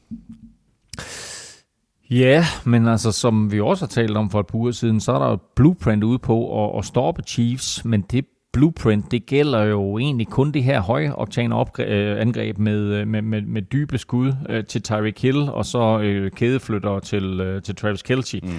Ja, 2.09 2.45
men 2.65 2.87
altså, 2.87 3.11
som 3.11 3.51
vi 3.51 3.59
også 3.59 3.85
har 3.85 3.89
talt 3.89 4.17
om 4.17 4.29
for 4.29 4.39
et 4.39 4.47
par 4.47 4.57
uger 4.57 4.71
siden, 4.71 4.99
så 4.99 5.11
er 5.11 5.19
der 5.19 5.33
et 5.33 5.39
blueprint 5.55 6.03
ude 6.03 6.19
på 6.19 6.65
at, 6.65 6.79
at 6.79 6.85
stoppe 6.85 7.23
Chiefs, 7.27 7.85
men 7.85 8.01
det 8.01 8.25
blueprint, 8.53 9.11
det 9.11 9.25
gælder 9.25 9.63
jo 9.63 9.97
egentlig 9.97 10.27
kun 10.27 10.51
det 10.51 10.63
her 10.63 10.81
højoktan 10.81 11.51
øh, 11.79 12.21
angreb 12.21 12.57
med, 12.57 12.79
øh, 12.79 13.07
med, 13.07 13.21
med, 13.21 13.41
med 13.41 13.61
dybe 13.61 13.97
skud 13.97 14.33
øh, 14.49 14.65
til 14.65 14.81
Tyreek 14.81 15.21
Hill, 15.21 15.49
og 15.49 15.65
så 15.65 15.99
øh, 15.99 16.31
kædeflytter 16.31 16.99
til, 16.99 17.39
øh, 17.39 17.61
til 17.61 17.75
Travis 17.75 18.01
Kelce. 18.01 18.39
Mm 18.43 18.49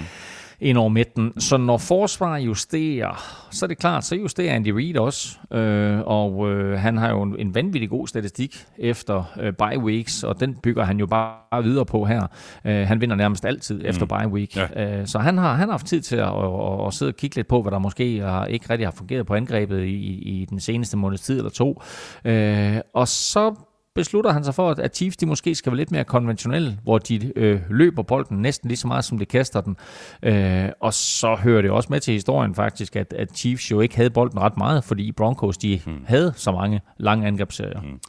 ind 0.61 0.77
over 0.77 0.89
midten. 0.89 1.41
Så 1.41 1.57
når 1.57 1.77
forsvaret 1.77 2.41
justerer, 2.41 3.47
så 3.51 3.65
er 3.65 3.67
det 3.67 3.77
klart, 3.77 4.05
så 4.05 4.15
justerer 4.15 4.55
Andy 4.55 4.67
Reid 4.67 4.97
også. 4.97 5.37
Øh, 5.51 5.99
og 6.05 6.51
øh, 6.51 6.79
han 6.79 6.97
har 6.97 7.09
jo 7.09 7.21
en, 7.21 7.35
en 7.39 7.55
vanvittig 7.55 7.89
god 7.89 8.07
statistik 8.07 8.65
efter 8.77 9.23
øh, 9.39 9.53
bye 9.53 9.79
weeks, 9.79 10.23
og 10.23 10.39
den 10.39 10.55
bygger 10.63 10.83
han 10.83 10.99
jo 10.99 11.05
bare 11.05 11.63
videre 11.63 11.85
på 11.85 12.05
her. 12.05 12.27
Øh, 12.65 12.87
han 12.87 13.01
vinder 13.01 13.15
nærmest 13.15 13.45
altid 13.45 13.81
efter 13.85 14.05
mm. 14.05 14.07
bye 14.07 14.33
week. 14.33 14.57
Ja. 14.57 14.99
Øh, 14.99 15.07
så 15.07 15.19
han 15.19 15.37
har, 15.37 15.53
han 15.53 15.67
har 15.67 15.73
haft 15.73 15.87
tid 15.87 16.01
til 16.01 16.15
at, 16.15 16.27
at, 16.27 16.79
at, 16.79 16.87
at 16.87 16.93
sidde 16.93 17.09
og 17.09 17.15
kigge 17.15 17.35
lidt 17.35 17.47
på, 17.47 17.61
hvad 17.61 17.71
der 17.71 17.79
måske 17.79 18.19
har, 18.19 18.45
ikke 18.45 18.69
rigtig 18.69 18.87
har 18.87 18.91
fungeret 18.91 19.25
på 19.25 19.33
angrebet 19.33 19.83
i, 19.83 19.97
i 20.41 20.45
den 20.49 20.59
seneste 20.59 20.97
måneds 20.97 21.21
tid 21.21 21.37
eller 21.37 21.51
to. 21.51 21.81
Øh, 22.25 22.77
og 22.93 23.07
så 23.07 23.55
beslutter 23.99 24.31
han 24.31 24.43
sig 24.43 24.55
for, 24.55 24.69
at 24.69 24.95
Chiefs 24.95 25.17
de 25.17 25.25
måske 25.25 25.55
skal 25.55 25.71
være 25.71 25.77
lidt 25.77 25.91
mere 25.91 26.03
konventionelle, 26.03 26.77
hvor 26.83 26.97
de 26.97 27.31
øh, 27.35 27.61
løber 27.69 28.03
bolden 28.03 28.37
næsten 28.37 28.67
lige 28.67 28.77
så 28.77 28.87
meget, 28.87 29.05
som 29.05 29.19
de 29.19 29.25
kaster 29.25 29.61
den. 29.61 29.75
Øh, 30.23 30.69
og 30.79 30.93
så 30.93 31.35
hører 31.35 31.61
det 31.61 31.71
også 31.71 31.87
med 31.91 31.99
til 31.99 32.13
historien 32.13 32.55
faktisk, 32.55 32.95
at, 32.95 33.13
at 33.13 33.37
Chiefs 33.37 33.71
jo 33.71 33.79
ikke 33.79 33.95
havde 33.95 34.09
bolden 34.09 34.39
ret 34.39 34.57
meget, 34.57 34.83
fordi 34.83 35.11
Broncos 35.11 35.57
de 35.57 35.81
hmm. 35.85 36.03
havde 36.07 36.33
så 36.35 36.51
mange 36.51 36.81
lange 36.97 37.27
angrebsserier. 37.27 37.81
Hmm. 37.81 37.99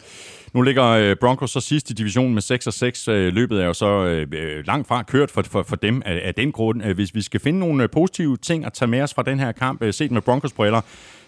Nu 0.55 0.63
ligger 0.63 0.85
øh, 0.85 1.17
Broncos 1.21 1.51
så 1.51 1.61
sidst 1.61 1.91
i 1.91 1.95
divisionen 1.95 2.35
med 2.35 2.43
6 2.43 2.67
og 2.67 2.73
6. 2.73 3.09
Øh, 3.09 3.33
løbet 3.33 3.63
er 3.63 3.67
jo 3.67 3.73
så 3.73 3.87
øh, 4.33 4.67
langt 4.67 4.89
fra 4.89 5.03
kørt 5.03 5.31
for, 5.31 5.43
for, 5.43 5.63
for 5.63 5.77
dem 5.77 6.03
af, 6.05 6.21
af 6.25 6.35
den 6.35 6.53
grund. 6.53 6.83
Hvis 6.83 7.15
vi 7.15 7.23
skal 7.23 7.41
finde 7.41 7.59
nogle 7.59 7.89
positive 7.89 8.37
ting 8.37 8.65
at 8.65 8.73
tage 8.73 8.89
med 8.89 9.03
os 9.03 9.15
fra 9.15 9.23
den 9.23 9.39
her 9.39 9.53
kamp, 9.53 9.85
set 9.91 10.11
med 10.11 10.23
Broncos 10.23 10.53
briller, 10.53 10.81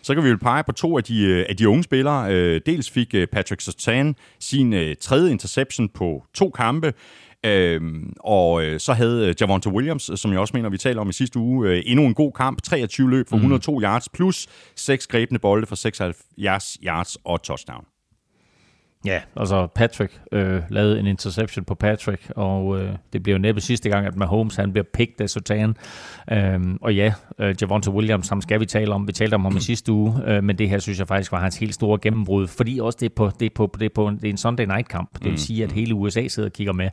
så 0.02 0.14
kan 0.14 0.24
vi 0.24 0.28
jo 0.28 0.38
pege 0.42 0.64
på 0.64 0.72
to 0.72 0.96
af 0.96 1.04
de, 1.04 1.46
af 1.48 1.56
de 1.56 1.68
unge 1.68 1.82
spillere. 1.82 2.58
Dels 2.58 2.90
fik 2.90 3.14
Patrick 3.32 3.60
Sertan 3.60 4.16
sin 4.40 4.74
tredje 5.00 5.30
interception 5.30 5.88
på 5.88 6.24
to 6.34 6.50
kampe. 6.50 6.92
Øhm, 7.46 8.12
og 8.20 8.64
øh, 8.64 8.80
så 8.80 8.92
havde 8.92 9.34
Javonte 9.40 9.70
Williams, 9.70 10.10
som 10.14 10.32
jeg 10.32 10.40
også 10.40 10.56
mener, 10.56 10.68
vi 10.68 10.78
taler 10.78 11.00
om 11.00 11.08
i 11.08 11.12
sidste 11.12 11.38
uge, 11.38 11.68
øh, 11.68 11.82
endnu 11.86 12.06
en 12.06 12.14
god 12.14 12.32
kamp. 12.32 12.62
23 12.62 13.10
løb 13.10 13.28
for 13.28 13.36
102 13.36 13.78
mm. 13.78 13.82
yards, 13.82 14.08
plus 14.08 14.46
6 14.76 15.06
grebne 15.06 15.38
bolde 15.38 15.66
for 15.66 15.74
76 15.74 16.78
yards 16.82 17.16
og 17.24 17.42
touchdown. 17.42 17.91
Ja, 19.06 19.20
altså 19.36 19.66
Patrick 19.66 20.20
øh, 20.32 20.62
lavede 20.68 21.00
en 21.00 21.06
interception 21.06 21.64
på 21.64 21.74
Patrick, 21.74 22.32
og 22.36 22.80
øh, 22.80 22.90
det 23.12 23.22
bliver 23.22 23.38
jo 23.38 23.40
næppe 23.40 23.60
sidste 23.60 23.88
gang, 23.88 24.06
at 24.06 24.16
Mahomes 24.16 24.56
han 24.56 24.72
bliver 24.72 24.84
picked 24.94 25.20
af 25.20 25.30
Sotan. 25.30 25.76
Øhm, 26.32 26.78
og 26.82 26.94
ja, 26.94 27.14
øh, 27.38 27.54
Javonte 27.60 27.90
Williams, 27.90 28.28
ham 28.28 28.40
skal 28.40 28.60
vi 28.60 28.66
tale 28.66 28.94
om. 28.94 29.06
Vi 29.08 29.12
talte 29.12 29.34
om 29.34 29.44
ham 29.44 29.56
i 29.56 29.60
sidste 29.70 29.92
uge, 29.92 30.14
øh, 30.26 30.44
men 30.44 30.58
det 30.58 30.68
her 30.68 30.78
synes 30.78 30.98
jeg 30.98 31.08
faktisk 31.08 31.32
var 31.32 31.40
hans 31.40 31.56
helt 31.56 31.74
store 31.74 31.98
gennembrud, 32.02 32.46
fordi 32.46 32.78
også 32.78 32.98
det 33.00 33.06
er, 33.06 33.14
på, 33.16 33.30
det 33.40 33.46
er, 33.46 33.50
på, 33.54 33.70
det 33.78 33.84
er, 33.84 33.90
på, 33.94 34.10
det 34.10 34.24
er 34.24 34.30
en 34.30 34.36
Sunday 34.36 34.64
night 34.64 34.88
kamp. 34.88 35.14
Det 35.14 35.24
vil 35.24 35.30
mm. 35.30 35.36
sige, 35.36 35.64
at 35.64 35.72
hele 35.72 35.94
USA 35.94 36.28
sidder 36.28 36.48
og 36.48 36.52
kigger 36.52 36.72
med. 36.72 36.88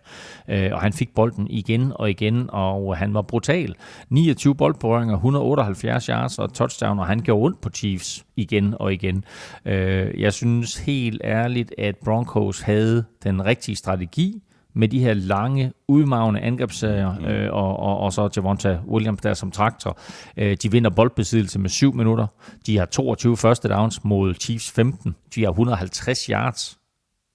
Øh, 0.49 0.69
og 0.73 0.81
han 0.81 0.93
fik 0.93 1.15
bolden 1.15 1.47
igen 1.49 1.91
og 1.95 2.09
igen, 2.09 2.49
og 2.49 2.97
han 2.97 3.13
var 3.13 3.21
brutal. 3.21 3.75
29 4.09 4.55
boldberøringer, 4.55 5.15
178 5.15 6.05
yards 6.05 6.39
og 6.39 6.53
touchdown, 6.53 6.99
og 6.99 7.07
han 7.07 7.19
gjorde 7.19 7.45
ondt 7.45 7.61
på 7.61 7.69
Chiefs 7.69 8.25
igen 8.39 8.75
og 8.79 8.93
igen. 8.93 9.23
Øh, 9.65 10.21
jeg 10.21 10.33
synes 10.33 10.77
helt 10.77 11.21
ærligt, 11.23 11.73
at 11.77 11.95
Broncos 12.05 12.61
havde 12.61 13.05
den 13.23 13.45
rigtige 13.45 13.75
strategi 13.75 14.43
med 14.75 14.87
de 14.87 14.99
her 14.99 15.13
lange, 15.13 15.73
udmavne 15.87 16.41
angrebsserier, 16.41 17.19
mm. 17.19 17.25
øh, 17.25 17.53
og, 17.53 17.79
og, 17.79 17.97
og 17.97 18.13
så 18.13 18.29
Javonta 18.35 18.79
Williams 18.87 19.21
der 19.21 19.33
som 19.33 19.51
traktor. 19.51 19.99
Øh, 20.37 20.57
de 20.63 20.71
vinder 20.71 20.89
boldbesiddelse 20.89 21.59
med 21.59 21.69
7 21.69 21.93
minutter. 21.93 22.27
De 22.65 22.77
har 22.77 22.85
22 22.85 23.37
første 23.37 23.67
downs 23.67 24.03
mod 24.03 24.33
Chiefs 24.33 24.71
15. 24.71 25.15
De 25.35 25.43
har 25.43 25.49
150 25.49 26.25
yards 26.25 26.79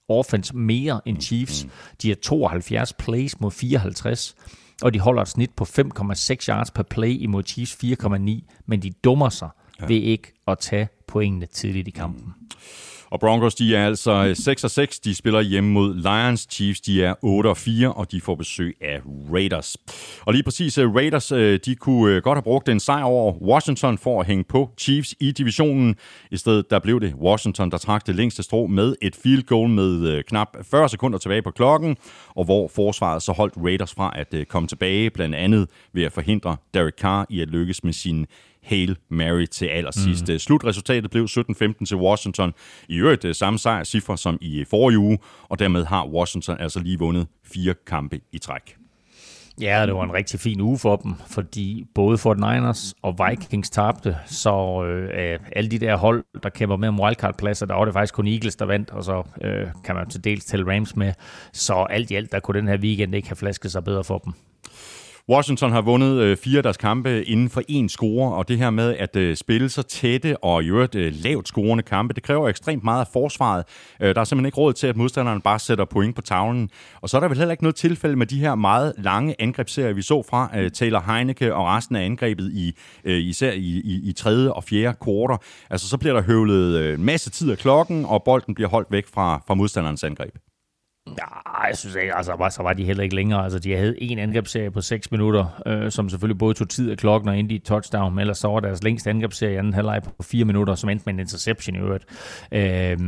offense 0.09 0.55
mere 0.55 1.01
end 1.05 1.21
Chiefs. 1.21 1.65
Mm. 1.65 1.71
De 2.01 2.07
har 2.07 2.15
72 2.15 2.93
plays 2.93 3.39
mod 3.39 3.51
54 3.51 4.35
og 4.81 4.93
de 4.93 4.99
holder 4.99 5.21
et 5.21 5.27
snit 5.27 5.51
på 5.55 5.63
5,6 5.63 6.47
yards 6.49 6.71
per 6.71 6.83
play 6.83 7.21
imod 7.21 7.43
Chiefs 7.43 7.77
4,9, 7.83 8.63
men 8.65 8.81
de 8.81 8.91
dummer 9.03 9.29
sig 9.29 9.49
ja. 9.81 9.85
ved 9.85 10.01
ikke 10.01 10.33
at 10.47 10.59
tage 10.59 10.87
pointene 11.07 11.45
tidligt 11.45 11.87
i 11.87 11.91
kampen. 11.91 12.23
Mm. 12.25 12.45
Og 13.15 13.19
Broncos, 13.19 13.55
de 13.55 13.75
er 13.75 13.85
altså 13.85 14.33
6 14.33 14.63
og 14.63 14.71
6. 14.71 14.99
De 14.99 15.15
spiller 15.15 15.41
hjemme 15.41 15.69
mod 15.71 15.95
Lions. 15.95 16.47
Chiefs, 16.51 16.81
de 16.81 17.03
er 17.03 17.13
8 17.21 17.47
og 17.47 17.57
4, 17.57 17.93
og 17.93 18.11
de 18.11 18.21
får 18.21 18.35
besøg 18.35 18.77
af 18.81 19.01
Raiders. 19.33 19.77
Og 20.25 20.33
lige 20.33 20.43
præcis 20.43 20.77
øh, 20.77 20.95
Raiders, 20.95 21.31
øh, 21.31 21.59
de 21.65 21.75
kunne 21.75 22.15
øh, 22.15 22.21
godt 22.21 22.37
have 22.37 22.43
brugt 22.43 22.69
en 22.69 22.79
sejr 22.79 23.03
over 23.03 23.33
Washington 23.41 23.97
for 23.97 24.21
at 24.21 24.27
hænge 24.27 24.43
på 24.43 24.69
Chiefs 24.77 25.15
i 25.19 25.31
divisionen. 25.31 25.95
I 26.31 26.37
stedet 26.37 26.69
der 26.69 26.79
blev 26.79 27.01
det 27.01 27.13
Washington, 27.13 27.71
der 27.71 27.77
trak 27.77 28.07
det 28.07 28.15
længste 28.15 28.43
strå 28.43 28.67
med 28.67 28.95
et 29.01 29.15
field 29.15 29.43
goal 29.43 29.69
med 29.69 30.23
knap 30.23 30.57
40 30.63 30.89
sekunder 30.89 31.17
tilbage 31.17 31.41
på 31.41 31.51
klokken, 31.51 31.97
og 32.35 32.45
hvor 32.45 32.67
forsvaret 32.67 33.23
så 33.23 33.31
holdt 33.31 33.53
Raiders 33.57 33.93
fra 33.93 34.13
at 34.15 34.47
komme 34.47 34.67
tilbage, 34.67 35.09
blandt 35.09 35.35
andet 35.35 35.69
ved 35.93 36.03
at 36.03 36.11
forhindre 36.11 36.57
Derek 36.73 36.93
Carr 36.99 37.25
i 37.29 37.41
at 37.41 37.47
lykkes 37.47 37.83
med 37.83 37.93
sin 37.93 38.27
Hail 38.65 38.97
Mary 39.09 39.45
til 39.45 39.65
allersidst. 39.65 40.27
Mm. 40.29 40.39
Slutresultatet 40.39 41.11
blev 41.11 41.27
17-15 41.29 41.85
til 41.85 41.97
Washington. 41.97 42.53
I 42.89 42.97
øvrigt 42.97 43.25
øh, 43.25 43.35
samme 43.35 43.59
sejrscifre 43.59 44.17
som 44.17 44.37
i 44.41 44.65
forrige 44.69 44.99
uge, 44.99 45.19
og 45.43 45.59
dermed 45.59 45.85
har 45.85 46.07
Washington 46.07 46.57
altså 46.59 46.79
lige 46.79 46.99
vundet 46.99 47.27
fire 47.43 47.73
kampe 47.87 48.19
i 48.31 48.37
træk. 48.37 48.75
Ja, 49.61 49.85
det 49.85 49.95
var 49.95 50.03
en 50.03 50.13
rigtig 50.13 50.39
fin 50.39 50.61
uge 50.61 50.79
for 50.79 50.95
dem, 50.95 51.13
fordi 51.27 51.85
både 51.95 52.17
for 52.17 52.33
Niners 52.33 52.93
og 53.01 53.15
Vikings 53.29 53.69
tabte, 53.69 54.17
så 54.25 54.83
øh, 54.83 55.39
alle 55.51 55.71
de 55.71 55.79
der 55.79 55.95
hold, 55.95 56.23
der 56.43 56.49
kæmper 56.49 56.75
med 56.75 56.87
om 56.87 56.99
wildcard-pladser, 56.99 57.65
der 57.65 57.73
var 57.73 57.85
det 57.85 57.93
faktisk 57.93 58.13
kun 58.13 58.27
Eagles, 58.27 58.55
der 58.55 58.65
vandt, 58.65 58.89
og 58.89 59.03
så 59.03 59.23
øh, 59.41 59.67
kan 59.83 59.95
man 59.95 60.09
til 60.09 60.23
dels 60.23 60.45
tælle 60.45 60.75
Rams 60.75 60.95
med. 60.95 61.13
Så 61.53 61.73
alt 61.73 62.11
i 62.11 62.15
alt, 62.15 62.31
der 62.31 62.39
kunne 62.39 62.59
den 62.59 62.67
her 62.67 62.77
weekend 62.77 63.15
ikke 63.15 63.27
have 63.27 63.35
flasket 63.35 63.71
sig 63.71 63.83
bedre 63.83 64.03
for 64.03 64.17
dem. 64.17 64.33
Washington 65.29 65.71
har 65.71 65.81
vundet 65.81 66.17
øh, 66.17 66.37
fire 66.37 66.57
af 66.57 66.63
deres 66.63 66.77
kampe 66.77 67.23
inden 67.23 67.49
for 67.49 67.61
én 67.71 67.87
score, 67.87 68.35
og 68.35 68.47
det 68.47 68.57
her 68.57 68.69
med 68.69 68.95
at 68.97 69.15
øh, 69.15 69.35
spille 69.35 69.69
så 69.69 69.83
tætte 69.83 70.43
og 70.43 70.63
i 70.63 70.67
øvrigt 70.67 70.95
øh, 70.95 71.13
lavt 71.23 71.47
scorende 71.47 71.83
kampe, 71.83 72.13
det 72.13 72.23
kræver 72.23 72.49
ekstremt 72.49 72.83
meget 72.83 72.99
af 72.99 73.07
forsvaret. 73.13 73.63
Øh, 74.01 74.15
der 74.15 74.21
er 74.21 74.25
simpelthen 74.25 74.45
ikke 74.45 74.57
råd 74.57 74.73
til, 74.73 74.87
at 74.87 74.95
modstanderen 74.97 75.41
bare 75.41 75.59
sætter 75.59 75.85
point 75.85 76.15
på 76.15 76.21
tavlen. 76.21 76.69
Og 77.01 77.09
så 77.09 77.17
er 77.17 77.21
der 77.21 77.27
vel 77.27 77.37
heller 77.37 77.51
ikke 77.51 77.63
noget 77.63 77.75
tilfælde 77.75 78.15
med 78.15 78.25
de 78.25 78.39
her 78.39 78.55
meget 78.55 78.93
lange 78.97 79.35
angrebsserier, 79.39 79.93
vi 79.93 80.01
så 80.01 80.23
fra 80.29 80.51
øh, 80.57 80.71
Taylor 80.71 81.13
Heineke 81.13 81.55
og 81.55 81.65
resten 81.65 81.95
af 81.95 82.05
angrebet 82.05 82.51
i 82.53 82.77
øh, 83.03 83.17
især 83.17 83.51
i, 83.51 83.81
i, 83.85 84.09
i 84.09 84.13
tredje 84.13 84.51
og 84.51 84.63
fjerde 84.63 84.97
korter. 85.01 85.37
Altså 85.69 85.89
så 85.89 85.97
bliver 85.97 86.13
der 86.13 86.21
høvlet 86.21 86.79
øh, 86.79 86.99
masse 86.99 87.29
tid 87.29 87.51
af 87.51 87.57
klokken, 87.57 88.05
og 88.05 88.23
bolden 88.23 88.55
bliver 88.55 88.69
holdt 88.69 88.87
væk 88.91 89.07
fra, 89.13 89.41
fra 89.47 89.53
modstanderens 89.53 90.03
angreb. 90.03 90.35
Ja, 91.07 91.67
jeg 91.67 91.77
synes 91.77 91.95
ikke, 91.95 92.15
altså 92.15 92.35
var, 92.37 92.49
så 92.49 92.63
var 92.63 92.73
de 92.73 92.85
heller 92.85 93.03
ikke 93.03 93.15
længere. 93.15 93.43
Altså, 93.43 93.59
de 93.59 93.75
havde 93.75 94.03
en 94.03 94.19
angrebsserie 94.19 94.71
på 94.71 94.81
6 94.81 95.11
minutter, 95.11 95.61
øh, 95.65 95.91
som 95.91 96.09
selvfølgelig 96.09 96.37
både 96.37 96.53
tog 96.53 96.69
tid 96.69 96.91
af 96.91 96.97
klokken 96.97 97.29
og 97.29 97.37
endte 97.39 97.55
i 97.55 97.59
touchdown, 97.59 98.15
men 98.15 98.19
ellers 98.19 98.37
så 98.37 98.47
var 98.47 98.59
deres 98.59 98.83
længste 98.83 99.09
angrebsserie 99.09 99.53
i 99.53 99.57
anden 99.57 99.73
halvleg 99.73 100.01
på 100.03 100.23
4 100.23 100.45
minutter, 100.45 100.75
som 100.75 100.89
endte 100.89 101.03
med 101.05 101.13
en 101.13 101.19
interception 101.19 101.75
i 101.75 101.79
øvrigt. 101.79 102.05
Øh, 102.51 102.99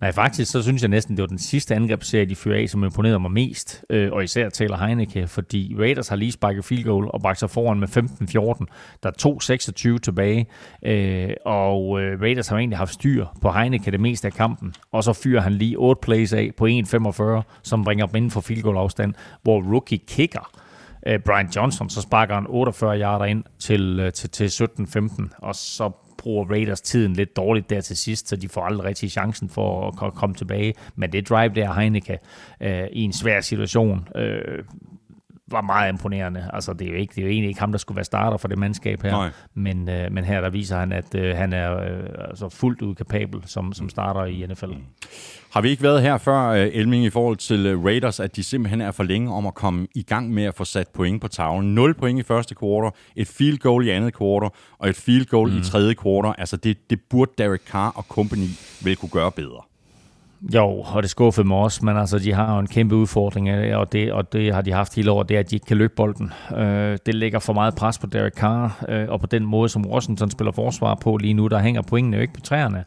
nej, 0.00 0.12
faktisk 0.12 0.52
så 0.52 0.62
synes 0.62 0.82
jeg 0.82 0.88
næsten, 0.88 1.16
det 1.16 1.22
var 1.22 1.26
den 1.26 1.38
sidste 1.38 1.74
angrebsserie, 1.74 2.26
de 2.26 2.36
fører 2.36 2.58
af, 2.62 2.68
som 2.68 2.84
imponerede 2.84 3.20
mig 3.20 3.30
mest, 3.30 3.84
øh, 3.90 4.12
og 4.12 4.24
især 4.24 4.48
Taylor 4.48 4.76
Heineke, 4.76 5.26
fordi 5.26 5.76
Raiders 5.78 6.08
har 6.08 6.16
lige 6.16 6.32
sparket 6.32 6.64
field 6.64 6.84
goal 6.84 7.10
og 7.10 7.20
bragt 7.20 7.38
sig 7.38 7.50
foran 7.50 7.80
med 7.80 7.88
15-14. 7.88 8.66
Der 9.02 9.08
er 9.08 9.94
2-26 9.94 9.98
tilbage, 9.98 10.46
øh, 10.84 11.30
og 11.44 12.00
øh, 12.00 12.20
Raiders 12.20 12.48
har 12.48 12.56
egentlig 12.56 12.78
haft 12.78 12.92
styr 12.94 13.26
på 13.42 13.50
Heineke 13.50 13.90
det 13.90 14.00
meste 14.00 14.26
af 14.26 14.32
kampen, 14.32 14.74
og 14.92 15.04
så 15.04 15.12
fyrer 15.12 15.40
han 15.40 15.52
lige 15.52 15.76
8 15.78 16.00
plays 16.02 16.32
af 16.32 16.50
på 16.56 16.66
1-45 16.66 17.39
som 17.62 17.84
bringer 17.84 18.06
dem 18.06 18.16
inden 18.16 18.30
for 18.30 18.40
field 18.40 18.62
goal 18.62 18.76
afstand, 18.76 19.14
hvor 19.42 19.62
rookie 19.72 19.98
kicker 19.98 20.50
øh, 21.06 21.18
Brian 21.18 21.48
Johnson, 21.56 21.90
så 21.90 22.00
sparker 22.00 22.34
han 22.34 22.46
48 22.48 23.00
yarder 23.00 23.24
ind 23.24 23.44
til, 23.58 24.00
øh, 24.00 24.12
til, 24.12 24.30
til 24.30 24.46
17-15, 24.46 25.28
og 25.38 25.54
så 25.54 25.90
bruger 26.18 26.44
Raiders 26.50 26.80
tiden 26.80 27.12
lidt 27.12 27.36
dårligt 27.36 27.70
der 27.70 27.80
til 27.80 27.96
sidst, 27.96 28.28
så 28.28 28.36
de 28.36 28.48
får 28.48 28.64
aldrig 28.64 28.86
rigtig 28.86 29.10
chancen 29.10 29.48
for 29.48 29.88
at 30.06 30.14
komme 30.14 30.34
tilbage. 30.34 30.74
Men 30.96 31.12
det 31.12 31.28
drive 31.28 31.54
der, 31.54 31.72
Heineke, 31.72 32.18
øh, 32.60 32.86
i 32.92 33.02
en 33.02 33.12
svær 33.12 33.40
situation, 33.40 34.08
øh, 34.16 34.64
var 35.50 35.60
meget 35.60 35.92
imponerende. 35.92 36.50
Altså, 36.52 36.72
det 36.72 36.86
er 36.86 36.90
jo, 36.90 36.96
ikke, 36.96 37.12
det 37.14 37.20
er 37.20 37.22
jo 37.22 37.30
egentlig 37.30 37.48
ikke 37.48 37.60
ham, 37.60 37.72
der 37.72 37.78
skulle 37.78 37.96
være 37.96 38.04
starter 38.04 38.36
for 38.36 38.48
det 38.48 38.58
mandskab 38.58 39.02
her. 39.02 39.30
Men, 39.54 39.88
øh, 39.88 40.12
men 40.12 40.24
her 40.24 40.40
der 40.40 40.50
viser 40.50 40.78
han, 40.78 40.92
at 40.92 41.14
øh, 41.14 41.36
han 41.36 41.52
er 41.52 41.76
øh, 41.76 42.28
altså 42.28 42.48
fuldt 42.48 42.82
ud 42.82 42.94
kapabel 42.94 43.42
som, 43.46 43.72
som 43.72 43.88
starter 43.88 44.24
i 44.24 44.46
NFL. 44.46 44.66
Mm. 44.66 44.84
Har 45.52 45.60
vi 45.60 45.68
ikke 45.68 45.82
været 45.82 46.02
her 46.02 46.18
før, 46.18 46.48
øh, 46.48 46.68
Elming, 46.72 47.04
i 47.04 47.10
forhold 47.10 47.36
til 47.36 47.66
øh, 47.66 47.84
Raiders, 47.84 48.20
at 48.20 48.36
de 48.36 48.42
simpelthen 48.42 48.80
er 48.80 48.90
for 48.90 49.02
længe 49.02 49.34
om 49.34 49.46
at 49.46 49.54
komme 49.54 49.86
i 49.94 50.02
gang 50.02 50.30
med 50.30 50.44
at 50.44 50.54
få 50.54 50.64
sat 50.64 50.88
point 50.88 51.20
på 51.20 51.28
tavlen? 51.28 51.74
0 51.74 51.94
point 51.94 52.20
i 52.20 52.22
første 52.22 52.54
kvartal, 52.54 52.90
et 53.16 53.28
field 53.28 53.58
goal 53.58 53.86
i 53.86 53.90
andet 53.90 54.14
kvartal, 54.14 54.50
og 54.78 54.88
et 54.88 54.96
field 54.96 55.26
goal 55.26 55.50
mm. 55.50 55.58
i 55.58 55.60
tredje 55.62 55.94
kvartal. 55.94 56.34
Altså, 56.38 56.56
det, 56.56 56.90
det 56.90 57.00
burde 57.10 57.32
Derek 57.38 57.60
Carr 57.70 57.92
og 57.96 58.04
company 58.08 58.48
vel 58.84 58.96
kunne 58.96 59.10
gøre 59.10 59.32
bedre. 59.32 59.69
Jo, 60.42 60.84
og 60.94 61.02
det 61.02 61.10
skuffede 61.10 61.48
mig 61.48 61.56
også, 61.56 61.84
men 61.84 61.96
altså, 61.96 62.18
de 62.18 62.32
har 62.32 62.54
jo 62.54 62.60
en 62.60 62.66
kæmpe 62.66 62.94
udfordring, 62.96 63.48
øh, 63.48 63.78
og 63.78 63.92
det, 63.92 64.12
og 64.12 64.32
det 64.32 64.54
har 64.54 64.62
de 64.62 64.72
haft 64.72 64.94
hele 64.94 65.10
året, 65.10 65.28
det 65.28 65.34
er, 65.34 65.40
at 65.40 65.50
de 65.50 65.56
ikke 65.56 65.66
kan 65.66 65.76
løbe 65.76 65.92
bolden. 65.96 66.32
Øh, 66.56 66.98
det 67.06 67.14
lægger 67.14 67.38
for 67.38 67.52
meget 67.52 67.74
pres 67.74 67.98
på 67.98 68.06
Derek 68.06 68.34
Carr, 68.34 68.84
øh, 68.88 69.08
og 69.08 69.20
på 69.20 69.26
den 69.26 69.46
måde, 69.46 69.68
som 69.68 69.86
Washington 69.86 70.30
spiller 70.30 70.52
forsvar 70.52 70.94
på 70.94 71.16
lige 71.16 71.34
nu, 71.34 71.46
der 71.46 71.58
hænger 71.58 71.82
pointene 71.82 72.16
jo 72.16 72.22
ikke 72.22 72.34
på 72.34 72.40
træerne. 72.40 72.84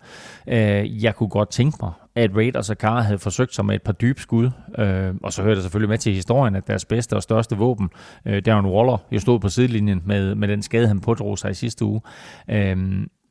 Øh, 0.48 1.04
jeg 1.04 1.16
kunne 1.16 1.30
godt 1.30 1.50
tænke 1.50 1.78
mig, 1.82 1.92
at 2.16 2.36
Raiders 2.36 2.70
og 2.70 2.76
Carr 2.76 3.02
havde 3.02 3.20
forsøgt 3.20 3.56
sig 3.56 3.66
med 3.66 3.76
et 3.76 3.82
par 3.82 3.94
dybe 3.94 4.22
skud, 4.22 4.50
øh, 4.78 5.14
og 5.24 5.34
så 5.34 5.44
hører 5.44 5.56
det 5.56 5.64
selvfølgelig 5.64 5.90
med 5.90 5.98
til 5.98 6.14
historien, 6.14 6.56
at 6.56 6.68
deres 6.68 6.86
bedste 6.86 7.14
og 7.16 7.24
største 7.24 7.58
våben, 7.58 7.90
øh, 8.26 8.42
Darren 8.46 8.66
Waller, 8.66 8.98
jo 9.12 9.20
stod 9.20 9.40
på 9.40 9.50
sidelinjen 9.50 10.02
med, 10.06 10.36
med 10.36 10.48
den 10.48 10.62
skade, 10.62 10.88
han 10.88 11.02
pådrog 11.02 11.38
sig 11.38 11.52
i 11.52 11.54
sidste 11.54 11.86
uge. 11.86 12.02
Øh, 12.50 12.78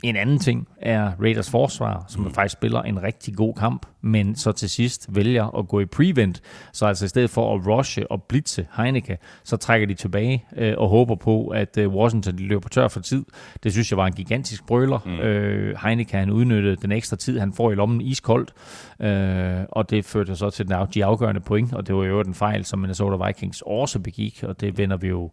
en 0.02 0.16
anden 0.16 0.38
ting 0.38 0.68
er 0.80 1.12
Raiders 1.20 1.50
forsvar, 1.50 2.04
som 2.08 2.22
mm. 2.22 2.34
faktisk 2.34 2.52
spiller 2.52 2.82
en 2.82 3.02
rigtig 3.02 3.34
god 3.34 3.54
kamp, 3.54 3.86
men 4.00 4.36
så 4.36 4.52
til 4.52 4.70
sidst 4.70 5.06
vælger 5.08 5.58
at 5.58 5.68
gå 5.68 5.80
i 5.80 5.86
prevent. 5.86 6.42
Så 6.72 6.86
altså 6.86 7.04
i 7.04 7.08
stedet 7.08 7.30
for 7.30 7.54
at 7.54 7.66
rushe 7.66 8.10
og 8.10 8.22
blitse 8.22 8.66
Heineke, 8.76 9.18
så 9.44 9.56
trækker 9.56 9.86
de 9.86 9.94
tilbage 9.94 10.44
øh, 10.56 10.74
og 10.78 10.88
håber 10.88 11.14
på, 11.14 11.46
at 11.46 11.78
øh, 11.78 11.88
Washington 11.88 12.36
løber 12.36 12.68
tør 12.68 12.88
for 12.88 13.00
tid. 13.00 13.24
Det 13.62 13.72
synes 13.72 13.90
jeg 13.90 13.96
var 13.96 14.06
en 14.06 14.12
gigantisk 14.12 14.66
brøler. 14.66 14.98
Mm. 15.06 15.18
Øh, 15.18 15.76
Heineke 15.84 16.16
han 16.16 16.30
udnyttede 16.30 16.76
den 16.76 16.92
ekstra 16.92 17.16
tid, 17.16 17.38
han 17.38 17.52
får 17.52 17.72
i 17.72 17.74
lommen 17.74 18.00
iskoldt, 18.00 18.52
øh, 19.00 19.64
og 19.68 19.90
det 19.90 20.04
førte 20.04 20.36
så 20.36 20.50
til 20.50 20.68
de 20.94 21.04
afgørende 21.04 21.40
point, 21.40 21.74
og 21.74 21.86
det 21.86 21.94
var 21.94 22.04
jo 22.04 22.22
den 22.22 22.34
fejl, 22.34 22.64
som 22.64 22.78
Minnesota 22.78 23.26
Vikings 23.26 23.62
også 23.66 23.98
begik, 23.98 24.44
og 24.46 24.60
det 24.60 24.78
vender 24.78 24.96
vi 24.96 25.08
jo 25.08 25.30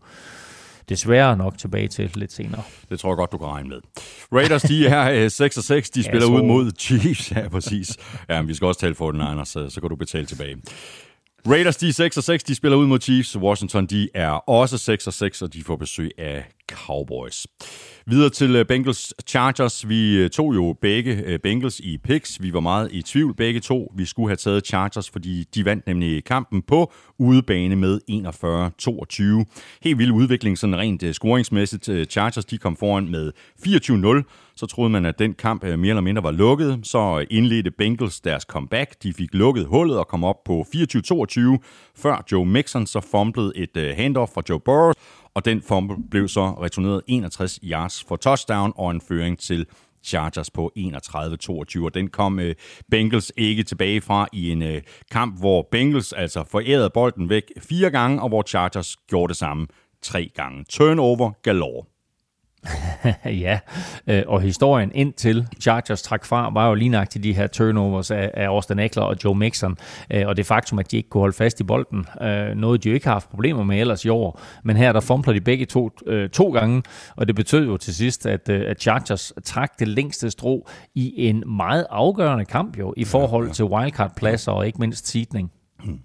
desværre 0.90 1.38
nok 1.38 1.58
tilbage 1.58 1.88
til 1.88 2.12
lidt 2.16 2.34
senere. 2.34 2.62
Det 2.90 3.00
tror 3.00 3.10
jeg 3.10 3.18
godt, 3.18 3.32
du 3.32 3.38
kan 3.38 3.48
regne 3.48 3.70
med. 3.70 3.78
Raiders, 4.34 4.62
de 4.62 4.88
er 4.88 5.30
6 5.30 5.58
og 5.58 5.64
6. 5.64 5.90
De 5.90 6.04
spiller 6.04 6.28
ud 6.28 6.42
mod 6.42 6.72
Chiefs. 6.80 7.32
Ja, 7.32 7.48
præcis. 7.48 7.98
Ja, 8.30 8.42
men 8.42 8.48
vi 8.48 8.54
skal 8.54 8.66
også 8.66 8.80
tale 8.80 8.96
for 8.96 9.12
den, 9.12 9.22
Anders, 9.22 9.50
så, 9.50 9.70
så 9.70 9.82
kan 9.82 9.90
du 9.90 9.96
betale 9.96 10.26
tilbage. 10.26 10.58
Raiders, 11.48 11.78
de 11.78 11.88
er 11.88 11.94
6 11.94 12.18
og 12.18 12.24
6. 12.24 12.44
De 12.44 12.56
spiller 12.56 12.78
ud 12.78 12.88
mod 12.88 13.00
Chiefs. 13.00 13.38
Washington, 13.38 13.86
de 13.86 14.10
er 14.14 14.30
også 14.30 14.78
6 14.78 15.08
og 15.08 15.14
6, 15.14 15.42
og 15.42 15.54
de 15.54 15.64
får 15.64 15.76
besøg 15.76 16.12
af 16.18 16.46
Cowboys. 16.72 17.48
Videre 18.06 18.30
til 18.30 18.56
øh, 18.56 18.66
Bengals 18.66 19.14
Chargers. 19.28 19.90
Vi 19.90 20.18
øh, 20.18 20.30
tog 20.30 20.56
jo 20.56 20.76
begge 20.82 21.24
øh, 21.26 21.40
Bengals 21.40 21.80
i 21.80 21.98
picks. 21.98 22.42
Vi 22.42 22.54
var 22.54 22.60
meget 22.60 22.90
i 22.92 23.02
tvivl 23.02 23.36
begge 23.36 23.60
to. 23.60 23.92
Vi 23.96 24.06
skulle 24.06 24.30
have 24.30 24.36
taget 24.36 24.68
Chargers, 24.68 25.10
fordi 25.10 25.44
de 25.56 25.66
vandt 25.66 25.88
nemlig 25.88 26.24
kampen 26.24 26.62
på 26.62 26.94
udebane 27.20 27.76
med 27.76 28.00
41-22. 29.46 29.80
Helt 29.84 29.98
vild 29.98 30.12
udvikling, 30.12 30.58
sådan 30.58 30.78
rent 30.78 31.16
scoringsmæssigt. 31.16 32.12
Chargers 32.12 32.46
de 32.46 32.58
kom 32.58 32.78
foran 32.78 33.10
med 33.10 33.32
24-0. 33.68 34.24
Så 34.60 34.66
troede 34.66 34.89
man, 34.89 35.05
at 35.05 35.20
den 35.20 35.34
kamp 35.34 35.64
øh, 35.64 35.80
mere 35.80 35.89
eller 35.89 36.01
mindre 36.01 36.24
var 36.24 36.32
lukket. 36.32 36.80
Så 36.84 37.20
øh, 37.20 37.28
indledte 37.30 37.72
Bengals 37.72 38.22
deres 38.22 38.43
comeback. 38.43 39.03
De 39.03 39.14
fik 39.14 39.30
lukket 39.34 39.66
hullet 39.66 39.97
og 39.97 40.07
kom 40.07 40.24
op 40.24 40.43
på 40.45 40.66
24-22, 40.76 41.57
før 41.95 42.26
Joe 42.32 42.45
Mixon 42.45 42.86
så 42.86 43.01
fumblede 43.12 43.51
et 43.55 43.78
øh, 43.78 43.95
handoff 43.95 44.32
fra 44.34 44.41
Joe 44.49 44.60
Burrow 44.60 44.91
og 45.34 45.45
den 45.45 45.62
fumble 45.62 45.97
blev 46.12 46.28
så 46.28 46.45
returneret 46.62 47.01
61 47.07 47.60
yards 47.64 48.03
for 48.03 48.16
touchdown 48.16 48.74
og 48.76 48.91
en 48.91 49.01
føring 49.01 49.39
til 49.39 49.66
Chargers 50.03 50.51
på 50.51 50.72
31-22, 50.78 51.84
og 51.84 51.93
den 51.93 52.07
kom 52.07 52.39
øh, 52.39 52.55
Bengals 52.91 53.32
ikke 53.38 53.64
tilbage 53.64 54.01
fra 54.01 54.28
i 54.34 54.51
en 54.51 54.62
øh, 54.62 54.82
kamp, 55.12 55.39
hvor 55.39 55.68
Bengals 55.72 56.14
altså 56.14 56.43
forærede 56.43 56.89
bolden 56.89 57.30
væk 57.30 57.43
fire 57.57 57.89
gange, 57.89 58.22
og 58.22 58.30
hvor 58.30 58.41
Chargers 58.41 58.97
gjorde 59.10 59.32
det 59.32 59.38
samme 59.38 59.68
tre 60.01 60.32
gange. 60.36 60.66
Turnover 60.70 61.32
galore. 61.43 61.99
ja, 63.45 63.60
øh, 64.07 64.24
og 64.28 64.41
historien 64.41 64.91
indtil 64.95 65.47
Chargers 65.62 66.01
trak 66.01 66.26
fra, 66.26 66.49
var 66.53 66.68
jo 66.68 66.74
lige 66.74 66.89
nøjagtigt 66.89 67.24
de 67.24 67.34
her 67.34 67.47
turnovers 67.47 68.12
af, 68.12 68.32
af 68.34 68.45
Austin 68.45 68.80
Eckler 68.80 69.03
og 69.03 69.16
Joe 69.24 69.36
Mixon, 69.36 69.78
øh, 70.12 70.28
og 70.28 70.38
det 70.38 70.45
faktum, 70.45 70.80
at 70.80 70.91
de 70.91 70.97
ikke 70.97 71.10
kunne 71.10 71.22
holde 71.22 71.36
fast 71.36 71.60
i 71.60 71.64
bolden, 71.64 72.05
øh, 72.22 72.55
noget 72.55 72.84
de 72.84 72.89
jo 72.89 72.95
ikke 72.95 73.07
har 73.07 73.14
haft 73.14 73.30
problemer 73.30 73.64
med 73.64 73.80
ellers 73.80 74.05
i 74.05 74.10
år, 74.10 74.41
men 74.64 74.78
her 74.78 74.91
der 74.91 74.99
fumbler 74.99 75.34
de 75.34 75.41
begge 75.41 75.66
to, 75.66 75.89
to 76.34 76.51
gange, 76.51 76.84
og 77.16 77.28
det 77.28 77.36
betød 77.36 77.66
jo 77.66 77.78
til 77.78 77.95
sidst, 77.95 78.26
at, 78.26 78.49
at 78.49 78.82
Chargers 78.82 79.34
trak 79.43 79.80
det 79.80 79.88
længste 79.88 80.32
strå 80.32 80.70
i 80.95 81.28
en 81.28 81.43
meget 81.47 81.86
afgørende 81.89 82.45
kamp 82.45 82.80
jo, 82.80 82.93
i 82.97 83.05
forhold 83.05 83.45
ja, 83.45 83.49
ja. 83.49 83.53
til 83.53 83.66
wildcard-pladser 83.66 84.51
og 84.51 84.68
ikke 84.68 84.80
mindst 84.80 85.07
seedning. 85.07 85.51
Hmm. 85.84 85.99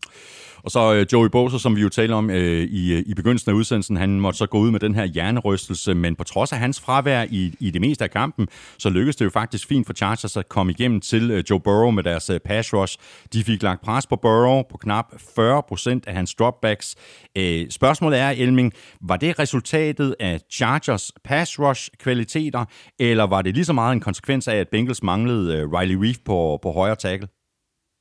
Og 0.65 0.71
så 0.71 0.95
øh, 0.95 1.07
Joey 1.13 1.29
Bosa, 1.29 1.59
som 1.59 1.77
vi 1.77 1.81
jo 1.81 1.89
talte 1.89 2.13
om 2.13 2.31
øh, 2.31 2.63
i, 2.63 2.95
øh, 2.95 3.03
i 3.07 3.15
begyndelsen 3.15 3.51
af 3.51 3.55
udsendelsen, 3.55 3.97
han 3.97 4.21
måtte 4.21 4.39
så 4.39 4.47
gå 4.47 4.59
ud 4.59 4.71
med 4.71 4.81
den 4.81 4.95
her 4.95 5.05
hjernerystelse, 5.05 5.95
men 5.95 6.17
på 6.17 6.25
trods 6.25 6.53
af 6.53 6.59
hans 6.59 6.81
fravær 6.81 7.25
i, 7.31 7.55
i 7.61 7.71
det 7.71 7.81
meste 7.81 8.05
af 8.05 8.11
kampen, 8.11 8.49
så 8.79 8.91
lykkedes 8.91 9.17
det 9.17 9.25
jo 9.25 9.31
faktisk 9.31 9.69
fint 9.69 9.87
for 9.87 9.93
Chargers 9.93 10.37
at 10.37 10.49
komme 10.49 10.73
igennem 10.73 11.01
til 11.01 11.31
øh, 11.31 11.45
Joe 11.51 11.61
Burrow 11.61 11.91
med 11.91 12.03
deres 12.03 12.31
øh, 12.31 12.41
pass 12.41 12.75
rush. 12.75 12.99
De 13.33 13.45
fik 13.45 13.63
lagt 13.63 13.83
pres 13.83 14.07
på 14.07 14.17
Burrow 14.17 14.63
på 14.71 14.77
knap 14.77 15.07
40% 15.39 16.01
af 16.07 16.15
hans 16.15 16.35
dropbacks. 16.35 16.97
Øh, 17.37 17.71
spørgsmålet 17.71 18.19
er, 18.19 18.31
Elming, 18.31 18.73
var 19.01 19.17
det 19.17 19.39
resultatet 19.39 20.17
af 20.21 20.41
Chargers 20.53 21.13
pass 21.25 21.59
rush 21.59 21.91
kvaliteter, 21.99 22.65
eller 22.99 23.25
var 23.25 23.43
det 23.43 23.55
lige 23.55 23.65
så 23.65 23.73
meget 23.73 23.93
en 23.93 24.01
konsekvens 24.01 24.49
af, 24.49 24.57
at 24.57 24.69
Bengals 24.69 25.03
manglede 25.03 25.57
øh, 25.57 25.73
Riley 25.73 25.95
Reef 25.95 26.17
på, 26.25 26.59
på 26.63 26.73
højre 26.73 26.97
tackle? 26.97 27.29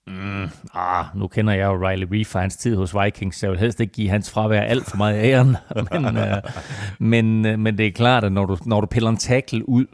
Mm, 0.07 0.49
ah, 0.73 1.05
nu 1.15 1.27
kender 1.27 1.53
jeg 1.53 1.65
jo 1.65 1.87
Riley 1.87 2.07
Reef 2.11 2.33
hans 2.33 2.57
tid 2.57 2.75
hos 2.75 2.95
Vikings, 2.95 3.37
så 3.37 3.45
jeg 3.45 3.51
vil 3.51 3.59
helst 3.59 3.79
ikke 3.79 3.93
give 3.93 4.09
hans 4.09 4.31
fravær 4.31 4.61
alt 4.61 4.85
for 4.89 4.97
meget 4.97 5.23
æren. 5.23 5.57
men, 5.91 6.05
uh, 6.05 6.23
men, 6.99 7.45
uh, 7.45 7.59
men 7.59 7.77
det 7.77 7.87
er 7.87 7.91
klart, 7.91 8.23
at 8.23 8.31
når 8.31 8.45
du, 8.45 8.57
når 8.65 8.81
du 8.81 8.87
piller 8.87 9.09
en 9.09 9.17
tackle 9.17 9.69
ud, 9.69 9.85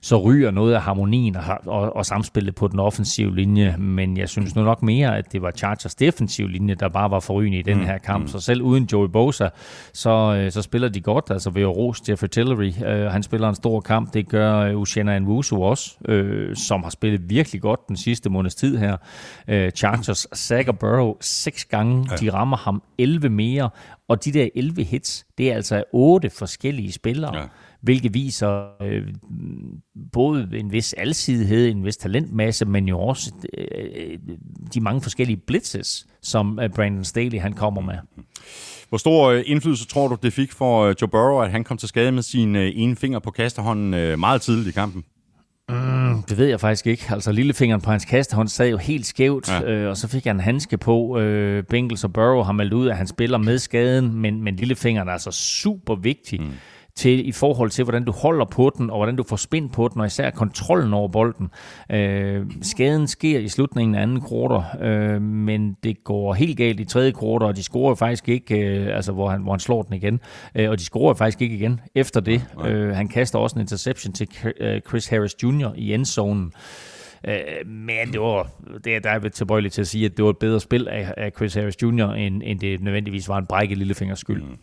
så 0.00 0.16
ryger 0.16 0.50
noget 0.50 0.74
af 0.74 0.82
harmonien 0.82 1.36
og, 1.36 1.42
og, 1.66 1.96
og 1.96 2.06
samspillet 2.06 2.54
på 2.54 2.68
den 2.68 2.78
offensive 2.78 3.36
linje. 3.36 3.76
Men 3.78 4.16
jeg 4.16 4.28
synes 4.28 4.56
nu 4.56 4.62
nok 4.62 4.82
mere, 4.82 5.18
at 5.18 5.32
det 5.32 5.42
var 5.42 5.50
Chargers 5.50 5.94
defensive 5.94 6.50
linje, 6.50 6.74
der 6.74 6.88
bare 6.88 7.10
var 7.10 7.20
forrygende 7.20 7.58
i 7.58 7.62
den 7.62 7.78
mm, 7.78 7.84
her 7.84 7.98
kamp. 7.98 8.22
Mm. 8.22 8.28
Så 8.28 8.40
selv 8.40 8.62
uden 8.62 8.88
Joey 8.92 9.08
Bosa, 9.08 9.48
så, 9.92 10.10
øh, 10.10 10.52
så 10.52 10.62
spiller 10.62 10.88
de 10.88 11.00
godt. 11.00 11.24
Altså 11.30 11.50
ved 11.50 11.62
at 11.62 11.76
rose 11.76 12.02
Jeffrey 12.08 12.28
Tillery. 12.28 12.72
Uh, 12.80 13.12
han 13.12 13.22
spiller 13.22 13.48
en 13.48 13.54
stor 13.54 13.80
kamp. 13.80 14.14
Det 14.14 14.28
gør 14.28 14.72
uh, 14.72 14.80
Uchenna 14.80 15.18
Nwosu 15.18 15.62
også, 15.62 15.96
uh, 16.08 16.54
som 16.54 16.82
har 16.82 16.90
spillet 16.90 17.30
virkelig 17.30 17.62
godt 17.62 17.88
den 17.88 17.96
sidste 17.96 18.30
måneds 18.30 18.54
tid 18.54 18.76
her. 18.76 18.96
Uh, 19.48 19.70
Chargers 19.70 20.26
sacker 20.32 20.72
Burrow 20.72 21.14
seks 21.20 21.64
gange. 21.64 22.08
Ja. 22.10 22.16
De 22.16 22.32
rammer 22.32 22.56
ham 22.56 22.82
11 22.98 23.28
mere. 23.28 23.70
Og 24.08 24.24
de 24.24 24.32
der 24.32 24.48
11 24.54 24.84
hits, 24.84 25.26
det 25.38 25.50
er 25.50 25.54
altså 25.54 25.84
otte 25.92 26.30
forskellige 26.30 26.92
spillere. 26.92 27.36
Ja 27.36 27.44
hvilket 27.82 28.14
viser 28.14 28.82
øh, 28.82 29.02
både 30.12 30.48
en 30.52 30.72
vis 30.72 30.92
alsidighed, 30.92 31.68
en 31.68 31.84
vis 31.84 31.96
talentmasse, 31.96 32.64
men 32.64 32.88
jo 32.88 33.00
også 33.00 33.32
øh, 33.58 34.18
de 34.74 34.80
mange 34.80 35.00
forskellige 35.00 35.36
blitzes, 35.46 36.06
som 36.22 36.58
øh, 36.62 36.70
Brandon 36.70 37.04
Staley 37.04 37.40
han 37.40 37.52
kommer 37.52 37.80
med. 37.80 37.94
Hvor 38.88 38.98
stor 38.98 39.30
øh, 39.30 39.42
indflydelse 39.46 39.86
tror 39.86 40.08
du, 40.08 40.16
det 40.22 40.32
fik 40.32 40.52
for 40.52 40.82
øh, 40.84 40.94
Joe 41.02 41.08
Burrow, 41.08 41.40
at 41.40 41.50
han 41.50 41.64
kom 41.64 41.76
til 41.76 41.88
skade 41.88 42.12
med 42.12 42.22
sin 42.22 42.56
ene 42.56 42.96
finger 42.96 43.18
på 43.18 43.30
kasterhånden 43.30 44.20
meget 44.20 44.42
tidligt 44.42 44.68
i 44.68 44.72
kampen? 44.72 45.04
Mm, 45.68 46.22
det 46.22 46.38
ved 46.38 46.46
jeg 46.46 46.60
faktisk 46.60 46.86
ikke. 46.86 47.04
Altså 47.10 47.32
lillefingeren 47.32 47.80
på 47.80 47.90
hans 47.90 48.04
kastehånd 48.04 48.48
sad 48.48 48.68
jo 48.68 48.76
helt 48.76 49.06
skævt, 49.06 49.50
ja. 49.50 49.62
øh, 49.62 49.90
og 49.90 49.96
så 49.96 50.08
fik 50.08 50.24
han 50.24 50.36
en 50.36 50.40
handske 50.40 50.78
på. 50.78 51.18
Øh, 51.18 51.64
Bengals 51.64 52.04
og 52.04 52.12
Burrow 52.12 52.42
har 52.42 52.52
meldt 52.52 52.72
ud, 52.72 52.88
at 52.88 52.96
han 52.96 53.06
spiller 53.06 53.38
med 53.38 53.58
skaden, 53.58 54.14
men, 54.14 54.42
men 54.42 54.56
lillefingeren 54.56 55.08
er 55.08 55.12
altså 55.12 55.30
super 55.30 55.94
vigtig. 55.94 56.40
Mm 56.40 56.52
til 56.98 57.28
i 57.28 57.32
forhold 57.32 57.70
til, 57.70 57.84
hvordan 57.84 58.04
du 58.04 58.12
holder 58.12 58.44
på 58.44 58.72
den, 58.78 58.90
og 58.90 58.96
hvordan 58.96 59.16
du 59.16 59.22
får 59.22 59.36
spind 59.36 59.70
på 59.70 59.88
den, 59.88 60.00
og 60.00 60.06
især 60.06 60.30
kontrollen 60.30 60.94
over 60.94 61.08
bolden. 61.08 61.50
Øh, 61.90 62.46
skaden 62.62 63.08
sker 63.08 63.38
i 63.38 63.48
slutningen 63.48 63.94
af 63.94 64.02
anden 64.02 64.20
kvartal, 64.20 64.82
øh, 64.86 65.22
men 65.22 65.76
det 65.82 66.04
går 66.04 66.34
helt 66.34 66.56
galt 66.56 66.80
i 66.80 66.84
tredje 66.84 67.12
kvartal, 67.12 67.48
og 67.48 67.56
de 67.56 67.62
scorer 67.62 67.94
faktisk 67.94 68.28
ikke, 68.28 68.58
øh, 68.58 68.96
altså 68.96 69.12
hvor 69.12 69.28
han, 69.28 69.42
hvor 69.42 69.52
han 69.52 69.60
slår 69.60 69.82
den 69.82 69.94
igen, 69.94 70.20
øh, 70.54 70.70
og 70.70 70.78
de 70.78 70.84
scorer 70.84 71.14
faktisk 71.14 71.42
ikke 71.42 71.56
igen 71.56 71.80
efter 71.94 72.20
det. 72.20 72.46
Øh, 72.66 72.90
han 72.90 73.08
kaster 73.08 73.38
også 73.38 73.56
en 73.56 73.60
interception 73.60 74.12
til 74.12 74.28
Chris 74.88 75.06
Harris 75.06 75.42
Jr. 75.42 75.72
i 75.76 75.94
endzonen. 75.94 76.52
Øh, 76.56 76.97
men 77.66 78.12
det 78.12 78.20
var, 78.20 78.50
det, 78.84 79.04
der 79.04 79.10
er 79.10 79.28
tilbøjelig 79.28 79.72
til 79.72 79.80
at 79.80 79.86
sige, 79.86 80.04
at 80.04 80.16
det 80.16 80.24
var 80.24 80.30
et 80.30 80.38
bedre 80.38 80.60
spil 80.60 80.88
af, 80.88 81.14
af 81.16 81.32
Chris 81.36 81.54
Harris 81.54 81.82
Jr., 81.82 82.12
end, 82.12 82.42
end 82.44 82.60
det 82.60 82.80
nødvendigvis 82.80 83.28
var 83.28 83.38
en 83.38 83.46
brække 83.46 83.74
lillefingers 83.74 84.18
skyld. 84.18 84.42
Mm. 84.42 84.56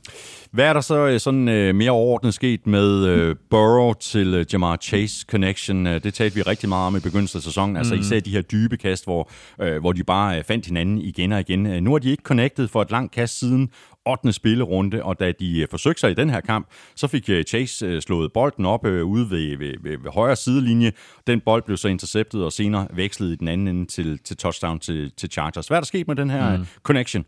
Hvad 0.52 0.66
er 0.66 0.74
der 0.74 0.82
så 0.82 1.08
øh, 1.08 1.20
sådan 1.20 1.48
uh, 1.48 1.76
mere 1.76 1.92
overordnet 1.92 2.34
sket 2.34 2.68
med 2.68 3.30
uh, 3.30 3.36
Burrow 3.50 3.94
til 3.94 4.40
uh, 4.40 4.54
Jamar 4.54 4.78
Chase 4.78 5.26
connection? 5.30 5.88
Uh, 5.88 5.94
det 5.94 6.14
talte 6.14 6.36
vi 6.36 6.42
rigtig 6.42 6.70
meget 6.70 6.88
om 6.88 6.96
i 6.96 7.00
begyndelsen 7.00 7.38
af 7.38 7.44
sæsonen. 7.44 7.78
Altså 7.78 7.96
mm. 7.96 8.02
især 8.02 8.20
de 8.20 8.32
her 8.32 8.42
dybe 8.42 8.78
kast, 8.78 9.04
hvor, 9.04 9.32
uh, 9.64 9.78
hvor 9.78 9.92
de 9.92 10.04
bare 10.04 10.38
uh, 10.38 10.44
fandt 10.44 10.66
hinanden 10.66 10.98
igen 10.98 11.32
og 11.32 11.40
igen. 11.40 11.66
Uh, 11.66 11.74
nu 11.74 11.92
har 11.92 12.00
de 12.00 12.12
ikke 12.12 12.24
connected 12.24 12.68
for 12.68 12.82
et 12.82 12.92
langt 12.92 13.12
kast 13.12 13.40
siden 13.40 13.70
8. 14.06 14.34
spillerunde, 14.34 15.04
og 15.04 15.20
da 15.20 15.32
de 15.32 15.64
uh, 15.64 15.70
forsøgte 15.70 16.00
sig 16.00 16.12
i 16.12 16.14
den 16.14 16.30
her 16.30 16.42
kamp, 16.42 16.68
så 16.96 17.08
fik 17.08 17.30
uh, 17.30 17.42
Chase 17.42 17.96
uh, 17.96 18.00
slået 18.00 18.34
bolden 18.34 18.66
op 18.66 18.86
ude 18.86 19.30
ved, 19.30 19.58
ved, 19.58 19.74
ved, 19.82 19.98
ved 19.98 20.12
højre 20.12 20.36
sidelinje. 20.36 20.92
Den 21.28 21.42
bold 21.42 21.64
blev 21.64 21.78
så 21.78 21.88
interceptet 21.88 22.44
og 22.44 22.52
senere 22.52 22.88
vekslet 22.94 23.32
i 23.32 23.36
den 23.36 23.48
anden 23.48 23.68
ende 23.68 23.86
til, 23.86 24.20
til 24.20 24.38
touchdown 24.38 24.80
til, 24.80 25.12
til 25.18 25.32
Chargers. 25.32 25.68
Hvad 25.68 25.78
er 25.78 25.82
der 25.82 25.86
sket 25.86 26.08
med 26.08 26.16
den 26.16 26.30
her 26.30 26.58
mm. 26.58 26.66
connection? 26.84 27.26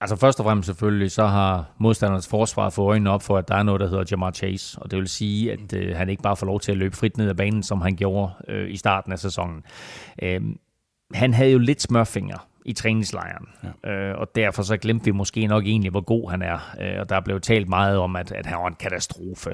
Altså 0.00 0.16
først 0.16 0.40
og 0.40 0.44
fremmest 0.44 0.66
selvfølgelig, 0.66 1.10
så 1.10 1.26
har 1.26 1.70
modstandernes 1.78 2.28
forsvar 2.28 2.70
fået 2.70 2.86
øjnene 2.86 3.10
op 3.10 3.22
for, 3.22 3.38
at 3.38 3.48
der 3.48 3.54
er 3.54 3.62
noget, 3.62 3.80
der 3.80 3.88
hedder 3.88 4.04
Jamar 4.10 4.30
Chase. 4.30 4.78
Og 4.78 4.90
det 4.90 4.98
vil 4.98 5.08
sige, 5.08 5.52
at 5.52 5.72
øh, 5.72 5.96
han 5.96 6.08
ikke 6.08 6.22
bare 6.22 6.36
får 6.36 6.46
lov 6.46 6.60
til 6.60 6.72
at 6.72 6.78
løbe 6.78 6.96
frit 6.96 7.16
ned 7.16 7.28
ad 7.28 7.34
banen, 7.34 7.62
som 7.62 7.80
han 7.80 7.96
gjorde 7.96 8.32
øh, 8.48 8.70
i 8.70 8.76
starten 8.76 9.12
af 9.12 9.18
sæsonen. 9.18 9.62
Øh, 10.22 10.40
han 11.14 11.34
havde 11.34 11.50
jo 11.50 11.58
lidt 11.58 11.82
smørfinger 11.82 12.49
i 12.64 12.72
træningslejren. 12.72 13.48
Ja. 13.84 13.90
Øh, 13.90 14.18
og 14.18 14.28
derfor 14.34 14.62
så 14.62 14.76
glemte 14.76 15.04
vi 15.04 15.10
måske 15.10 15.46
nok 15.46 15.64
egentlig, 15.66 15.90
hvor 15.90 16.00
god 16.00 16.30
han 16.30 16.42
er. 16.42 16.74
Øh, 16.80 17.00
og 17.00 17.08
der 17.08 17.20
blev 17.20 17.40
talt 17.40 17.68
meget 17.68 17.98
om, 17.98 18.16
at, 18.16 18.32
at 18.32 18.46
han 18.46 18.58
var 18.58 18.66
en 18.66 18.74
katastrofe. 18.74 19.50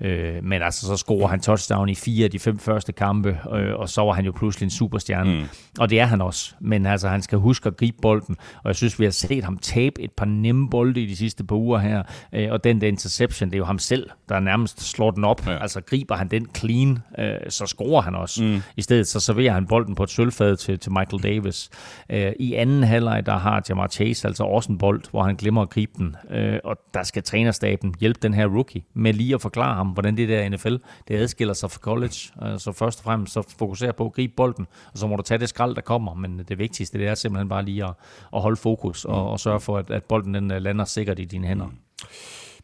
Øh, 0.00 0.44
men 0.44 0.62
altså, 0.62 0.86
så 0.86 0.96
scorer 0.96 1.28
han 1.28 1.40
touchdown 1.40 1.88
i 1.88 1.94
fire 1.94 2.24
af 2.24 2.30
de 2.30 2.38
fem 2.38 2.58
første 2.58 2.92
kampe, 2.92 3.38
øh, 3.54 3.74
og 3.74 3.88
så 3.88 4.02
var 4.02 4.12
han 4.12 4.24
jo 4.24 4.32
pludselig 4.32 4.66
en 4.66 4.70
superstjerne. 4.70 5.40
Mm. 5.40 5.46
Og 5.78 5.90
det 5.90 6.00
er 6.00 6.04
han 6.04 6.20
også. 6.20 6.54
Men 6.60 6.86
altså, 6.86 7.08
han 7.08 7.22
skal 7.22 7.38
huske 7.38 7.66
at 7.66 7.76
gribe 7.76 7.96
bolden. 8.02 8.36
Og 8.62 8.68
jeg 8.68 8.76
synes, 8.76 9.00
vi 9.00 9.04
har 9.04 9.10
set 9.10 9.44
ham 9.44 9.58
tabe 9.58 10.02
et 10.02 10.12
par 10.12 10.24
nemme 10.26 10.70
bolde 10.70 11.02
i 11.02 11.06
de 11.06 11.16
sidste 11.16 11.44
par 11.44 11.56
uger 11.56 11.78
her. 11.78 12.02
Øh, 12.32 12.52
og 12.52 12.64
den 12.64 12.80
der 12.80 12.88
interception, 12.88 13.48
det 13.48 13.54
er 13.54 13.58
jo 13.58 13.64
ham 13.64 13.78
selv, 13.78 14.10
der 14.28 14.40
nærmest 14.40 14.80
slår 14.80 15.10
den 15.10 15.24
op. 15.24 15.46
Ja. 15.46 15.62
Altså, 15.62 15.80
griber 15.80 16.16
han 16.16 16.28
den 16.28 16.46
clean, 16.56 16.98
øh, 17.18 17.34
så 17.48 17.66
scorer 17.66 18.02
han 18.02 18.14
også. 18.14 18.42
Mm. 18.42 18.62
I 18.76 18.82
stedet 18.82 19.06
så 19.06 19.20
serverer 19.20 19.52
han 19.52 19.66
bolden 19.66 19.94
på 19.94 20.02
et 20.02 20.10
sølvfad 20.10 20.56
til, 20.56 20.78
til 20.78 20.92
Michael 20.92 21.22
Davis. 21.22 21.70
Øh, 22.10 22.32
I 22.40 22.47
anden 22.56 22.82
halvleg, 22.82 23.26
der 23.26 23.36
har 23.36 23.62
Jamar 23.68 23.88
Chase 23.88 24.28
altså 24.28 24.44
også 24.44 24.72
en 24.72 24.78
bold, 24.78 25.02
hvor 25.10 25.22
han 25.22 25.36
glemmer 25.36 25.62
at 25.62 25.70
gribe 25.70 25.92
den. 25.96 26.16
Øh, 26.30 26.58
og 26.64 26.76
der 26.94 27.02
skal 27.02 27.22
trænerstaben 27.22 27.94
hjælpe 28.00 28.18
den 28.22 28.34
her 28.34 28.46
rookie 28.46 28.82
med 28.94 29.12
lige 29.12 29.34
at 29.34 29.42
forklare 29.42 29.74
ham, 29.74 29.88
hvordan 29.88 30.16
det 30.16 30.28
der 30.28 30.48
NFL, 30.48 30.76
det 31.08 31.14
adskiller 31.14 31.54
sig 31.54 31.70
fra 31.70 31.78
college. 31.78 32.16
Øh, 32.42 32.58
så 32.58 32.72
først 32.72 32.98
og 32.98 33.04
fremmest 33.04 33.32
så 33.32 33.54
fokuser 33.58 33.92
på 33.92 34.06
at 34.06 34.12
gribe 34.12 34.32
bolden, 34.36 34.66
og 34.92 34.98
så 34.98 35.06
må 35.06 35.16
du 35.16 35.22
tage 35.22 35.38
det 35.38 35.48
skrald, 35.48 35.74
der 35.74 35.80
kommer. 35.80 36.14
Men 36.14 36.44
det 36.48 36.58
vigtigste, 36.58 36.98
det 36.98 37.06
er 37.06 37.14
simpelthen 37.14 37.48
bare 37.48 37.64
lige 37.64 37.84
at, 37.84 37.92
at 38.34 38.42
holde 38.42 38.56
fokus 38.56 39.04
og, 39.04 39.30
og 39.30 39.40
sørge 39.40 39.60
for, 39.60 39.78
at, 39.78 39.90
at 39.90 40.04
bolden 40.04 40.34
den 40.34 40.50
øh, 40.50 40.62
lander 40.62 40.84
sikkert 40.84 41.18
i 41.18 41.24
dine 41.24 41.46
hænder. 41.46 41.66
Mm. 41.66 41.72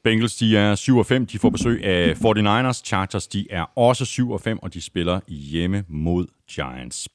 Bengals 0.05 0.37
de 0.37 0.57
er 0.57 0.75
7 0.75 0.99
og 0.99 1.07
5, 1.07 1.27
de 1.27 1.39
får 1.39 1.51
besøg 1.51 1.85
af 1.85 2.13
49ers. 2.13 2.83
Chargers 2.85 3.27
de 3.27 3.47
er 3.51 3.79
også 3.79 4.05
7 4.05 4.31
og 4.31 4.41
5, 4.41 4.59
og 4.63 4.75
de 4.75 4.81
spiller 4.81 5.21
hjemme 5.29 5.85
mod 5.89 6.27
Giants. 6.51 7.09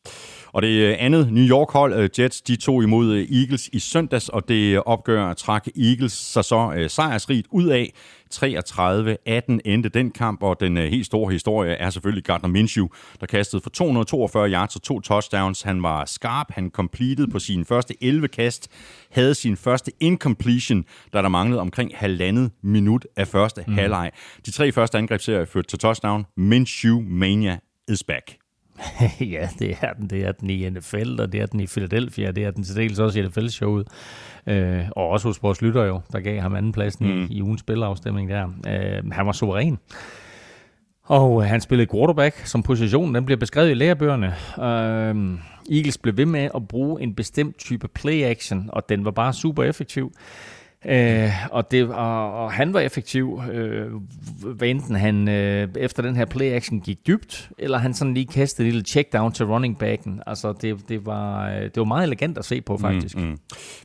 Og 0.54 0.62
det 0.62 0.94
andet 0.94 1.32
New 1.32 1.48
York-hold, 1.48 1.94
øh, 1.94 2.10
Jets, 2.20 2.42
de 2.42 2.56
tog 2.56 2.84
imod 2.84 3.14
øh, 3.14 3.28
Eagles 3.42 3.70
i 3.74 3.80
søndags, 3.80 4.30
og 4.30 4.50
det 4.50 4.84
opgør 4.86 5.34
trak 5.34 5.68
Eagles 5.68 6.14
sig 6.14 6.46
så 6.46 6.74
øh, 6.78 6.90
sejrsrigt 6.90 7.48
ud 7.52 7.68
af. 7.68 7.94
33-18 8.34 9.60
endte 9.66 9.90
den 9.90 10.12
kamp, 10.12 10.44
og 10.44 10.60
den 10.60 10.78
helt 10.78 11.06
store 11.06 11.32
historie 11.32 11.74
er 11.74 11.90
selvfølgelig 11.90 12.24
Gardner 12.24 12.50
Minshew, 12.50 12.88
der 13.20 13.26
kastede 13.26 13.62
for 13.62 13.70
242 13.70 14.50
yards 14.50 14.76
og 14.76 14.82
to 14.82 15.00
touchdowns. 15.00 15.62
Han 15.62 15.84
var 15.84 16.06
skarp, 16.06 16.48
han 16.50 16.70
completed 16.70 17.28
på 17.28 17.40
sine 17.40 17.66
første 17.66 17.96
11 18.02 18.28
kast, 18.28 18.68
havde 19.12 19.36
sin 19.36 19.58
første 19.58 19.92
incompletion, 20.00 20.86
da 21.14 21.22
der 21.22 21.30
manglede 21.30 21.62
omkring 21.62 21.92
halvandet 21.96 22.52
minut 22.64 23.08
af 23.16 23.28
første 23.28 23.64
mm. 23.68 23.74
halvleg. 23.74 24.12
De 24.46 24.52
tre 24.52 24.72
første 24.72 24.98
angrebsserier 24.98 25.46
førte 25.46 25.68
til 25.68 25.80
touchdown. 25.80 26.26
Minshew 26.38 27.02
Mania 27.02 27.60
is 27.88 28.04
back. 28.04 28.49
ja, 29.36 29.50
det 29.60 29.78
er 29.82 29.94
den. 29.94 30.10
Det 30.10 30.26
er 30.26 30.32
den 30.32 30.50
i 30.50 30.70
NFL, 30.70 31.22
og 31.22 31.32
det 31.32 31.42
er 31.42 31.46
den 31.46 31.60
i 31.60 31.68
Philadelphia, 31.68 32.32
det 32.32 32.44
er 32.44 32.52
den 32.52 32.64
til 32.64 32.76
dels 32.76 33.00
også 33.00 33.20
i 33.20 33.28
NFL-showet. 33.28 33.88
Øh, 34.48 34.82
og 34.92 35.10
også 35.10 35.28
hos 35.28 35.44
vores 35.44 35.62
lytter 35.62 35.84
jo, 35.84 36.02
der 36.12 36.20
gav 36.20 36.42
ham 36.42 36.56
andenpladsen 36.56 37.08
mm. 37.08 37.22
i, 37.22 37.38
i 37.38 37.42
ugens 37.42 37.62
spilafstemning 37.62 38.30
der. 38.30 38.48
Øh, 38.68 39.12
han 39.12 39.26
var 39.26 39.32
suveræn. 39.32 39.78
Og 41.04 41.44
øh, 41.44 41.50
han 41.50 41.62
spillede 41.62 41.90
quarterback, 41.92 42.46
som 42.46 42.64
position 42.64 43.16
den 43.16 43.26
bliver 43.26 43.40
beskrevet 43.40 43.72
i 43.72 43.74
lærebøgerne. 43.74 44.28
Øh, 44.58 45.40
Eagles 45.72 45.98
blev 45.98 46.18
ved 46.18 46.26
med 46.26 46.50
at 46.56 46.68
bruge 46.68 47.02
en 47.02 47.16
bestemt 47.16 47.58
type 47.58 47.88
play-action, 47.88 48.70
og 48.70 48.90
den 48.90 49.06
var 49.06 49.12
bare 49.12 49.34
super 49.34 49.64
effektiv. 49.64 50.14
Øh, 50.86 51.32
og, 51.52 51.72
det, 51.72 51.90
og, 51.90 52.34
og 52.34 52.52
han 52.52 52.74
var 52.74 52.80
effektiv, 52.80 53.42
øh, 53.52 53.88
hvad 54.46 54.68
enten 54.68 54.96
han 54.96 55.30
øh, 55.30 55.68
efter 55.76 56.04
den 56.04 56.16
her 56.16 56.26
play-action 56.26 56.80
gik 56.80 57.08
dybt, 57.08 57.50
eller 57.58 57.78
han 57.78 57.94
sådan 57.94 58.14
lige 58.14 58.26
kastede 58.26 58.68
et 58.68 58.74
lille 58.74 58.86
check-down 58.88 59.32
til 59.32 59.46
running 59.46 59.78
backen. 59.78 60.22
Altså, 60.28 60.54
det, 60.62 60.90
det, 60.90 61.06
var, 61.06 61.50
øh, 61.50 61.62
det 61.62 61.78
var 61.78 61.84
meget 61.84 62.04
elegant 62.04 62.38
at 62.38 62.46
se 62.46 62.62
på, 62.62 62.76
mm, 62.76 62.82
faktisk. 62.82 63.18
Mm, 63.18 63.24
mm. 63.24 63.38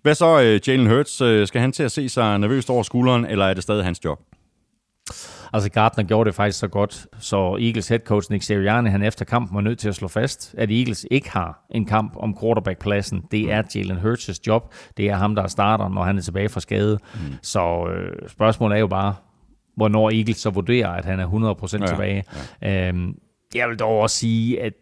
Hvad 0.02 0.14
så, 0.14 0.38
uh, 0.38 0.68
Jalen 0.68 0.86
Hurts? 0.86 1.22
Uh, 1.22 1.46
skal 1.46 1.60
han 1.60 1.72
til 1.72 1.82
at 1.82 1.92
se 1.92 2.08
sig 2.08 2.38
nervøst 2.38 2.70
over 2.70 2.82
skulderen, 2.82 3.24
eller 3.24 3.44
er 3.44 3.54
det 3.54 3.62
stadig 3.62 3.84
hans 3.84 4.04
job? 4.04 4.20
Altså 5.54 5.70
Gardner 5.70 6.04
gjorde 6.04 6.28
det 6.28 6.34
faktisk 6.34 6.58
så 6.58 6.68
godt, 6.68 7.06
så 7.18 7.58
Eagles 7.60 7.88
head 7.88 8.00
coach 8.00 8.30
Nick 8.30 8.42
Sirianni, 8.44 8.90
han 8.90 9.02
efter 9.02 9.24
kampen 9.24 9.54
var 9.54 9.60
nødt 9.60 9.78
til 9.78 9.88
at 9.88 9.94
slå 9.94 10.08
fast, 10.08 10.54
at 10.58 10.70
Eagles 10.70 11.06
ikke 11.10 11.30
har 11.30 11.64
en 11.70 11.86
kamp 11.86 12.16
om 12.16 12.36
quarterback-pladsen. 12.42 13.22
Det 13.30 13.52
er 13.52 13.62
Jalen 13.74 13.96
Hurts' 13.96 14.38
job. 14.46 14.74
Det 14.96 15.08
er 15.08 15.14
ham, 15.14 15.34
der 15.34 15.46
starter, 15.46 15.88
når 15.88 16.02
han 16.02 16.18
er 16.18 16.22
tilbage 16.22 16.48
fra 16.48 16.60
skade. 16.60 16.98
Mm. 17.14 17.20
Så 17.42 17.86
øh, 17.86 18.28
spørgsmålet 18.28 18.76
er 18.76 18.80
jo 18.80 18.86
bare, 18.86 19.14
hvornår 19.76 20.10
Eagles 20.10 20.36
så 20.36 20.50
vurderer, 20.50 20.88
at 20.88 21.04
han 21.04 21.20
er 21.20 21.54
100% 21.62 21.78
ja, 21.80 21.86
tilbage. 21.86 22.24
Ja. 22.62 22.88
Øhm, 22.88 23.14
jeg 23.54 23.68
vil 23.68 23.78
dog 23.78 24.00
også 24.00 24.16
sige, 24.16 24.62
at 24.62 24.72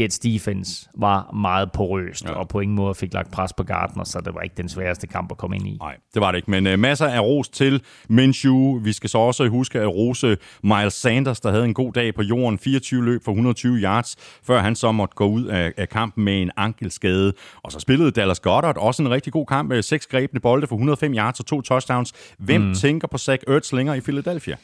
Jets 0.00 0.18
defense 0.18 0.88
var 0.94 1.30
meget 1.32 1.72
porøst, 1.72 2.24
ja. 2.24 2.30
og 2.30 2.48
på 2.48 2.60
ingen 2.60 2.76
måde 2.76 2.94
fik 2.94 3.14
lagt 3.14 3.30
pres 3.30 3.52
på 3.52 3.62
Gardner, 3.62 4.04
så 4.04 4.20
det 4.20 4.34
var 4.34 4.40
ikke 4.40 4.54
den 4.56 4.68
sværeste 4.68 5.06
kamp 5.06 5.30
at 5.30 5.38
komme 5.38 5.56
ind 5.56 5.66
i. 5.66 5.76
Nej, 5.80 5.96
det 6.14 6.22
var 6.22 6.30
det 6.30 6.38
ikke, 6.38 6.50
men 6.50 6.66
uh, 6.66 6.78
masser 6.78 7.06
af 7.06 7.20
ros 7.20 7.48
til 7.48 7.82
Minshew. 8.08 8.80
Vi 8.82 8.92
skal 8.92 9.10
så 9.10 9.18
også 9.18 9.48
huske 9.48 9.80
at 9.80 9.88
rose 9.88 10.36
Miles 10.62 10.94
Sanders, 10.94 11.40
der 11.40 11.50
havde 11.50 11.64
en 11.64 11.74
god 11.74 11.92
dag 11.92 12.14
på 12.14 12.22
jorden, 12.22 12.58
24 12.58 13.04
løb 13.04 13.24
for 13.24 13.32
120 13.32 13.76
yards, 13.76 14.16
før 14.42 14.60
han 14.60 14.76
så 14.76 14.92
måtte 14.92 15.14
gå 15.14 15.26
ud 15.26 15.44
af, 15.44 15.72
af 15.76 15.88
kampen 15.88 16.24
med 16.24 16.42
en 16.42 16.50
ankelskade. 16.56 17.32
Og 17.62 17.72
så 17.72 17.80
spillede 17.80 18.10
Dallas 18.10 18.40
Goddard 18.40 18.76
også 18.76 19.02
en 19.02 19.10
rigtig 19.10 19.32
god 19.32 19.46
kamp 19.46 19.68
med 19.68 19.82
seks 19.82 20.06
grebne 20.06 20.40
bolde 20.40 20.66
for 20.66 20.74
105 20.74 21.14
yards 21.14 21.40
og 21.40 21.46
to 21.46 21.60
touchdowns. 21.60 22.12
Hvem 22.38 22.60
mm. 22.60 22.74
tænker 22.74 23.08
på 23.08 23.18
Zach 23.18 23.42
Ertz 23.48 23.72
længere 23.72 23.96
i 23.96 24.00
Philadelphia? 24.00 24.56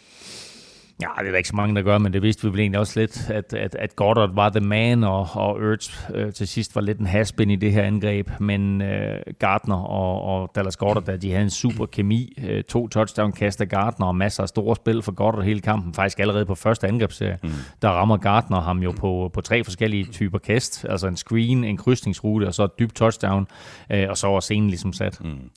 Ja, 1.02 1.08
det 1.20 1.26
er 1.26 1.30
der 1.30 1.36
ikke 1.36 1.48
så 1.48 1.56
mange, 1.56 1.74
der 1.74 1.82
gør, 1.82 1.98
men 1.98 2.12
det 2.12 2.22
vidste 2.22 2.42
vi 2.42 2.52
vel 2.52 2.60
egentlig 2.60 2.80
også 2.80 3.00
lidt, 3.00 3.30
at, 3.30 3.54
at, 3.54 3.74
at 3.74 3.96
Goddard 3.96 4.34
var 4.34 4.50
the 4.50 4.60
man, 4.60 5.04
og, 5.04 5.28
og 5.32 5.62
Ertz 5.62 5.90
øh, 6.14 6.32
til 6.32 6.48
sidst 6.48 6.74
var 6.74 6.80
lidt 6.80 6.98
en 6.98 7.06
haspin 7.06 7.50
i 7.50 7.56
det 7.56 7.72
her 7.72 7.82
angreb, 7.82 8.30
men 8.40 8.82
øh, 8.82 9.18
Gardner 9.38 9.76
og, 9.76 10.22
og 10.22 10.50
Dallas 10.54 10.76
Goddard, 10.76 11.04
der 11.04 11.16
de 11.16 11.30
havde 11.30 11.42
en 11.44 11.50
super 11.50 11.86
kemi, 11.86 12.38
øh, 12.48 12.64
to 12.64 12.88
touchdown-kast 12.88 13.60
af 13.60 13.68
Gardner 13.68 14.06
og 14.06 14.16
masser 14.16 14.42
af 14.42 14.48
store 14.48 14.76
spil 14.76 15.02
for 15.02 15.12
Goddard 15.12 15.44
hele 15.44 15.60
kampen, 15.60 15.94
faktisk 15.94 16.20
allerede 16.20 16.46
på 16.46 16.54
første 16.54 16.88
angrebsserie, 16.88 17.38
mm. 17.42 17.50
der 17.82 17.88
rammer 17.88 18.16
Gardner 18.16 18.60
ham 18.60 18.78
jo 18.78 18.90
på, 18.90 19.30
på 19.34 19.40
tre 19.40 19.64
forskellige 19.64 20.04
typer 20.04 20.38
kast, 20.38 20.86
altså 20.88 21.06
en 21.06 21.16
screen, 21.16 21.64
en 21.64 21.76
krydsningsrute 21.76 22.44
og 22.44 22.54
så 22.54 22.64
et 22.64 22.78
dybt 22.78 22.94
touchdown, 22.94 23.46
øh, 23.92 24.06
og 24.08 24.16
så 24.16 24.26
var 24.26 24.40
scenen 24.40 24.68
ligesom 24.70 24.92
sat. 24.92 25.20
Mm. 25.24 25.50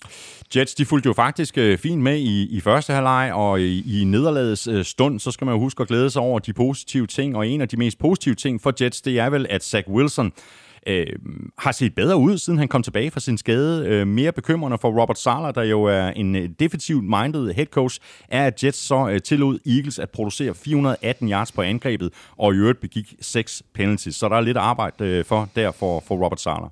Jets, 0.55 0.75
de 0.75 0.85
fulgte 0.85 1.07
jo 1.07 1.13
faktisk 1.13 1.57
øh, 1.57 1.77
fint 1.77 2.01
med 2.01 2.17
i, 2.17 2.57
i 2.57 2.59
første 2.59 2.93
halvleg, 2.93 3.31
og 3.33 3.61
i, 3.61 4.01
i 4.01 4.03
nederlagets 4.03 4.67
øh, 4.67 4.85
stund, 4.85 5.19
så 5.27 5.31
skal 5.31 5.45
man 5.45 5.53
jo 5.55 5.59
huske 5.59 5.81
at 5.81 5.87
glæde 5.87 6.09
sig 6.09 6.21
over 6.21 6.39
de 6.39 6.53
positive 6.53 7.07
ting, 7.07 7.35
og 7.35 7.47
en 7.47 7.61
af 7.61 7.67
de 7.69 7.77
mest 7.77 7.99
positive 7.99 8.35
ting 8.35 8.61
for 8.61 8.73
Jets, 8.81 9.01
det 9.01 9.19
er 9.19 9.29
vel, 9.29 9.47
at 9.49 9.63
Zach 9.63 9.89
Wilson 9.89 10.33
øh, 10.87 11.05
har 11.57 11.71
set 11.71 11.95
bedre 11.95 12.17
ud, 12.17 12.37
siden 12.37 12.59
han 12.59 12.67
kom 12.67 12.83
tilbage 12.83 13.11
fra 13.11 13.19
sin 13.19 13.37
skade. 13.37 13.87
Øh, 13.87 14.07
mere 14.07 14.31
bekymrende 14.31 14.77
for 14.77 15.01
Robert 15.01 15.19
Sala, 15.19 15.51
der 15.51 15.63
jo 15.63 15.83
er 15.83 16.07
en 16.07 16.35
øh, 16.35 16.49
defensivt 16.59 17.03
minded 17.03 17.53
head 17.53 17.65
coach, 17.65 17.99
er, 18.29 18.47
at 18.47 18.63
Jets 18.63 18.79
så 18.79 19.09
øh, 19.09 19.21
tillod 19.21 19.59
Eagles 19.65 19.99
at 19.99 20.09
producere 20.09 20.55
418 20.55 21.29
yards 21.29 21.51
på 21.51 21.61
angrebet, 21.61 22.13
og 22.37 22.53
i 22.53 22.57
øvrigt 22.57 22.81
begik 22.81 23.15
seks 23.21 23.63
penalties. 23.73 24.15
Så 24.15 24.29
der 24.29 24.35
er 24.35 24.41
lidt 24.41 24.57
arbejde 24.57 25.05
øh, 25.05 25.25
for 25.25 25.49
der 25.55 25.71
for, 25.71 26.03
for 26.07 26.15
Robert 26.15 26.41
Sala. 26.41 26.67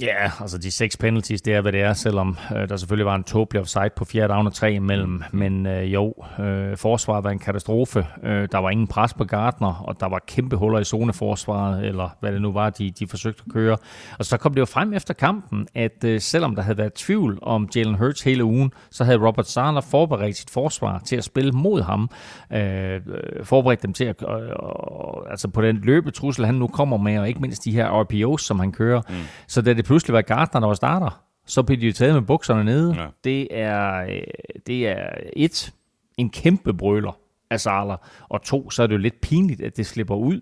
Ja, 0.00 0.30
altså 0.40 0.58
de 0.58 0.70
seks 0.70 0.96
penalties, 0.96 1.42
det 1.42 1.54
er, 1.54 1.60
hvad 1.60 1.72
det 1.72 1.80
er, 1.80 1.92
selvom 1.92 2.36
øh, 2.56 2.68
der 2.68 2.76
selvfølgelig 2.76 3.06
var 3.06 3.14
en 3.14 3.24
tåbelig 3.24 3.60
offside 3.60 3.90
på 3.96 4.04
fjerde 4.04 4.32
down 4.32 4.46
og 4.46 4.54
tre 4.54 4.72
imellem. 4.72 5.22
Men 5.32 5.66
øh, 5.66 5.94
jo, 5.94 6.14
øh, 6.40 6.76
forsvaret 6.76 7.24
var 7.24 7.30
en 7.30 7.38
katastrofe. 7.38 8.06
Øh, 8.22 8.48
der 8.52 8.58
var 8.58 8.70
ingen 8.70 8.86
pres 8.86 9.14
på 9.14 9.24
Gardner, 9.24 9.84
og 9.88 10.00
der 10.00 10.08
var 10.08 10.22
kæmpe 10.26 10.56
huller 10.56 10.78
i 10.78 10.84
zoneforsvaret, 10.84 11.86
eller 11.86 12.16
hvad 12.20 12.32
det 12.32 12.42
nu 12.42 12.52
var, 12.52 12.70
de, 12.70 12.90
de 12.90 13.06
forsøgte 13.06 13.42
at 13.46 13.52
køre. 13.52 13.76
Og 14.18 14.24
så 14.24 14.36
kom 14.36 14.54
det 14.54 14.60
jo 14.60 14.64
frem 14.64 14.92
efter 14.92 15.14
kampen, 15.14 15.68
at 15.74 16.04
øh, 16.04 16.20
selvom 16.20 16.54
der 16.54 16.62
havde 16.62 16.78
været 16.78 16.92
tvivl 16.94 17.38
om 17.42 17.68
Jalen 17.76 17.94
Hurts 17.94 18.22
hele 18.22 18.44
ugen, 18.44 18.72
så 18.90 19.04
havde 19.04 19.18
Robert 19.26 19.48
Sala 19.48 19.80
forberedt 19.80 20.36
sit 20.36 20.50
forsvar 20.50 21.02
til 21.06 21.16
at 21.16 21.24
spille 21.24 21.52
mod 21.52 21.82
ham. 21.82 22.10
Øh, 22.52 23.00
forberedt 23.42 23.82
dem 23.82 23.92
til 23.92 24.04
at, 24.04 24.22
øh, 24.22 24.34
øh, 24.34 25.30
altså 25.30 25.48
på 25.48 25.62
den 25.62 25.76
løbetrussel, 25.82 26.46
han 26.46 26.54
nu 26.54 26.66
kommer 26.66 26.96
med, 26.96 27.18
og 27.18 27.28
ikke 27.28 27.40
mindst 27.40 27.64
de 27.64 27.72
her 27.72 28.02
RPOs, 28.02 28.42
som 28.42 28.58
han 28.58 28.72
kører. 28.72 29.02
Mm. 29.08 29.14
Så 29.46 29.62
da 29.62 29.74
det 29.74 29.87
pludselig 29.88 30.14
var 30.14 30.22
Gardner, 30.22 30.60
der 30.60 30.66
var 30.66 30.74
starter, 30.74 31.22
så 31.46 31.62
blev 31.62 31.80
de 31.80 31.86
jo 31.86 31.92
taget 31.92 32.14
med 32.14 32.22
bukserne 32.22 32.64
nede. 32.64 32.94
Ja. 32.96 33.06
Det, 33.24 33.48
er, 33.50 34.02
øh, 34.02 34.22
det 34.66 34.88
er 34.88 35.08
et, 35.36 35.72
en 36.16 36.30
kæmpe 36.30 36.74
brøler 36.74 37.18
af 37.50 37.60
Salah, 37.60 37.98
og 38.28 38.42
to, 38.42 38.70
så 38.70 38.82
er 38.82 38.86
det 38.86 38.94
jo 38.94 38.98
lidt 38.98 39.20
pinligt, 39.20 39.60
at 39.60 39.76
det 39.76 39.86
slipper 39.86 40.14
ud, 40.14 40.40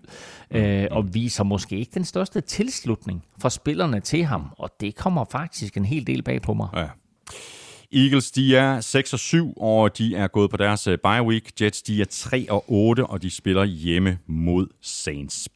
mm. 0.51 0.57
øh, 0.57 0.87
og 0.91 1.13
viser 1.13 1.43
måske 1.43 1.77
ikke 1.77 1.91
den 1.93 2.05
største 2.05 2.41
tilslutning 2.41 3.23
fra 3.41 3.49
spillerne 3.49 3.99
til 3.99 4.23
ham, 4.23 4.49
og 4.57 4.69
det 4.79 4.95
kommer 4.95 5.25
faktisk 5.31 5.77
en 5.77 5.85
hel 5.85 6.07
del 6.07 6.23
bag 6.23 6.41
på 6.41 6.53
mig. 6.53 6.67
Ja. 6.75 6.87
Eagles, 7.93 8.31
de 8.31 8.55
er 8.55 8.81
6 8.81 9.13
og 9.13 9.19
7, 9.19 9.53
og 9.57 9.97
de 9.97 10.15
er 10.15 10.27
gået 10.27 10.49
på 10.49 10.57
deres 10.57 10.87
øh, 10.87 10.97
bye 10.97 11.23
week. 11.23 11.61
Jets, 11.61 11.81
de 11.81 12.01
er 12.01 12.05
3 12.09 12.45
og 12.49 12.65
8, 12.67 13.05
og 13.05 13.21
de 13.21 13.29
spiller 13.29 13.63
hjemme 13.63 14.19
mod 14.27 14.67
Saints. 14.81 15.49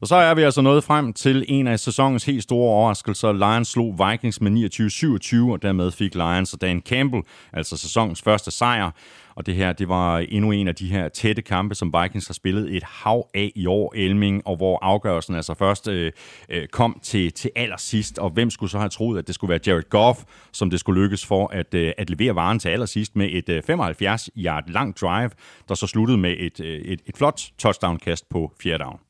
Og 0.00 0.06
så 0.06 0.16
er 0.16 0.34
vi 0.34 0.42
altså 0.42 0.60
nået 0.60 0.84
frem 0.84 1.12
til 1.12 1.44
en 1.48 1.66
af 1.66 1.80
sæsonens 1.80 2.24
helt 2.24 2.42
store 2.42 2.70
overraskelser. 2.70 3.32
Lions 3.32 3.68
slog 3.68 3.98
Vikings 4.10 4.40
med 4.40 5.48
29-27, 5.48 5.52
og 5.52 5.62
dermed 5.62 5.90
fik 5.90 6.14
Lions 6.14 6.52
og 6.52 6.60
Dan 6.60 6.80
Campbell, 6.80 7.22
altså 7.52 7.76
sæsonens 7.76 8.22
første 8.22 8.50
sejr. 8.50 8.90
Og 9.36 9.46
det 9.46 9.54
her, 9.54 9.72
det 9.72 9.88
var 9.88 10.18
endnu 10.18 10.50
en 10.50 10.68
af 10.68 10.74
de 10.74 10.86
her 10.86 11.08
tætte 11.08 11.42
kampe, 11.42 11.74
som 11.74 11.94
Vikings 12.02 12.26
har 12.26 12.34
spillet 12.34 12.76
et 12.76 12.82
hav 12.82 13.28
af 13.34 13.52
i 13.54 13.66
år, 13.66 13.92
Elming, 13.96 14.42
og 14.46 14.56
hvor 14.56 14.78
afgørelsen 14.82 15.34
altså 15.34 15.54
først 15.54 15.88
øh, 15.88 16.12
øh 16.48 16.66
kom 16.66 16.98
til, 17.02 17.32
til 17.32 17.50
allersidst. 17.56 18.18
Og 18.18 18.30
hvem 18.30 18.50
skulle 18.50 18.70
så 18.70 18.78
have 18.78 18.88
troet, 18.88 19.18
at 19.18 19.26
det 19.26 19.34
skulle 19.34 19.48
være 19.48 19.60
Jared 19.66 19.88
Goff, 19.90 20.18
som 20.52 20.70
det 20.70 20.80
skulle 20.80 21.02
lykkes 21.02 21.26
for 21.26 21.48
at, 21.52 21.74
øh, 21.74 21.92
at 21.98 22.10
levere 22.10 22.34
varen 22.34 22.58
til 22.58 22.68
allersidst 22.68 23.16
med 23.16 23.28
et 23.32 23.48
øh, 23.48 23.62
75-yard 23.70 24.64
langt 24.72 25.00
drive, 25.00 25.30
der 25.68 25.74
så 25.74 25.86
sluttede 25.86 26.18
med 26.18 26.34
et, 26.38 26.60
øh, 26.60 26.80
et, 26.80 27.00
et 27.06 27.16
flot 27.16 27.40
touchdown-kast 27.58 28.28
på 28.28 28.52
fjerde 28.62 28.84
down. 28.84 29.05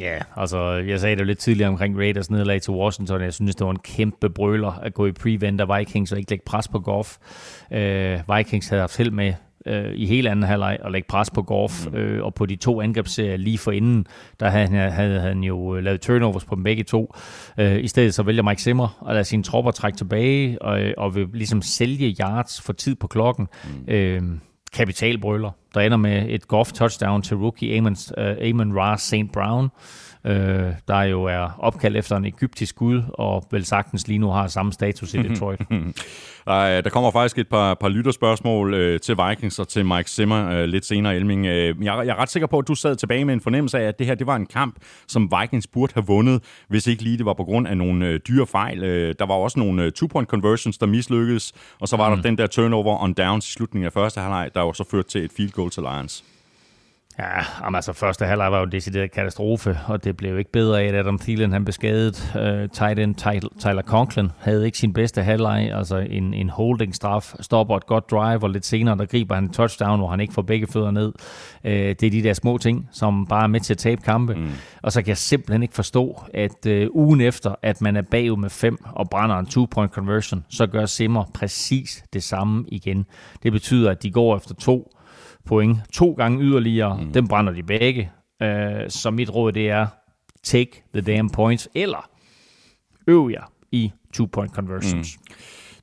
Ja, 0.00 0.18
altså 0.36 0.70
jeg 0.70 1.00
sagde 1.00 1.16
det 1.16 1.20
jo 1.20 1.26
lidt 1.26 1.38
tidligere 1.38 1.68
omkring 1.68 1.98
Raiders 1.98 2.30
nederlag 2.30 2.62
til 2.62 2.72
Washington. 2.72 3.22
Jeg 3.22 3.34
synes, 3.34 3.56
det 3.56 3.64
var 3.64 3.70
en 3.70 3.78
kæmpe 3.78 4.30
brøler 4.30 4.72
at 4.72 4.94
gå 4.94 5.06
i 5.06 5.12
prevent 5.12 5.60
af 5.60 5.78
Vikings 5.78 6.12
og 6.12 6.18
ikke 6.18 6.30
lægge 6.30 6.44
pres 6.46 6.68
på 6.68 6.78
Goff. 6.80 7.16
Uh, 7.70 8.36
Vikings 8.36 8.68
havde 8.68 8.80
haft 8.80 8.96
held 8.96 9.10
med 9.10 9.32
uh, 9.70 9.92
i 9.94 10.06
hele 10.06 10.30
anden 10.30 10.42
halvleg 10.42 10.78
at 10.84 10.92
lægge 10.92 11.06
pres 11.08 11.30
på 11.30 11.42
Goff, 11.42 11.86
mm. 11.86 11.94
uh, 11.94 12.24
og 12.24 12.34
på 12.34 12.46
de 12.46 12.56
to 12.56 12.80
angrebsserier 12.80 13.36
lige 13.36 13.58
for 13.58 13.70
inden, 13.70 14.06
der 14.40 14.48
havde, 14.48 14.66
han, 14.68 14.92
havde 14.92 15.20
han 15.20 15.44
jo 15.44 15.74
lavet 15.80 16.00
turnovers 16.00 16.44
på 16.44 16.54
dem 16.54 16.64
begge 16.64 16.82
to. 16.82 17.14
Uh, 17.58 17.76
I 17.76 17.88
stedet 17.88 18.14
så 18.14 18.22
vælger 18.22 18.42
Mike 18.42 18.62
Zimmer 18.62 19.04
at 19.08 19.14
lade 19.14 19.24
sine 19.24 19.42
tropper 19.42 19.70
trække 19.70 19.96
tilbage, 19.96 20.62
og, 20.62 20.80
og 20.96 21.14
vil 21.14 21.28
ligesom 21.32 21.62
sælge 21.62 22.16
yards 22.20 22.60
for 22.60 22.72
tid 22.72 22.94
på 22.94 23.06
klokken. 23.06 23.48
Mm. 23.88 23.94
Uh, 23.94 24.38
kapitalbrøler, 24.74 25.50
der 25.74 25.80
ender 25.80 25.96
med 25.96 26.26
et 26.28 26.48
golf 26.48 26.72
touchdown 26.72 27.22
til 27.22 27.36
rookie 27.36 27.78
Amon, 27.78 27.96
øh, 28.18 28.30
uh, 28.30 28.48
Amon 28.50 28.78
Ra 28.78 28.96
St. 28.96 29.32
Brown, 29.32 29.68
øh, 30.26 30.72
der 30.88 31.02
jo 31.02 31.24
er 31.24 31.56
opkaldt 31.58 31.96
efter 31.96 32.16
en 32.16 32.24
egyptisk 32.24 32.76
gud, 32.76 33.02
og 33.14 33.46
vel 33.50 33.64
sagtens 33.64 34.08
lige 34.08 34.18
nu 34.18 34.30
har 34.30 34.46
samme 34.46 34.72
status 34.72 35.14
i 35.14 35.22
Detroit. 35.28 35.60
der, 36.46 36.80
der 36.80 36.90
kommer 36.90 37.10
faktisk 37.10 37.38
et 37.38 37.48
par, 37.48 37.74
par 37.74 37.88
lytterspørgsmål 37.88 38.74
øh, 38.74 39.00
til 39.00 39.16
Vikings 39.28 39.58
og 39.58 39.68
til 39.68 39.86
Mike 39.86 40.10
Zimmer 40.10 40.50
øh, 40.50 40.64
lidt 40.64 40.84
senere, 40.86 41.16
Elming. 41.16 41.46
Øh, 41.46 41.84
jeg, 41.84 41.96
jeg 42.06 42.08
er 42.08 42.16
ret 42.16 42.30
sikker 42.30 42.46
på, 42.46 42.58
at 42.58 42.68
du 42.68 42.74
sad 42.74 42.96
tilbage 42.96 43.24
med 43.24 43.34
en 43.34 43.40
fornemmelse 43.40 43.78
af, 43.78 43.82
at 43.82 43.98
det 43.98 44.06
her 44.06 44.14
det 44.14 44.26
var 44.26 44.36
en 44.36 44.46
kamp, 44.46 44.76
som 45.08 45.32
Vikings 45.40 45.66
burde 45.66 45.94
have 45.94 46.06
vundet, 46.06 46.42
hvis 46.68 46.86
ikke 46.86 47.02
lige 47.02 47.18
det 47.18 47.26
var 47.26 47.34
på 47.34 47.44
grund 47.44 47.68
af 47.68 47.76
nogle 47.76 48.06
øh, 48.06 48.20
dyre 48.28 48.46
fejl. 48.46 48.84
Øh, 48.84 49.14
der 49.18 49.26
var 49.26 49.34
også 49.34 49.58
nogle 49.58 49.82
øh, 49.82 49.92
two-point 49.92 50.26
conversions, 50.26 50.78
der 50.78 50.86
mislykkedes, 50.86 51.52
og 51.80 51.88
så 51.88 51.96
var 51.96 52.10
mm. 52.10 52.16
der 52.16 52.22
den 52.22 52.38
der 52.38 52.46
turnover 52.46 53.02
on 53.02 53.12
downs 53.12 53.48
i 53.48 53.52
slutningen 53.52 53.86
af 53.86 53.92
første 53.92 54.20
halvleg, 54.20 54.50
der 54.54 54.60
jo 54.60 54.72
så 54.72 54.84
førte 54.90 55.08
til 55.08 55.24
et 55.24 55.32
field 55.36 55.52
goal 55.52 55.70
til 55.70 55.82
Lions. 55.82 56.24
Ja, 57.18 57.76
altså 57.76 57.92
første 57.92 58.24
halvleg 58.24 58.52
var 58.52 58.58
jo 58.58 58.64
en 58.64 58.72
decideret 58.72 59.12
katastrofe, 59.12 59.78
og 59.86 60.04
det 60.04 60.16
blev 60.16 60.38
ikke 60.38 60.52
bedre 60.52 60.82
af, 60.82 60.86
at 60.86 60.94
Adam 60.94 61.18
Thielen 61.18 61.52
han 61.52 61.64
blev 61.64 61.72
skadet. 61.72 62.32
Uh, 62.34 62.70
tight 62.70 62.98
end 62.98 63.14
Tyler 63.58 63.82
Conklin 63.82 64.30
havde 64.38 64.66
ikke 64.66 64.78
sin 64.78 64.92
bedste 64.92 65.22
halvleg, 65.22 65.70
altså 65.74 65.96
en, 65.96 66.34
en 66.34 66.50
holding-straf, 66.50 67.34
stopper 67.40 67.76
et 67.76 67.86
godt 67.86 68.10
drive, 68.10 68.42
og 68.42 68.50
lidt 68.50 68.66
senere 68.66 68.98
der 68.98 69.04
griber 69.04 69.34
han 69.34 69.44
en 69.44 69.50
touchdown, 69.50 69.98
hvor 69.98 70.08
han 70.08 70.20
ikke 70.20 70.34
får 70.34 70.42
begge 70.42 70.66
fødder 70.66 70.90
ned. 70.90 71.12
Uh, 71.64 71.70
det 71.70 72.02
er 72.02 72.10
de 72.10 72.22
der 72.22 72.32
små 72.32 72.58
ting, 72.58 72.88
som 72.92 73.26
bare 73.26 73.42
er 73.42 73.46
med 73.46 73.60
til 73.60 73.74
at 73.74 73.78
tabe 73.78 74.02
kampe. 74.02 74.34
Mm. 74.34 74.50
Og 74.82 74.92
så 74.92 75.02
kan 75.02 75.08
jeg 75.08 75.18
simpelthen 75.18 75.62
ikke 75.62 75.74
forstå, 75.74 76.22
at 76.34 76.66
uh, 76.66 76.96
ugen 76.96 77.20
efter, 77.20 77.54
at 77.62 77.80
man 77.80 77.96
er 77.96 78.02
bagud 78.02 78.36
med 78.36 78.50
fem 78.50 78.78
og 78.92 79.10
brænder 79.10 79.38
en 79.38 79.46
two-point 79.46 79.92
conversion, 79.92 80.44
så 80.48 80.66
gør 80.66 80.86
Simmer 80.86 81.24
præcis 81.34 82.04
det 82.12 82.22
samme 82.22 82.64
igen. 82.68 83.06
Det 83.42 83.52
betyder, 83.52 83.90
at 83.90 84.02
de 84.02 84.10
går 84.10 84.36
efter 84.36 84.54
to, 84.54 84.93
point 85.46 85.78
to 85.92 86.12
gange 86.12 86.42
yderligere. 86.42 87.00
Mm. 87.00 87.12
Dem 87.12 87.28
brænder 87.28 87.52
de 87.52 87.62
begge. 87.62 88.10
Uh, 88.44 88.48
så 88.88 89.10
mit 89.10 89.34
råd 89.34 89.52
det 89.52 89.70
er, 89.70 89.86
take 90.42 90.82
the 90.94 91.00
damn 91.00 91.30
points, 91.30 91.68
eller 91.74 92.10
øv 93.06 93.30
jer 93.32 93.52
i 93.72 93.92
two-point 94.16 94.54
conversions. 94.54 95.18
Mm. 95.18 95.34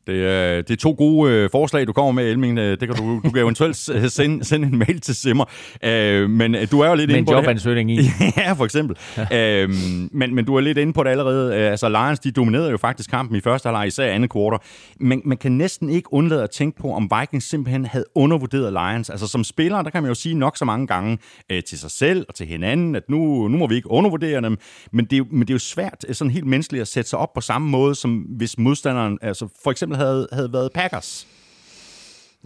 Det 0.08 0.26
er, 0.26 0.62
det 0.62 0.72
er 0.72 0.78
to 0.78 0.96
gode 0.98 1.32
øh, 1.32 1.50
forslag, 1.52 1.88
du 1.88 1.94
kommer 1.94 2.12
med, 2.12 2.32
Elming. 2.32 2.60
Øh, 2.60 2.80
det 2.80 2.80
kan 2.80 2.96
du, 2.96 3.22
du 3.24 3.30
kan 3.30 3.42
eventuelt 3.44 3.78
sende, 4.12 4.46
sende 4.46 4.68
en 4.68 4.78
mail 4.78 5.02
til 5.02 5.16
Simmer. 5.16 5.46
Øh, 5.84 6.30
men 6.30 6.56
øh, 6.56 6.72
du 6.72 6.80
er 6.80 6.90
jo 6.90 6.96
lidt 6.96 7.12
inde 7.12 7.26
på 7.26 7.34
jobansøgning 7.34 7.92
i. 7.92 8.00
ja, 8.38 8.54
for 8.54 8.66
eksempel. 8.66 8.98
øh, 9.34 9.70
men, 10.12 10.36
men 10.36 10.46
du 10.46 10.56
er 10.56 10.62
lidt 10.62 10.78
inde 10.78 10.94
på 10.94 11.04
det 11.04 11.10
allerede. 11.10 11.56
Altså, 11.56 11.90
Lions, 11.90 12.20
de 12.20 12.32
dominerede 12.32 12.72
jo 12.72 12.78
faktisk 12.78 13.10
kampen 13.10 13.38
i 13.38 13.42
første 13.42 13.68
halvleg, 13.68 13.88
især 13.88 14.12
andet 14.12 14.30
kvartal. 14.30 14.60
Men 15.00 15.22
man 15.26 15.38
kan 15.38 15.52
næsten 15.52 15.90
ikke 15.90 16.14
undlade 16.14 16.44
at 16.44 16.50
tænke 16.50 16.82
på, 16.82 16.94
om 16.94 17.12
Vikings 17.20 17.50
simpelthen 17.50 17.86
havde 17.86 18.06
undervurderet 18.16 18.74
Lions. 18.74 19.10
Altså, 19.10 19.28
som 19.28 19.44
spiller, 19.44 19.82
der 19.82 19.90
kan 19.90 20.04
man 20.04 20.10
jo 20.10 20.16
sige 20.16 20.36
nok 20.36 20.58
så 20.58 20.66
mange 20.66 20.88
gange 20.88 21.18
øh, 21.52 21.64
til 21.64 21.80
sig 21.80 21.92
selv 21.92 22.26
og 22.30 22.36
til 22.36 22.48
hinanden, 22.48 22.96
at 22.96 23.10
nu, 23.10 23.48
nu 23.48 23.58
må 23.58 23.68
vi 23.68 23.76
ikke 23.76 23.92
undervurdere 23.92 24.42
dem. 24.42 24.58
Men 24.92 25.06
det, 25.06 25.32
men 25.32 25.42
det 25.42 25.50
er 25.50 25.56
jo 25.56 25.60
svært 25.60 26.06
sådan 26.12 26.32
helt 26.32 26.46
menneskeligt 26.46 26.82
at 26.82 26.88
sætte 26.88 27.10
sig 27.10 27.20
op 27.20 27.34
på 27.34 27.42
samme 27.42 27.70
måde, 27.70 27.96
som 27.96 28.18
hvis 28.18 28.58
modstanderen 28.58 29.18
altså 29.22 29.48
for 29.64 29.72
eksempel 29.72 29.91
havde, 29.96 30.28
havde 30.32 30.54
været 30.54 30.72
Packers? 30.74 31.28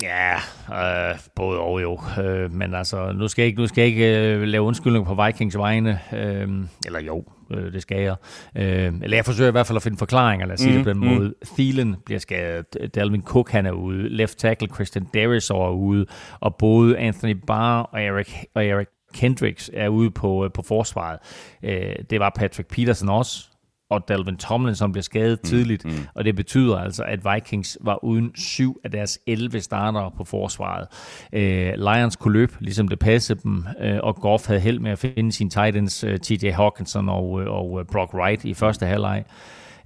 Ja, 0.02 0.36
øh, 0.72 1.20
både 1.36 1.60
og 1.60 1.82
jo. 1.82 2.00
Øh, 2.22 2.52
men 2.52 2.74
altså, 2.74 3.12
nu 3.12 3.28
skal 3.28 3.42
jeg 3.42 3.48
ikke, 3.48 3.62
nu 3.62 3.68
skal 3.68 3.82
jeg 3.82 3.88
ikke 3.88 4.34
øh, 4.34 4.42
lave 4.42 4.64
undskyldning 4.64 5.06
på 5.06 5.24
Vikings 5.26 5.58
vegne. 5.58 6.00
Øh, 6.14 6.50
eller 6.86 7.02
jo, 7.02 7.24
øh, 7.52 7.74
det 7.74 7.82
skal 7.82 8.02
jeg. 8.02 8.16
Øh, 8.56 8.94
eller 9.02 9.18
jeg 9.18 9.26
forsøger 9.26 9.48
i 9.48 9.52
hvert 9.52 9.68
fald 9.68 9.76
at 9.76 9.84
finde 9.84 9.98
forklaringer, 9.98 10.46
lad 10.46 10.54
os 10.54 10.60
sige 10.60 10.72
mm, 10.72 10.78
det 10.78 10.84
på 10.84 10.90
den 10.90 11.00
mm. 11.00 11.16
måde. 11.16 11.34
Thielen 11.46 11.96
bliver 12.06 12.20
skadet, 12.20 12.96
Dalvin 12.96 13.24
Cook 13.24 13.52
han 13.52 13.66
er 13.66 13.72
ude, 13.72 14.10
left 14.10 14.38
tackle 14.38 14.68
Christian 14.76 15.08
Darius 15.14 15.50
er 15.50 15.70
ude, 15.70 16.06
og 16.40 16.56
både 16.56 16.98
Anthony 16.98 17.36
Barr 17.48 17.82
og 17.82 18.02
Eric, 18.02 18.30
og 18.56 18.66
Eric 18.66 18.88
Kendricks 19.14 19.72
er 19.74 19.88
ude 19.88 20.12
på, 20.12 20.46
øh, 20.46 20.52
på 20.52 20.62
forsvaret. 20.62 21.20
Øh, 21.64 21.96
det 22.10 22.20
var 22.20 22.34
Patrick 22.36 22.70
Peterson 22.70 23.10
også, 23.10 23.50
og 23.90 24.08
Dalvin 24.08 24.38
Tomlinson 24.38 24.92
blev 24.92 25.04
skadet 25.04 25.40
mm, 25.44 25.50
tidligt, 25.50 25.86
mm. 25.86 25.92
og 26.16 26.26
det 26.26 26.36
betyder 26.36 26.78
altså, 26.78 27.04
at 27.04 27.20
Vikings 27.34 27.78
var 27.82 28.04
uden 28.04 28.36
syv 28.36 28.82
af 28.84 28.92
deres 28.92 29.20
11 29.28 29.62
starter 29.62 30.10
på 30.18 30.24
forsvaret. 30.24 30.88
Øh, 31.34 31.74
Lions 31.78 32.16
kunne 32.16 32.34
løbe, 32.34 32.54
ligesom 32.60 32.88
det 32.88 33.00
passede 33.00 33.40
dem, 33.44 33.66
øh, 33.82 34.00
og 34.04 34.16
Goff 34.16 34.48
havde 34.48 34.60
held 34.60 34.80
med 34.80 34.92
at 34.92 35.00
finde 35.00 35.32
sine 35.32 35.50
tight 35.50 35.76
ends, 35.76 36.04
øh, 36.04 36.20
TJ 36.20 36.50
Hawkinson 36.50 37.10
og, 37.10 37.42
øh, 37.42 37.48
og 37.52 37.80
øh, 37.80 37.86
Brock 37.92 38.14
Wright 38.14 38.46
i 38.46 38.54
første 38.54 38.86
halvleg. 38.86 39.24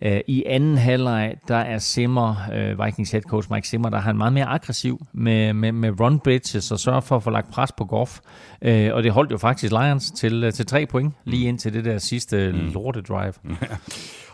Øh, 0.02 0.22
I 0.28 0.44
anden 0.48 0.78
halvleg, 0.78 1.36
der 1.48 1.56
er 1.56 1.78
Simmer, 1.78 2.36
Vikings 2.86 3.12
head 3.12 3.22
coach 3.22 3.52
Mike 3.52 3.68
Simmer, 3.68 3.90
der 3.90 3.98
har 3.98 4.04
han 4.04 4.18
meget 4.18 4.34
mere 4.34 4.46
aggressiv 4.46 5.06
med, 5.14 5.54
med, 5.54 5.72
med 5.72 6.00
run 6.00 6.20
bridges 6.20 6.72
og 6.72 6.80
sørger 6.80 7.02
for 7.02 7.16
at 7.16 7.24
få 7.24 7.30
lagt 7.30 7.52
pres 7.52 7.72
på 7.72 7.86
Goff. 7.86 8.20
Øh, 8.62 8.94
og 8.94 9.04
det 9.04 9.12
holdt 9.12 9.32
jo 9.32 9.38
faktisk 9.38 9.72
Lions 9.72 10.12
til, 10.12 10.52
til 10.52 10.66
tre 10.66 10.86
point, 10.86 11.14
lige 11.26 11.48
ind 11.48 11.60
til 11.60 11.74
det 11.74 11.86
der 11.86 11.98
sidste 11.98 12.52
mm. 12.52 12.74
lorte 12.74 13.02
drive. 13.02 13.34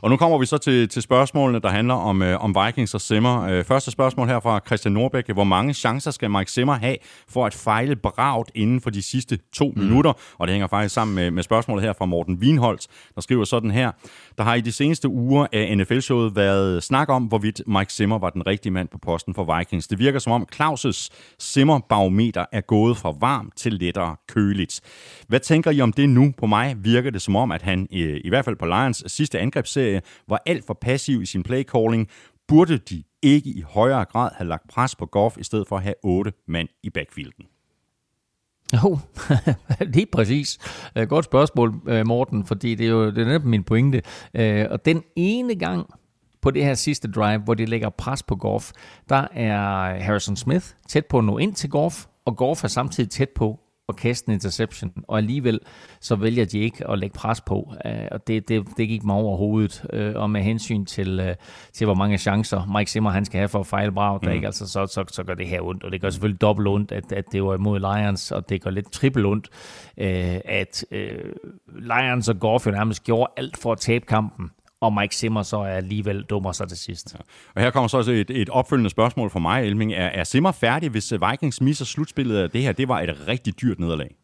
Og 0.06 0.12
nu 0.12 0.18
kommer 0.18 0.38
vi 0.38 0.46
så 0.46 0.58
til, 0.58 0.90
til 0.90 1.02
spørgsmålene, 1.02 1.60
der 1.60 1.70
handler 1.70 1.94
om, 1.94 2.22
øh, 2.22 2.44
om 2.44 2.56
Vikings 2.66 2.94
og 2.94 3.02
Simmer. 3.02 3.42
Øh, 3.42 3.64
første 3.64 3.92
spørgsmål 3.92 4.28
her 4.28 4.40
fra 4.40 4.60
Christian 4.66 4.94
Norbæk. 4.94 5.30
Hvor 5.34 5.44
mange 5.44 5.74
chancer 5.74 6.12
skal 6.12 6.32
Mike 6.32 6.52
Simmer 6.52 6.74
have 6.74 6.96
for 7.30 7.46
at 7.46 7.54
fejle 7.54 7.96
bragt 7.96 8.52
inden 8.56 8.82
for 8.82 8.90
de 8.90 9.02
sidste 9.02 9.40
to 9.54 9.74
mm. 9.76 9.82
minutter? 9.82 10.14
Og 10.38 10.48
det 10.48 10.54
hænger 10.54 10.68
faktisk 10.68 10.94
sammen 10.94 11.16
med, 11.16 11.32
med 11.32 11.44
spørgsmålet 11.44 11.84
her 11.84 11.94
fra 11.94 12.06
Morten 12.06 12.36
Wienholz, 12.36 12.86
der 13.16 13.22
skriver 13.22 13.44
sådan 13.44 13.72
her. 13.72 13.92
Der 14.38 14.44
har 14.44 14.56
i 14.56 14.62
de 14.62 14.72
seneste 14.72 15.10
uger 15.10 15.48
af 15.54 15.78
NFL-showet 15.78 16.36
været 16.36 16.84
snak 16.84 17.10
om, 17.10 17.24
hvorvidt 17.24 17.62
Mike 17.68 17.94
Simmer 17.94 18.20
var 18.20 18.30
den 18.30 18.48
rigtige 18.48 18.72
mand 18.72 18.88
på 18.88 18.98
posten 18.98 19.34
for 19.34 19.58
Vikings. 19.58 19.88
Det 19.88 20.00
virker 20.00 20.20
som 20.20 20.34
om 20.34 20.48
Claus' 20.56 21.10
Simmer-barometer 21.40 22.46
er 22.52 22.62
gået 22.62 22.98
fra 22.98 23.14
varm 23.20 23.52
til 23.56 23.74
lettere 23.74 24.15
køligt. 24.28 24.82
Hvad 25.28 25.40
tænker 25.40 25.72
I 25.72 25.82
om 25.82 25.94
det 25.94 26.10
nu? 26.10 26.34
På 26.38 26.46
mig 26.46 26.76
virker 26.80 27.10
det 27.10 27.22
som 27.22 27.36
om, 27.36 27.52
at 27.52 27.62
han 27.62 27.88
i, 27.92 28.30
hvert 28.30 28.46
fald 28.46 28.56
på 28.56 28.66
Lions 28.66 29.04
sidste 29.08 29.40
angrebsserie 29.40 30.02
var 30.28 30.42
alt 30.46 30.66
for 30.68 30.78
passiv 30.82 31.22
i 31.22 31.26
sin 31.26 31.44
playcalling. 31.44 32.08
Burde 32.48 32.78
de 32.78 33.04
ikke 33.22 33.50
i 33.50 33.62
højere 33.62 34.06
grad 34.06 34.30
have 34.38 34.48
lagt 34.48 34.68
pres 34.70 34.96
på 34.96 35.06
Goff, 35.06 35.38
i 35.38 35.44
stedet 35.44 35.68
for 35.68 35.78
at 35.78 35.84
have 35.84 35.96
otte 36.04 36.34
mand 36.48 36.68
i 36.84 36.90
backfielden? 36.90 37.46
Jo, 38.74 39.00
lige 39.96 40.06
præcis. 40.06 40.58
Øh, 40.96 41.08
godt 41.08 41.26
spørgsmål, 41.26 41.74
øh, 41.88 42.08
Morten, 42.08 42.46
fordi 42.46 42.76
det 42.76 42.86
er 42.86 42.90
jo 42.90 43.06
det 43.06 43.18
er 43.18 43.26
netop 43.26 43.44
min 43.44 43.64
pointe. 43.64 44.02
Øh, 44.34 44.66
og 44.70 44.86
den 44.86 45.04
ene 45.16 45.56
gang 45.56 45.90
på 46.42 46.52
det 46.52 46.66
her 46.66 46.74
sidste 46.74 47.12
drive, 47.12 47.40
hvor 47.40 47.54
de 47.54 47.66
lægger 47.66 47.90
pres 47.90 48.24
på 48.24 48.36
Goff, 48.36 48.72
der 49.10 49.28
er 49.32 49.60
Harrison 50.00 50.36
Smith 50.36 50.66
tæt 50.88 51.06
på 51.06 51.18
at 51.18 51.24
nå 51.24 51.38
ind 51.38 51.56
til 51.56 51.70
Goff, 51.70 52.06
og 52.26 52.38
Goff 52.38 52.64
er 52.64 52.68
samtidig 52.68 53.10
tæt 53.10 53.30
på 53.30 53.60
at 53.90 53.95
kaste 53.95 54.30
en 54.30 54.34
interception, 54.34 54.91
og 55.07 55.18
alligevel 55.18 55.60
så 55.99 56.16
vælger 56.16 56.45
de 56.45 56.60
ikke 56.60 56.90
at 56.90 56.99
lægge 56.99 57.14
pres 57.14 57.41
på, 57.41 57.74
øh, 57.86 58.07
og 58.12 58.28
det, 58.28 58.48
det, 58.48 58.66
det 58.78 58.88
gik 58.88 59.03
mig 59.03 59.16
over 59.16 59.38
hovedet, 59.38 59.86
øh, 59.94 60.16
og 60.16 60.30
med 60.30 60.41
hensyn 60.41 60.86
til, 60.86 61.20
øh, 61.20 61.36
til 61.74 61.86
hvor 61.86 61.94
mange 61.94 62.18
chancer 62.18 62.78
Mike 62.78 62.91
Zimmer 62.91 63.10
han 63.10 63.26
skal 63.26 63.38
have 63.38 63.49
for 63.49 63.60
at 63.60 63.68
fejle 63.68 63.91
brav, 63.91 64.20
mm. 64.24 64.30
ikke? 64.30 64.45
Altså, 64.45 64.68
så, 64.68 64.86
så, 64.88 65.06
så 65.12 65.24
gør 65.24 65.34
det 65.34 65.48
her 65.48 65.62
ondt, 65.62 65.84
og 65.84 65.91
det 65.91 66.02
gør 66.02 66.10
selvfølgelig 66.10 66.41
dobbelt 66.41 66.68
ondt, 66.68 66.91
at, 66.91 67.12
at 67.12 67.26
det 67.32 67.44
var 67.44 67.56
imod 67.56 67.80
Lions, 67.80 68.32
og 68.32 68.49
det 68.49 68.62
gør 68.62 68.70
lidt 68.72 68.91
trippelt 68.91 69.26
ondt, 69.26 69.49
at 70.45 70.86
Lions 71.76 72.30
og 72.30 72.40
Goff 72.40 72.68
jo 72.68 72.72
nærmest 72.72 73.03
gjorde 73.03 73.32
alt 73.38 73.57
for 73.57 73.72
at 73.72 73.78
tabe 73.78 74.06
kampen, 74.06 74.52
og 74.86 74.94
Mike 74.94 75.16
Zimmer 75.16 75.44
så 75.44 75.57
er 75.57 75.68
alligevel 75.68 76.24
dummer 76.24 76.52
sig 76.52 76.68
til 76.68 76.78
sidst. 76.78 77.14
Ja. 77.14 77.20
Og 77.56 77.62
her 77.62 77.72
kommer 77.72 77.88
så 77.88 77.98
også 77.98 78.12
et, 78.12 78.30
et 78.30 78.49
opfølgende 78.49 78.90
spørgsmål 78.90 79.30
fra 79.30 79.40
mig, 79.40 79.64
Elming. 79.64 79.94
Er, 79.94 80.06
er 80.06 80.24
Zimmer 80.24 80.52
færdig, 80.52 80.90
hvis 80.90 81.14
Vikings 81.30 81.62
misser 81.62 81.86
slutspillet 81.86 82.38
af 82.38 82.49
det 82.49 82.62
her? 82.62 82.72
Det 82.72 82.88
var 82.88 83.02
et 83.02 83.28
rigtig 83.28 83.62
dyrt 83.62 83.80
nederlag. 83.80 84.16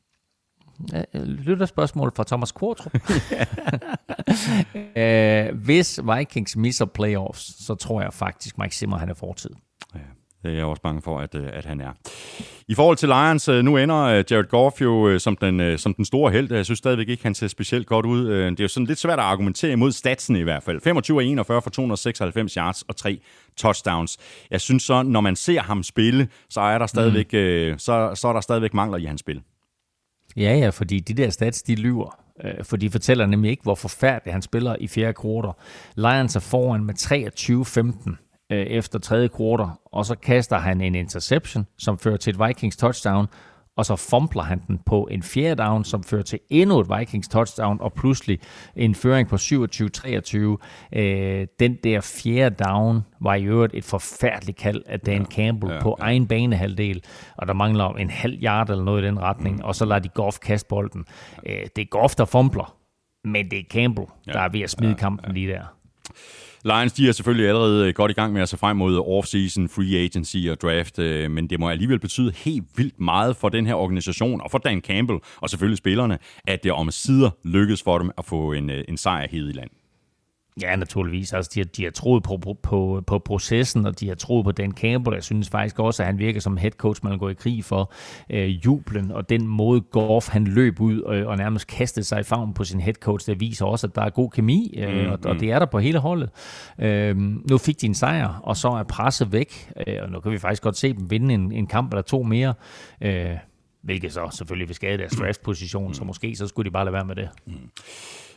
Lytter 1.13 1.65
spørgsmål 1.65 2.11
fra 2.15 2.23
Thomas 2.23 2.51
Kvartrup. 2.51 2.95
uh, 5.55 5.59
hvis 5.65 5.99
Vikings 6.17 6.55
misser 6.55 6.85
playoffs, 6.85 7.65
så 7.65 7.75
tror 7.75 8.01
jeg 8.01 8.13
faktisk, 8.13 8.57
Mike 8.57 8.75
Zimmer 8.75 8.97
han 8.97 9.09
er 9.09 9.13
fortid. 9.13 9.49
Det 10.43 10.51
er 10.51 10.55
jeg 10.55 10.65
også 10.65 10.81
bange 10.81 11.01
for, 11.01 11.19
at, 11.19 11.35
øh, 11.35 11.49
at 11.53 11.65
han 11.65 11.81
er. 11.81 11.91
I 12.67 12.75
forhold 12.75 12.97
til 12.97 13.09
Lions, 13.09 13.47
øh, 13.47 13.63
nu 13.63 13.77
ender 13.77 13.97
øh, 13.97 14.23
Jared 14.31 14.47
Goff 14.47 14.81
jo 14.81 15.19
som 15.19 15.37
den, 15.37 15.77
som 15.77 15.93
den 15.93 16.05
store 16.05 16.31
held. 16.31 16.53
Jeg 16.53 16.65
synes 16.65 16.77
stadigvæk 16.77 17.09
ikke, 17.09 17.23
han 17.23 17.35
ser 17.35 17.47
specielt 17.47 17.87
godt 17.87 18.05
ud. 18.05 18.25
Det 18.27 18.59
er 18.59 18.63
jo 18.63 18.67
sådan 18.67 18.87
lidt 18.87 18.99
svært 18.99 19.19
at 19.19 19.25
argumentere 19.25 19.71
imod 19.71 19.91
statsen 19.91 20.35
i 20.35 20.41
hvert 20.41 20.63
fald. 20.63 20.81
25 20.81 21.23
41 21.23 21.61
for 21.61 21.69
296 21.69 22.53
yards 22.53 22.81
og 22.81 22.95
tre 22.95 23.19
touchdowns. 23.57 24.17
Jeg 24.51 24.61
synes 24.61 24.83
så, 24.83 25.03
når 25.03 25.21
man 25.21 25.35
ser 25.35 25.61
ham 25.61 25.83
spille, 25.83 26.27
så 26.49 26.61
er 26.61 26.77
der 26.77 26.87
stadigvæk, 26.87 27.33
mm. 27.33 27.79
så, 27.79 28.11
så 28.15 28.27
er 28.27 28.33
der 28.33 28.41
stadigvæk 28.41 28.73
mangler 28.73 28.97
i 28.97 29.05
hans 29.05 29.19
spil. 29.19 29.41
Ja, 30.37 30.55
ja, 30.55 30.69
fordi 30.69 30.99
de 30.99 31.13
der 31.13 31.29
stats, 31.29 31.61
de 31.61 31.75
lyver. 31.75 32.17
For 32.63 32.77
de 32.77 32.89
fortæller 32.89 33.25
nemlig 33.25 33.51
ikke, 33.51 33.63
hvor 33.63 33.75
forfærdeligt 33.75 34.33
han 34.33 34.41
spiller 34.41 34.75
i 34.79 34.87
fjerde 34.87 35.13
kvartal. 35.13 35.51
Lions 35.95 36.35
er 36.35 36.39
foran 36.39 36.83
med 36.83 36.93
23-15 38.13 38.30
øh, 38.51 38.65
efter 38.65 38.99
tredje 38.99 39.27
kvartal, 39.27 39.67
og 39.85 40.05
så 40.05 40.15
kaster 40.15 40.57
han 40.57 40.81
en 40.81 40.95
interception, 40.95 41.67
som 41.77 41.97
fører 41.97 42.17
til 42.17 42.33
et 42.33 42.47
Vikings 42.47 42.77
touchdown, 42.77 43.27
og 43.77 43.85
så 43.85 43.95
fumbler 43.95 44.43
han 44.43 44.61
den 44.67 44.79
på 44.85 45.07
en 45.11 45.23
fjerde 45.23 45.63
down, 45.63 45.83
som 45.83 46.03
fører 46.03 46.21
til 46.21 46.39
endnu 46.49 46.79
et 46.79 46.87
Vikings 46.99 47.27
touchdown, 47.27 47.81
og 47.81 47.93
pludselig 47.93 48.39
en 48.75 48.95
føring 48.95 49.29
på 49.29 49.35
27-23. 49.35 50.99
Øh, 50.99 51.47
den 51.59 51.77
der 51.83 52.01
fjerde 52.01 52.63
down 52.63 53.01
var 53.21 53.35
i 53.35 53.43
øvrigt 53.43 53.73
et 53.75 53.83
forfærdeligt 53.83 54.57
kald 54.57 54.83
af 54.85 54.99
Dan 54.99 55.21
ja, 55.21 55.25
Campbell 55.25 55.73
ja, 55.73 55.81
på 55.81 55.95
ja. 55.99 56.03
egen 56.03 56.27
banehalvdel, 56.27 57.03
og 57.37 57.47
der 57.47 57.53
mangler 57.53 57.89
en 57.89 58.09
halv 58.09 58.43
yard 58.43 58.69
eller 58.69 58.83
noget 58.83 59.03
i 59.03 59.05
den 59.05 59.19
retning, 59.19 59.55
mm. 59.55 59.63
og 59.63 59.75
så 59.75 59.85
lader 59.85 59.99
de 59.99 60.09
Goff 60.09 60.39
kaste 60.39 60.67
bolden. 60.67 61.05
Øh, 61.45 61.65
det 61.75 61.81
er 61.81 61.89
Goff, 61.89 62.15
der 62.15 62.25
fumbler, 62.25 62.75
men 63.23 63.51
det 63.51 63.59
er 63.59 63.63
Campbell, 63.69 64.07
ja, 64.27 64.31
der 64.31 64.39
er 64.39 64.49
ved 64.49 64.61
at 64.61 64.69
smide 64.69 64.91
ja, 64.91 64.97
kampen 64.97 65.27
ja. 65.27 65.33
lige 65.33 65.51
der. 65.51 65.80
Lions, 66.63 66.93
de 66.93 67.07
er 67.07 67.11
selvfølgelig 67.11 67.47
allerede 67.47 67.87
øh, 67.87 67.93
godt 67.93 68.11
i 68.11 68.13
gang 68.13 68.33
med 68.33 68.41
at 68.41 68.49
se 68.49 68.57
frem 68.57 68.77
mod 68.77 68.97
off-season, 68.97 69.67
free 69.67 69.97
agency 69.97 70.37
og 70.51 70.61
draft, 70.61 70.99
øh, 70.99 71.31
men 71.31 71.49
det 71.49 71.59
må 71.59 71.69
alligevel 71.69 71.99
betyde 71.99 72.31
helt 72.35 72.65
vildt 72.75 72.99
meget 72.99 73.35
for 73.35 73.49
den 73.49 73.65
her 73.65 73.73
organisation 73.73 74.41
og 74.41 74.51
for 74.51 74.57
Dan 74.57 74.81
Campbell 74.81 75.19
og 75.35 75.49
selvfølgelig 75.49 75.77
spillerne, 75.77 76.17
at 76.47 76.63
det 76.63 76.71
om 76.71 76.91
sider 76.91 77.29
lykkes 77.43 77.83
for 77.83 77.97
dem 77.97 78.11
at 78.17 78.25
få 78.25 78.51
en, 78.53 78.69
øh, 78.69 78.83
en 78.87 78.97
sejr 78.97 79.27
hed 79.27 79.49
i 79.49 79.51
land. 79.51 79.69
Ja, 80.61 80.75
naturligvis. 80.75 81.33
Altså, 81.33 81.51
de, 81.53 81.59
har, 81.59 81.65
de 81.65 81.83
har 81.83 81.91
troet 81.91 82.23
på, 82.23 82.37
på, 82.37 82.57
på, 82.63 83.03
på 83.07 83.19
processen, 83.19 83.85
og 83.85 83.99
de 83.99 84.07
har 84.07 84.15
troet 84.15 84.45
på 84.45 84.51
Dan 84.51 84.71
Campbell. 84.71 85.13
Jeg 85.13 85.23
synes 85.23 85.49
faktisk 85.49 85.79
også, 85.79 86.03
at 86.03 86.07
han 86.07 86.19
virker 86.19 86.39
som 86.39 86.57
head 86.57 86.71
coach, 86.71 87.01
man 87.03 87.17
går 87.17 87.29
i 87.29 87.33
krig 87.33 87.65
for 87.65 87.93
øh, 88.29 88.65
jublen, 88.65 89.11
og 89.11 89.29
den 89.29 89.47
måde 89.47 89.81
Goff 89.81 90.29
han 90.29 90.43
løb 90.43 90.81
ud 90.81 91.01
og, 91.01 91.25
og 91.25 91.37
nærmest 91.37 91.67
kastede 91.67 92.05
sig 92.05 92.19
i 92.19 92.23
favn 92.23 92.53
på 92.53 92.63
sin 92.63 92.81
head 92.81 92.93
coach, 92.93 93.27
det 93.27 93.39
viser 93.39 93.65
også, 93.65 93.87
at 93.87 93.95
der 93.95 94.01
er 94.01 94.09
god 94.09 94.29
kemi, 94.29 94.73
øh, 94.77 95.05
mm, 95.05 95.11
og, 95.11 95.19
og 95.25 95.39
det 95.39 95.51
er 95.51 95.59
der 95.59 95.65
på 95.65 95.79
hele 95.79 95.99
holdet. 95.99 96.29
Øh, 96.79 97.17
nu 97.49 97.57
fik 97.57 97.81
de 97.81 97.85
en 97.85 97.95
sejr, 97.95 98.39
og 98.43 98.57
så 98.57 98.69
er 98.69 98.83
presset 98.83 99.31
væk, 99.31 99.71
øh, 99.87 99.97
og 100.01 100.09
nu 100.09 100.19
kan 100.19 100.31
vi 100.31 100.37
faktisk 100.37 100.63
godt 100.63 100.77
se 100.77 100.93
dem 100.93 101.11
vinde 101.11 101.33
en, 101.33 101.51
en 101.51 101.67
kamp 101.67 101.93
eller 101.93 102.01
to 102.01 102.23
mere. 102.23 102.53
Øh, 103.01 103.37
hvilket 103.81 104.13
så 104.13 104.29
selvfølgelig 104.37 104.67
vil 104.67 104.75
skade 104.75 104.97
deres 104.97 105.15
draft-position, 105.19 105.87
mm. 105.87 105.93
så 105.93 106.03
måske 106.03 106.35
så 106.35 106.47
skulle 106.47 106.65
de 106.65 106.71
bare 106.71 106.85
lade 106.85 106.93
være 106.93 107.05
med 107.05 107.15
det. 107.15 107.29
Mm. 107.45 107.53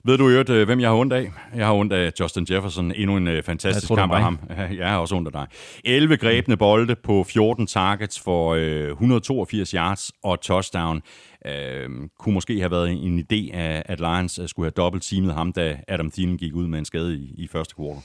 Ved 0.06 0.18
du 0.18 0.28
øvrigt, 0.28 0.51
øh, 0.51 0.66
hvem 0.66 0.81
jeg 0.81 0.89
har 0.89 0.97
ondt 0.97 1.12
af? 1.12 1.32
Jeg 1.56 1.66
har 1.66 1.74
ondt 1.74 1.93
af 1.93 2.12
Justin 2.20 2.47
Jefferson. 2.51 2.93
Endnu 2.93 3.16
en 3.16 3.28
uh, 3.28 3.43
fantastisk 3.44 3.94
kamp 3.94 4.12
af 4.12 4.20
ham. 4.22 4.39
Jeg 4.78 4.89
har 4.89 4.98
også 4.98 5.16
ondt 5.16 5.28
af 5.28 5.32
dig. 5.32 5.47
11 5.85 6.16
grebne 6.16 6.56
bolde 6.56 6.94
på 6.94 7.24
14 7.24 7.66
targets 7.66 8.20
for 8.20 8.55
uh, 8.55 8.60
182 8.60 9.70
yards 9.70 10.12
og 10.24 10.40
touchdown. 10.40 11.02
Uh, 11.44 12.09
kunne 12.18 12.35
måske 12.35 12.59
have 12.59 12.70
været 12.70 12.90
en 12.90 13.18
idé, 13.18 13.56
at 13.56 14.01
Lions 14.01 14.40
skulle 14.47 14.66
have 14.66 14.85
dobbelt 14.85 15.05
teamet 15.05 15.35
ham, 15.35 15.52
da 15.52 15.76
Adam 15.89 16.10
Thielen 16.10 16.39
gik 16.39 16.55
ud 16.55 16.66
med 16.66 16.78
en 16.78 16.85
skade 16.85 17.16
i, 17.16 17.35
i 17.39 17.48
første 17.48 17.74
kvartal. 17.74 18.02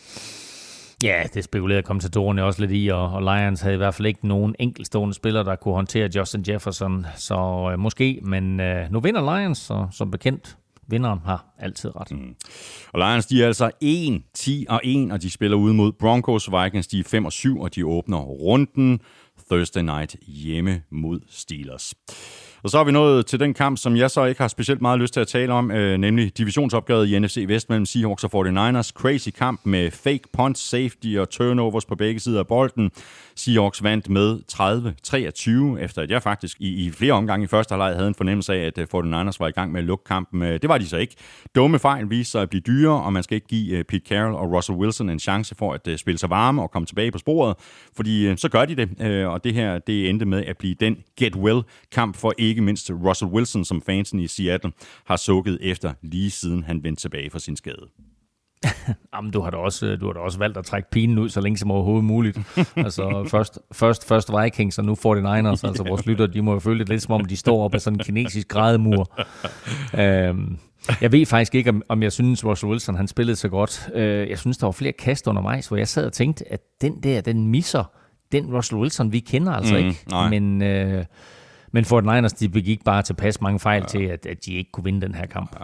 Ja, 1.04 1.24
det 1.34 1.44
spekulerede 1.44 1.84
kommentatorerne 1.84 2.44
også 2.44 2.62
lidt 2.62 2.72
i, 2.74 2.88
og, 2.88 3.12
og 3.12 3.22
Lions 3.22 3.62
havde 3.62 3.74
i 3.74 3.78
hvert 3.78 3.94
fald 3.94 4.06
ikke 4.06 4.28
nogen 4.28 4.56
enkeltstående 4.60 5.14
spillere, 5.14 5.44
der 5.44 5.56
kunne 5.56 5.74
håndtere 5.74 6.10
Justin 6.16 6.44
Jefferson, 6.48 7.06
så 7.16 7.70
øh, 7.72 7.80
måske, 7.80 8.20
men 8.24 8.60
øh, 8.60 8.92
nu 8.92 9.00
vinder 9.00 9.40
Lions, 9.40 9.58
så 9.58 9.88
som 9.92 10.12
bekendt 10.12 10.58
vinderen 10.90 11.20
har 11.26 11.46
altid 11.60 11.96
ret. 11.96 12.12
Mm. 12.12 12.36
Og 12.94 13.00
Lions, 13.00 13.26
de 13.26 13.44
er 13.44 13.48
altså 13.48 13.72
1, 13.82 14.22
10 14.34 14.66
og 14.70 14.82
1, 14.84 15.12
og 15.12 15.22
de 15.22 15.30
spiller 15.30 15.58
ud 15.58 15.74
mod 15.74 15.92
Broncos. 15.92 16.50
Vikings, 16.52 16.88
de 16.88 17.00
er 17.00 17.04
5 17.04 17.26
og 17.26 17.32
7, 17.32 17.60
og 17.60 17.76
de 17.76 17.86
åbner 17.86 18.18
runden 18.18 19.00
Thursday 19.52 19.82
night 19.82 20.16
hjemme 20.28 20.82
mod 20.92 21.20
Steelers. 21.28 21.94
Og 22.64 22.70
så 22.70 22.78
har 22.78 22.84
vi 22.84 22.92
nået 22.92 23.26
til 23.26 23.40
den 23.40 23.54
kamp, 23.54 23.78
som 23.78 23.96
jeg 23.96 24.12
så 24.12 24.26
ikke 24.26 24.42
har 24.42 24.48
specielt 24.48 24.82
meget 24.82 25.00
lyst 25.00 25.14
til 25.14 25.20
at 25.20 25.28
tale 25.28 25.54
om, 25.54 25.72
øh, 25.72 25.98
nemlig 25.98 26.38
divisionsopgøret 26.38 27.08
i 27.08 27.20
NFC 27.20 27.46
Vest 27.48 27.70
mellem 27.70 27.86
Seahawks 27.86 28.24
og 28.24 28.48
49ers. 28.48 28.92
Crazy 28.92 29.30
kamp 29.30 29.62
med 29.64 29.92
fake 29.92 30.22
punts, 30.34 30.70
safety 30.70 31.16
og 31.20 31.30
turnovers 31.30 31.86
på 31.86 31.96
begge 31.96 32.20
sider 32.20 32.40
af 32.40 32.48
bolden. 32.48 32.92
Seahawks 33.36 33.84
vandt 33.84 34.10
med 34.10 34.40
30-23, 34.52 35.84
efter 35.84 36.02
at 36.02 36.12
jeg 36.12 36.24
faktisk 36.24 36.58
i, 36.62 36.86
i 36.86 36.92
flere 36.92 37.14
omgange 37.14 37.44
i 37.44 37.48
første 37.48 37.72
halvleg 37.72 37.96
havde 37.96 38.08
en 38.08 38.16
fornemmelse 38.16 38.54
af, 38.54 38.66
at 38.66 38.78
øh, 38.78 38.88
49ers 38.96 39.38
var 39.40 39.48
i 39.48 39.52
gang 39.52 39.72
med 39.72 39.80
at 39.80 39.86
lukke 39.86 40.04
kampen. 40.04 40.42
Øh, 40.42 40.62
det 40.62 40.70
var 40.70 40.78
de 40.78 40.88
så 40.88 40.98
ikke. 40.98 41.16
Dumme 41.56 41.80
fejl 41.80 42.10
viste 42.10 42.32
sig 42.32 42.42
at 42.42 42.50
blive 42.50 42.62
dyre, 42.62 43.04
og 43.04 43.14
man 43.14 43.24
skal 43.24 43.36
ikke 43.36 43.48
give 43.48 43.78
øh, 43.78 43.84
Pete 43.84 44.06
Carroll 44.10 44.36
og 44.36 44.52
Russell 44.52 44.78
Wilson 44.78 45.10
en 45.10 45.20
chance 45.20 45.56
for 45.56 45.74
at 45.74 46.00
spille 46.00 46.18
sig 46.18 46.30
varme 46.30 46.62
og 46.62 46.72
komme 46.72 46.86
tilbage 46.86 47.12
på 47.12 47.18
sporet, 47.18 47.56
fordi 47.96 48.38
så 48.38 48.50
gør 48.50 48.66
de 48.66 48.76
det, 48.76 49.26
og 49.26 49.44
det 49.44 49.54
her 49.54 49.80
det 49.80 50.10
endte 50.10 50.26
med 50.26 50.46
at 50.46 50.58
blive 50.58 50.76
den 50.80 50.98
get 51.20 51.36
well 51.36 51.62
kamp 51.92 52.16
for 52.16 52.34
ikke 52.50 52.62
mindst 52.62 52.92
Russell 52.92 53.32
Wilson, 53.32 53.66
som 53.66 53.82
fansen 53.82 54.20
i 54.20 54.28
Seattle 54.28 54.72
har 55.06 55.16
sukket 55.16 55.58
efter 55.62 55.94
lige 56.02 56.32
siden 56.32 56.64
han 56.64 56.84
vendte 56.84 57.02
tilbage 57.02 57.30
fra 57.30 57.40
sin 57.40 57.56
skade. 57.56 57.88
Jamen, 59.16 59.32
du 59.32 59.42
har, 59.42 59.50
da 59.50 59.58
også, 59.58 59.96
du 59.96 60.06
har 60.06 60.14
da 60.14 60.20
også 60.20 60.40
valgt 60.40 60.58
at 60.58 60.66
trække 60.66 60.90
pinen 60.90 61.18
ud 61.18 61.30
så 61.30 61.42
længe 61.42 61.58
som 61.58 61.72
overhovedet 61.72 62.06
muligt. 62.06 62.40
altså, 62.76 63.28
først, 63.32 63.60
først, 63.72 64.08
først 64.08 64.32
Vikings, 64.44 64.78
og 64.78 64.86
nu 64.86 64.94
49ers. 64.94 65.68
Altså, 65.68 65.86
vores 65.88 66.06
lytter, 66.06 66.28
de 66.28 66.42
må 66.42 66.54
jo 66.54 66.60
føle 66.60 66.80
det 66.80 66.90
lidt 66.90 67.02
som 67.02 67.14
om, 67.14 67.26
de 67.26 67.38
står 67.38 67.64
op 67.64 67.76
ad 67.76 67.80
sådan 67.80 68.00
en 68.00 68.04
kinesisk 68.04 68.48
grædemur. 68.48 69.20
øhm, 70.00 70.58
jeg 71.02 71.12
ved 71.12 71.26
faktisk 71.26 71.56
ikke, 71.56 71.70
om, 71.70 71.84
om 71.90 72.04
jeg 72.04 72.12
synes, 72.12 72.46
Russell 72.46 72.72
Wilson 72.72 72.96
han 72.96 73.08
spillede 73.08 73.36
så 73.36 73.50
godt. 73.50 73.90
Øh, 73.96 74.30
jeg 74.30 74.40
synes, 74.40 74.58
der 74.58 74.68
var 74.68 74.72
flere 74.72 74.94
kast 74.94 75.28
undervejs, 75.28 75.68
hvor 75.68 75.78
jeg 75.78 75.88
sad 75.88 76.06
og 76.06 76.14
tænkte, 76.14 76.52
at 76.52 76.60
den 76.82 77.04
der, 77.04 77.22
den 77.22 77.48
misser 77.48 77.84
den 78.32 78.56
Russell 78.56 78.82
Wilson, 78.82 79.12
vi 79.12 79.20
kender 79.20 79.52
altså 79.52 79.74
mm, 79.74 79.80
ikke. 79.80 80.00
Nej. 80.10 80.30
Men... 80.30 80.62
Øh, 80.62 81.06
men 81.72 81.84
49ers, 81.84 82.40
de 82.40 82.50
begik 82.50 82.84
bare 82.84 83.02
tilpas 83.02 83.42
mange 83.42 83.60
fejl 83.60 83.82
ja. 83.82 83.88
til, 83.88 84.04
at, 84.04 84.26
at 84.26 84.46
de 84.46 84.54
ikke 84.54 84.72
kunne 84.72 84.84
vinde 84.84 85.02
den 85.02 85.16
her 85.16 85.26
kamp. 85.26 85.56
Ja. 85.60 85.64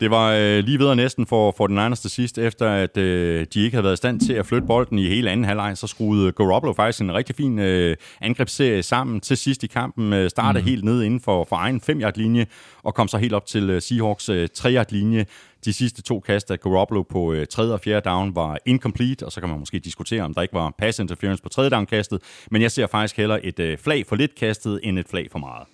Det 0.00 0.10
var 0.10 0.32
øh, 0.32 0.58
lige 0.58 0.78
videre 0.78 0.96
næsten 0.96 1.26
for, 1.26 1.54
for 1.56 1.66
den 1.66 1.76
Niners 1.76 2.00
til 2.00 2.10
sidst, 2.10 2.38
efter 2.38 2.70
at 2.70 2.96
øh, 2.96 3.46
de 3.54 3.64
ikke 3.64 3.74
havde 3.74 3.84
været 3.84 3.94
i 3.94 3.96
stand 3.96 4.20
til 4.20 4.32
at 4.32 4.46
flytte 4.46 4.66
bolden 4.66 4.98
i 4.98 5.08
hele 5.08 5.30
anden 5.30 5.44
halvleg, 5.44 5.78
så 5.78 5.86
skruede 5.86 6.32
Garoppolo 6.32 6.72
faktisk 6.72 7.00
en 7.00 7.14
rigtig 7.14 7.36
fin 7.36 7.58
øh, 7.58 7.96
angrebsserie 8.20 8.82
sammen 8.82 9.20
til 9.20 9.36
sidst 9.36 9.62
i 9.62 9.66
kampen. 9.66 10.12
Øh, 10.12 10.30
startede 10.30 10.62
mm. 10.62 10.68
helt 10.68 10.84
ned 10.84 11.02
inden 11.02 11.20
for, 11.20 11.44
for 11.48 11.56
egen 11.56 11.80
5 11.80 12.00
linje 12.16 12.46
og 12.82 12.94
kom 12.94 13.08
så 13.08 13.18
helt 13.18 13.32
op 13.32 13.46
til 13.46 13.70
øh, 13.70 13.82
Seahawks 13.82 14.28
øh, 14.28 14.48
3 14.54 14.84
linje 14.90 15.26
de 15.64 15.72
sidste 15.72 16.02
to 16.02 16.20
kast 16.20 16.50
af 16.50 16.60
Garoppolo 16.60 17.02
på 17.02 17.32
øh, 17.32 17.46
tredje 17.46 17.72
og 17.72 17.80
fjerde 17.80 18.08
down 18.10 18.34
var 18.34 18.58
incomplete, 18.66 19.26
og 19.26 19.32
så 19.32 19.40
kan 19.40 19.48
man 19.48 19.58
måske 19.58 19.78
diskutere, 19.78 20.22
om 20.22 20.34
der 20.34 20.42
ikke 20.42 20.54
var 20.54 20.74
pass 20.78 20.98
interference 20.98 21.42
på 21.42 21.48
tredje 21.48 21.70
down 21.70 21.86
kastet, 21.86 22.22
men 22.50 22.62
jeg 22.62 22.70
ser 22.70 22.86
faktisk 22.86 23.16
hellere 23.16 23.44
et 23.44 23.58
øh, 23.58 23.78
flag 23.78 24.06
for 24.06 24.16
lidt 24.16 24.34
kastet, 24.34 24.80
end 24.82 24.98
et 24.98 25.08
flag 25.08 25.28
for 25.32 25.38
meget. 25.38 25.66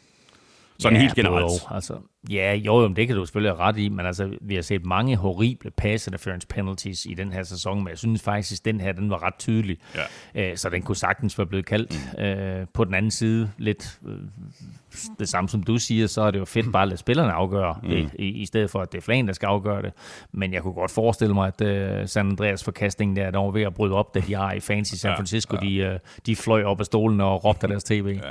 Sådan 0.78 0.96
ja, 0.96 1.02
helt 1.02 1.14
generelt. 1.14 1.44
Jo, 1.44 1.74
altså, 1.74 1.94
ja, 2.30 2.54
jo, 2.54 2.80
jo, 2.80 2.88
det 2.88 3.06
kan 3.06 3.16
du 3.16 3.26
selvfølgelig 3.26 3.52
have 3.52 3.60
ret 3.60 3.78
i, 3.78 3.88
men 3.88 4.06
altså, 4.06 4.30
vi 4.40 4.54
har 4.54 4.62
set 4.62 4.84
mange 4.84 5.16
horrible 5.16 5.70
pass 5.70 6.06
interference 6.06 6.46
penalties 6.46 7.06
i 7.06 7.14
den 7.14 7.32
her 7.32 7.42
sæson, 7.42 7.78
men 7.78 7.88
jeg 7.88 7.98
synes 7.98 8.22
faktisk, 8.22 8.60
at 8.60 8.64
den 8.64 8.80
her, 8.80 8.92
den 8.92 9.10
var 9.10 9.22
ret 9.22 9.34
tydelig. 9.38 9.78
Ja. 10.34 10.50
Øh, 10.50 10.56
så 10.56 10.68
den 10.68 10.82
kunne 10.82 10.96
sagtens 10.96 11.38
være 11.38 11.46
blevet 11.46 11.66
kaldt. 11.66 12.16
Mm. 12.18 12.22
Øh, 12.22 12.66
på 12.74 12.84
den 12.84 12.94
anden 12.94 13.10
side, 13.10 13.50
lidt 13.58 13.98
øh, 14.06 14.14
det 15.18 15.28
samme 15.28 15.48
som 15.48 15.62
du 15.62 15.78
siger, 15.78 16.06
så 16.06 16.22
er 16.22 16.30
det 16.30 16.38
jo 16.38 16.44
fedt 16.44 16.72
bare 16.72 16.82
at 16.82 16.88
lade 16.88 16.98
spillerne 16.98 17.32
afgøre 17.32 17.76
mm. 17.82 17.88
det, 17.88 18.10
i, 18.18 18.28
i 18.28 18.46
stedet 18.46 18.70
for, 18.70 18.80
at 18.80 18.92
det 18.92 18.98
er 18.98 19.02
flagen, 19.02 19.26
der 19.26 19.32
skal 19.32 19.46
afgøre 19.46 19.82
det. 19.82 19.92
Men 20.32 20.52
jeg 20.52 20.62
kunne 20.62 20.74
godt 20.74 20.90
forestille 20.90 21.34
mig, 21.34 21.52
at 21.58 22.00
uh, 22.02 22.08
San 22.08 22.26
Andreas 22.26 22.64
forkastning 22.64 23.16
der, 23.16 23.30
der 23.30 23.38
var 23.38 23.50
ved 23.50 23.62
at 23.62 23.74
bryde 23.74 23.94
op, 23.94 24.14
da 24.14 24.20
de 24.20 24.34
har 24.34 24.52
i 24.52 24.60
Fancy 24.60 24.94
San 24.94 25.16
Francisco, 25.16 25.56
ja, 25.62 25.68
ja. 25.68 25.88
De, 25.88 25.94
uh, 25.94 26.00
de 26.26 26.36
fløj 26.36 26.64
op 26.64 26.80
af 26.80 26.86
stolen 26.86 27.20
og 27.20 27.44
råbte 27.44 27.64
af 27.64 27.68
deres 27.68 27.84
tv. 27.84 28.20
Ja. 28.24 28.30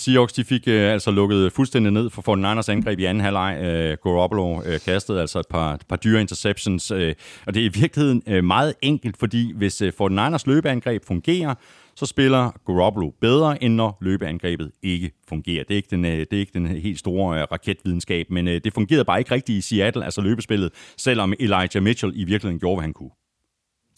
Seahawks 0.00 0.32
de 0.32 0.44
fik 0.44 0.68
øh, 0.68 0.92
altså 0.92 1.10
lukket 1.10 1.52
fuldstændig 1.52 1.92
ned 1.92 2.10
for 2.10 2.22
49ers 2.22 2.72
angreb 2.72 2.98
i 2.98 3.04
anden 3.04 3.24
halvleg. 3.24 3.58
Øh, 3.62 3.96
Garoppolo 4.02 4.62
øh, 4.66 4.80
kastede 4.80 5.20
altså 5.20 5.38
et 5.38 5.46
par, 5.50 5.80
par 5.88 5.96
dyre 5.96 6.20
interceptions, 6.20 6.90
øh, 6.90 7.14
og 7.46 7.54
det 7.54 7.60
er 7.60 7.64
i 7.64 7.80
virkeligheden 7.80 8.22
øh, 8.26 8.44
meget 8.44 8.74
enkelt, 8.82 9.16
fordi 9.16 9.52
hvis 9.56 9.82
øh, 9.82 9.92
49ers 10.00 10.42
løbeangreb 10.46 11.04
fungerer, 11.06 11.54
så 11.96 12.06
spiller 12.06 12.50
Garoppolo 12.66 13.10
bedre, 13.20 13.64
end 13.64 13.74
når 13.74 13.98
løbeangrebet 14.00 14.70
ikke 14.82 15.10
fungerer. 15.28 15.64
Det 15.64 15.74
er 15.74 15.76
ikke 15.76 15.90
den, 15.90 16.04
øh, 16.04 16.18
det 16.18 16.32
er 16.32 16.38
ikke 16.38 16.52
den 16.54 16.66
helt 16.66 16.98
store 16.98 17.38
øh, 17.38 17.46
raketvidenskab, 17.52 18.30
men 18.30 18.48
øh, 18.48 18.60
det 18.64 18.74
fungerede 18.74 19.04
bare 19.04 19.18
ikke 19.18 19.34
rigtigt 19.34 19.58
i 19.58 19.60
Seattle, 19.60 20.04
altså 20.04 20.20
løbespillet, 20.20 20.70
selvom 20.96 21.34
Elijah 21.40 21.82
Mitchell 21.82 22.12
i 22.14 22.24
virkeligheden 22.24 22.60
gjorde, 22.60 22.76
hvad 22.76 22.84
han 22.84 22.92
kunne. 22.92 23.19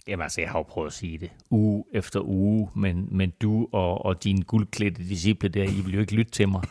Jamen 0.09 0.23
altså, 0.23 0.41
jeg 0.41 0.51
har 0.51 0.59
jo 0.59 0.63
prøvet 0.63 0.87
at 0.87 0.93
sige 0.93 1.19
det 1.19 1.31
uge 1.51 1.85
efter 1.93 2.21
uge, 2.21 2.69
men, 2.75 3.09
men 3.11 3.33
du 3.43 3.69
og, 3.73 4.05
og 4.05 4.25
din 4.25 4.41
guldklædte 4.43 5.03
disciple 5.09 5.49
der, 5.49 5.63
I 5.63 5.81
vil 5.85 5.95
jo 5.95 6.01
ikke 6.01 6.15
lytte 6.15 6.33
til 6.33 6.49
mig. 6.49 6.63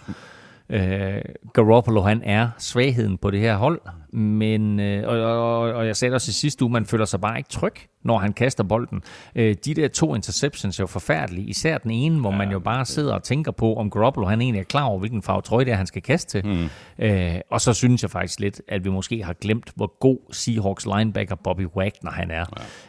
Uh, 0.74 1.52
Garoppolo, 1.54 2.02
han 2.02 2.22
er 2.24 2.50
svagheden 2.58 3.18
på 3.18 3.32
det 3.32 3.40
her 3.40 3.58
hold, 3.58 3.82
men, 4.14 4.80
uh, 4.80 5.10
og, 5.10 5.20
og, 5.20 5.60
og 5.60 5.88
jeg 5.88 5.96
sagde 5.96 6.14
også 6.14 6.30
i 6.30 6.34
sidste 6.34 6.64
uge, 6.64 6.72
man 6.72 6.86
føler 6.86 7.06
sig 7.06 7.22
bare 7.22 7.38
ikke 7.38 7.50
tryg 7.50 7.74
når 8.04 8.18
han 8.18 8.34
kaster 8.34 8.64
bolden. 8.64 9.02
Øh, 9.36 9.56
de 9.66 9.74
der 9.74 9.88
to 9.88 10.16
interceptions 10.16 10.80
er 10.80 10.84
jo 10.84 10.88
forfærdelige. 10.88 11.48
Især 11.48 11.78
den 11.78 11.92
ene, 11.92 12.20
hvor 12.20 12.32
ja, 12.32 12.38
man 12.38 12.52
jo 12.52 12.60
bare 12.60 12.86
sidder 12.86 13.14
og 13.14 13.24
tænker 13.24 13.52
på, 13.52 13.76
om 13.76 13.90
Garoppolo 13.90 14.28
han 14.28 14.42
egentlig 14.42 14.60
er 14.60 14.64
klar 14.64 14.84
over, 14.84 15.00
hvilken 15.00 15.22
farve 15.22 15.42
trøje 15.42 15.66
det 15.66 15.72
er, 15.72 15.76
han 15.76 15.88
skal 15.88 16.02
kaste 16.02 16.42
til. 16.42 16.48
Mm. 16.48 16.70
Øh, 17.06 17.36
og 17.52 17.62
så 17.62 17.74
synes 17.74 18.02
jeg 18.02 18.12
faktisk 18.12 18.40
lidt, 18.40 18.62
at 18.68 18.84
vi 18.86 18.90
måske 18.90 19.24
har 19.24 19.34
glemt, 19.34 19.72
hvor 19.76 20.00
god 20.00 20.18
Seahawks 20.32 20.86
linebacker 20.86 21.36
Bobby 21.36 21.68
Wagner 21.76 22.12
han 22.12 22.32
er. 22.32 22.46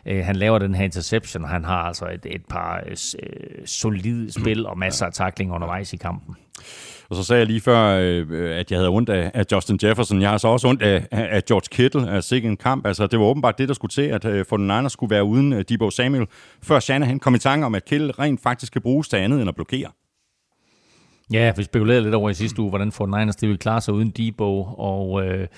Ja. 0.06 0.14
Øh, 0.14 0.24
han 0.24 0.36
laver 0.36 0.59
den 0.59 0.74
her 0.74 0.84
interception, 0.84 1.44
og 1.44 1.50
han 1.50 1.64
har 1.64 1.82
altså 1.82 2.06
et, 2.06 2.26
et 2.26 2.42
par 2.50 2.82
øh, 2.86 2.96
solide 3.66 4.32
spil 4.32 4.66
og 4.66 4.78
masser 4.78 5.06
af 5.06 5.12
tackling 5.12 5.52
undervejs 5.52 5.92
i 5.92 5.96
kampen. 5.96 6.36
Og 7.12 7.16
så 7.16 7.24
sagde 7.24 7.39
jeg 7.39 7.47
lige 7.47 7.60
før, 7.60 7.98
øh, 8.01 8.59
at 8.59 8.70
jeg 8.70 8.78
havde 8.78 8.89
ondt 8.89 9.09
af, 9.09 9.30
af 9.34 9.44
Justin 9.52 9.78
Jefferson. 9.82 10.20
Jeg 10.22 10.30
har 10.30 10.39
så 10.39 10.48
også 10.48 10.68
ondt 10.68 10.82
af, 10.82 11.06
af 11.10 11.44
George 11.44 11.66
Kittle, 11.70 12.10
af 12.10 12.24
sikke 12.24 12.48
en 12.48 12.56
kamp. 12.56 12.86
Altså, 12.86 13.06
det 13.06 13.18
var 13.18 13.24
åbenbart 13.24 13.59
det, 13.59 13.68
der 13.68 13.74
skulle 13.74 13.93
til, 13.93 14.02
at 14.02 14.24
øh, 14.24 14.44
for 14.48 14.56
den 14.56 14.70
anden 14.70 14.90
skulle 14.90 15.10
være 15.10 15.24
uden 15.24 15.52
øh, 15.52 15.64
Debo 15.68 15.90
Samuel, 15.90 16.26
før 16.62 16.80
Shanahan 16.80 17.18
kom 17.18 17.34
i 17.34 17.39
tanke 17.39 17.66
om, 17.66 17.74
at 17.74 17.84
Kittle 17.84 18.12
rent 18.12 18.43
faktisk 18.43 18.72
kan 18.72 18.82
bruges 18.82 19.09
til 19.09 19.16
andet 19.16 19.40
end 19.40 19.48
at 19.48 19.55
blokere. 19.55 19.89
Ja, 21.32 21.52
vi 21.56 21.62
spekulerede 21.62 22.02
lidt 22.02 22.14
over 22.14 22.30
i 22.30 22.34
sidste 22.34 22.62
uge, 22.62 22.68
hvordan 22.68 22.92
får 22.92 23.06
Niners 23.06 23.36
det 23.36 23.48
ville 23.48 23.59
klare 23.59 23.80
sig 23.80 23.94
uden 23.94 24.10
Debo, 24.10 24.62
og 24.64 25.26
øh, 25.26 25.48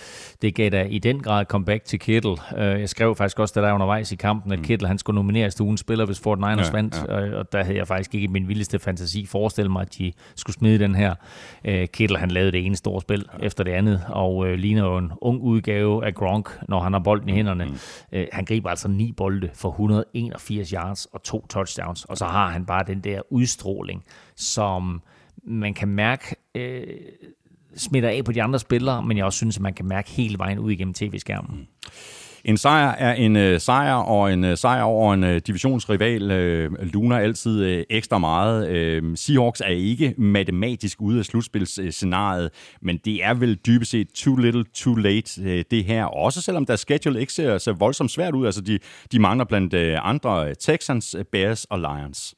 det 0.42 0.54
gav 0.54 0.70
da 0.70 0.82
i 0.82 0.98
den 0.98 1.22
grad 1.22 1.44
comeback 1.44 1.84
til 1.84 1.98
Kittle. 1.98 2.36
Øh, 2.56 2.80
jeg 2.80 2.88
skrev 2.88 3.16
faktisk 3.16 3.38
også, 3.38 3.52
da 3.60 3.66
der 3.66 3.72
undervejs 3.72 4.12
i 4.12 4.16
kampen, 4.16 4.52
at 4.52 4.58
mm. 4.58 4.64
Kittle 4.64 4.88
han 4.88 4.98
skulle 4.98 5.14
nomineres 5.14 5.54
til 5.54 5.62
ugens 5.62 5.80
spiller, 5.80 6.06
hvis 6.06 6.20
Fort 6.20 6.38
Niners 6.38 6.66
ja, 6.66 6.72
vandt, 6.72 7.04
ja. 7.08 7.20
Øh, 7.20 7.38
og 7.38 7.52
der 7.52 7.64
havde 7.64 7.76
jeg 7.76 7.86
faktisk 7.86 8.14
ikke 8.14 8.28
min 8.28 8.48
vildeste 8.48 8.78
fantasi 8.78 9.26
forestillet 9.26 9.72
mig, 9.72 9.82
at 9.82 9.98
de 9.98 10.12
skulle 10.36 10.54
smide 10.54 10.78
den 10.78 10.94
her. 10.94 11.14
Øh, 11.64 11.88
Kittle 11.88 12.18
han 12.18 12.30
lavede 12.30 12.52
det 12.52 12.66
ene 12.66 12.76
store 12.76 13.00
spil 13.00 13.24
ja. 13.38 13.46
efter 13.46 13.64
det 13.64 13.72
andet, 13.72 14.04
og 14.08 14.46
øh, 14.46 14.54
ligner 14.54 14.84
jo 14.84 14.96
en 14.96 15.12
ung 15.20 15.40
udgave 15.40 16.06
af 16.06 16.14
Gronk, 16.14 16.58
når 16.68 16.80
han 16.80 16.92
har 16.92 17.00
bolden 17.00 17.28
i 17.28 17.32
mm, 17.32 17.36
hænderne. 17.36 17.64
Mm. 17.64 17.76
Øh, 18.12 18.26
han 18.32 18.44
griber 18.44 18.70
altså 18.70 18.88
ni 18.88 19.12
bolde 19.12 19.50
for 19.54 19.68
181 19.68 20.70
yards 20.70 21.06
og 21.06 21.22
to 21.22 21.46
touchdowns, 21.46 22.04
og 22.04 22.18
så 22.18 22.24
har 22.24 22.48
han 22.48 22.66
bare 22.66 22.84
den 22.86 23.00
der 23.00 23.20
udstråling, 23.30 24.04
som 24.36 25.02
man 25.46 25.74
kan 25.74 25.88
mærke 25.88 26.36
øh, 26.54 26.86
smitter 27.76 28.08
af 28.08 28.24
på 28.24 28.32
de 28.32 28.42
andre 28.42 28.58
spillere, 28.58 29.02
men 29.02 29.16
jeg 29.16 29.24
også 29.24 29.36
synes, 29.36 29.56
at 29.56 29.62
man 29.62 29.74
kan 29.74 29.86
mærke 29.86 30.10
hele 30.10 30.38
vejen 30.38 30.58
ud 30.58 30.70
igennem 30.70 30.94
tv-skærmen. 30.94 31.56
Mm. 31.56 31.66
En 32.44 32.56
sejr 32.56 32.88
er 32.88 33.14
en 33.14 33.36
øh, 33.36 33.60
sejr, 33.60 33.94
og 33.94 34.32
en 34.32 34.44
øh, 34.44 34.56
sejr 34.56 34.82
over 34.82 35.14
en 35.14 35.24
øh, 35.24 35.40
divisionsrival 35.46 36.30
øh, 36.30 36.72
luner 36.92 37.16
altid 37.16 37.64
øh, 37.64 37.84
ekstra 37.90 38.18
meget. 38.18 38.68
Øh, 38.68 39.16
Seahawks 39.16 39.60
er 39.60 39.68
ikke 39.68 40.14
matematisk 40.18 41.00
ude 41.00 41.18
af 41.18 41.24
slutspilsscenariet, 41.24 42.50
men 42.82 43.00
det 43.04 43.24
er 43.24 43.34
vel 43.34 43.54
dybest 43.54 43.90
set 43.90 44.08
too 44.14 44.36
little, 44.36 44.64
too 44.74 44.94
late 44.94 45.42
øh, 45.42 45.64
det 45.70 45.84
her. 45.84 46.04
Også 46.04 46.42
selvom 46.42 46.66
deres 46.66 46.80
schedule 46.80 47.20
ikke 47.20 47.32
ser, 47.32 47.58
så 47.58 47.72
voldsomt 47.72 48.10
svært 48.10 48.34
ud. 48.34 48.46
Altså 48.46 48.60
de, 48.60 48.78
de 49.12 49.18
mangler 49.18 49.44
blandt 49.44 49.74
øh, 49.74 49.98
andre 50.02 50.54
Texans, 50.54 51.16
Bears 51.32 51.64
og 51.64 51.78
Lions. 51.78 52.34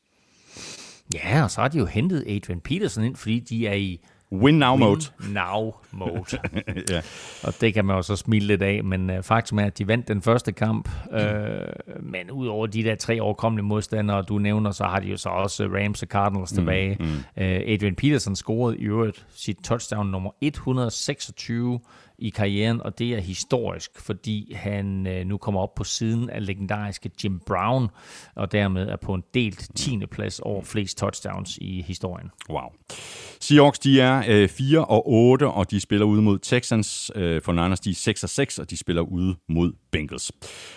Ja, 1.14 1.42
og 1.42 1.50
så 1.50 1.60
har 1.60 1.68
de 1.68 1.78
jo 1.78 1.86
hentet 1.86 2.24
Adrian 2.28 2.60
Peterson 2.60 3.04
ind, 3.04 3.16
fordi 3.16 3.38
de 3.38 3.66
er 3.66 3.74
i 3.74 4.00
Win 4.32 4.54
now 4.58 4.76
mode. 4.76 5.00
Win 5.20 5.32
now 5.32 5.74
mode. 5.92 6.38
ja. 6.90 7.00
Og 7.42 7.54
det 7.60 7.74
kan 7.74 7.84
man 7.84 7.96
jo 7.96 8.02
så 8.02 8.16
smile 8.16 8.46
lidt 8.46 8.62
af, 8.62 8.84
men 8.84 9.10
uh, 9.10 9.22
faktum 9.22 9.58
er, 9.58 9.64
at 9.64 9.78
de 9.78 9.88
vandt 9.88 10.08
den 10.08 10.22
første 10.22 10.52
kamp. 10.52 10.88
Uh, 11.12 11.20
men 12.02 12.30
ud 12.30 12.46
over 12.46 12.66
de 12.66 12.82
der 12.82 12.94
tre 12.94 13.20
overkommelige 13.20 13.66
modstandere, 13.66 14.22
du 14.22 14.38
nævner, 14.38 14.70
så 14.70 14.84
har 14.84 15.00
de 15.00 15.08
jo 15.08 15.16
så 15.16 15.28
også 15.28 15.64
Rams 15.64 16.02
og 16.02 16.08
Cardinals 16.08 16.52
mm, 16.52 16.56
tilbage. 16.56 16.96
Mm. 17.00 17.06
Uh, 17.06 17.44
Adrian 17.44 17.94
Peterson 17.94 18.36
scorede 18.36 18.78
i 18.78 18.82
øvrigt 18.82 19.26
sit 19.34 19.56
touchdown 19.64 20.06
nummer 20.06 20.30
126 20.40 21.80
i 22.18 22.30
karrieren, 22.30 22.80
og 22.80 22.98
det 22.98 23.14
er 23.14 23.20
historisk, 23.20 23.90
fordi 24.00 24.54
han 24.54 25.06
øh, 25.06 25.26
nu 25.26 25.36
kommer 25.36 25.60
op 25.60 25.74
på 25.74 25.84
siden 25.84 26.30
af 26.30 26.46
legendariske 26.46 27.10
Jim 27.24 27.40
Brown, 27.46 27.88
og 28.34 28.52
dermed 28.52 28.88
er 28.88 28.96
på 28.96 29.14
en 29.14 29.22
delt 29.34 29.70
10. 29.74 30.06
plads 30.10 30.40
over 30.40 30.62
flest 30.62 30.98
touchdowns 30.98 31.58
i 31.60 31.82
historien. 31.86 32.30
Wow. 32.50 32.68
Seahawks, 33.40 33.78
de 33.78 34.00
er 34.00 34.22
øh, 34.28 34.48
4 34.48 34.84
og 34.84 35.10
8, 35.12 35.48
og 35.48 35.70
de 35.70 35.80
spiller 35.80 36.06
ude 36.06 36.22
mod 36.22 36.38
Texans. 36.38 37.10
Øh, 37.14 37.42
for 37.42 37.52
Niners, 37.52 37.80
de 37.80 37.90
er 37.90 37.94
6 37.94 38.22
og 38.22 38.28
6, 38.28 38.58
og 38.58 38.70
de 38.70 38.76
spiller 38.76 39.02
ude 39.02 39.36
mod 39.48 39.72
Bengals. 39.92 40.32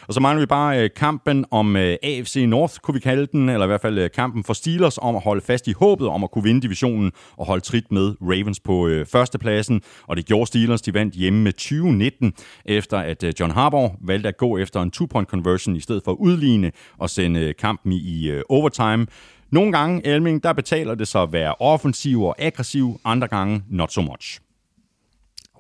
Og 0.08 0.14
så 0.14 0.20
mangler 0.20 0.40
vi 0.40 0.46
bare 0.46 0.84
øh, 0.84 0.90
kampen 0.96 1.46
om 1.52 1.76
øh, 1.76 1.98
AFC 2.04 2.46
North, 2.48 2.76
kunne 2.80 2.94
vi 2.94 3.00
kalde 3.00 3.28
den, 3.32 3.50
eller 3.50 3.66
i 3.66 3.68
hvert 3.68 3.82
fald 3.82 3.98
øh, 3.98 4.10
kampen 4.12 4.44
for 4.44 4.54
Steelers 4.54 4.98
om 4.98 5.16
at 5.16 5.24
holde 5.24 5.42
fast 5.42 5.68
i 5.68 5.72
håbet 5.72 6.08
om 6.08 6.24
at 6.24 6.32
kunne 6.32 6.44
vinde 6.44 6.62
divisionen 6.62 7.12
og 7.38 7.46
holde 7.46 7.64
trit 7.64 7.92
med 7.92 8.16
Ravens 8.22 8.60
på 8.60 8.88
øh, 8.88 9.06
førstepladsen. 9.06 9.82
Og 10.08 10.18
det 10.18 10.26
gjorde 10.26 10.46
Steelers, 10.46 10.82
de 10.82 10.94
vandt 10.94 11.14
hjemme 11.14 11.29
med 11.34 11.54
2019, 11.54 12.34
efter 12.66 12.98
at 12.98 13.24
øh, 13.24 13.34
John 13.40 13.52
Harbaugh 13.52 13.92
valgte 14.02 14.30
at 14.30 14.38
gå 14.38 14.58
efter 14.58 14.82
en 14.82 14.92
two-point 14.92 15.26
conversion 15.26 15.76
i 15.76 15.80
stedet 15.80 16.04
for 16.04 16.12
at 16.12 16.18
udligne 16.20 16.72
og 16.98 17.10
sende 17.10 17.40
øh, 17.40 17.56
kampen 17.60 17.92
i, 17.92 18.30
øh, 18.30 18.44
overtime. 18.50 19.08
Nogle 19.52 19.72
gange, 19.72 20.08
Elming, 20.08 20.44
der 20.44 20.54
betaler 20.54 20.96
det 20.96 21.08
sig 21.08 21.22
at 21.22 21.34
være 21.34 21.56
offensiv 21.60 22.24
og 22.24 22.36
aggressiv, 22.40 23.00
andre 23.06 23.28
gange 23.28 23.64
not 23.70 23.92
so 23.92 24.02
much. 24.02 24.40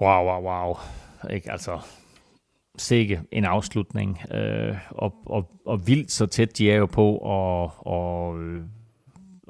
Wow, 0.01 0.25
wow, 0.25 0.41
wow. 0.41 0.75
Ikke, 1.29 1.51
altså, 1.51 1.79
sikke 2.77 3.21
en 3.31 3.45
afslutning. 3.45 4.21
Øh, 4.33 4.75
og, 4.89 5.13
og, 5.25 5.49
og 5.65 5.87
vildt 5.87 6.11
så 6.11 6.25
tæt 6.25 6.57
de 6.57 6.71
er 6.71 6.75
jo 6.75 6.85
på 6.85 7.17
at, 7.17 7.71
og, 7.77 8.35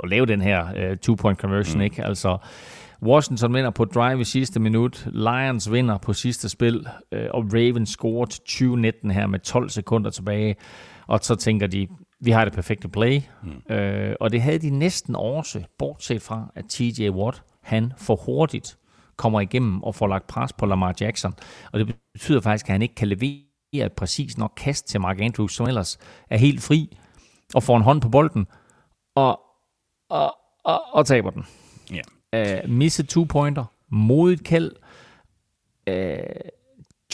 at 0.03 0.09
lave 0.09 0.25
den 0.25 0.41
her 0.41 0.67
øh, 0.75 0.97
two-point 0.97 1.39
conversion, 1.39 1.77
mm. 1.77 1.83
ikke? 1.83 2.05
Altså, 2.05 2.37
Washington 3.03 3.53
vinder 3.53 3.69
på 3.69 3.85
drive 3.85 4.21
i 4.21 4.23
sidste 4.23 4.59
minut, 4.59 5.07
Lions 5.11 5.71
vinder 5.71 5.97
på 5.97 6.13
sidste 6.13 6.49
spil, 6.49 6.87
øh, 7.11 7.27
og 7.33 7.43
Ravens 7.53 7.89
scorer 7.89 8.25
til 8.25 8.41
2019 8.41 9.11
her 9.11 9.27
med 9.27 9.39
12 9.39 9.69
sekunder 9.69 10.09
tilbage. 10.09 10.55
Og 11.07 11.19
så 11.21 11.35
tænker 11.35 11.67
de, 11.67 11.87
vi 12.21 12.31
har 12.31 12.45
det 12.45 12.53
perfekte 12.53 12.89
play. 12.89 13.21
Mm. 13.43 13.75
Øh, 13.75 14.15
og 14.19 14.31
det 14.31 14.41
havde 14.41 14.59
de 14.59 14.69
næsten 14.69 15.15
også, 15.15 15.63
bortset 15.77 16.21
fra, 16.21 16.51
at 16.55 16.65
TJ 16.65 17.09
Watt, 17.09 17.43
han 17.63 17.93
for 17.97 18.15
hurtigt 18.15 18.77
kommer 19.17 19.41
igennem 19.41 19.83
og 19.83 19.95
får 19.95 20.07
lagt 20.07 20.27
pres 20.27 20.53
på 20.53 20.65
Lamar 20.65 20.95
Jackson. 21.01 21.33
Og 21.71 21.79
det 21.79 21.95
betyder 22.13 22.41
faktisk, 22.41 22.65
at 22.65 22.71
han 22.71 22.81
ikke 22.81 22.95
kan 22.95 23.07
levere 23.07 23.43
et 23.73 23.93
præcis 23.93 24.37
nok 24.37 24.53
kast 24.57 24.87
til 24.87 25.01
Mark 25.01 25.21
Andrews, 25.21 25.53
som 25.53 25.67
ellers 25.67 25.97
er 26.29 26.37
helt 26.37 26.61
fri 26.61 26.97
og 27.55 27.63
får 27.63 27.77
en 27.77 27.83
hånd 27.83 28.01
på 28.01 28.09
bolden 28.09 28.47
og, 29.15 29.39
og, 30.09 30.35
og, 30.63 30.81
og 30.93 31.05
taber 31.05 31.29
den. 31.29 31.45
Yeah. 31.93 32.63
Uh, 32.65 32.69
misset 32.69 33.09
two-pointer, 33.17 33.65
modigt 33.89 34.43
kald. 34.43 34.71
Uh, 35.91 35.95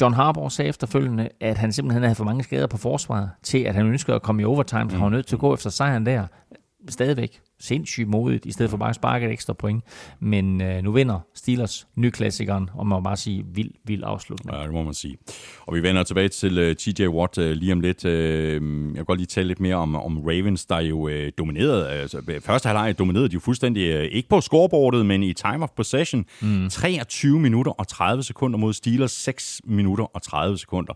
John 0.01 0.13
Harbaugh 0.13 0.51
sagde 0.51 0.69
efterfølgende, 0.69 1.29
at 1.39 1.57
han 1.57 1.73
simpelthen 1.73 2.03
havde 2.03 2.15
for 2.15 2.23
mange 2.23 2.43
skader 2.43 2.67
på 2.67 2.77
forsvaret 2.77 3.29
til, 3.43 3.57
at 3.57 3.75
han 3.75 3.85
ønskede 3.85 4.15
at 4.15 4.21
komme 4.21 4.41
i 4.41 4.45
overtime, 4.45 4.89
så 4.89 4.95
han 4.95 5.03
var 5.03 5.09
nødt 5.09 5.27
til 5.27 5.35
at 5.35 5.39
gå 5.39 5.53
efter 5.53 5.69
sejren 5.69 6.05
der. 6.05 6.27
Stadigvæk 6.89 7.41
sindssygt 7.59 8.07
modigt, 8.07 8.45
i 8.45 8.51
stedet 8.51 8.69
for 8.69 8.77
bare 8.77 8.89
at 8.89 8.95
sparke 8.95 9.25
et 9.25 9.31
ekstra 9.31 9.53
point. 9.53 9.83
Men 10.19 10.61
øh, 10.61 10.83
nu 10.83 10.91
vinder 10.91 11.19
Steelers 11.35 11.87
nyklassikeren, 11.95 12.69
og 12.73 12.87
man 12.87 12.95
må 12.97 13.03
bare 13.03 13.17
sige, 13.17 13.45
vild, 13.53 13.71
vild 13.83 14.03
afslutning. 14.05 14.57
Ja, 14.57 14.63
det 14.63 14.71
må 14.71 14.83
man 14.83 14.93
sige. 14.93 15.17
Og 15.61 15.75
vi 15.75 15.83
vender 15.83 16.03
tilbage 16.03 16.29
til 16.29 16.57
øh, 16.57 16.75
TJ 16.75 17.07
Watt 17.07 17.37
uh, 17.37 17.43
lige 17.45 17.71
om 17.71 17.79
lidt. 17.79 18.05
Uh, 18.05 18.11
jeg 18.11 18.61
vil 18.95 19.05
godt 19.05 19.19
lige 19.19 19.27
tale 19.27 19.47
lidt 19.47 19.59
mere 19.59 19.75
om, 19.75 19.95
om 19.95 20.17
Ravens, 20.17 20.65
der 20.65 20.79
jo 20.79 20.99
uh, 20.99 21.13
dominerede. 21.37 21.89
Altså, 21.89 22.39
første 22.41 22.67
halvleg 22.67 22.99
dominerede 22.99 23.29
de 23.29 23.33
jo 23.33 23.39
fuldstændig, 23.39 23.97
uh, 23.97 24.03
ikke 24.03 24.29
på 24.29 24.41
scoreboardet, 24.41 25.05
men 25.05 25.23
i 25.23 25.33
time 25.33 25.63
of 25.63 25.69
possession. 25.75 26.25
Mm. 26.41 26.69
23 26.69 27.39
minutter 27.39 27.71
og 27.71 27.87
30 27.87 28.23
sekunder 28.23 28.59
mod 28.59 28.73
Steelers, 28.73 29.11
6 29.11 29.61
minutter 29.63 30.15
og 30.15 30.21
30 30.21 30.57
sekunder. 30.57 30.93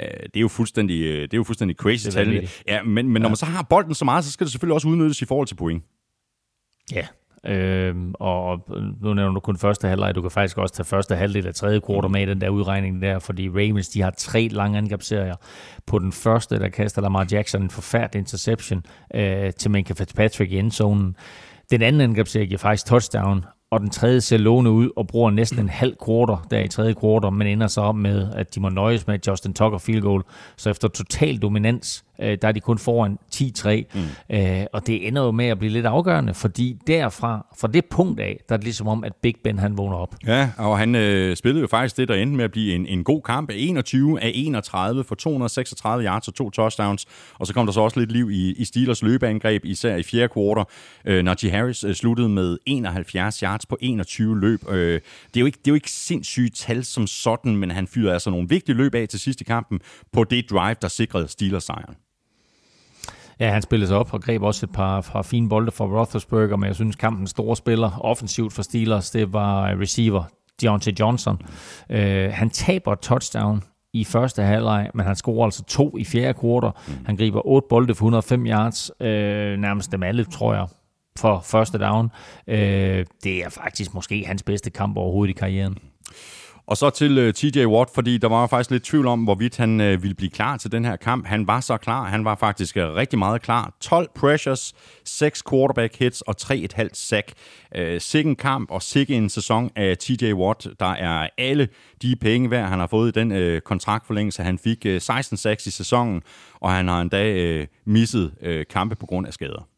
Uh, 0.00 0.06
det 0.06 0.36
er 0.36 0.40
jo 0.40 0.48
fuldstændig, 0.48 1.00
uh, 1.00 1.22
det 1.22 1.34
er 1.34 1.36
jo 1.36 1.44
fuldstændig 1.44 1.76
crazy 1.76 2.08
tal. 2.08 2.48
Ja, 2.68 2.82
men, 2.82 3.08
men 3.08 3.16
ja. 3.16 3.22
når 3.22 3.28
man 3.28 3.36
så 3.36 3.46
har 3.46 3.62
bolden 3.62 3.94
så 3.94 4.04
meget, 4.04 4.24
så 4.24 4.30
skal 4.30 4.44
det 4.44 4.52
selvfølgelig 4.52 4.74
også 4.74 4.88
udnyttes 4.88 5.22
i 5.22 5.24
forhold 5.24 5.46
til 5.46 5.54
point. 5.54 5.82
Ja, 6.92 7.06
Øh, 7.46 7.94
og 8.14 8.60
nu 9.00 9.14
nævner 9.14 9.32
du 9.32 9.40
kun 9.40 9.56
første 9.56 9.88
halvleg, 9.88 10.14
du 10.14 10.22
kan 10.22 10.30
faktisk 10.30 10.58
også 10.58 10.74
tage 10.74 10.84
første 10.84 11.16
halvdel 11.16 11.46
af 11.46 11.54
tredje 11.54 11.80
kvartal 11.80 12.10
med 12.10 12.22
i 12.22 12.26
den 12.26 12.40
der 12.40 12.48
udregning 12.48 13.02
der, 13.02 13.18
fordi 13.18 13.48
Ravens, 13.48 13.88
de 13.88 14.02
har 14.02 14.10
tre 14.18 14.48
lange 14.50 14.78
angrebsserier. 14.78 15.34
På 15.86 15.98
den 15.98 16.12
første, 16.12 16.58
der 16.58 16.68
kaster 16.68 17.02
Lamar 17.02 17.26
Jackson 17.32 17.62
en 17.62 17.70
forfærdelig 17.70 18.18
interception 18.18 18.82
øh, 19.14 19.52
til 19.52 19.70
Minka 19.70 19.94
Fitzpatrick 19.94 20.52
i 20.52 20.58
endzonen. 20.58 21.16
Den 21.70 21.82
anden 21.82 22.00
angrebsserie 22.00 22.46
giver 22.46 22.58
faktisk 22.58 22.86
touchdown, 22.86 23.44
og 23.70 23.80
den 23.80 23.90
tredje 23.90 24.20
ser 24.20 24.38
lovende 24.38 24.70
ud 24.70 24.90
og 24.96 25.06
bruger 25.06 25.30
næsten 25.30 25.58
en 25.58 25.68
halv 25.68 25.96
quarter 26.06 26.46
der 26.50 26.60
i 26.60 26.68
tredje 26.68 26.94
kvartal, 26.94 27.32
men 27.32 27.46
ender 27.46 27.66
så 27.66 27.80
op 27.80 27.96
med, 27.96 28.32
at 28.34 28.54
de 28.54 28.60
må 28.60 28.68
nøjes 28.68 29.06
med 29.06 29.18
Justin 29.26 29.54
Tucker 29.54 29.78
field 29.78 30.02
goal. 30.02 30.22
Så 30.56 30.70
efter 30.70 30.88
total 30.88 31.38
dominans 31.38 32.04
øh, 32.18 32.38
der 32.42 32.48
er 32.48 32.52
de 32.52 32.60
kun 32.60 32.78
foran 32.78 33.18
10-3, 33.34 33.68
mm. 33.94 34.36
øh, 34.36 34.66
og 34.72 34.86
det 34.86 35.06
ender 35.06 35.22
jo 35.22 35.30
med 35.30 35.46
at 35.46 35.58
blive 35.58 35.72
lidt 35.72 35.86
afgørende, 35.86 36.34
fordi 36.34 36.78
derfra, 36.86 37.46
fra 37.60 37.68
det 37.68 37.84
punkt 37.84 38.20
af, 38.20 38.40
der 38.48 38.54
er 38.54 38.56
det 38.56 38.64
ligesom 38.64 38.88
om, 38.88 39.04
at 39.04 39.12
Big 39.22 39.34
Ben 39.44 39.58
han 39.58 39.78
vågner 39.78 39.96
op. 39.96 40.14
Ja, 40.26 40.50
og 40.58 40.78
han 40.78 40.94
øh, 40.94 41.36
spillede 41.36 41.60
jo 41.60 41.66
faktisk 41.66 41.96
det, 41.96 42.08
der 42.08 42.14
endte 42.14 42.36
med 42.36 42.44
at 42.44 42.52
blive 42.52 42.74
en, 42.74 42.86
en 42.86 43.04
god 43.04 43.22
kamp. 43.22 43.50
21 43.54 44.22
af 44.22 44.30
31 44.34 45.04
for 45.04 45.14
236 45.14 46.04
yards 46.04 46.28
og 46.28 46.34
to 46.34 46.50
touchdowns, 46.50 47.06
og 47.34 47.46
så 47.46 47.54
kom 47.54 47.66
der 47.66 47.72
så 47.72 47.80
også 47.80 48.00
lidt 48.00 48.12
liv 48.12 48.30
i, 48.30 48.52
i 48.52 48.64
Steelers 48.64 49.02
løbeangreb, 49.02 49.64
især 49.64 49.96
i 49.96 50.02
fjerde 50.02 50.28
kvartal. 50.28 50.64
Øh, 51.04 51.24
Najee 51.24 51.50
Harris 51.50 51.84
øh, 51.84 51.94
sluttede 51.94 52.28
med 52.28 52.58
71 52.66 53.40
yards 53.40 53.66
på 53.66 53.78
21 53.80 54.40
løb. 54.40 54.68
Øh, 54.68 54.74
det, 54.74 55.00
er 55.36 55.40
jo 55.40 55.46
ikke, 55.46 55.58
det 55.58 55.66
er 55.66 55.72
jo 55.72 55.74
ikke 55.74 55.90
sindssygt 55.90 56.56
tal 56.56 56.84
som 56.84 57.06
sådan, 57.06 57.56
men 57.56 57.70
han 57.70 57.86
fyrede 57.86 58.12
altså 58.12 58.30
nogle 58.30 58.48
vigtige 58.48 58.76
løb 58.76 58.94
af 58.94 59.08
til 59.08 59.20
sidst 59.20 59.40
i 59.40 59.44
kampen 59.44 59.80
på 60.12 60.24
det 60.24 60.50
drive, 60.50 60.76
der 60.82 60.88
sikrede 60.88 61.28
Steelers 61.28 61.64
sejren. 61.64 61.94
Ja, 63.40 63.50
han 63.50 63.62
spillede 63.62 63.88
sig 63.88 63.96
op 63.96 64.14
og 64.14 64.22
greb 64.22 64.42
også 64.42 64.66
et 64.66 64.72
par, 64.72 65.00
par 65.00 65.22
fine 65.22 65.48
bolde 65.48 65.70
for 65.70 65.98
Roethlisberger, 65.98 66.56
men 66.56 66.66
jeg 66.66 66.74
synes, 66.74 66.96
kampens 66.96 67.30
store 67.30 67.56
spiller 67.56 67.98
offensivt 68.00 68.52
for 68.52 68.62
Steelers, 68.62 69.10
det 69.10 69.32
var 69.32 69.80
receiver 69.80 70.24
Deontay 70.62 70.92
Johnson. 71.00 71.40
Uh, 71.90 71.96
han 72.30 72.50
taber 72.50 72.94
touchdown 72.94 73.62
i 73.92 74.04
første 74.04 74.42
halvleg, 74.42 74.90
men 74.94 75.06
han 75.06 75.16
scorer 75.16 75.44
altså 75.44 75.64
to 75.64 75.96
i 75.98 76.04
fjerde 76.04 76.34
kvartal. 76.34 76.70
Mm. 76.88 77.04
Han 77.06 77.16
griber 77.16 77.46
otte 77.46 77.66
bolde 77.68 77.94
for 77.94 78.04
105 78.04 78.46
yards, 78.46 78.90
uh, 79.00 79.06
nærmest 79.60 79.92
dem 79.92 80.02
alle, 80.02 80.24
tror 80.24 80.54
jeg, 80.54 80.66
for 81.18 81.40
første 81.44 81.78
down. 81.78 82.10
Uh, 82.48 82.54
det 83.24 83.44
er 83.44 83.48
faktisk 83.48 83.94
måske 83.94 84.24
hans 84.26 84.42
bedste 84.42 84.70
kamp 84.70 84.96
overhovedet 84.96 85.34
i 85.34 85.38
karrieren. 85.38 85.78
Og 86.66 86.76
så 86.76 86.90
til 86.90 87.18
uh, 87.18 87.24
øh, 87.24 87.32
TJ 87.34 87.64
Watt, 87.66 87.90
fordi 87.94 88.18
der 88.18 88.28
var 88.28 88.46
faktisk 88.46 88.70
lidt 88.70 88.82
tvivl 88.82 89.06
om, 89.06 89.24
hvorvidt 89.24 89.56
han 89.56 89.80
uh, 89.80 90.02
ville 90.02 90.14
blive 90.14 90.30
klar 90.30 90.56
til 90.56 90.72
den 90.72 90.84
her 90.84 90.96
kamp. 90.96 91.26
Han 91.26 91.46
var 91.46 91.60
så 91.60 91.76
klar. 91.76 92.04
Han 92.04 92.24
var 92.24 92.34
faktisk 92.34 92.76
øh, 92.76 92.94
rigtig 92.94 93.18
meget 93.18 93.42
klar. 93.42 93.76
12 93.80 94.08
pressures, 94.14 94.74
6 95.04 95.42
quarterback 95.50 95.98
hits 95.98 96.20
og 96.20 96.34
3,5 96.42 96.88
sack. 96.92 97.32
Uh, 97.78 97.84
sikke 97.98 98.34
kamp 98.34 98.70
og 98.70 98.82
sikke 98.82 99.14
en 99.14 99.30
sæson 99.30 99.70
af 99.76 99.98
TJ 99.98 100.32
Watt. 100.32 100.68
Der 100.80 100.92
er 100.92 101.28
alle 101.38 101.68
de 102.02 102.16
penge 102.16 102.50
værd, 102.50 102.68
han 102.68 102.78
har 102.78 102.86
fået 102.86 103.16
i 103.16 103.20
den 103.20 103.54
uh, 103.54 103.60
kontraktforlængelse. 103.60 104.42
Han 104.42 104.58
fik 104.58 104.86
uh, 104.86 104.98
16 104.98 105.36
sacks 105.36 105.66
i 105.66 105.70
sæsonen, 105.70 106.22
og 106.60 106.72
han 106.72 106.88
har 106.88 107.00
endda 107.00 107.60
uh, 107.60 107.66
misset 107.84 108.32
uh, 108.46 108.60
kampe 108.70 108.94
på 108.94 109.06
grund 109.06 109.26
af 109.26 109.32
skader. 109.32 109.71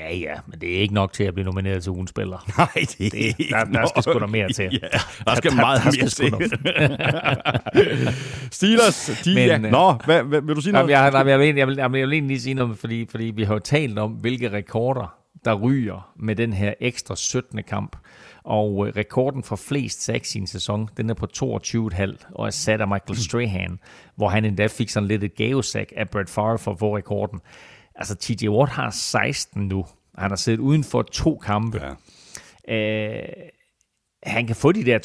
Ja, 0.00 0.16
ja, 0.16 0.34
men 0.46 0.60
det 0.60 0.76
er 0.76 0.80
ikke 0.80 0.94
nok 0.94 1.12
til 1.12 1.24
at 1.24 1.34
blive 1.34 1.44
nomineret 1.44 1.82
til 1.82 1.92
ugens 1.92 2.10
spiller. 2.10 2.46
Nej, 2.58 2.68
det 2.74 3.06
er 3.06 3.10
det, 3.10 3.14
ikke 3.14 3.46
der, 3.50 3.64
der 3.64 3.86
skal 3.86 4.02
sgu 4.02 4.18
da 4.18 4.26
mere 4.26 4.52
til. 4.52 4.78
Ja, 4.82 4.98
der 5.24 5.34
skal 5.40 5.50
der, 5.50 5.56
meget 5.56 5.82
der, 5.84 5.90
der 5.90 5.98
mere 5.98 6.08
til. 6.08 6.58
Steelers, 8.58 9.10
de 9.24 9.34
men, 9.34 9.50
er... 9.50 9.54
Øh, 9.54 9.72
Nå, 9.72 9.92
hvad, 9.92 10.22
hvad, 10.22 10.40
vil 10.40 10.56
du 10.56 10.60
sige 10.60 10.72
noget? 10.72 10.90
Jeg, 10.90 11.12
jeg, 11.14 11.26
jeg, 11.26 11.38
vil, 11.38 11.56
jeg, 11.56 11.66
vil, 11.68 11.76
jeg 11.76 11.92
vil 11.92 12.00
egentlig 12.00 12.22
lige 12.22 12.40
sige 12.40 12.54
noget, 12.54 12.78
fordi, 12.78 13.06
fordi 13.10 13.24
vi 13.24 13.42
har 13.42 13.54
jo 13.54 13.58
talt 13.58 13.98
om, 13.98 14.10
hvilke 14.10 14.52
rekorder, 14.52 15.14
der 15.44 15.54
ryger 15.54 16.12
med 16.16 16.36
den 16.36 16.52
her 16.52 16.74
ekstra 16.80 17.16
17. 17.16 17.62
kamp. 17.62 17.96
Og 18.44 18.86
øh, 18.86 18.92
rekorden 18.96 19.42
for 19.42 19.56
flest 19.56 20.04
sacks 20.04 20.34
i 20.34 20.38
en 20.38 20.46
sæson, 20.46 20.88
den 20.96 21.10
er 21.10 21.14
på 21.14 21.26
22,5 21.36 22.32
og 22.34 22.46
er 22.46 22.50
sat 22.50 22.80
af 22.80 22.88
Michael 22.88 23.16
Strahan, 23.16 23.78
hvor 24.16 24.28
han 24.28 24.44
endda 24.44 24.66
fik 24.66 24.88
sådan 24.88 25.08
lidt 25.08 25.24
et 25.24 25.34
gavesack 25.34 25.92
af 25.96 26.08
Brett 26.08 26.30
Favre 26.30 26.58
for 26.58 26.72
at 26.72 26.78
få 26.78 26.96
rekorden. 26.96 27.40
Altså, 28.00 28.14
TJ 28.14 28.48
Watt 28.48 28.72
har 28.72 28.90
16 28.90 29.68
nu. 29.68 29.86
Han 30.18 30.30
har 30.30 30.36
siddet 30.36 30.60
uden 30.60 30.84
for 30.84 31.02
to 31.02 31.38
kampe. 31.38 31.80
Ja. 32.68 32.74
Øh, 32.74 33.28
han 34.22 34.46
kan 34.46 34.56
få 34.56 34.72
de 34.72 34.84
der 34.84 34.98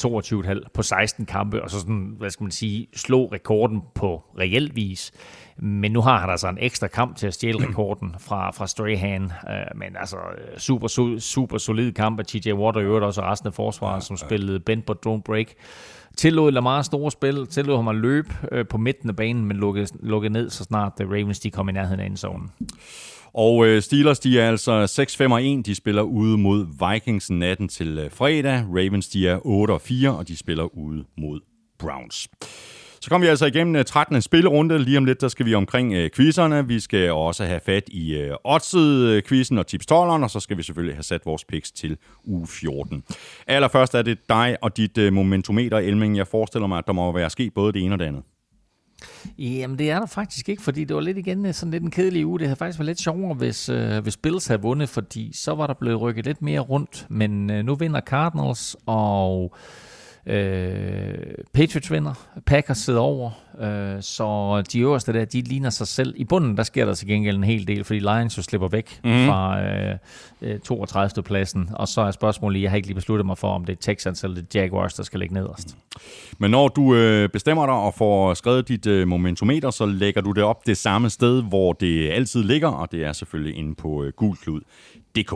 22,5 0.62 0.68
på 0.74 0.82
16 0.82 1.26
kampe, 1.26 1.62
og 1.62 1.70
så 1.70 1.80
sådan, 1.80 2.14
hvad 2.18 2.30
skal 2.30 2.44
man 2.44 2.50
sige, 2.50 2.86
slå 2.94 3.26
rekorden 3.26 3.82
på 3.94 4.22
reelt 4.38 4.76
vis. 4.76 5.12
Men 5.58 5.92
nu 5.92 6.00
har 6.00 6.20
han 6.20 6.30
altså 6.30 6.48
en 6.48 6.58
ekstra 6.60 6.86
kamp 6.86 7.16
til 7.16 7.26
at 7.26 7.34
stjæle 7.34 7.58
rekorden 7.68 8.14
fra, 8.18 8.50
fra 8.50 8.66
Strahan. 8.66 9.24
Uh, 9.24 9.78
men 9.78 9.96
altså, 10.00 10.16
super, 10.56 11.18
super 11.18 11.58
solid 11.58 11.92
kamp 11.92 12.18
af 12.20 12.26
TJ 12.26 12.52
Watt, 12.52 12.76
og 12.76 12.82
i 12.82 12.86
øvrigt 12.86 13.04
også 13.04 13.22
resten 13.22 13.46
af 13.46 13.54
forsvaret, 13.54 14.02
som 14.02 14.16
spillede 14.16 14.60
bend 14.60 14.82
but 14.82 15.06
don't 15.06 15.22
break. 15.22 15.46
Tillod 16.16 16.52
Lamar 16.52 16.82
store 16.82 17.10
spil, 17.10 17.46
tillod 17.46 17.76
ham 17.76 17.88
at 17.88 17.94
løbe 17.94 18.28
øh, 18.52 18.66
på 18.66 18.78
midten 18.78 19.08
af 19.08 19.16
banen, 19.16 19.44
men 19.44 19.56
lukkede, 19.56 19.86
lukkede 20.00 20.32
ned, 20.32 20.50
så 20.50 20.64
snart 20.64 20.92
The 21.00 21.06
Ravens 21.08 21.40
de 21.40 21.50
kom 21.50 21.68
i 21.68 21.72
nærheden 21.72 22.00
af 22.00 22.06
endzonen. 22.06 22.50
Og 23.34 23.66
øh, 23.66 23.82
Steelers, 23.82 24.18
de 24.18 24.40
er 24.40 24.48
altså 24.48 25.04
6-5-1. 25.58 25.62
De 25.62 25.74
spiller 25.74 26.02
ude 26.02 26.38
mod 26.38 26.66
Vikings 26.92 27.30
natten 27.30 27.68
til 27.68 27.98
øh, 27.98 28.10
fredag. 28.10 28.64
Ravens, 28.68 29.08
de 29.08 29.28
er 29.28 29.38
8-4, 30.08 30.18
og 30.18 30.28
de 30.28 30.36
spiller 30.36 30.76
ude 30.76 31.04
mod 31.18 31.40
Browns. 31.78 32.28
Så 33.00 33.10
kommer 33.10 33.26
vi 33.26 33.30
altså 33.30 33.46
igennem 33.46 33.76
øh, 33.76 33.84
13. 33.84 34.22
spillerunde. 34.22 34.78
Lige 34.78 34.98
om 34.98 35.04
lidt, 35.04 35.20
der 35.20 35.28
skal 35.28 35.46
vi 35.46 35.54
omkring 35.54 35.94
øh, 35.94 36.10
quizzerne. 36.10 36.68
Vi 36.68 36.80
skal 36.80 37.12
også 37.12 37.44
have 37.44 37.60
fat 37.66 37.84
i 37.88 38.14
øh, 38.14 38.34
Odds-quizzen 38.44 39.58
og 39.58 39.66
tips 39.66 39.86
og 39.86 40.30
så 40.30 40.40
skal 40.40 40.56
vi 40.56 40.62
selvfølgelig 40.62 40.96
have 40.96 41.02
sat 41.02 41.26
vores 41.26 41.44
picks 41.44 41.72
til 41.72 41.96
uge 42.24 42.46
14. 42.46 43.02
Allerførst 43.46 43.94
er 43.94 44.02
det 44.02 44.18
dig 44.28 44.56
og 44.62 44.76
dit 44.76 44.98
øh, 44.98 45.12
momentometer, 45.12 45.78
Elming. 45.78 46.16
Jeg 46.16 46.26
forestiller 46.26 46.66
mig, 46.66 46.78
at 46.78 46.86
der 46.86 46.92
må 46.92 47.12
være 47.12 47.30
sket 47.30 47.54
både 47.54 47.72
det 47.72 47.82
ene 47.82 47.94
og 47.94 47.98
det 47.98 48.04
andet. 48.04 48.22
Jamen 49.38 49.78
det 49.78 49.90
er 49.90 49.98
der 49.98 50.06
faktisk 50.06 50.48
ikke, 50.48 50.62
fordi 50.62 50.84
det 50.84 50.96
var 50.96 51.02
lidt 51.02 51.18
igen 51.18 51.46
øh, 51.46 51.54
sådan 51.54 51.70
lidt 51.70 51.82
en 51.82 51.90
kedelig 51.90 52.26
uge. 52.26 52.38
Det 52.38 52.46
havde 52.46 52.58
faktisk 52.58 52.78
været 52.78 52.86
lidt 52.86 53.00
sjovere, 53.00 53.34
hvis, 53.34 53.68
øh, 53.68 53.98
hvis 53.98 54.16
Bills 54.16 54.46
havde 54.46 54.62
vundet, 54.62 54.88
fordi 54.88 55.30
så 55.34 55.54
var 55.54 55.66
der 55.66 55.74
blevet 55.74 56.00
rykket 56.00 56.26
lidt 56.26 56.42
mere 56.42 56.60
rundt. 56.60 57.06
Men 57.10 57.50
øh, 57.50 57.64
nu 57.64 57.74
vinder 57.74 58.00
Cardinals, 58.00 58.76
og 58.86 59.52
Øh, 59.54 59.85
Patriots 61.52 61.90
vinder, 61.90 62.14
Packers 62.46 62.78
sidder 62.78 63.00
over, 63.00 63.30
øh, 63.60 64.02
så 64.02 64.62
de 64.72 64.80
øverste 64.80 65.12
der, 65.12 65.24
de 65.24 65.40
ligner 65.40 65.70
sig 65.70 65.86
selv. 65.86 66.14
I 66.16 66.24
bunden, 66.24 66.56
der 66.56 66.62
sker 66.62 66.84
der 66.84 66.94
til 66.94 67.08
gengæld 67.08 67.36
en 67.36 67.44
hel 67.44 67.66
del, 67.66 67.84
fordi 67.84 67.98
Lions 67.98 68.38
jo 68.38 68.42
slipper 68.42 68.68
væk 68.68 69.00
mm. 69.04 69.26
fra 69.26 69.62
øh, 70.42 70.60
32. 70.60 71.18
Øh, 71.18 71.24
pladsen, 71.24 71.70
og 71.72 71.88
så 71.88 72.00
er 72.00 72.10
spørgsmålet, 72.10 72.62
jeg 72.62 72.70
har 72.70 72.76
ikke 72.76 72.88
lige 72.88 72.94
besluttet 72.94 73.26
mig 73.26 73.38
for, 73.38 73.48
om 73.48 73.64
det 73.64 73.72
er 73.72 73.80
Texans 73.80 74.24
eller 74.24 74.36
det 74.36 74.54
Jaguars, 74.54 74.94
der 74.94 75.02
skal 75.02 75.20
ligge 75.20 75.34
nederst. 75.34 75.76
Men 76.38 76.50
når 76.50 76.68
du 76.68 76.94
øh, 76.94 77.28
bestemmer 77.28 77.66
dig 77.66 77.74
og 77.74 77.94
får 77.94 78.34
skrevet 78.34 78.68
dit 78.68 78.86
øh, 78.86 79.08
momentometer, 79.08 79.70
så 79.70 79.86
lægger 79.86 80.20
du 80.20 80.32
det 80.32 80.44
op 80.44 80.66
det 80.66 80.76
samme 80.76 81.10
sted, 81.10 81.42
hvor 81.42 81.72
det 81.72 82.10
altid 82.10 82.42
ligger, 82.42 82.68
og 82.68 82.92
det 82.92 83.04
er 83.04 83.12
selvfølgelig 83.12 83.58
inde 83.58 83.74
på 83.74 84.04
øh, 84.04 84.12
gulklud.dk. 85.24 85.32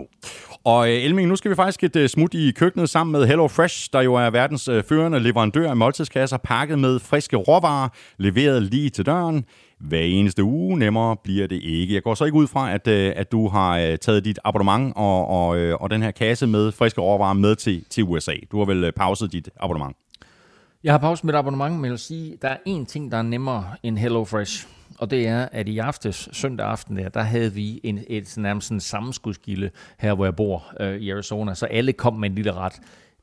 Og 0.64 0.88
øh, 0.88 0.94
Elming, 0.94 1.28
nu 1.28 1.36
skal 1.36 1.50
vi 1.50 1.56
faktisk 1.56 1.84
et 1.84 1.96
øh, 1.96 2.08
smut 2.08 2.34
i 2.34 2.50
køkkenet 2.50 2.90
sammen 2.90 3.12
med 3.12 3.26
Hello 3.26 3.48
Fresh, 3.48 3.88
der 3.92 4.00
jo 4.00 4.14
er 4.14 4.30
verdens 4.30 4.68
øh, 4.68 4.84
førende 4.84 5.20
leverandør 5.20 5.70
af 5.70 5.76
måltidskasser, 5.76 6.36
pakket 6.36 6.78
med 6.78 6.98
friske 6.98 7.36
råvarer, 7.36 7.88
leveret 8.18 8.62
lige 8.62 8.90
til 8.90 9.06
døren. 9.06 9.44
Hver 9.80 10.00
eneste 10.00 10.44
uge, 10.44 10.78
nemmere 10.78 11.16
bliver 11.24 11.46
det 11.46 11.62
ikke. 11.62 11.94
Jeg 11.94 12.02
går 12.02 12.14
så 12.14 12.24
ikke 12.24 12.36
ud 12.36 12.46
fra, 12.46 12.72
at, 12.72 12.88
at 12.88 13.32
du 13.32 13.48
har 13.48 13.96
taget 13.96 14.24
dit 14.24 14.38
abonnement 14.44 14.92
og, 14.96 15.28
og, 15.28 15.48
og 15.80 15.90
den 15.90 16.02
her 16.02 16.10
kasse 16.10 16.46
med 16.46 16.72
friske 16.72 17.00
råvarer 17.00 17.32
med 17.32 17.56
til, 17.56 17.84
til 17.90 18.04
USA. 18.04 18.34
Du 18.52 18.58
har 18.58 18.64
vel 18.64 18.92
pauset 18.92 19.32
dit 19.32 19.48
abonnement? 19.60 19.96
Jeg 20.84 20.92
har 20.92 20.98
pauset 20.98 21.24
mit 21.24 21.34
abonnement, 21.34 21.74
men 21.74 21.84
jeg 21.84 21.90
vil 21.90 21.98
sige, 21.98 22.36
der 22.42 22.48
er 22.48 22.56
én 22.68 22.84
ting, 22.84 23.12
der 23.12 23.18
er 23.18 23.22
nemmere 23.22 23.64
end 23.82 23.98
Hello 23.98 24.24
Fresh 24.24 24.66
og 25.00 25.10
det 25.10 25.26
er, 25.26 25.48
at 25.52 25.68
i 25.68 25.78
aftes, 25.78 26.28
søndag 26.32 26.66
aften 26.66 26.96
der, 26.96 27.08
der 27.08 27.22
havde 27.22 27.52
vi 27.52 27.80
en, 27.84 28.00
et 28.08 28.34
nærmest 28.36 28.70
en 28.70 28.80
sammenskudsgilde 28.80 29.70
her, 29.98 30.14
hvor 30.14 30.24
jeg 30.24 30.36
bor 30.36 30.72
øh, 30.80 30.96
i 30.96 31.10
Arizona, 31.10 31.54
så 31.54 31.66
alle 31.66 31.92
kom 31.92 32.14
med 32.14 32.30
en 32.30 32.34
lille 32.34 32.52
ret. 32.52 32.80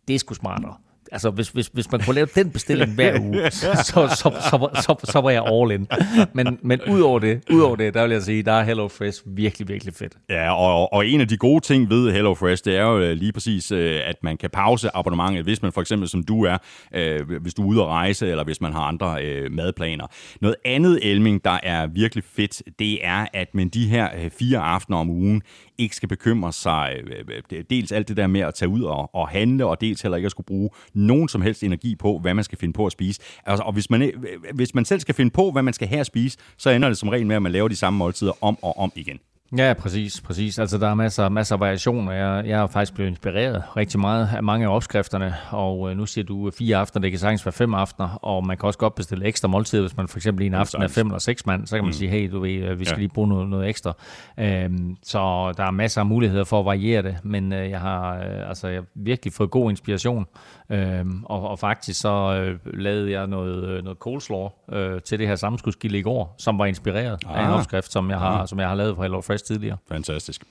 Det 0.08 0.16
er 0.16 0.20
sgu 0.20 0.34
smartere 0.34 0.76
altså 1.12 1.30
hvis, 1.30 1.50
hvis, 1.50 1.68
hvis 1.74 1.92
man 1.92 2.02
kunne 2.02 2.16
lave 2.16 2.28
den 2.36 2.50
bestilling 2.52 2.96
hver 2.96 3.20
uge, 3.28 3.52
så, 3.52 3.68
så, 3.76 4.08
så, 4.08 4.32
så, 4.50 4.70
så, 4.82 5.12
så 5.12 5.22
var 5.22 5.30
jeg 5.30 5.44
all 5.46 5.72
in. 5.72 5.88
Men, 6.34 6.60
men 6.62 6.82
udover 6.90 7.20
det, 7.20 7.44
udover 7.52 7.76
det, 7.76 7.94
der 7.94 8.02
vil 8.02 8.12
jeg 8.12 8.22
sige, 8.22 8.44
der 8.44 8.52
er 8.52 8.64
HelloFresh 8.64 9.22
virkelig, 9.26 9.68
virkelig 9.68 9.94
fedt. 9.94 10.14
Ja, 10.30 10.54
og, 10.54 10.94
og 10.94 11.08
en 11.08 11.22
af 11.22 11.28
de 11.28 11.38
gode 11.38 11.60
ting 11.60 11.90
ved 11.90 12.12
HelloFresh, 12.12 12.66
det 12.66 12.78
er 12.78 12.84
jo 12.84 13.00
øh, 13.00 13.12
lige 13.12 13.32
præcis, 13.32 13.72
øh, 13.72 14.00
at 14.06 14.16
man 14.24 14.38
kan 14.38 14.50
pause 14.50 14.90
abonnementet, 14.94 15.44
hvis 15.44 15.62
man 15.62 15.72
for 15.72 15.82
eksempel, 15.82 16.10
som 16.10 16.24
du 16.24 16.46
er, 16.46 16.58
øh, 16.94 17.42
hvis 17.42 17.54
du 17.54 17.62
er 17.62 17.68
ude 17.68 17.82
at 17.82 17.88
rejse, 17.88 18.28
eller 18.28 18.44
hvis 18.44 18.62
man 18.62 18.74
har 18.74 18.82
andre 18.82 19.18
madplaner. 19.52 20.08
Noget 20.42 20.56
andet, 20.66 21.00
Elming, 21.12 21.44
der 21.44 21.60
er 21.64 21.88
virkelig 21.88 22.24
fedt, 22.24 22.62
det 22.80 23.06
er, 23.06 23.26
at 23.34 23.56
man 23.56 23.70
de 23.70 23.88
her 23.88 24.10
fire 24.40 24.60
aftener 24.60 24.98
om 24.98 25.10
ugen, 25.10 25.42
ikke 25.78 25.96
skal 25.96 26.10
bekymre 26.10 26.54
sig 26.54 27.02
øh, 27.04 27.26
øh, 27.30 27.42
øh, 27.52 27.64
dels 27.70 27.92
alt 27.92 28.08
det 28.08 28.18
der 28.18 28.28
med 28.28 28.42
at 28.42 28.54
tage 28.54 28.70
ud 28.70 28.82
og, 28.82 29.16
og 29.16 29.30
handle, 29.30 29.66
og 29.66 29.82
dels 29.82 30.02
heller 30.02 30.16
ikke 30.16 30.26
at 30.26 30.32
skulle 30.32 30.48
bruge 30.48 30.70
nogen 30.94 31.30
som 31.30 31.42
helst 31.42 31.64
energi 31.64 31.96
på, 31.96 32.20
hvad 32.20 32.34
man 32.34 32.44
skal 32.44 32.58
finde 32.58 32.74
på 32.74 32.86
at 32.86 32.92
spise. 32.92 33.22
Altså, 33.46 33.64
og 33.64 33.74
hvis 33.74 33.90
man, 33.90 34.12
hvis 34.54 34.76
man 34.76 34.86
selv 34.86 35.00
skal 35.00 35.16
finde 35.16 35.32
på, 35.32 35.52
hvad 35.52 35.64
man 35.64 35.74
skal 35.74 35.88
have 35.88 36.00
at 36.00 36.06
spise, 36.06 36.38
så 36.58 36.70
ender 36.70 36.88
det 36.88 36.98
som 36.98 37.10
regel 37.10 37.28
med, 37.28 37.36
at 37.36 37.42
man 37.42 37.52
laver 37.52 37.68
de 37.68 37.76
samme 37.76 37.98
måltider 37.98 38.32
om 38.42 38.58
og 38.62 38.78
om 38.78 38.92
igen. 38.96 39.20
Ja, 39.58 39.74
præcis, 39.74 40.22
præcis. 40.22 40.60
Altså, 40.60 40.78
der 40.78 40.88
er 40.88 40.94
masser, 40.94 41.30
masser 41.30 41.56
af 41.56 41.60
variationer. 41.60 42.12
Jeg, 42.12 42.48
jeg 42.48 42.58
har 42.58 42.68
faktisk 42.68 42.94
blevet 42.94 43.10
inspireret 43.10 43.64
rigtig 43.78 44.00
meget 44.00 44.30
af 44.36 44.44
mange 44.44 44.66
af 44.66 44.76
opskrifterne, 44.76 45.36
og 45.52 45.92
øh, 45.92 45.98
nu 45.98 46.06
siger 46.06 46.26
du 46.26 46.52
fire 46.52 46.78
aftener, 46.78 47.02
det 47.02 47.12
kan 47.12 47.20
sagtens 47.20 47.46
være 47.46 47.54
fem 47.54 47.74
aftener, 47.74 48.10
og 48.22 48.48
man 48.48 48.58
kan 48.58 48.68
også 48.68 48.80
godt 48.80 48.96
bestille 48.96 49.26
ekstra 49.26 49.48
måltid, 49.48 49.82
hvis 49.82 49.98
man 49.98 50.08
for 50.08 50.18
eksempel 50.18 50.44
i 50.44 50.48
en 50.48 50.54
aften 50.54 50.82
er 50.82 50.88
fem 50.88 51.08
eller 51.08 51.20
seks 51.20 51.46
mand, 51.46 51.68
så 51.68 51.76
kan 51.76 51.84
man 51.84 51.90
mm. 51.90 51.94
sige, 51.94 52.10
hey, 52.10 52.32
du 52.32 52.40
ved, 52.40 52.52
øh, 52.52 52.80
vi 52.80 52.86
skal 52.86 52.96
ja. 52.96 53.00
lige 53.00 53.10
bruge 53.14 53.28
noget, 53.28 53.50
noget 53.50 53.70
ekstra. 53.70 53.94
Øhm, 54.40 54.98
så 55.04 55.54
der 55.58 55.64
er 55.64 55.72
masser 55.72 56.02
af 56.02 56.08
muligheder 56.08 56.44
for 56.44 56.60
at 56.60 56.66
variere 56.66 57.02
det, 57.02 57.18
men 57.24 57.54
øh, 57.54 57.70
jeg 57.70 57.80
har 57.80 58.16
øh, 58.16 58.50
altså, 58.50 58.68
jeg 58.68 58.78
har 58.78 58.86
virkelig 58.96 59.34
fået 59.34 59.52
god 59.52 59.70
inspiration, 59.70 60.26
øhm, 60.70 61.24
og, 61.26 61.50
og 61.50 61.60
faktisk 61.60 62.02
så 62.02 62.42
øh, 62.42 62.60
lavede 62.80 63.12
jeg 63.12 63.28
noget, 63.28 63.64
øh, 63.64 63.84
noget 63.84 63.98
coleslaw 63.98 64.50
øh, 64.72 65.02
til 65.02 65.20
det 65.20 65.28
her 65.28 65.36
sammenskudskilde 65.36 65.98
i 65.98 66.02
går, 66.02 66.36
som 66.38 66.60
var 66.60 66.66
inspireret 66.66 67.24
ah. 67.26 67.40
af 67.40 67.44
en 67.44 67.50
ah. 67.50 67.58
opskrift, 67.58 67.92
som 67.92 68.10
jeg 68.10 68.20
har, 68.20 68.42
ah. 68.42 68.48
som 68.48 68.60
jeg 68.60 68.68
har 68.68 68.76
lavet 68.76 68.96
på 68.96 69.02
Hello 69.02 69.22
Fresh 69.22 69.37
HelloFresh 69.38 69.44
tidligere. 69.44 69.78
Fantastisk. 69.88 70.44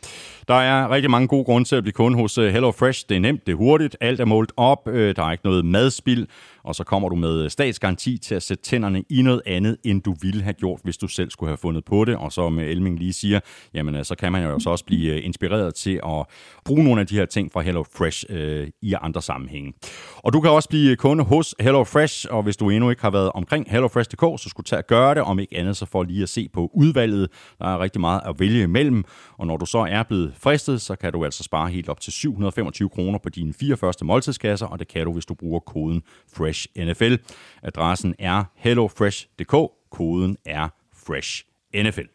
Der 0.49 0.55
er 0.55 0.91
rigtig 0.91 1.11
mange 1.11 1.29
gode 1.29 1.45
grunde 1.45 1.69
til 1.69 1.77
at 1.77 1.83
blive 1.83 1.93
kunde 1.93 2.19
hos 2.19 2.39
øh, 2.39 2.53
HelloFresh. 2.53 3.05
Det 3.09 3.17
er 3.17 3.21
nemt, 3.21 3.47
det 3.47 3.53
er 3.53 3.57
hurtigt, 3.57 3.97
alt 4.01 4.21
er 4.21 4.25
målt 4.25 4.53
op, 4.57 4.89
øh, 4.89 5.17
der 5.17 5.23
er 5.23 5.33
ikke 5.33 5.45
noget 5.45 5.65
madspild, 5.65 6.27
og 6.67 6.75
så 6.75 6.85
kommer 6.85 7.09
du 7.09 7.17
med 7.17 7.51
statsgaranti 7.51 8.19
til 8.19 8.35
at 8.35 8.43
sætte 8.43 8.65
tænderne 8.65 9.05
i 9.11 9.23
noget 9.23 9.43
andet, 9.47 9.77
end 9.85 10.03
du 10.03 10.15
ville 10.23 10.43
have 10.43 10.53
gjort, 10.53 10.81
hvis 10.85 10.97
du 10.97 11.09
selv 11.09 11.31
skulle 11.31 11.51
have 11.51 11.57
fundet 11.57 11.85
på 11.85 12.05
det. 12.05 12.17
Og 12.17 12.33
så 12.33 12.49
med 12.49 12.65
Elming 12.65 12.99
lige 12.99 13.13
siger, 13.13 13.41
jamen 13.75 13.95
øh, 13.95 14.05
så 14.05 14.15
kan 14.15 14.33
man 14.33 14.43
jo 14.43 14.59
så 14.59 14.71
også 14.71 14.85
blive 14.85 15.15
øh, 15.15 15.25
inspireret 15.25 15.75
til 15.75 16.01
at 16.07 16.27
bruge 16.65 16.85
nogle 16.85 17.01
af 17.01 17.07
de 17.07 17.15
her 17.15 17.27
ting 17.27 17.53
fra 17.53 17.61
HelloFresh 17.61 18.25
øh, 18.29 18.69
i 18.83 18.95
andre 19.01 19.23
sammenhænge. 19.23 19.73
Og 20.17 20.33
du 20.33 20.41
kan 20.41 20.51
også 20.51 20.69
blive 20.69 20.97
kunde 20.97 21.25
hos 21.25 21.55
HelloFresh, 21.61 22.27
og 22.31 22.43
hvis 22.43 22.57
du 22.57 22.71
endnu 22.71 22.91
ikke 22.91 23.03
har 23.03 23.11
været 23.11 23.33
omkring 23.35 23.71
HelloFresh.dk, 23.71 24.43
så 24.43 24.49
skulle 24.49 24.65
tage 24.65 24.79
at 24.79 24.87
gøre 24.87 25.15
det, 25.15 25.23
om 25.23 25.39
ikke 25.39 25.57
andet 25.57 25.77
så 25.77 25.87
for 25.87 26.03
lige 26.03 26.23
at 26.23 26.29
se 26.29 26.49
på 26.53 26.71
udvalget. 26.75 27.29
Der 27.59 27.67
er 27.67 27.79
rigtig 27.79 28.01
meget 28.01 28.21
at 28.27 28.41
vælge 28.41 28.63
imellem, 28.63 29.05
og 29.39 29.47
når 29.47 29.57
du 29.57 29.67
så 29.67 29.79
er 29.79 30.03
blevet 30.03 30.33
fristet, 30.39 30.81
så 30.81 30.97
kan 30.97 31.13
du 31.13 31.25
altså 31.25 31.43
spare 31.43 31.69
helt 31.69 31.89
op 31.89 32.01
til 32.01 32.13
725 32.13 32.89
kroner 32.89 33.19
på 33.19 33.29
dine 33.29 33.53
fire 33.53 33.77
første 33.77 34.05
måltidskasser, 34.05 34.67
og 34.67 34.79
det 34.79 34.89
kan 34.89 35.07
du, 35.07 35.13
hvis 35.13 35.27
du 35.27 35.35
bruger 35.35 35.61
koden 35.61 36.03
Fresh 36.37 36.56
NFL. 36.77 37.15
Adressen 37.63 38.15
er 38.19 38.45
hellofresh.dk, 38.55 39.55
koden 39.91 40.37
er 40.45 40.69
Fresh 40.95 41.45
NFL. 41.75 42.09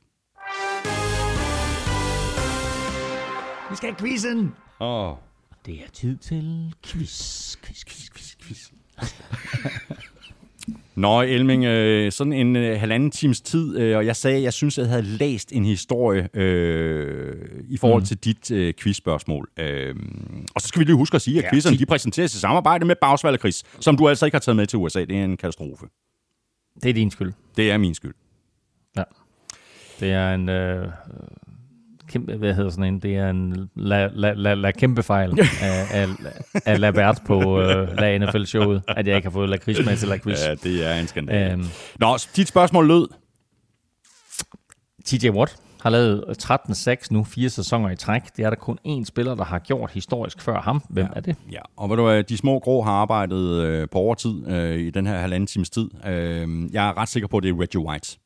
Vi 3.69 3.75
skal 3.75 3.89
have 3.89 3.99
quizzen! 3.99 4.55
Åh. 4.79 5.09
Oh. 5.09 5.17
Det 5.65 5.73
er 5.73 5.89
tid 5.93 6.17
til 6.17 6.73
quiz, 6.83 7.55
quiz, 7.63 7.85
quiz, 7.85 8.09
quiz, 8.09 8.35
quiz. 8.41 8.71
Nå, 10.95 11.21
Elming, 11.21 11.65
øh, 11.65 12.11
sådan 12.11 12.33
en 12.33 12.55
øh, 12.55 12.79
halvanden 12.79 13.11
times 13.11 13.41
tid, 13.41 13.77
øh, 13.77 13.97
og 13.97 14.05
jeg 14.05 14.15
sagde, 14.15 14.37
at 14.37 14.43
jeg 14.43 14.53
synes, 14.53 14.77
at 14.77 14.81
jeg 14.81 14.89
havde 14.89 15.03
læst 15.03 15.51
en 15.53 15.65
historie 15.65 16.29
øh, 16.33 17.35
i 17.67 17.77
forhold 17.77 18.01
mm. 18.01 18.05
til 18.05 18.17
dit 18.17 18.51
øh, 18.51 18.73
quizspørgsmål. 18.79 19.49
Øh, 19.57 19.95
og 20.55 20.61
så 20.61 20.67
skal 20.67 20.79
vi 20.79 20.85
lige 20.85 20.95
huske 20.95 21.15
at 21.15 21.21
sige, 21.21 21.37
at 21.37 21.43
ja, 21.43 21.49
quizzerne 21.49 21.77
de 21.77 21.85
præsenteres 21.85 22.35
i 22.35 22.39
samarbejde 22.39 22.85
med 22.85 22.95
Bagsvalg 23.01 23.39
Chris, 23.39 23.63
som 23.79 23.97
du 23.97 24.09
altså 24.09 24.25
ikke 24.25 24.35
har 24.35 24.39
taget 24.39 24.55
med 24.55 24.67
til 24.67 24.79
USA. 24.79 24.99
Det 24.99 25.17
er 25.17 25.23
en 25.23 25.37
katastrofe. 25.37 25.85
Det 26.83 26.89
er 26.89 26.93
din 26.93 27.11
skyld. 27.11 27.33
Det 27.57 27.71
er 27.71 27.77
min 27.77 27.95
skyld. 27.95 28.13
Ja. 28.97 29.03
Det 29.99 30.11
er 30.11 30.33
en... 30.33 30.49
Øh, 30.49 30.87
kæmpe, 32.11 32.37
hvad 32.37 32.53
hedder 32.53 32.69
sådan 32.69 32.83
en, 32.83 32.99
det 32.99 33.15
er 33.15 33.29
en 33.29 33.69
la, 33.75 34.09
la, 34.13 34.33
la, 34.33 34.53
la 34.53 34.71
kæmpe 34.71 35.03
fejl 35.03 35.39
af, 35.39 36.01
af, 36.01 36.07
af 36.65 36.79
Labert 36.79 37.21
på 37.25 37.35
uh, 37.35 37.97
La 37.97 38.17
NFL-showet, 38.17 38.81
at 38.87 39.07
jeg 39.07 39.15
ikke 39.15 39.25
har 39.25 39.33
fået 39.33 39.49
lakrids 39.49 39.85
med 39.85 39.97
til 39.97 40.07
lakrids. 40.07 40.45
Ja, 40.45 40.55
det 40.55 40.89
er 40.89 40.99
en 40.99 41.07
skandal. 41.07 41.53
Um, 41.53 41.65
Nå, 41.99 42.17
dit 42.35 42.47
spørgsmål 42.47 42.87
lød? 42.87 43.07
TJ 45.05 45.29
Watt 45.29 45.57
har 45.81 45.89
lavet 45.89 46.23
13-6 46.43 47.07
nu, 47.11 47.23
fire 47.23 47.49
sæsoner 47.49 47.89
i 47.89 47.95
træk. 47.95 48.21
Det 48.37 48.45
er 48.45 48.49
der 48.49 48.57
kun 48.57 48.79
én 48.87 49.05
spiller, 49.05 49.35
der 49.35 49.43
har 49.43 49.59
gjort 49.59 49.91
historisk 49.91 50.41
før 50.41 50.61
ham. 50.61 50.83
Hvem 50.89 51.05
ja. 51.05 51.11
er 51.15 51.21
det? 51.21 51.35
Ja, 51.51 51.61
og 51.77 51.89
ved 51.89 51.97
du 51.97 52.21
de 52.29 52.37
små 52.37 52.59
grå 52.59 52.81
har 52.81 52.91
arbejdet 52.91 53.61
øh, 53.61 53.89
på 53.89 53.97
overtid 53.97 54.47
øh, 54.47 54.79
i 54.79 54.89
den 54.89 55.07
her 55.07 55.19
halvanden 55.19 55.47
times 55.47 55.69
tid. 55.69 55.89
Øh, 56.05 56.73
jeg 56.73 56.89
er 56.89 56.97
ret 56.97 57.09
sikker 57.09 57.27
på, 57.27 57.37
at 57.37 57.43
det 57.43 57.49
er 57.49 57.61
Reggie 57.61 57.81
White. 57.81 58.17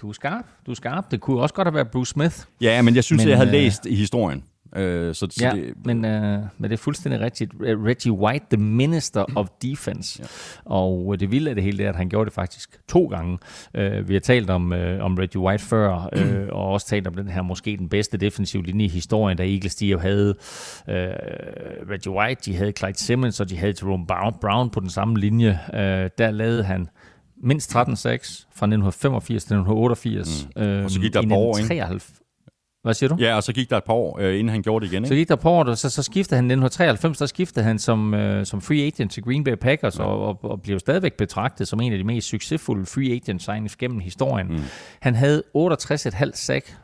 Du 0.00 0.08
er 0.08 0.12
skarp. 0.12 0.44
Du 0.66 0.70
er 0.70 0.74
skarp. 0.74 1.10
Det 1.10 1.20
kunne 1.20 1.40
også 1.40 1.54
godt 1.54 1.68
have 1.68 1.74
været 1.74 1.90
Bruce 1.90 2.10
Smith. 2.10 2.36
Ja, 2.60 2.82
men 2.82 2.94
jeg 2.94 3.04
synes, 3.04 3.22
men, 3.22 3.28
jeg 3.28 3.36
havde 3.36 3.48
øh, 3.48 3.52
læst 3.52 3.86
i 3.86 3.94
historien. 3.94 4.44
Øh, 4.76 5.14
så, 5.14 5.26
så 5.30 5.44
ja, 5.44 5.50
det, 5.50 5.74
men, 5.84 6.04
øh, 6.04 6.42
men 6.58 6.70
det 6.70 6.72
er 6.72 6.80
fuldstændig 6.82 7.20
rigtigt. 7.20 7.52
Reggie 7.60 8.12
White, 8.12 8.44
the 8.50 8.62
minister 8.62 9.24
of 9.36 9.46
defense. 9.62 10.22
Ja. 10.22 10.26
Og 10.64 11.10
øh, 11.12 11.20
det 11.20 11.30
vilde 11.30 11.50
af 11.50 11.54
det 11.54 11.64
hele 11.64 11.84
er, 11.84 11.88
at 11.88 11.96
han 11.96 12.08
gjorde 12.08 12.24
det 12.24 12.34
faktisk 12.34 12.80
to 12.88 13.06
gange. 13.06 13.38
Øh, 13.74 14.08
vi 14.08 14.12
har 14.12 14.20
talt 14.20 14.50
om, 14.50 14.72
øh, 14.72 15.04
om 15.04 15.14
Reggie 15.14 15.40
White 15.40 15.64
før, 15.64 16.08
øh, 16.12 16.48
og 16.52 16.68
også 16.68 16.86
talt 16.86 17.06
om 17.06 17.14
den 17.14 17.28
her 17.28 17.42
måske 17.42 17.76
den 17.76 17.88
bedste 17.88 18.16
defensive 18.16 18.62
linje 18.62 18.84
i 18.84 18.88
historien, 18.88 19.36
da 19.36 19.42
Eagles 19.42 19.74
de 19.74 19.86
jo 19.86 19.98
havde 19.98 20.34
øh, 20.88 20.94
Reggie 21.90 22.12
White, 22.12 22.42
de 22.44 22.56
havde 22.56 22.72
Clyde 22.78 22.98
Simmons, 22.98 23.40
og 23.40 23.50
de 23.50 23.56
havde 23.56 23.74
Jerome 23.82 24.06
Brown 24.40 24.70
på 24.70 24.80
den 24.80 24.90
samme 24.90 25.18
linje. 25.18 25.60
Øh, 25.74 26.10
der 26.18 26.30
lavede 26.30 26.64
han 26.64 26.88
mindst 27.42 27.76
13-6 27.76 27.76
fra 27.76 28.66
1985 28.66 29.44
til 29.44 29.54
1988. 29.54 30.48
Mm. 30.56 30.62
Øhm, 30.62 30.84
og 30.84 30.90
så 30.90 31.00
gik 31.00 31.14
der 31.14 31.20
et 31.20 31.28
par 31.28 31.36
år, 31.36 31.58
ikke? 31.58 32.00
Hvad 32.82 32.94
siger 32.94 33.08
du? 33.08 33.16
Ja, 33.18 33.36
og 33.36 33.42
så 33.42 33.52
gik 33.52 33.70
der 33.70 33.76
et 33.76 33.84
par 33.84 33.92
år, 33.92 34.18
øh, 34.20 34.38
inden 34.38 34.48
han 34.48 34.62
gjorde 34.62 34.86
det 34.86 34.92
igen, 34.92 35.06
Så 35.06 35.14
ikke? 35.14 35.20
gik 35.20 35.28
der 35.28 35.36
på 35.36 35.50
år, 35.50 35.74
så, 35.74 35.90
så 35.90 36.02
skiftede 36.02 36.36
han 36.36 36.44
i 36.44 36.54
1993, 36.54 37.18
der 37.18 37.26
skiftede 37.26 37.64
han 37.64 37.78
som, 37.78 38.14
øh, 38.14 38.46
som 38.46 38.60
free 38.60 38.86
agent 38.86 39.12
til 39.12 39.22
Green 39.22 39.44
Bay 39.44 39.54
Packers, 39.54 39.98
ja. 39.98 40.04
og, 40.04 40.26
og, 40.26 40.50
og 40.50 40.62
blev 40.62 40.78
stadigvæk 40.78 41.12
betragtet 41.12 41.68
som 41.68 41.80
en 41.80 41.92
af 41.92 41.98
de 41.98 42.04
mest 42.04 42.28
succesfulde 42.28 42.86
free 42.86 43.12
agent 43.12 43.42
signings 43.42 43.76
gennem 43.76 44.00
historien. 44.00 44.48
Mm. 44.48 44.62
Han 45.00 45.14
havde 45.14 45.42
68,5 45.56 46.30
sack 46.34 46.76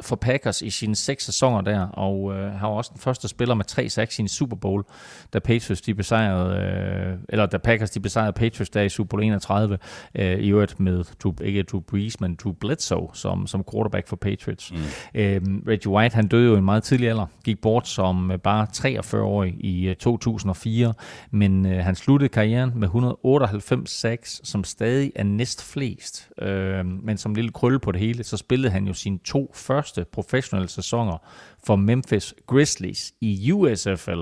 for 0.00 0.16
Packers 0.16 0.62
i 0.62 0.70
sine 0.70 0.96
seks 0.96 1.24
sæsoner 1.24 1.60
der, 1.60 1.86
og 1.86 2.32
øh, 2.32 2.52
han 2.52 2.62
var 2.62 2.74
også 2.74 2.90
den 2.94 3.00
første 3.00 3.28
spiller 3.28 3.54
med 3.54 3.64
tre 3.64 3.88
sacks 3.88 4.18
i 4.18 4.22
en 4.22 4.28
Super 4.28 4.56
Bowl, 4.56 4.84
da 5.32 5.38
Patriots 5.38 5.80
de 5.80 5.94
besejrede, 5.94 6.56
øh, 6.56 7.18
eller 7.28 7.46
da 7.46 7.58
Packers 7.58 7.90
de 7.90 8.00
besejrede 8.00 8.32
Patriots 8.32 8.70
der 8.70 8.82
i 8.82 8.88
Super 8.88 9.08
Bowl 9.08 9.22
31, 9.22 9.78
øh, 10.14 10.38
i 10.38 10.48
øvrigt 10.48 10.80
med, 10.80 11.04
Drew, 11.22 11.32
ikke 11.42 11.62
Drew 11.62 11.80
Brees, 11.80 12.20
men 12.20 12.34
Drew 12.34 12.52
Bledsoe 12.52 13.08
som, 13.14 13.46
som 13.46 13.64
quarterback 13.72 14.08
for 14.08 14.16
Patriots. 14.16 14.72
Mm. 14.72 14.78
Øh, 15.14 15.40
Reggie 15.68 15.92
White, 15.92 16.14
han 16.14 16.28
døde 16.28 16.46
jo 16.46 16.54
i 16.54 16.58
en 16.58 16.64
meget 16.64 16.82
tidlig 16.82 17.08
alder, 17.08 17.26
gik 17.44 17.60
bort 17.60 17.88
som 17.88 18.30
øh, 18.30 18.38
bare 18.38 18.66
43-årig 18.76 19.54
i 19.60 19.88
øh, 19.88 19.96
2004, 19.96 20.94
men 21.30 21.66
øh, 21.66 21.84
han 21.84 21.94
sluttede 21.94 22.28
karrieren 22.28 22.72
med 22.74 22.88
198 22.88 23.90
sacks, 23.90 24.40
som 24.44 24.64
stadig 24.64 25.12
er 25.16 25.24
næst 25.24 25.64
flest, 25.64 26.28
øh, 26.38 26.86
men 26.86 27.18
som 27.18 27.34
lille 27.34 27.50
krølle 27.50 27.78
på 27.78 27.92
det 27.92 28.00
hele, 28.00 28.24
så 28.24 28.36
spillede 28.36 28.72
han 28.72 28.86
jo 28.86 28.92
sine 28.92 29.18
to 29.18 29.50
første 29.62 30.04
professionelle 30.12 30.68
sæsoner 30.68 31.18
for 31.66 31.76
Memphis 31.76 32.34
Grizzlies 32.46 33.12
i 33.20 33.52
USFL, 33.52 34.20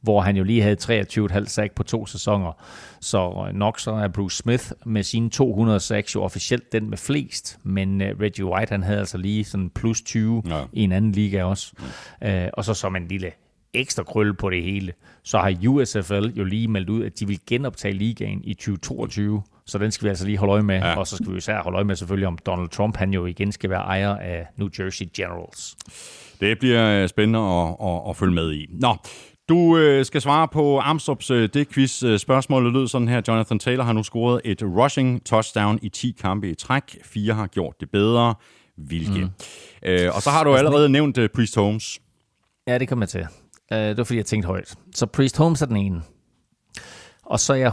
hvor 0.00 0.20
han 0.20 0.36
jo 0.36 0.44
lige 0.44 0.62
havde 0.62 1.04
23,5 1.38 1.44
sack 1.44 1.74
på 1.74 1.82
to 1.82 2.06
sæsoner. 2.06 2.52
Så 3.00 3.50
nok 3.54 3.80
så 3.80 3.90
er 3.90 4.08
Bruce 4.08 4.36
Smith 4.36 4.64
med 4.86 5.02
sine 5.02 5.30
200 5.30 5.80
sacks 5.80 6.14
jo 6.14 6.22
officielt 6.22 6.72
den 6.72 6.90
med 6.90 6.98
flest, 6.98 7.58
men 7.62 8.00
uh, 8.00 8.08
Reggie 8.08 8.44
White 8.44 8.70
han 8.70 8.82
havde 8.82 8.98
altså 8.98 9.18
lige 9.18 9.44
sådan 9.44 9.70
plus 9.70 10.02
20 10.02 10.42
ja. 10.46 10.64
i 10.72 10.82
en 10.82 10.92
anden 10.92 11.12
liga 11.12 11.44
også. 11.44 11.72
Mm. 11.78 12.28
Uh, 12.28 12.48
og 12.52 12.64
så 12.64 12.74
som 12.74 12.96
en 12.96 13.08
lille 13.08 13.32
ekstra 13.74 14.02
krølle 14.02 14.34
på 14.34 14.50
det 14.50 14.62
hele, 14.62 14.92
så 15.24 15.38
har 15.38 15.68
USFL 15.68 16.26
jo 16.38 16.44
lige 16.44 16.68
meldt 16.68 16.90
ud, 16.90 17.04
at 17.04 17.20
de 17.20 17.26
vil 17.26 17.40
genoptage 17.46 17.94
ligaen 17.94 18.40
i 18.44 18.54
2022. 18.54 19.42
Så 19.66 19.78
den 19.78 19.90
skal 19.90 20.04
vi 20.04 20.08
altså 20.08 20.26
lige 20.26 20.38
holde 20.38 20.52
øje 20.52 20.62
med. 20.62 20.76
Ja. 20.76 20.98
Og 20.98 21.06
så 21.06 21.16
skal 21.16 21.32
vi 21.32 21.38
især 21.38 21.62
holde 21.62 21.76
øje 21.76 21.84
med 21.84 21.96
selvfølgelig, 21.96 22.26
om 22.26 22.38
Donald 22.46 22.68
Trump 22.68 22.96
han 22.96 23.14
jo 23.14 23.26
igen 23.26 23.52
skal 23.52 23.70
være 23.70 23.80
ejer 23.80 24.16
af 24.16 24.46
New 24.56 24.68
Jersey 24.78 25.06
Generals. 25.16 25.76
Det 26.40 26.58
bliver 26.58 27.02
øh, 27.02 27.08
spændende 27.08 27.38
at, 27.38 27.76
at, 27.82 28.00
at 28.08 28.16
følge 28.16 28.34
med 28.34 28.52
i. 28.52 28.66
Nå, 28.70 28.96
du 29.48 29.76
øh, 29.76 30.04
skal 30.04 30.20
svare 30.20 30.48
på 30.48 30.78
Armstrongs 30.78 31.30
øh, 31.30 31.48
det 31.54 31.68
quiz. 31.68 32.02
Øh, 32.02 32.18
spørgsmålet 32.18 32.72
lød 32.72 32.88
sådan 32.88 33.08
her. 33.08 33.22
Jonathan 33.28 33.58
Taylor 33.58 33.84
har 33.84 33.92
nu 33.92 34.02
scoret 34.02 34.40
et 34.44 34.62
rushing 34.62 35.24
touchdown 35.24 35.78
i 35.82 35.88
10 35.88 36.16
kampe 36.20 36.50
i 36.50 36.54
træk. 36.54 36.82
Fire 37.04 37.34
har 37.34 37.46
gjort 37.46 37.74
det 37.80 37.90
bedre. 37.90 38.34
Hvilke? 38.76 39.20
Mm. 39.20 39.30
Øh, 39.82 40.14
og 40.14 40.22
så 40.22 40.30
har 40.30 40.44
du 40.44 40.54
allerede 40.54 40.88
nævnt 40.88 41.18
øh, 41.18 41.28
Priest 41.28 41.56
Holmes. 41.56 42.00
Ja, 42.66 42.78
det 42.78 42.88
kommer 42.88 43.02
jeg 43.02 43.08
til. 43.08 43.26
Uh, 43.72 43.78
det 43.78 43.98
var 43.98 44.04
fordi, 44.04 44.16
jeg 44.16 44.26
tænkte 44.26 44.46
højt. 44.46 44.74
Så 44.94 45.06
Priest 45.06 45.36
Holmes 45.36 45.62
er 45.62 45.66
den 45.66 45.76
ene. 45.76 46.02
Og 47.22 47.40
så 47.40 47.52
er 47.52 47.56
jeg 47.56 47.72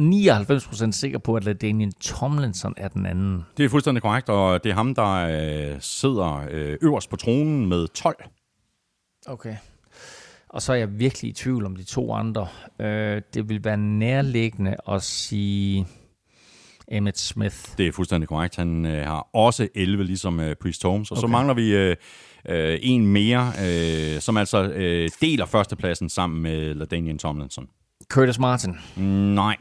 99% 0.00 0.92
sikker 0.92 1.18
på, 1.18 1.34
at 1.34 1.44
LaDainian 1.44 1.92
Tomlinson 1.92 2.74
er 2.76 2.88
den 2.88 3.06
anden. 3.06 3.42
Det 3.56 3.64
er 3.64 3.68
fuldstændig 3.68 4.02
korrekt, 4.02 4.28
og 4.28 4.64
det 4.64 4.70
er 4.70 4.74
ham, 4.74 4.94
der 4.94 5.12
øh, 5.12 5.76
sidder 5.80 6.46
øh, 6.50 6.78
øverst 6.82 7.10
på 7.10 7.16
tronen 7.16 7.68
med 7.68 7.88
12. 7.88 8.24
Okay. 9.26 9.56
Og 10.48 10.62
så 10.62 10.72
er 10.72 10.76
jeg 10.76 10.98
virkelig 10.98 11.30
i 11.30 11.32
tvivl 11.32 11.66
om 11.66 11.76
de 11.76 11.84
to 11.84 12.12
andre. 12.12 12.48
Øh, 12.80 13.22
det 13.34 13.48
vil 13.48 13.64
være 13.64 13.76
nærliggende 13.76 14.76
at 14.88 15.02
sige 15.02 15.86
Emmett 16.88 17.18
Smith. 17.18 17.56
Det 17.78 17.86
er 17.86 17.92
fuldstændig 17.92 18.28
korrekt. 18.28 18.56
Han 18.56 18.86
øh, 18.86 19.06
har 19.06 19.28
også 19.32 19.68
11, 19.74 20.04
ligesom 20.04 20.40
øh, 20.40 20.56
Priest 20.56 20.82
Holmes. 20.82 21.10
Og 21.10 21.16
okay. 21.16 21.20
så 21.20 21.26
mangler 21.26 21.54
vi 21.54 21.74
øh, 21.74 21.96
øh, 22.48 22.78
en 22.82 23.06
mere, 23.06 23.52
øh, 23.64 24.20
som 24.20 24.36
altså 24.36 24.62
øh, 24.62 25.10
deler 25.20 25.46
førstepladsen 25.46 26.08
sammen 26.08 26.42
med 26.42 26.74
LaDainian 26.74 27.18
Tomlinson. 27.18 27.68
Curtis 28.08 28.38
Martin. 28.38 28.76
Nej. 29.34 29.56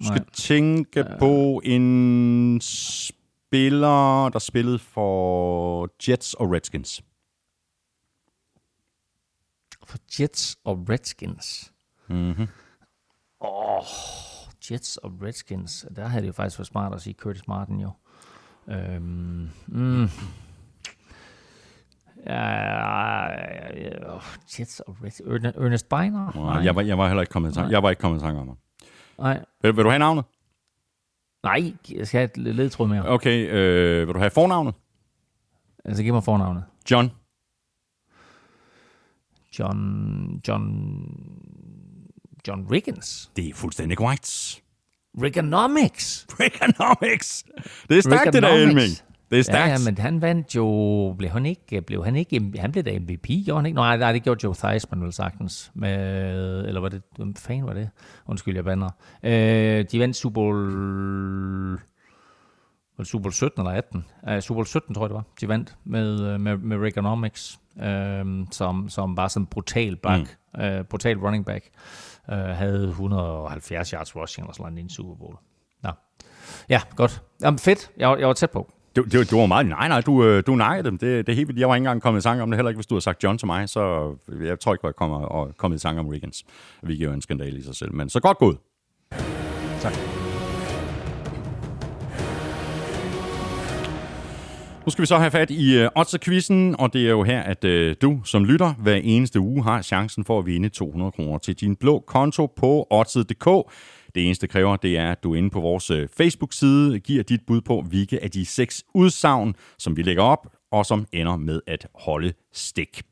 Du 0.00 0.04
skal 0.04 0.20
Nej. 0.20 0.30
tænke 0.32 1.04
på 1.18 1.60
en 1.64 2.60
spiller, 2.60 4.28
der 4.28 4.38
spillede 4.38 4.78
for 4.78 5.88
Jets 6.08 6.34
og 6.34 6.52
Redskins. 6.52 7.02
For 9.86 9.98
Jets 10.20 10.56
og 10.64 10.86
Redskins? 10.88 11.72
Mm-hmm. 12.08 12.46
Åh, 13.40 13.76
oh, 13.76 13.84
Jets 14.70 14.96
og 14.96 15.12
Redskins. 15.22 15.86
Der 15.96 16.06
havde 16.06 16.22
det 16.22 16.28
jo 16.28 16.32
faktisk 16.32 16.58
været 16.58 16.66
smart 16.66 16.94
at 16.94 17.02
sige 17.02 17.14
Curtis 17.14 17.48
Martin 17.48 17.80
jo. 17.80 17.90
Øhm, 18.68 19.50
mm. 19.66 20.08
Ja, 22.26 23.28
uh, 24.14 24.22
Jets 24.58 24.80
og. 24.80 24.96
Ernest 25.04 25.88
Beiner? 25.88 26.32
Nej, 26.34 26.64
jeg 26.64 26.76
var, 26.76 26.82
jeg 26.82 26.98
var 26.98 27.06
heller 27.06 27.20
ikke 27.22 27.30
kommet 27.30 27.50
i 27.50 27.54
tanke. 27.54 27.72
Jeg 27.72 27.82
var 27.82 27.90
ikke 27.90 28.00
kommet 28.00 28.18
i 28.18 28.22
tanke 28.22 28.40
om 28.40 28.48
ham. 28.48 28.56
Nej. 29.18 29.44
Vil, 29.62 29.76
vil 29.76 29.84
du 29.84 29.90
have 29.90 29.98
navnet? 29.98 30.24
Nej, 31.42 31.72
jeg 31.90 32.06
skal 32.06 32.18
have 32.18 32.30
et 32.30 32.54
ledtråd 32.54 32.88
mere. 32.88 33.08
Okay, 33.08 33.48
øh, 33.50 34.06
vil 34.06 34.14
du 34.14 34.18
have 34.18 34.30
fornavnet? 34.30 34.74
Altså, 35.84 36.02
giv 36.02 36.12
mig 36.12 36.24
fornavnet. 36.24 36.64
John. 36.90 37.10
John... 39.58 40.40
John... 40.48 40.64
John 42.48 42.66
Riggins. 42.72 43.30
Det 43.36 43.48
er 43.48 43.54
fuldstændig 43.54 43.98
korrekt. 43.98 44.62
Rigonomics. 45.22 46.26
Rigonomics. 46.40 47.44
Det 47.88 47.98
er 47.98 48.02
stærkt, 48.02 48.32
det 48.32 48.42
der, 48.42 48.48
Elming. 48.48 48.90
Det 49.30 49.38
er 49.38 49.42
stærkt. 49.42 49.58
Ja, 49.58 49.70
ja, 49.70 49.76
men 49.84 49.98
han 49.98 50.22
vandt 50.22 50.56
jo... 50.56 51.14
Blev 51.18 51.30
han 51.30 51.46
ikke... 51.46 51.82
Blev 51.82 52.04
han, 52.04 52.16
ikke, 52.16 52.52
han 52.58 52.72
blev 52.72 52.84
da 52.84 52.98
MVP, 52.98 53.26
gjorde 53.44 53.58
han 53.58 53.66
ikke? 53.66 53.76
Nej, 53.76 53.96
nej 53.96 54.12
det 54.12 54.22
gjorde 54.22 54.40
Joe 54.44 54.54
Theismann 54.54 55.04
vel 55.04 55.12
sagtens. 55.12 55.70
Med, 55.74 56.64
eller 56.64 56.80
var 56.80 56.88
det... 56.88 57.02
Hvem 57.16 57.34
fanden 57.34 57.66
var 57.66 57.72
det? 57.72 57.90
Undskyld, 58.26 58.54
jeg 58.54 58.64
bander. 58.64 58.90
Øh, 59.22 59.84
de 59.92 59.98
vandt 59.98 60.16
Super 60.16 60.34
Bowl... 60.34 61.78
Super 63.04 63.22
Bowl 63.22 63.32
17 63.32 63.60
eller 63.60 63.72
18? 63.72 64.04
Uh, 64.22 64.40
Super 64.40 64.56
Bowl 64.56 64.66
17, 64.66 64.94
tror 64.94 65.04
jeg 65.04 65.08
det 65.08 65.14
var. 65.14 65.24
De 65.40 65.48
vandt 65.48 65.76
med, 65.84 66.38
med, 66.38 66.56
med 66.56 66.76
Reaganomics, 66.76 67.60
øh, 67.82 68.24
som, 68.50 68.88
som 68.88 69.16
var 69.16 69.28
sådan 69.28 69.42
en 69.42 69.46
brutal 69.46 69.96
back, 69.96 70.38
mm. 70.54 70.60
øh, 70.60 70.84
brutal 70.84 71.18
running 71.18 71.46
back. 71.46 71.64
Øh, 72.30 72.38
havde 72.38 72.88
170 72.88 73.90
yards 73.90 74.16
rushing 74.16 74.44
eller 74.44 74.54
sådan 74.54 74.72
noget 74.72 74.78
i 74.78 74.80
en 74.80 74.90
Super 74.90 75.14
Bowl. 75.14 75.36
Nå. 75.82 75.90
Ja, 76.68 76.80
godt. 76.96 77.22
Jamen, 77.42 77.58
fedt. 77.58 77.90
Jeg, 77.96 78.16
jeg 78.18 78.28
var 78.28 78.34
tæt 78.34 78.50
på. 78.50 78.72
Du, 78.98 79.04
du, 79.12 79.24
du 79.30 79.38
var 79.38 79.46
meget... 79.46 79.66
Nej, 79.66 79.88
nej, 79.88 80.00
du, 80.00 80.24
øh, 80.24 80.42
du 80.46 80.54
nakkede 80.54 80.90
dem. 80.90 80.98
Det, 80.98 81.26
det 81.26 81.32
er 81.32 81.36
helt 81.36 81.48
vildt. 81.48 81.60
Jeg 81.60 81.68
var 81.68 81.74
ikke 81.74 81.80
engang 81.80 82.02
kommet 82.02 82.20
i 82.20 82.22
sang 82.22 82.42
om 82.42 82.50
det, 82.50 82.58
heller 82.58 82.70
ikke 82.70 82.76
hvis 82.76 82.86
du 82.86 82.94
havde 82.94 83.02
sagt 83.02 83.24
John 83.24 83.38
til 83.38 83.46
mig, 83.46 83.68
så 83.68 84.14
øh, 84.28 84.46
jeg 84.46 84.60
tror 84.60 84.74
ikke, 84.74 84.86
jeg 84.86 84.94
kommer 84.96 85.16
og 85.16 85.56
kommet 85.56 85.78
i 85.78 85.80
sang 85.80 85.98
om 85.98 86.08
Riggins, 86.08 86.44
hvilket 86.82 87.08
er 87.08 87.12
en 87.12 87.22
skandal 87.22 87.56
i 87.58 87.62
sig 87.62 87.74
selv. 87.74 87.94
Men 87.94 88.08
så 88.08 88.20
godt 88.20 88.38
gået. 88.38 88.58
Tak. 89.80 89.92
Nu 94.86 94.90
skal 94.90 95.02
vi 95.02 95.06
så 95.06 95.18
have 95.18 95.30
fat 95.30 95.50
i 95.50 95.78
øh, 95.78 95.88
uh, 95.96 96.20
quizzen 96.20 96.76
og 96.78 96.92
det 96.92 97.06
er 97.06 97.10
jo 97.10 97.22
her, 97.22 97.42
at 97.42 97.64
øh, 97.64 97.96
du 98.02 98.20
som 98.24 98.44
lytter 98.44 98.74
hver 98.78 98.94
eneste 98.94 99.40
uge 99.40 99.62
har 99.62 99.82
chancen 99.82 100.24
for 100.24 100.38
at 100.38 100.46
vinde 100.46 100.68
200 100.68 101.12
kroner 101.12 101.38
til 101.38 101.54
din 101.54 101.76
blå 101.76 102.04
konto 102.06 102.46
på 102.46 102.86
Otzer.dk. 102.90 103.46
Det 104.14 104.26
eneste 104.26 104.46
kræver, 104.46 104.76
det 104.76 104.98
er, 104.98 105.10
at 105.10 105.22
du 105.22 105.34
inde 105.34 105.50
på 105.50 105.60
vores 105.60 105.90
øh, 105.90 106.08
Facebook-side 106.16 107.00
giver 107.00 107.22
dit 107.22 107.40
bud 107.46 107.60
på, 107.60 107.80
hvilke 107.80 108.22
af 108.22 108.30
de 108.30 108.46
seks 108.46 108.84
udsagn, 108.94 109.54
som 109.78 109.96
vi 109.96 110.02
lægger 110.02 110.22
op, 110.22 110.46
og 110.72 110.86
som 110.86 111.06
ender 111.12 111.36
med 111.36 111.60
at 111.66 111.86
holde 111.94 112.32
stik. 112.52 113.02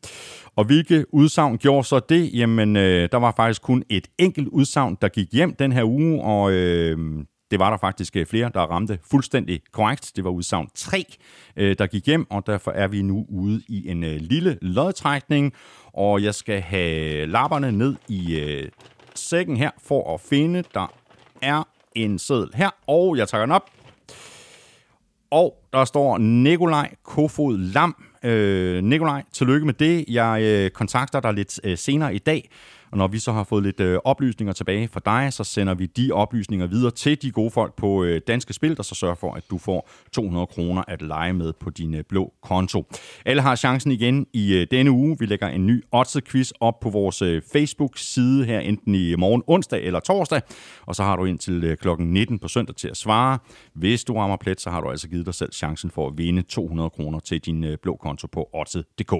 Og 0.56 0.64
hvilke 0.64 1.14
udsagn 1.14 1.58
gjorde 1.58 1.84
så 1.84 2.00
det? 2.08 2.34
Jamen, 2.34 2.76
øh, 2.76 3.08
der 3.12 3.18
var 3.18 3.32
faktisk 3.36 3.62
kun 3.62 3.82
et 3.88 4.08
enkelt 4.18 4.48
udsagn, 4.48 4.98
der 5.02 5.08
gik 5.08 5.32
hjem 5.32 5.54
den 5.54 5.72
her 5.72 5.84
uge, 5.84 6.22
og 6.22 6.52
øh, 6.52 7.24
det 7.50 7.58
var 7.58 7.70
der 7.70 7.76
faktisk 7.76 8.16
øh, 8.16 8.26
flere, 8.26 8.50
der 8.54 8.60
ramte 8.60 8.98
fuldstændig 9.10 9.60
korrekt. 9.72 10.12
Det 10.16 10.24
var 10.24 10.30
udsagn 10.30 10.68
3, 10.74 11.04
øh, 11.56 11.76
der 11.78 11.86
gik 11.86 12.06
hjem, 12.06 12.30
og 12.30 12.46
derfor 12.46 12.70
er 12.70 12.88
vi 12.88 13.02
nu 13.02 13.26
ude 13.28 13.62
i 13.68 13.90
en 13.90 14.04
øh, 14.04 14.16
lille 14.20 14.58
lodtrækning, 14.62 15.52
og 15.92 16.22
jeg 16.22 16.34
skal 16.34 16.60
have 16.60 17.26
lapperne 17.26 17.72
ned 17.72 17.96
i 18.08 18.40
øh, 18.40 18.68
sækken 19.16 19.56
her 19.56 19.70
for 19.82 20.14
at 20.14 20.20
finde, 20.20 20.64
der 20.74 20.92
er 21.42 21.62
en 21.94 22.18
seddel 22.18 22.50
her, 22.54 22.70
og 22.86 23.16
jeg 23.16 23.28
tager 23.28 23.42
den 23.42 23.52
op. 23.52 23.70
Og 25.30 25.54
der 25.72 25.84
står 25.84 26.18
Nikolaj 26.18 26.94
Kofod 27.02 27.58
Lam. 27.58 28.04
Øh, 28.22 28.84
Nikolaj, 28.84 29.22
tillykke 29.32 29.66
med 29.66 29.74
det. 29.74 30.04
Jeg 30.08 30.42
øh, 30.42 30.70
kontakter 30.70 31.20
dig 31.20 31.34
lidt 31.34 31.60
øh, 31.64 31.78
senere 31.78 32.14
i 32.14 32.18
dag, 32.18 32.50
og 32.90 32.98
når 32.98 33.06
vi 33.06 33.18
så 33.18 33.32
har 33.32 33.44
fået 33.44 33.62
lidt 33.62 33.80
øh, 33.80 33.98
oplysninger 34.04 34.52
tilbage 34.52 34.88
fra 34.88 35.00
dig, 35.04 35.32
så 35.32 35.44
sender 35.44 35.74
vi 35.74 35.86
de 35.86 36.12
oplysninger 36.12 36.66
videre 36.66 36.90
til 36.90 37.22
de 37.22 37.30
gode 37.30 37.50
folk 37.50 37.74
på 37.74 38.04
øh, 38.04 38.20
Danske 38.26 38.52
Spil, 38.52 38.76
der 38.76 38.82
så 38.82 38.94
sørger 38.94 39.14
for, 39.14 39.32
at 39.32 39.42
du 39.50 39.58
får 39.58 39.88
200 40.12 40.46
kroner 40.46 40.82
at 40.88 41.02
lege 41.02 41.32
med 41.32 41.52
på 41.52 41.70
din 41.70 41.94
øh, 41.94 42.04
blå 42.08 42.32
konto. 42.42 42.84
Alle 43.24 43.42
har 43.42 43.56
chancen 43.56 43.92
igen 43.92 44.26
i 44.32 44.54
øh, 44.54 44.66
denne 44.70 44.90
uge. 44.90 45.16
Vi 45.18 45.26
lægger 45.26 45.48
en 45.48 45.66
ny 45.66 45.84
odds-quiz 45.92 46.50
op 46.60 46.80
på 46.80 46.90
vores 46.90 47.22
øh, 47.22 47.42
Facebook-side 47.52 48.44
her, 48.44 48.60
enten 48.60 48.94
i 48.94 49.14
morgen 49.14 49.42
onsdag 49.46 49.82
eller 49.82 50.00
torsdag. 50.00 50.40
Og 50.86 50.94
så 50.94 51.02
har 51.02 51.16
du 51.16 51.24
indtil 51.24 51.64
øh, 51.64 51.76
klokken 51.76 52.12
19 52.12 52.38
på 52.38 52.48
søndag 52.48 52.76
til 52.76 52.88
at 52.88 52.96
svare. 52.96 53.38
Hvis 53.74 54.04
du 54.04 54.14
rammer 54.14 54.36
plet, 54.36 54.60
så 54.60 54.70
har 54.70 54.80
du 54.80 54.90
altså 54.90 55.08
givet 55.08 55.26
dig 55.26 55.34
selv 55.34 55.52
chancen 55.52 55.90
for 55.90 56.06
at 56.06 56.18
vinde 56.18 56.42
200 56.42 56.90
kroner 56.90 57.18
til 57.18 57.40
din 57.40 57.64
øh, 57.64 57.78
blå 57.82 57.96
konto 57.96 58.26
på 58.26 58.48
odds.dk. 58.52 59.12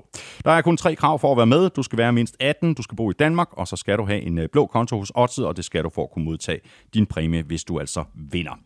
Der 0.45 0.51
er 0.51 0.63
kun 0.63 0.77
tre 0.77 0.95
krav 0.95 1.19
for 1.19 1.33
at 1.33 1.37
være 1.37 1.47
med. 1.47 1.71
Du 1.71 1.83
skal 1.83 1.99
være 1.99 2.13
mindst 2.13 2.37
18, 2.41 2.75
du 2.75 2.83
skal 2.83 2.97
bo 2.97 3.11
i 3.11 3.15
Danmark, 3.19 3.49
og 3.57 3.69
så 3.69 3.77
skal 3.77 3.99
du 3.99 4.05
have 4.05 4.21
en 4.21 4.39
øh, 4.39 4.49
blå 4.53 4.67
konto 4.67 4.99
hos 4.99 5.13
Odds, 5.15 5.39
og 5.39 5.57
det 5.57 5.65
skal 5.65 5.85
du 5.85 5.89
for 5.89 6.03
at 6.03 6.11
kunne 6.11 6.25
modtage 6.25 6.61
din 6.95 7.07
præmie, 7.07 7.43
hvis 7.43 7.65
du 7.65 7.81
altså 7.81 8.05
vinder. 8.15 8.59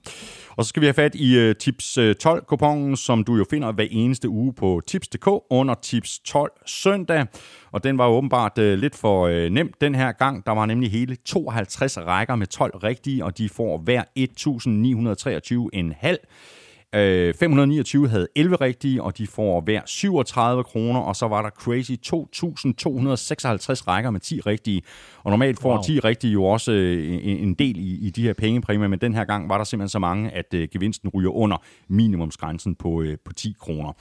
Og 0.57 0.65
så 0.65 0.69
skal 0.69 0.81
vi 0.81 0.87
have 0.87 0.95
fat 0.95 1.15
i 1.15 1.49
uh, 1.49 1.57
Tips 1.57 1.99
øh, 1.99 2.15
12-kupongen, 2.27 2.97
som 2.97 3.25
du 3.25 3.37
jo 3.37 3.45
finder 3.51 3.73
hver 3.73 3.87
eneste 3.91 4.29
uge 4.29 4.53
på 4.53 4.81
tips.dk 4.87 5.29
under 5.51 5.75
Tips 5.75 6.19
12 6.19 6.53
søndag. 6.67 7.27
Og 7.73 7.85
den 7.85 7.99
var 7.99 8.09
åbenbart 8.09 8.59
uh, 8.59 8.65
lidt 8.65 8.97
for 8.97 9.27
uh, 9.27 9.33
den 9.81 9.95
her 9.95 10.13
gang. 10.13 10.47
Der 10.47 10.53
var 10.53 10.67
nemlig 10.67 10.91
hele 10.91 11.17
52 11.17 11.99
rækker 11.99 12.35
med 12.35 12.47
12 12.47 12.77
rigtige, 12.77 13.25
og 13.25 13.39
de 13.39 13.49
får 13.49 13.79
hver 13.79 14.03
1.923,5. 14.19 16.60
529 16.95 18.09
havde 18.09 18.29
11 18.37 18.57
rigtige, 18.57 19.03
og 19.03 19.19
de 19.19 19.27
får 19.27 19.61
hver 19.61 19.81
37 19.87 20.65
kroner, 20.65 21.01
og 21.01 21.17
så 21.17 21.29
var 21.29 21.43
der 21.43 21.51
crazy 21.51 21.91
2.256 21.91 23.89
rækker 23.89 24.11
med 24.11 24.21
10 24.21 24.41
rigtige. 24.41 24.83
Og 25.23 25.31
normalt 25.31 25.61
får 25.61 25.75
wow. 25.75 25.83
10 25.83 26.01
rigtige 26.01 26.33
jo 26.33 26.45
også 26.45 26.73
en 26.73 27.55
del 27.55 27.77
i, 27.77 28.07
i 28.07 28.11
de 28.11 28.23
her 28.23 28.33
pengepræmier, 28.33 28.89
men 28.89 28.99
den 28.99 29.15
her 29.15 29.25
gang 29.25 29.49
var 29.49 29.57
der 29.57 29.65
simpelthen 29.65 29.89
så 29.89 29.99
mange, 29.99 30.31
at 30.31 30.55
uh, 30.55 30.61
gevinsten 30.73 31.09
ryger 31.09 31.31
under 31.31 31.57
minimumsgrænsen 31.89 32.75
på, 32.75 32.89
uh, 32.89 33.15
på 33.25 33.33
10 33.33 33.55
kroner. 33.61 33.93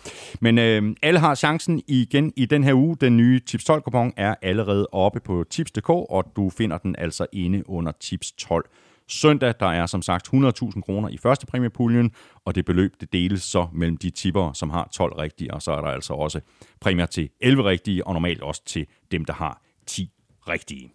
Men 0.41 0.57
uh, 0.57 0.95
alle 1.01 1.19
har 1.19 1.35
chancen 1.35 1.81
igen 1.87 2.33
i 2.35 2.45
den 2.45 2.63
her 2.63 2.73
uge. 2.73 2.97
Den 3.01 3.17
nye 3.17 3.39
Tips 3.39 3.63
12 3.63 3.81
kupon 3.81 4.13
er 4.17 4.35
allerede 4.41 4.87
oppe 4.91 5.19
på 5.19 5.45
tips.dk, 5.49 5.89
og 5.89 6.31
du 6.35 6.49
finder 6.49 6.77
den 6.77 6.95
altså 6.97 7.25
inde 7.33 7.69
under 7.69 7.91
Tips 7.99 8.31
12 8.31 8.69
søndag. 9.09 9.53
Der 9.59 9.65
er 9.65 9.85
som 9.85 10.01
sagt 10.01 10.27
100.000 10.27 10.81
kroner 10.81 11.09
i 11.09 11.17
første 11.17 11.45
præmiepuljen, 11.45 12.11
og 12.45 12.55
det 12.55 12.65
beløb 12.65 12.93
det 12.99 13.13
deles 13.13 13.43
så 13.43 13.67
mellem 13.73 13.97
de 13.97 14.09
tipper, 14.09 14.53
som 14.53 14.69
har 14.69 14.89
12 14.93 15.13
rigtige, 15.13 15.53
og 15.53 15.61
så 15.61 15.71
er 15.71 15.81
der 15.81 15.87
altså 15.87 16.13
også 16.13 16.39
præmier 16.81 17.05
til 17.05 17.29
11 17.41 17.63
rigtige, 17.63 18.07
og 18.07 18.13
normalt 18.13 18.41
også 18.41 18.61
til 18.65 18.87
dem, 19.11 19.25
der 19.25 19.33
har 19.33 19.61
10 19.87 20.11
rigtige. 20.47 20.91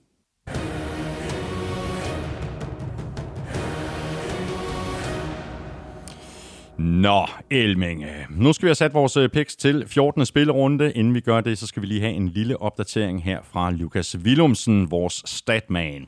Nå, 6.79 7.27
Elminge. 7.51 8.07
Øh, 8.07 8.25
nu 8.31 8.53
skal 8.53 8.67
vi 8.67 8.69
have 8.69 8.75
sat 8.75 8.95
vores 8.95 9.17
øh, 9.17 9.29
picks 9.29 9.57
til 9.57 9.85
14. 9.89 10.27
spillerunde. 10.27 10.93
Inden 10.93 11.15
vi 11.15 11.21
gør 11.21 11.41
det, 11.41 11.59
så 11.59 11.67
skal 11.67 11.83
vi 11.83 11.87
lige 11.87 12.01
have 12.01 12.13
en 12.13 12.29
lille 12.29 12.63
opdatering 12.63 13.25
her 13.25 13.41
fra 13.43 13.71
Lukas 13.71 14.17
Willumsen, 14.19 14.91
vores 14.91 15.23
statman. 15.25 16.07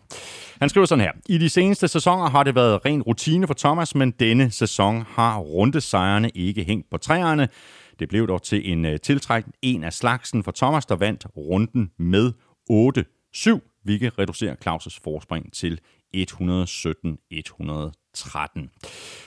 Han 0.61 0.69
skriver 0.69 0.87
sådan 0.87 1.05
her. 1.05 1.13
I 1.29 1.39
de 1.39 1.49
seneste 1.49 1.89
sæsoner 1.89 2.31
har 2.31 2.43
det 2.43 2.55
været 2.55 2.85
ren 2.87 3.03
rutine 3.03 3.47
for 3.47 3.55
Thomas, 3.55 3.95
men 3.95 4.11
denne 4.11 4.51
sæson 4.51 5.05
har 5.09 5.39
rundesejrene 5.39 6.31
ikke 6.31 6.65
hængt 6.65 6.91
på 6.91 6.97
træerne. 6.97 7.49
Det 7.99 8.09
blev 8.09 8.29
dog 8.29 8.43
til 8.43 8.73
en 8.73 8.85
øh, 8.85 9.01
tiltrækning 9.01 9.55
en 9.63 9.85
af 9.85 9.93
slagsen 9.93 10.43
for 10.43 10.53
Thomas, 10.53 10.87
der 10.87 10.97
vandt 10.97 11.27
runden 11.37 11.91
med 11.99 12.33
8-7, 12.71 13.81
hvilket 13.85 14.19
reducerer 14.19 14.55
Claus' 14.55 14.99
forspring 15.05 15.53
til 15.53 15.81
117-113. 16.17 16.23
13. 18.17 18.71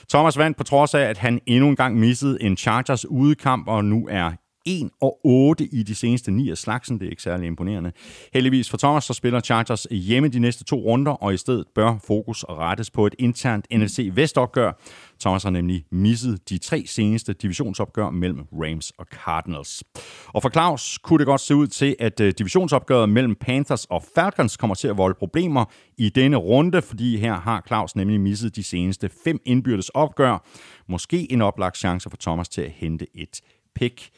Thomas 0.09 0.37
vandt 0.37 0.57
på 0.57 0.63
trods 0.63 0.93
af, 0.93 1.01
at 1.01 1.17
han 1.17 1.41
endnu 1.45 1.69
en 1.69 1.75
gang 1.75 1.95
missede 1.95 2.43
en 2.43 2.57
Chargers 2.57 3.05
udekamp, 3.05 3.67
og 3.67 3.85
nu 3.85 4.07
er 4.11 4.31
1 4.69 4.89
og 5.01 5.19
8 5.23 5.65
i 5.71 5.83
de 5.83 5.95
seneste 5.95 6.31
9 6.31 6.49
af 6.49 6.57
slagsen. 6.57 6.99
Det 6.99 7.05
er 7.05 7.09
ikke 7.09 7.21
særlig 7.21 7.47
imponerende. 7.47 7.91
Heldigvis 8.33 8.69
for 8.69 8.77
Thomas, 8.77 9.03
så 9.03 9.13
spiller 9.13 9.39
Chargers 9.39 9.87
hjemme 9.91 10.27
de 10.27 10.39
næste 10.39 10.63
to 10.63 10.75
runder, 10.75 11.11
og 11.11 11.33
i 11.33 11.37
stedet 11.37 11.65
bør 11.75 11.97
fokus 12.07 12.43
rettes 12.43 12.91
på 12.91 13.05
et 13.05 13.15
internt 13.19 13.67
NFC 13.71 14.09
Vestopgør. 14.13 14.71
Thomas 15.19 15.43
har 15.43 15.49
nemlig 15.49 15.85
misset 15.91 16.49
de 16.49 16.57
tre 16.57 16.83
seneste 16.87 17.33
divisionsopgør 17.33 18.09
mellem 18.09 18.45
Rams 18.51 18.91
og 18.97 19.05
Cardinals. 19.05 19.83
Og 20.27 20.41
for 20.41 20.49
Claus 20.49 20.97
kunne 20.97 21.19
det 21.19 21.25
godt 21.25 21.41
se 21.41 21.55
ud 21.55 21.67
til, 21.67 21.95
at 21.99 22.19
øh, 22.19 22.33
divisionsopgøret 22.37 23.09
mellem 23.09 23.35
Panthers 23.35 23.85
og 23.85 24.03
Falcons 24.15 24.57
kommer 24.57 24.75
til 24.75 24.87
at 24.87 24.97
volde 24.97 25.15
problemer 25.19 25.65
i 25.97 26.09
denne 26.09 26.37
runde, 26.37 26.81
fordi 26.81 27.17
her 27.17 27.33
har 27.33 27.63
Claus 27.67 27.95
nemlig 27.95 28.21
misset 28.21 28.55
de 28.55 28.63
seneste 28.63 29.09
fem 29.23 29.39
indbyrdes 29.45 29.89
opgør. 29.89 30.45
Måske 30.87 31.31
en 31.31 31.41
oplagt 31.41 31.77
chance 31.77 32.09
for 32.09 32.17
Thomas 32.17 32.49
til 32.49 32.61
at 32.61 32.71
hente 32.71 33.07
et 33.15 33.41
pick 33.75 34.09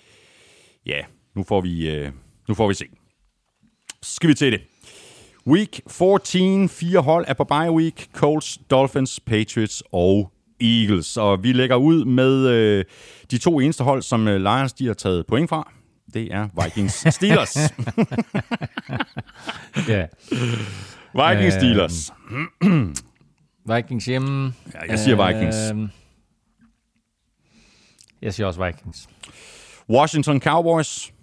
ja, 0.86 1.00
nu 1.36 1.44
får 1.44 1.62
vi, 1.62 1.90
øh, 1.90 2.12
nu 2.48 2.54
får 2.56 2.68
vi 2.68 2.74
se. 2.74 2.86
Så 4.02 4.16
skal 4.16 4.30
vi 4.30 4.34
til 4.34 4.52
det. 4.52 4.62
Week 5.48 5.82
14, 5.88 6.70
fire 6.70 7.00
hold 7.02 7.26
er 7.28 7.34
på 7.34 7.44
bye 7.44 7.72
week. 7.72 8.10
Colts, 8.14 8.60
Dolphins, 8.70 9.20
Patriots 9.20 9.84
og 9.92 10.32
Eagles. 10.62 11.18
Og 11.18 11.44
vi 11.44 11.54
lægger 11.54 11.76
ud 11.76 12.06
med 12.06 12.48
øh, 12.48 12.86
de 13.32 13.38
to 13.38 13.60
eneste 13.60 13.84
hold, 13.84 14.02
som 14.02 14.28
øh, 14.28 14.42
Lions 14.42 14.74
de 14.74 14.88
har 14.88 14.94
taget 14.94 15.26
point 15.28 15.50
fra. 15.50 15.72
Det 16.14 16.34
er 16.34 16.64
Vikings 16.64 16.94
Steelers. 17.16 17.56
ja. 19.88 20.06
Vikings 21.14 21.56
Steelers. 21.56 22.12
Vikings 23.76 24.06
hjemme. 24.06 24.54
Ja, 24.74 24.80
jeg 24.90 25.00
siger 25.00 25.28
Vikings. 25.28 25.58
Øh, 25.74 25.90
jeg 28.22 28.34
siger 28.34 28.48
også 28.48 28.66
Vikings. 28.66 29.10
Washington 29.90 30.42
Cowboys. 30.42 31.14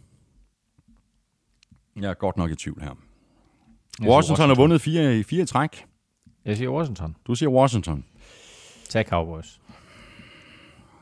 Jeg 1.97 2.11
er 2.11 2.15
godt 2.15 2.37
nok 2.37 2.51
i 2.51 2.55
tvivl 2.55 2.81
her. 2.83 2.89
Washington, 2.89 4.15
Washington 4.15 4.49
har 4.49 4.55
vundet 4.55 4.81
fire 4.81 5.19
i 5.19 5.23
fire 5.23 5.45
træk. 5.45 5.85
Jeg 6.45 6.57
siger 6.57 6.71
Washington. 6.71 7.17
Du 7.27 7.35
siger 7.35 7.51
Washington. 7.51 8.05
Tag 8.89 9.05
Cowboys. 9.07 9.61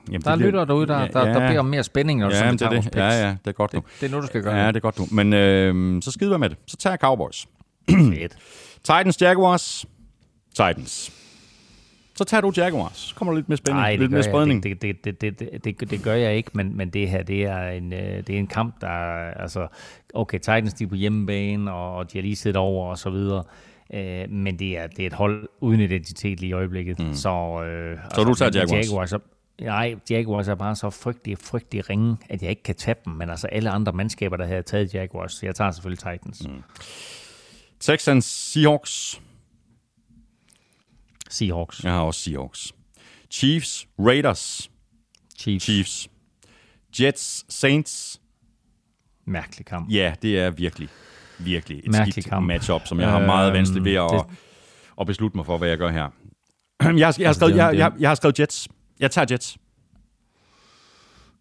Jamen, 0.09 0.23
der 0.23 0.31
er 0.31 0.37
lytter 0.37 0.65
derude, 0.65 0.87
der, 0.87 0.99
ja, 0.99 1.07
der, 1.07 1.25
der 1.25 1.49
beder 1.49 1.59
om 1.59 1.67
mere 1.67 1.85
spænding, 1.85 2.21
når 2.21 2.31
ja, 2.31 2.51
du 2.51 2.57
det, 2.57 2.85
det. 2.85 2.97
Ja, 2.97 3.09
ja, 3.09 3.31
det 3.31 3.47
er 3.47 3.53
godt 3.53 3.73
det, 3.73 3.83
du. 3.83 3.89
Det 4.01 4.07
er 4.07 4.11
nu, 4.17 4.21
du 4.21 4.27
skal 4.27 4.43
gøre 4.43 4.57
Ja, 4.57 4.69
det 4.69 4.77
er 4.77 4.81
godt 4.81 4.97
du. 4.97 5.07
Men 5.11 5.33
øh, 5.33 6.03
så 6.03 6.11
skider 6.11 6.39
med 6.39 6.51
det. 6.51 6.59
Så 6.67 6.77
tager 6.77 6.93
jeg 6.93 6.99
Cowboys. 7.01 7.47
Fedt. 7.91 8.37
Titans, 8.85 9.23
Jaguars. 9.23 9.87
Titans. 10.55 11.13
Så 12.17 12.25
tager 12.25 12.41
du 12.41 12.53
Jaguars. 12.57 12.97
Så 12.97 13.15
kommer 13.15 13.33
der 13.33 13.37
lidt 13.37 13.49
mere 13.49 13.57
spænding, 13.57 13.81
Nej, 13.81 13.97
lidt 13.97 14.11
mere 14.11 14.23
spredning. 14.23 14.63
Det, 14.63 14.83
det, 14.83 15.05
det, 15.05 15.21
det, 15.21 15.39
det, 15.39 15.65
det, 15.65 15.91
det 15.91 16.03
gør 16.03 16.15
jeg 16.15 16.37
ikke, 16.37 16.51
men, 16.53 16.77
men 16.77 16.91
det 16.91 17.09
her, 17.09 17.23
det 17.23 17.45
er 17.45 17.69
en, 17.69 17.91
det 17.93 18.31
er 18.31 18.39
en 18.39 18.47
kamp, 18.47 18.81
der 18.81 18.89
altså, 19.41 19.67
okay, 20.15 20.39
Titans 20.39 20.75
de 20.75 20.85
er 20.85 20.89
på 20.89 20.95
hjemmebane, 20.95 21.73
og 21.73 22.13
de 22.13 22.19
har 22.19 22.23
lige 22.23 22.37
siddet 22.37 22.57
over 22.57 22.91
og 22.91 22.99
så 22.99 23.11
videre. 23.11 23.45
Øh, 23.95 24.31
men 24.31 24.59
det 24.59 24.79
er, 24.79 24.87
det 24.87 25.03
er 25.03 25.07
et 25.07 25.13
hold 25.13 25.49
uden 25.61 25.81
identitet 25.81 26.41
lige 26.41 26.51
i 26.51 26.53
øjeblikket. 26.53 26.99
Mm. 26.99 27.15
Så, 27.15 27.63
øh, 27.63 27.97
så 27.97 28.03
altså, 28.05 28.25
du 28.25 28.35
tager 28.35 28.51
Jaguars? 28.55 28.87
Jaguars 28.87 29.11
så, 29.11 29.19
Nej, 29.61 29.95
Jaguars 30.11 30.49
er 30.49 30.55
bare 30.55 30.77
så 30.77 30.91
frygtelig, 30.91 31.39
frygtelig 31.39 31.91
ringe, 31.91 32.17
at 32.29 32.43
jeg 32.43 32.51
ikke 32.51 32.63
kan 32.63 32.75
tabe 32.75 33.01
dem. 33.05 33.13
Men 33.13 33.31
altså 33.31 33.47
alle 33.47 33.71
andre 33.71 33.93
mandskaber, 33.93 34.37
der 34.37 34.47
havde 34.47 34.63
taget 34.63 34.95
Jaguars, 34.95 35.33
så 35.33 35.47
jeg 35.47 35.55
tager 35.55 35.71
selvfølgelig 35.71 35.99
Titans. 35.99 36.49
Mm. 36.49 36.63
Texans, 37.81 38.25
Seahawks. 38.25 39.21
Seahawks. 41.31 41.85
Jeg 41.85 41.93
har 41.93 42.01
også 42.01 42.21
Seahawks. 42.21 42.73
Chiefs, 43.31 43.87
Raiders. 43.99 44.71
Chiefs. 45.39 45.65
Chiefs. 45.65 46.09
Jets, 47.01 47.55
Saints. 47.55 48.21
Mærkelig 49.27 49.67
kamp. 49.67 49.91
Ja, 49.91 50.15
det 50.23 50.39
er 50.39 50.51
virkelig, 50.51 50.89
virkelig 51.39 51.79
et 51.79 51.91
Mærkelig 51.93 52.13
skidt 52.13 52.27
kamp. 52.27 52.47
matchup, 52.47 52.87
som 52.87 53.01
jeg 53.01 53.11
har 53.11 53.21
meget 53.27 53.53
vanskeligt 53.53 53.85
ved 53.85 53.95
at, 53.95 54.11
det- 54.13 54.37
at 55.01 55.07
beslutte 55.07 55.37
mig 55.37 55.47
for, 55.47 55.59
hvad 55.59 55.69
jeg 55.69 55.79
gør 55.79 55.91
her. 55.91 56.09
Jeg 56.83 57.07
har, 57.07 57.17
jeg, 57.19 57.29
har 57.29 57.33
skrevet, 57.33 57.55
det 57.55 57.61
er- 57.63 57.67
jeg, 57.69 57.77
jeg, 57.79 57.93
jeg 57.99 58.11
har 58.11 58.15
skrevet 58.15 58.41
Jets. 58.41 58.69
Jeg 59.01 59.11
tager 59.11 59.27
Jets. 59.31 59.57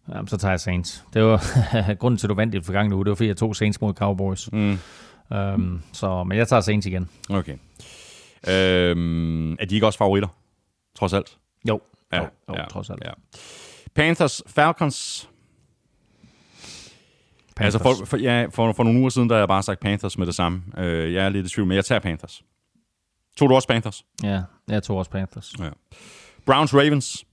Jamen, 0.08 0.28
så 0.28 0.36
tager 0.36 0.52
jeg 0.52 0.60
Saints. 0.60 1.04
Det 1.14 1.22
var 1.22 1.42
grunden 2.00 2.18
til, 2.18 2.26
at 2.26 2.28
du 2.28 2.34
vandt 2.34 2.54
i 2.54 2.60
forgangne 2.62 2.96
uge. 2.96 3.04
Det 3.04 3.10
var, 3.10 3.14
fordi 3.14 3.28
jeg 3.28 3.36
tog 3.36 3.56
Saints 3.56 3.80
mod 3.80 3.94
Cowboys. 3.94 4.52
Mm. 4.52 4.78
Um, 5.30 5.82
så, 5.92 6.24
men 6.24 6.38
jeg 6.38 6.48
tager 6.48 6.60
Saints 6.60 6.86
igen. 6.86 7.08
Okay. 7.30 7.56
Øhm, 8.48 9.52
er 9.52 9.64
de 9.64 9.74
ikke 9.74 9.86
også 9.86 9.98
favoritter? 9.98 10.28
Trods 10.94 11.12
alt. 11.12 11.38
Jo, 11.68 11.80
Ja, 12.12 12.18
jo, 12.18 12.28
jo 12.48 12.54
ja, 12.54 12.64
trods 12.64 12.90
alt. 12.90 13.02
Ja. 13.04 13.10
Panthers, 13.94 14.42
Falcons. 14.46 15.30
Panthers. 17.56 17.74
Altså 17.74 17.78
for, 17.78 18.04
for, 18.04 18.16
ja, 18.16 18.46
for, 18.50 18.72
for 18.72 18.84
nogle 18.84 19.00
uger 19.00 19.10
siden, 19.10 19.28
der 19.28 19.34
har 19.34 19.40
jeg 19.40 19.48
bare 19.48 19.62
sagt 19.62 19.80
Panthers 19.80 20.18
med 20.18 20.26
det 20.26 20.34
samme. 20.34 20.62
Øh, 20.78 21.14
jeg 21.14 21.24
er 21.24 21.28
lidt 21.28 21.46
i 21.46 21.48
tvivl, 21.54 21.68
men 21.68 21.76
jeg 21.76 21.84
tager 21.84 21.98
Panthers. 21.98 22.42
Tog 23.36 23.48
du 23.50 23.54
også 23.54 23.68
Panthers? 23.68 24.04
Ja, 24.22 24.42
jeg 24.68 24.82
tog 24.82 24.98
også 24.98 25.10
Panthers. 25.10 25.52
Ja. 25.58 25.70
Browns, 26.46 26.74
Ravens. 26.74 27.24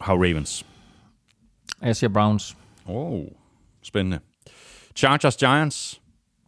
Har 0.00 0.14
Ravens. 0.14 0.66
Jeg 1.82 1.96
siger 1.96 2.10
Browns. 2.10 2.56
Oh, 2.86 3.26
spændende. 3.82 4.20
Chargers, 4.96 5.36
Giants. 5.36 6.00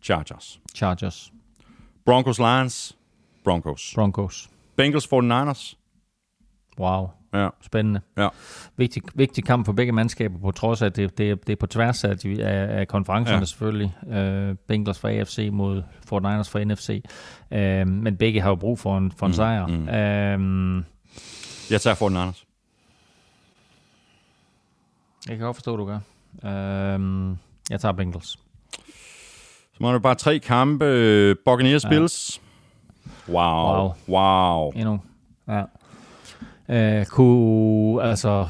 Chargers. 0.03 0.61
Chargers. 0.75 1.33
Broncos 2.05 2.39
Lions. 2.39 2.97
Broncos. 3.45 3.93
Broncos. 3.95 4.51
Bengals 4.77 5.07
49ers. 5.13 5.75
Wow. 6.79 7.09
Ja. 7.35 7.49
Spændende. 7.61 8.01
Ja. 8.17 8.29
Vigtig, 8.77 9.03
vigtig 9.15 9.45
kamp 9.45 9.67
for 9.67 9.73
begge 9.73 9.93
mandskaber, 9.93 10.39
på 10.39 10.51
trods 10.51 10.83
af, 10.83 10.87
at 10.87 10.97
det, 10.97 11.19
det, 11.19 11.31
er- 11.31 11.35
det 11.35 11.53
er 11.53 11.57
på 11.57 11.67
tværs 11.67 12.05
af, 12.05 12.19
de, 12.19 12.45
af, 12.45 12.81
af 12.81 12.89
konferencerne 12.89 13.39
Ja. 13.39 13.45
selvfølgelig. 13.45 13.95
Uh, 14.03 14.57
Bengals 14.69 14.99
fra 14.99 15.11
AFC 15.11 15.49
mod 15.53 15.83
49ers 15.83 16.51
fra 16.51 16.65
NFC. 16.65 17.03
Uh, 17.51 17.93
men 17.93 18.17
begge 18.17 18.41
har 18.41 18.49
jo 18.49 18.55
brug 18.55 18.79
for 18.79 18.99
en, 18.99 19.13
for 19.13 19.27
en 19.27 19.31
Mm, 19.31 19.35
sejr. 19.35 19.67
mm. 20.37 20.79
Uh, 20.79 20.85
Jeg 21.71 21.81
tager 21.81 21.95
49ers. 21.97 22.45
jeg 25.29 25.37
kan 25.37 25.45
godt 25.47 25.57
forstå, 25.57 25.77
du 25.77 25.85
gør. 25.87 25.99
Uh, 26.43 27.37
jeg 27.71 27.81
tager 27.81 27.93
Bengals. 27.93 28.39
Så 29.81 29.85
må 29.85 29.93
det 29.95 30.03
bare 30.03 30.15
tre 30.15 30.39
kampe. 30.39 30.85
Buccaneers 31.45 31.85
Ja. 31.85 31.89
Bills. 31.89 32.41
Wow. 33.29 33.77
Wow. 33.77 33.93
Wow. 34.09 34.71
Endnu. 34.73 35.01
Ja. 35.49 37.01
Uh, 37.01 37.07
kunne, 37.07 38.03
altså, 38.03 38.49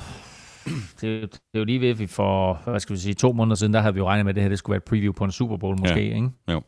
det, 1.00 1.08
er 1.08 1.20
jo- 1.20 1.26
det 1.26 1.40
er 1.54 1.58
jo 1.58 1.64
lige 1.64 1.80
ved, 1.80 1.88
at 1.90 1.98
vi 1.98 2.06
for, 2.06 2.54
hvad 2.64 2.80
skal 2.80 2.94
vi 2.96 3.00
sige, 3.00 3.14
to 3.14 3.32
måneder 3.32 3.54
siden, 3.54 3.74
der 3.74 3.80
havde 3.80 3.94
vi 3.94 3.98
jo 3.98 4.06
regnet 4.06 4.24
med, 4.24 4.30
at 4.30 4.34
det 4.34 4.42
her 4.42 4.48
det 4.48 4.58
skulle 4.58 4.72
være 4.72 4.76
et 4.76 4.84
preview 4.84 5.12
på 5.12 5.24
en 5.24 5.32
Super 5.32 5.56
Bowl 5.56 5.80
måske, 5.80 6.08
Ja. 6.08 6.14
ikke? 6.14 6.30
Jo. 6.48 6.62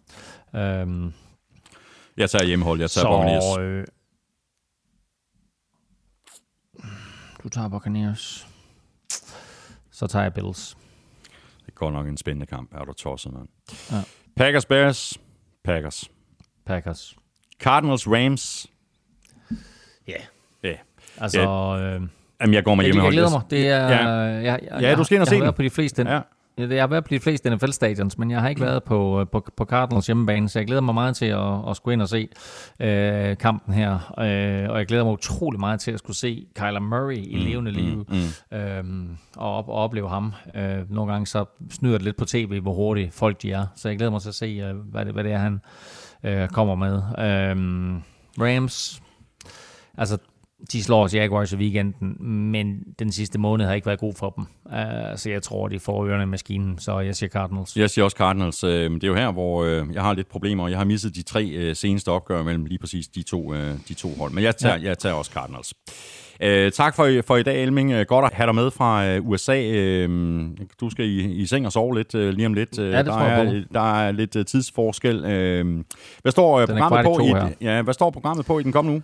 Um, 0.82 1.12
Jeg 2.16 2.30
tager 2.30 2.44
hjemmehold. 2.44 2.80
Jeg 2.80 2.90
tager 2.90 3.06
Buccaneers. 3.16 3.44
så, 3.44 3.60
øh, 3.60 3.86
du 7.43 7.48
tager 7.48 7.68
Buccaneers. 7.68 8.47
Så 9.90 10.06
tager 10.06 10.22
jeg 10.22 10.34
Bills. 10.34 10.76
Det 11.66 11.74
godt 11.74 11.94
nok 11.94 12.06
en 12.06 12.16
spændende 12.16 12.47
kamp. 12.47 12.74
Er 12.74 12.84
du 12.84 12.93
tosset, 12.93 13.32
mand? 13.32 13.48
Ja. 13.90 14.02
Packers 14.37 14.65
Bears. 14.67 15.19
Packers. 15.65 16.11
Packers. 16.67 17.17
Cardinals 17.63 18.09
Rams. 18.09 18.67
Ja. 20.09 20.13
Ja. 20.65 20.73
Altså, 21.21 21.41
øh, 21.41 22.09
Jamen, 22.41 22.55
jeg 22.55 22.65
går 22.65 22.75
med 22.75 22.85
jeg, 22.85 22.89
jeg 22.89 22.93
hjemmehold. 22.95 23.13
glæder 23.13 23.31
mig. 23.31 23.41
Det 23.51 23.69
er, 23.69 23.77
Ja. 23.89 24.07
jeg, 24.07 24.45
jeg, 24.45 24.59
Ja, 24.83 24.89
jeg, 24.89 24.97
du 24.99 25.05
skal 25.05 25.15
ind 25.15 25.23
og 25.23 25.27
jeg 25.27 25.31
se 25.31 25.39
har 25.39 25.45
den. 25.45 25.55
på 25.55 25.63
de 25.63 25.71
fleste, 25.71 26.03
Ja. 26.03 26.15
Ja, 26.15 26.21
Jeg 26.59 26.83
har 26.83 26.87
været 26.87 27.05
på 27.05 27.09
de 27.09 27.20
fleste 27.20 27.51
NFL-stadions, 27.51 28.19
men 28.19 28.31
jeg 28.31 28.41
har 28.41 28.49
ikke 28.49 28.61
været 28.61 28.83
på, 28.83 29.20
øh, 29.20 29.27
på, 29.33 29.47
på 29.57 29.65
Cardinals 29.65 30.07
hjemmebane, 30.07 30.49
så 30.49 30.59
jeg 30.59 30.66
glæder 30.66 30.81
mig 30.81 30.95
meget 30.95 31.16
til 31.16 31.27
at, 31.27 31.69
at 31.69 31.77
skulle 31.77 31.93
ind 31.93 32.03
og 32.03 32.09
se 32.09 32.29
øh, 32.81 33.37
kampen 33.37 33.74
her. 33.74 33.95
Øh, 33.95 34.70
og 34.70 34.79
jeg 34.79 34.87
glæder 34.87 35.05
mig 35.05 35.12
utrolig 35.12 35.61
meget 35.61 35.81
til 35.81 35.91
at 35.91 35.99
skulle 35.99 36.16
se 36.16 36.47
Kyler 36.55 36.81
Murray 36.81 37.16
i 37.16 37.37
levende 37.37 37.70
liv 37.70 38.07
mm. 38.09 38.59
øhm, 38.59 39.16
og, 39.37 39.57
op, 39.57 39.69
og 39.69 39.74
opleve 39.74 40.09
ham. 40.09 40.33
Øh, 40.55 40.91
nogle 40.91 41.12
gange 41.12 41.27
så 41.27 41.45
snyder 41.70 41.99
det 41.99 42.05
lidt 42.05 42.16
på 42.16 42.24
tv, 42.24 42.61
hvor 42.61 42.74
hurtigt 42.74 43.15
folk 43.15 43.43
de 43.43 43.53
er. 43.53 43.66
Så 43.77 43.89
jeg 43.89 43.97
glæder 43.97 44.12
mig 44.12 44.23
til 44.23 44.29
at 44.29 44.35
se, 44.35 44.47
øh, 44.47 44.77
hvad, 44.77 45.05
det, 45.05 45.12
hvad 45.12 45.24
det 45.24 45.33
er, 45.33 45.39
han 45.39 45.61
øh, 46.24 46.49
kommer 46.49 46.74
med. 46.74 46.95
Øh, 47.19 47.57
Rams, 48.39 49.03
altså 49.99 50.19
de 50.72 50.82
slår 50.82 51.16
Jaguars 51.16 51.52
i 51.52 51.56
weekenden, 51.56 52.16
men 52.51 52.82
den 52.98 53.12
sidste 53.12 53.39
måned 53.39 53.66
har 53.66 53.74
ikke 53.74 53.86
været 53.86 53.98
god 54.01 54.14
for 54.18 54.30
dem. 54.30 54.47
Uh, 54.66 55.16
så 55.16 55.30
jeg 55.30 55.43
tror, 55.43 55.68
de 55.68 55.78
får 55.80 56.06
ørerne 56.06 56.22
i 56.22 56.26
maskinen, 56.26 56.78
så 56.78 57.01
jeg 57.01 57.16
siger 57.16 57.30
Cardinals. 57.30 57.76
Jeg 57.76 57.90
siger 57.90 58.05
også 58.05 58.16
Cardinals. 58.16 58.64
Øh, 58.64 58.90
Det 58.90 59.05
er 59.05 59.09
jo 59.09 59.14
her, 59.14 59.32
hvor 59.32 59.64
øh, 59.64 59.86
jeg 59.93 60.02
har 60.02 60.14
lidt 60.14 60.28
problemer. 60.28 60.68
Jeg 60.68 60.78
har 60.78 60.84
misset 60.84 61.14
de 61.14 61.22
tre 61.22 61.44
øh, 61.48 61.76
seneste 61.76 62.09
opgør 62.09 62.43
mellem 62.43 62.64
lige 62.64 62.78
præcis 62.78 63.09
de 63.09 63.22
to, 63.22 63.55
de 63.89 63.94
to 63.94 64.09
hold. 64.18 64.32
Men 64.32 64.44
jeg 64.44 64.56
tager, 64.56 64.76
ja. 64.76 64.82
jeg 64.89 64.98
tager 64.98 65.14
også 65.14 65.30
Cardinals. 65.30 65.74
Øh, 66.43 66.72
tak 66.72 66.97
for, 66.97 67.20
for 67.26 67.36
i 67.36 67.43
dag, 67.43 67.62
Elming. 67.62 68.06
Godt 68.06 68.24
at 68.24 68.32
have 68.34 68.47
dig 68.47 68.55
med 68.55 68.70
fra 68.70 69.06
øh, 69.06 69.28
USA. 69.28 69.62
Øh, 69.70 70.48
du 70.80 70.90
skal 70.90 71.05
i, 71.05 71.32
i 71.32 71.47
seng 71.47 71.66
og 71.66 71.72
sove 71.72 71.94
lidt 71.97 72.14
øh, 72.14 72.34
lige 72.34 72.47
om 72.47 72.55
lidt. 72.55 72.78
Øh, 72.78 72.90
Ja, 72.93 72.98
det 72.98 73.06
der 73.06 73.12
er, 73.14 73.62
der 73.72 73.94
er 74.01 74.12
lidt 74.12 74.36
øh, 74.36 74.44
tidsforskel. 74.44 75.24
Øh, 75.24 75.84
hvad 76.22 76.32
står 76.32 76.60
øh, 76.60 76.66
programmet 76.66 77.05
på 77.05 77.20
i 77.20 77.55
ja, 77.64 77.82
hvad 77.82 77.94
står 77.94 78.10
programmet 78.10 78.47
på 78.47 78.59
i 78.59 78.62
den 78.62 78.72
kommende 78.72 78.93
uge? 78.94 79.02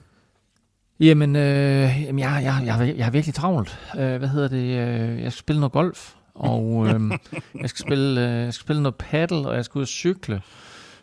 Jamen, 1.01 1.37
øh, 1.37 2.03
jamen 2.03 2.19
jeg, 2.19 2.41
jeg, 2.43 2.63
jeg, 2.67 2.95
jeg 2.99 3.07
er 3.07 3.11
virkelig 3.11 3.35
travlt. 3.35 3.79
Øh, 3.99 4.17
hvad 4.17 4.29
hedder 4.29 4.49
det? 4.49 4.65
Øh, 4.79 5.23
jeg 5.23 5.33
skal 5.33 5.39
spille 5.41 5.61
noget 5.61 5.73
golf, 5.73 6.13
og 6.35 6.87
øh, 6.87 7.01
jeg, 7.63 7.69
skal 7.71 7.87
spille, 7.87 8.21
øh, 8.21 8.45
jeg 8.45 8.55
skal 8.55 8.65
spille 8.65 8.83
noget 8.83 8.95
paddle, 8.97 9.49
og 9.49 9.57
jeg 9.57 9.65
skal 9.65 9.79
ud 9.79 9.83
og 9.83 9.89
cykle. 9.89 10.43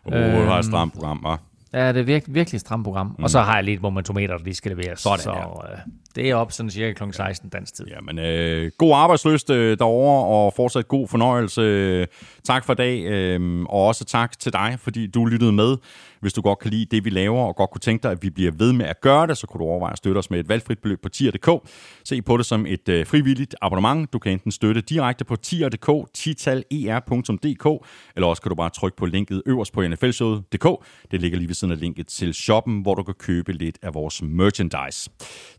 Oh, 0.05 0.13
det 0.13 0.33
var 0.33 0.41
Øhm, 0.51 0.59
et 0.59 0.65
stramt 0.65 0.93
program, 0.93 1.25
hva'? 1.25 1.37
Ja, 1.73 1.87
det 1.93 1.99
er 1.99 2.03
virkelig, 2.03 2.35
virkelig 2.35 2.57
et 2.57 2.61
stramt 2.61 2.83
program. 2.83 3.15
Mm. 3.17 3.23
Og 3.23 3.29
så 3.29 3.41
har 3.41 3.55
jeg 3.55 3.63
lidt 3.63 3.81
momentometer, 3.81 4.37
der 4.37 4.43
lige 4.43 4.53
skal 4.55 4.71
leveres. 4.77 4.99
Sådan, 4.99 5.19
så 5.19 5.31
ja. 5.31 5.71
øh, 5.73 5.79
det 6.15 6.29
er 6.29 6.35
op 6.35 6.51
sådan 6.51 6.69
cirka 6.69 6.93
kl. 6.93 7.11
16 7.11 7.49
dansk 7.49 7.73
tid. 7.73 7.85
Jamen, 7.87 8.19
øh, 8.19 8.71
god 8.77 8.91
arbejdsløst 8.95 9.49
øh, 9.49 9.77
derovre, 9.77 10.25
og 10.25 10.53
fortsat 10.53 10.87
god 10.87 11.07
fornøjelse. 11.07 12.07
Tak 12.43 12.65
for 12.65 12.73
i 12.73 12.75
dag, 12.75 13.05
øh, 13.05 13.61
og 13.61 13.87
også 13.87 14.05
tak 14.05 14.39
til 14.39 14.53
dig, 14.53 14.75
fordi 14.79 15.07
du 15.07 15.25
lyttede 15.25 15.51
med. 15.51 15.77
Hvis 16.25 16.33
du 16.33 16.41
godt 16.41 16.59
kan 16.59 16.71
lide 16.71 16.85
det, 16.85 17.05
vi 17.05 17.09
laver, 17.09 17.45
og 17.45 17.55
godt 17.55 17.69
kunne 17.69 17.79
tænke 17.79 18.03
dig, 18.03 18.11
at 18.11 18.23
vi 18.23 18.29
bliver 18.29 18.51
ved 18.51 18.73
med 18.73 18.85
at 18.85 19.01
gøre 19.01 19.27
det, 19.27 19.37
så 19.37 19.47
kunne 19.47 19.59
du 19.59 19.65
overveje 19.65 19.91
at 19.91 19.97
støtte 19.97 20.19
os 20.19 20.29
med 20.29 20.39
et 20.39 20.49
valgfrit 20.49 20.79
beløb 20.79 21.01
på 21.01 21.09
tier.dk. 21.09 21.69
Se 22.03 22.21
på 22.21 22.37
det 22.37 22.45
som 22.45 22.65
et 22.65 22.89
øh, 22.89 23.05
frivilligt 23.05 23.55
abonnement. 23.61 24.13
Du 24.13 24.19
kan 24.19 24.31
enten 24.31 24.51
støtte 24.51 24.81
direkte 24.81 25.25
på 25.25 25.35
tier.dk, 25.35 26.13
titaler.dk, 26.13 27.85
eller 28.15 28.27
også 28.27 28.41
kan 28.41 28.49
du 28.49 28.55
bare 28.55 28.69
trykke 28.69 28.97
på 28.97 29.05
linket 29.05 29.41
øverst 29.45 29.73
på 29.73 29.87
nflshowet.dk. 29.87 30.67
Det 31.11 31.21
ligger 31.21 31.37
lige 31.37 31.47
ved 31.47 31.55
siden 31.55 31.71
af 31.71 31.79
linket 31.79 32.07
til 32.07 32.33
shoppen, 32.33 32.81
hvor 32.81 32.95
du 32.95 33.03
kan 33.03 33.13
købe 33.13 33.53
lidt 33.53 33.77
af 33.81 33.93
vores 33.93 34.21
merchandise. 34.21 35.09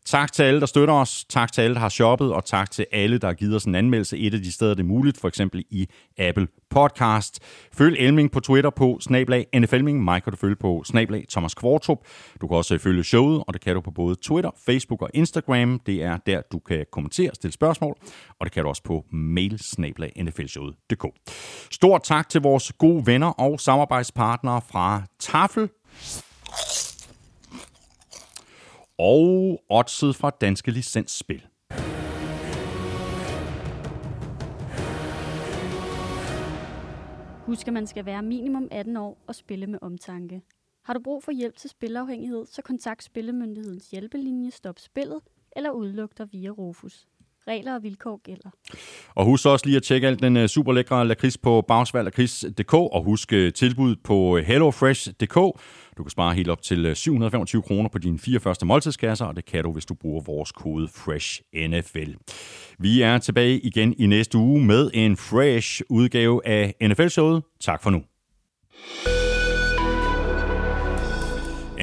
Tak 0.05 0.33
til 0.33 0.43
alle, 0.47 0.61
der 0.61 0.67
støtter 0.67 0.95
os. 0.95 1.25
Tak 1.29 1.53
til 1.53 1.63
alle, 1.63 1.75
der 1.75 1.81
har 1.81 1.89
shoppet, 1.89 2.33
og 2.33 2.45
tak 2.45 2.71
til 2.71 2.87
alle, 2.93 3.19
der 3.19 3.27
har 3.27 3.35
givet 3.35 3.57
os 3.57 3.65
en 3.65 3.75
anmeldelse 3.75 4.19
et 4.19 4.35
af 4.35 4.41
de 4.41 4.53
steder, 4.53 4.75
det 4.75 4.83
er 4.83 4.87
muligt, 4.87 5.21
for 5.21 5.29
eksempel 5.29 5.65
i 5.71 5.89
Apple 6.19 6.49
Podcast. 6.71 7.41
Følg 7.73 7.97
Elming 7.99 8.31
på 8.31 8.41
Twitter 8.41 8.71
på 8.71 8.99
snablag 9.01 9.47
NFLming. 9.57 10.05
Mig 10.05 10.23
kan 10.23 10.31
du 10.31 10.37
følge 10.37 10.57
på 10.57 10.83
snablag 10.85 11.25
Thomas 11.31 11.55
Kvartrup. 11.55 11.99
Du 12.41 12.49
kan 12.49 12.57
også 12.57 12.79
følge 12.79 13.05
showet, 13.05 13.45
og 13.47 13.55
det 13.55 13.61
kan 13.61 13.75
du 13.75 13.81
på 13.81 13.91
både 13.91 14.17
Twitter, 14.23 14.51
Facebook 14.67 15.03
og 15.03 15.11
Instagram. 15.15 15.81
Det 15.87 16.03
er 16.03 16.17
der, 16.17 16.43
du 16.53 16.59
kan 16.59 16.87
kommentere 16.93 17.31
og 17.31 17.37
stille 17.37 17.53
spørgsmål, 17.53 17.97
og 18.41 18.47
det 18.47 18.53
kan 18.53 18.63
du 18.63 18.69
også 18.69 18.83
på 18.83 19.05
mail 19.13 19.59
snablag 19.59 20.13
nflshowet.dk. 20.23 21.05
Stort 21.71 22.03
tak 22.05 22.29
til 22.29 22.41
vores 22.41 22.73
gode 22.73 23.07
venner 23.07 23.29
og 23.29 23.61
samarbejdspartnere 23.61 24.61
fra 24.71 25.03
Tafel 25.21 25.69
og 28.99 29.61
oddset 29.71 30.17
fra 30.17 30.31
Danske 30.41 30.71
Licensspil. 30.71 31.47
Husk, 37.47 37.67
at 37.67 37.73
man 37.73 37.87
skal 37.87 38.07
være 38.07 38.23
minimum 38.23 38.69
18 38.71 38.97
år 38.97 39.19
og 39.27 39.35
spille 39.35 39.67
med 39.67 39.79
omtanke. 39.83 40.41
Har 40.85 40.93
du 40.93 41.01
brug 41.05 41.25
for 41.25 41.33
hjælp 41.33 41.57
til 41.57 41.71
spilafhængighed, 41.71 42.47
så 42.47 42.63
kontakt 42.63 43.05
Spillemyndighedens 43.05 43.91
hjælpelinje 43.91 44.51
Stop 44.51 44.79
Spillet 44.79 45.21
eller 45.57 45.71
udluk 45.71 46.11
dig 46.19 46.27
via 46.33 46.51
Rufus. 46.51 47.07
Regler 47.49 47.75
og 47.75 47.83
vilkår 47.83 48.21
gælder. 48.25 48.51
Og 49.15 49.25
husk 49.25 49.47
også 49.47 49.67
lige 49.67 49.77
at 49.77 49.83
tjekke 49.83 50.07
alt 50.07 50.23
den 50.23 50.37
uh, 50.37 50.47
super 50.47 50.73
lækre 50.73 51.09
lakrids 51.09 51.39
på 51.39 51.65
bagsvalglakrids.dk 51.69 52.75
og 52.75 53.05
husk 53.05 53.33
uh, 53.33 53.53
tilbud 53.53 53.97
på 53.97 54.39
hellofresh.dk. 54.39 55.37
Du 55.97 56.03
kan 56.03 56.11
spare 56.11 56.35
helt 56.35 56.49
op 56.49 56.63
til 56.63 56.87
øh, 56.87 56.97
725 56.97 57.63
kroner 57.63 57.89
på 57.89 57.99
dine 57.99 58.19
fire 58.19 58.41
første 58.41 58.67
måltidskasser, 58.67 59.25
og 59.27 59.37
det 59.37 59.45
kan 59.45 59.65
du, 59.65 59.73
hvis 59.73 59.85
du 59.85 59.95
bruger 59.95 60.23
vores 60.27 60.53
kode 60.53 60.89
FRESHNFL. 60.89 62.13
Vi 62.79 63.03
er 63.03 63.19
tilbage 63.19 63.61
igen 63.61 63.95
i 63.99 64.07
næste 64.07 64.39
uge 64.39 64.65
med 64.65 64.91
en 64.95 65.17
fresh 65.17 65.83
udgave 65.91 66.47
af 66.47 66.75
NFL-showet. 66.83 67.43
Tak 67.61 67.83
for 67.83 67.91
nu. 67.91 68.03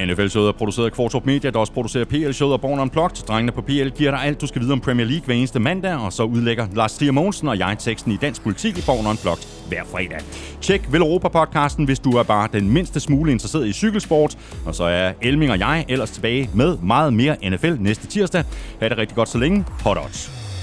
NFL-showet 0.06 0.48
er 0.48 0.52
produceret 0.52 0.86
af 0.86 0.92
Kvartrup 0.92 1.26
Media, 1.26 1.50
der 1.50 1.58
også 1.58 1.72
producerer 1.72 2.04
PL-showet 2.04 2.52
og 2.52 2.60
Born 2.60 2.80
Unplugged. 2.80 3.26
Drengene 3.26 3.52
på 3.52 3.62
PL 3.62 3.88
giver 3.88 4.10
dig 4.10 4.24
alt, 4.24 4.40
du 4.40 4.46
skal 4.46 4.62
vide 4.62 4.72
om 4.72 4.80
Premier 4.80 5.06
League 5.06 5.24
hver 5.24 5.34
eneste 5.34 5.60
mandag, 5.60 5.96
og 5.96 6.12
så 6.12 6.22
udlægger 6.22 6.68
Lars 6.74 6.98
Trier 6.98 7.12
Mogensen 7.12 7.48
og 7.48 7.58
jeg 7.58 7.76
teksten 7.78 8.12
i 8.12 8.16
dansk 8.16 8.42
politik 8.42 8.78
i 8.78 8.82
Born 8.86 9.06
Unplugged 9.06 9.53
hver 9.68 9.84
fredag. 9.84 10.20
Tjek 10.60 10.92
Vel 10.92 11.00
Europa-podcasten, 11.00 11.84
hvis 11.84 11.98
du 11.98 12.10
er 12.10 12.22
bare 12.22 12.48
den 12.52 12.70
mindste 12.70 13.00
smule 13.00 13.32
interesseret 13.32 13.66
i 13.66 13.72
cykelsport. 13.72 14.38
Og 14.66 14.74
så 14.74 14.84
er 14.84 15.12
Elming 15.22 15.50
og 15.52 15.58
jeg 15.58 15.84
ellers 15.88 16.10
tilbage 16.10 16.50
med 16.54 16.76
meget 16.82 17.12
mere 17.12 17.36
NFL 17.50 17.74
næste 17.78 18.06
tirsdag. 18.06 18.44
Ha' 18.80 18.88
det 18.88 18.98
rigtig 18.98 19.16
godt 19.16 19.28
så 19.28 19.38
længe. 19.38 19.64
Hot 19.84 19.96
odds. 19.96 20.53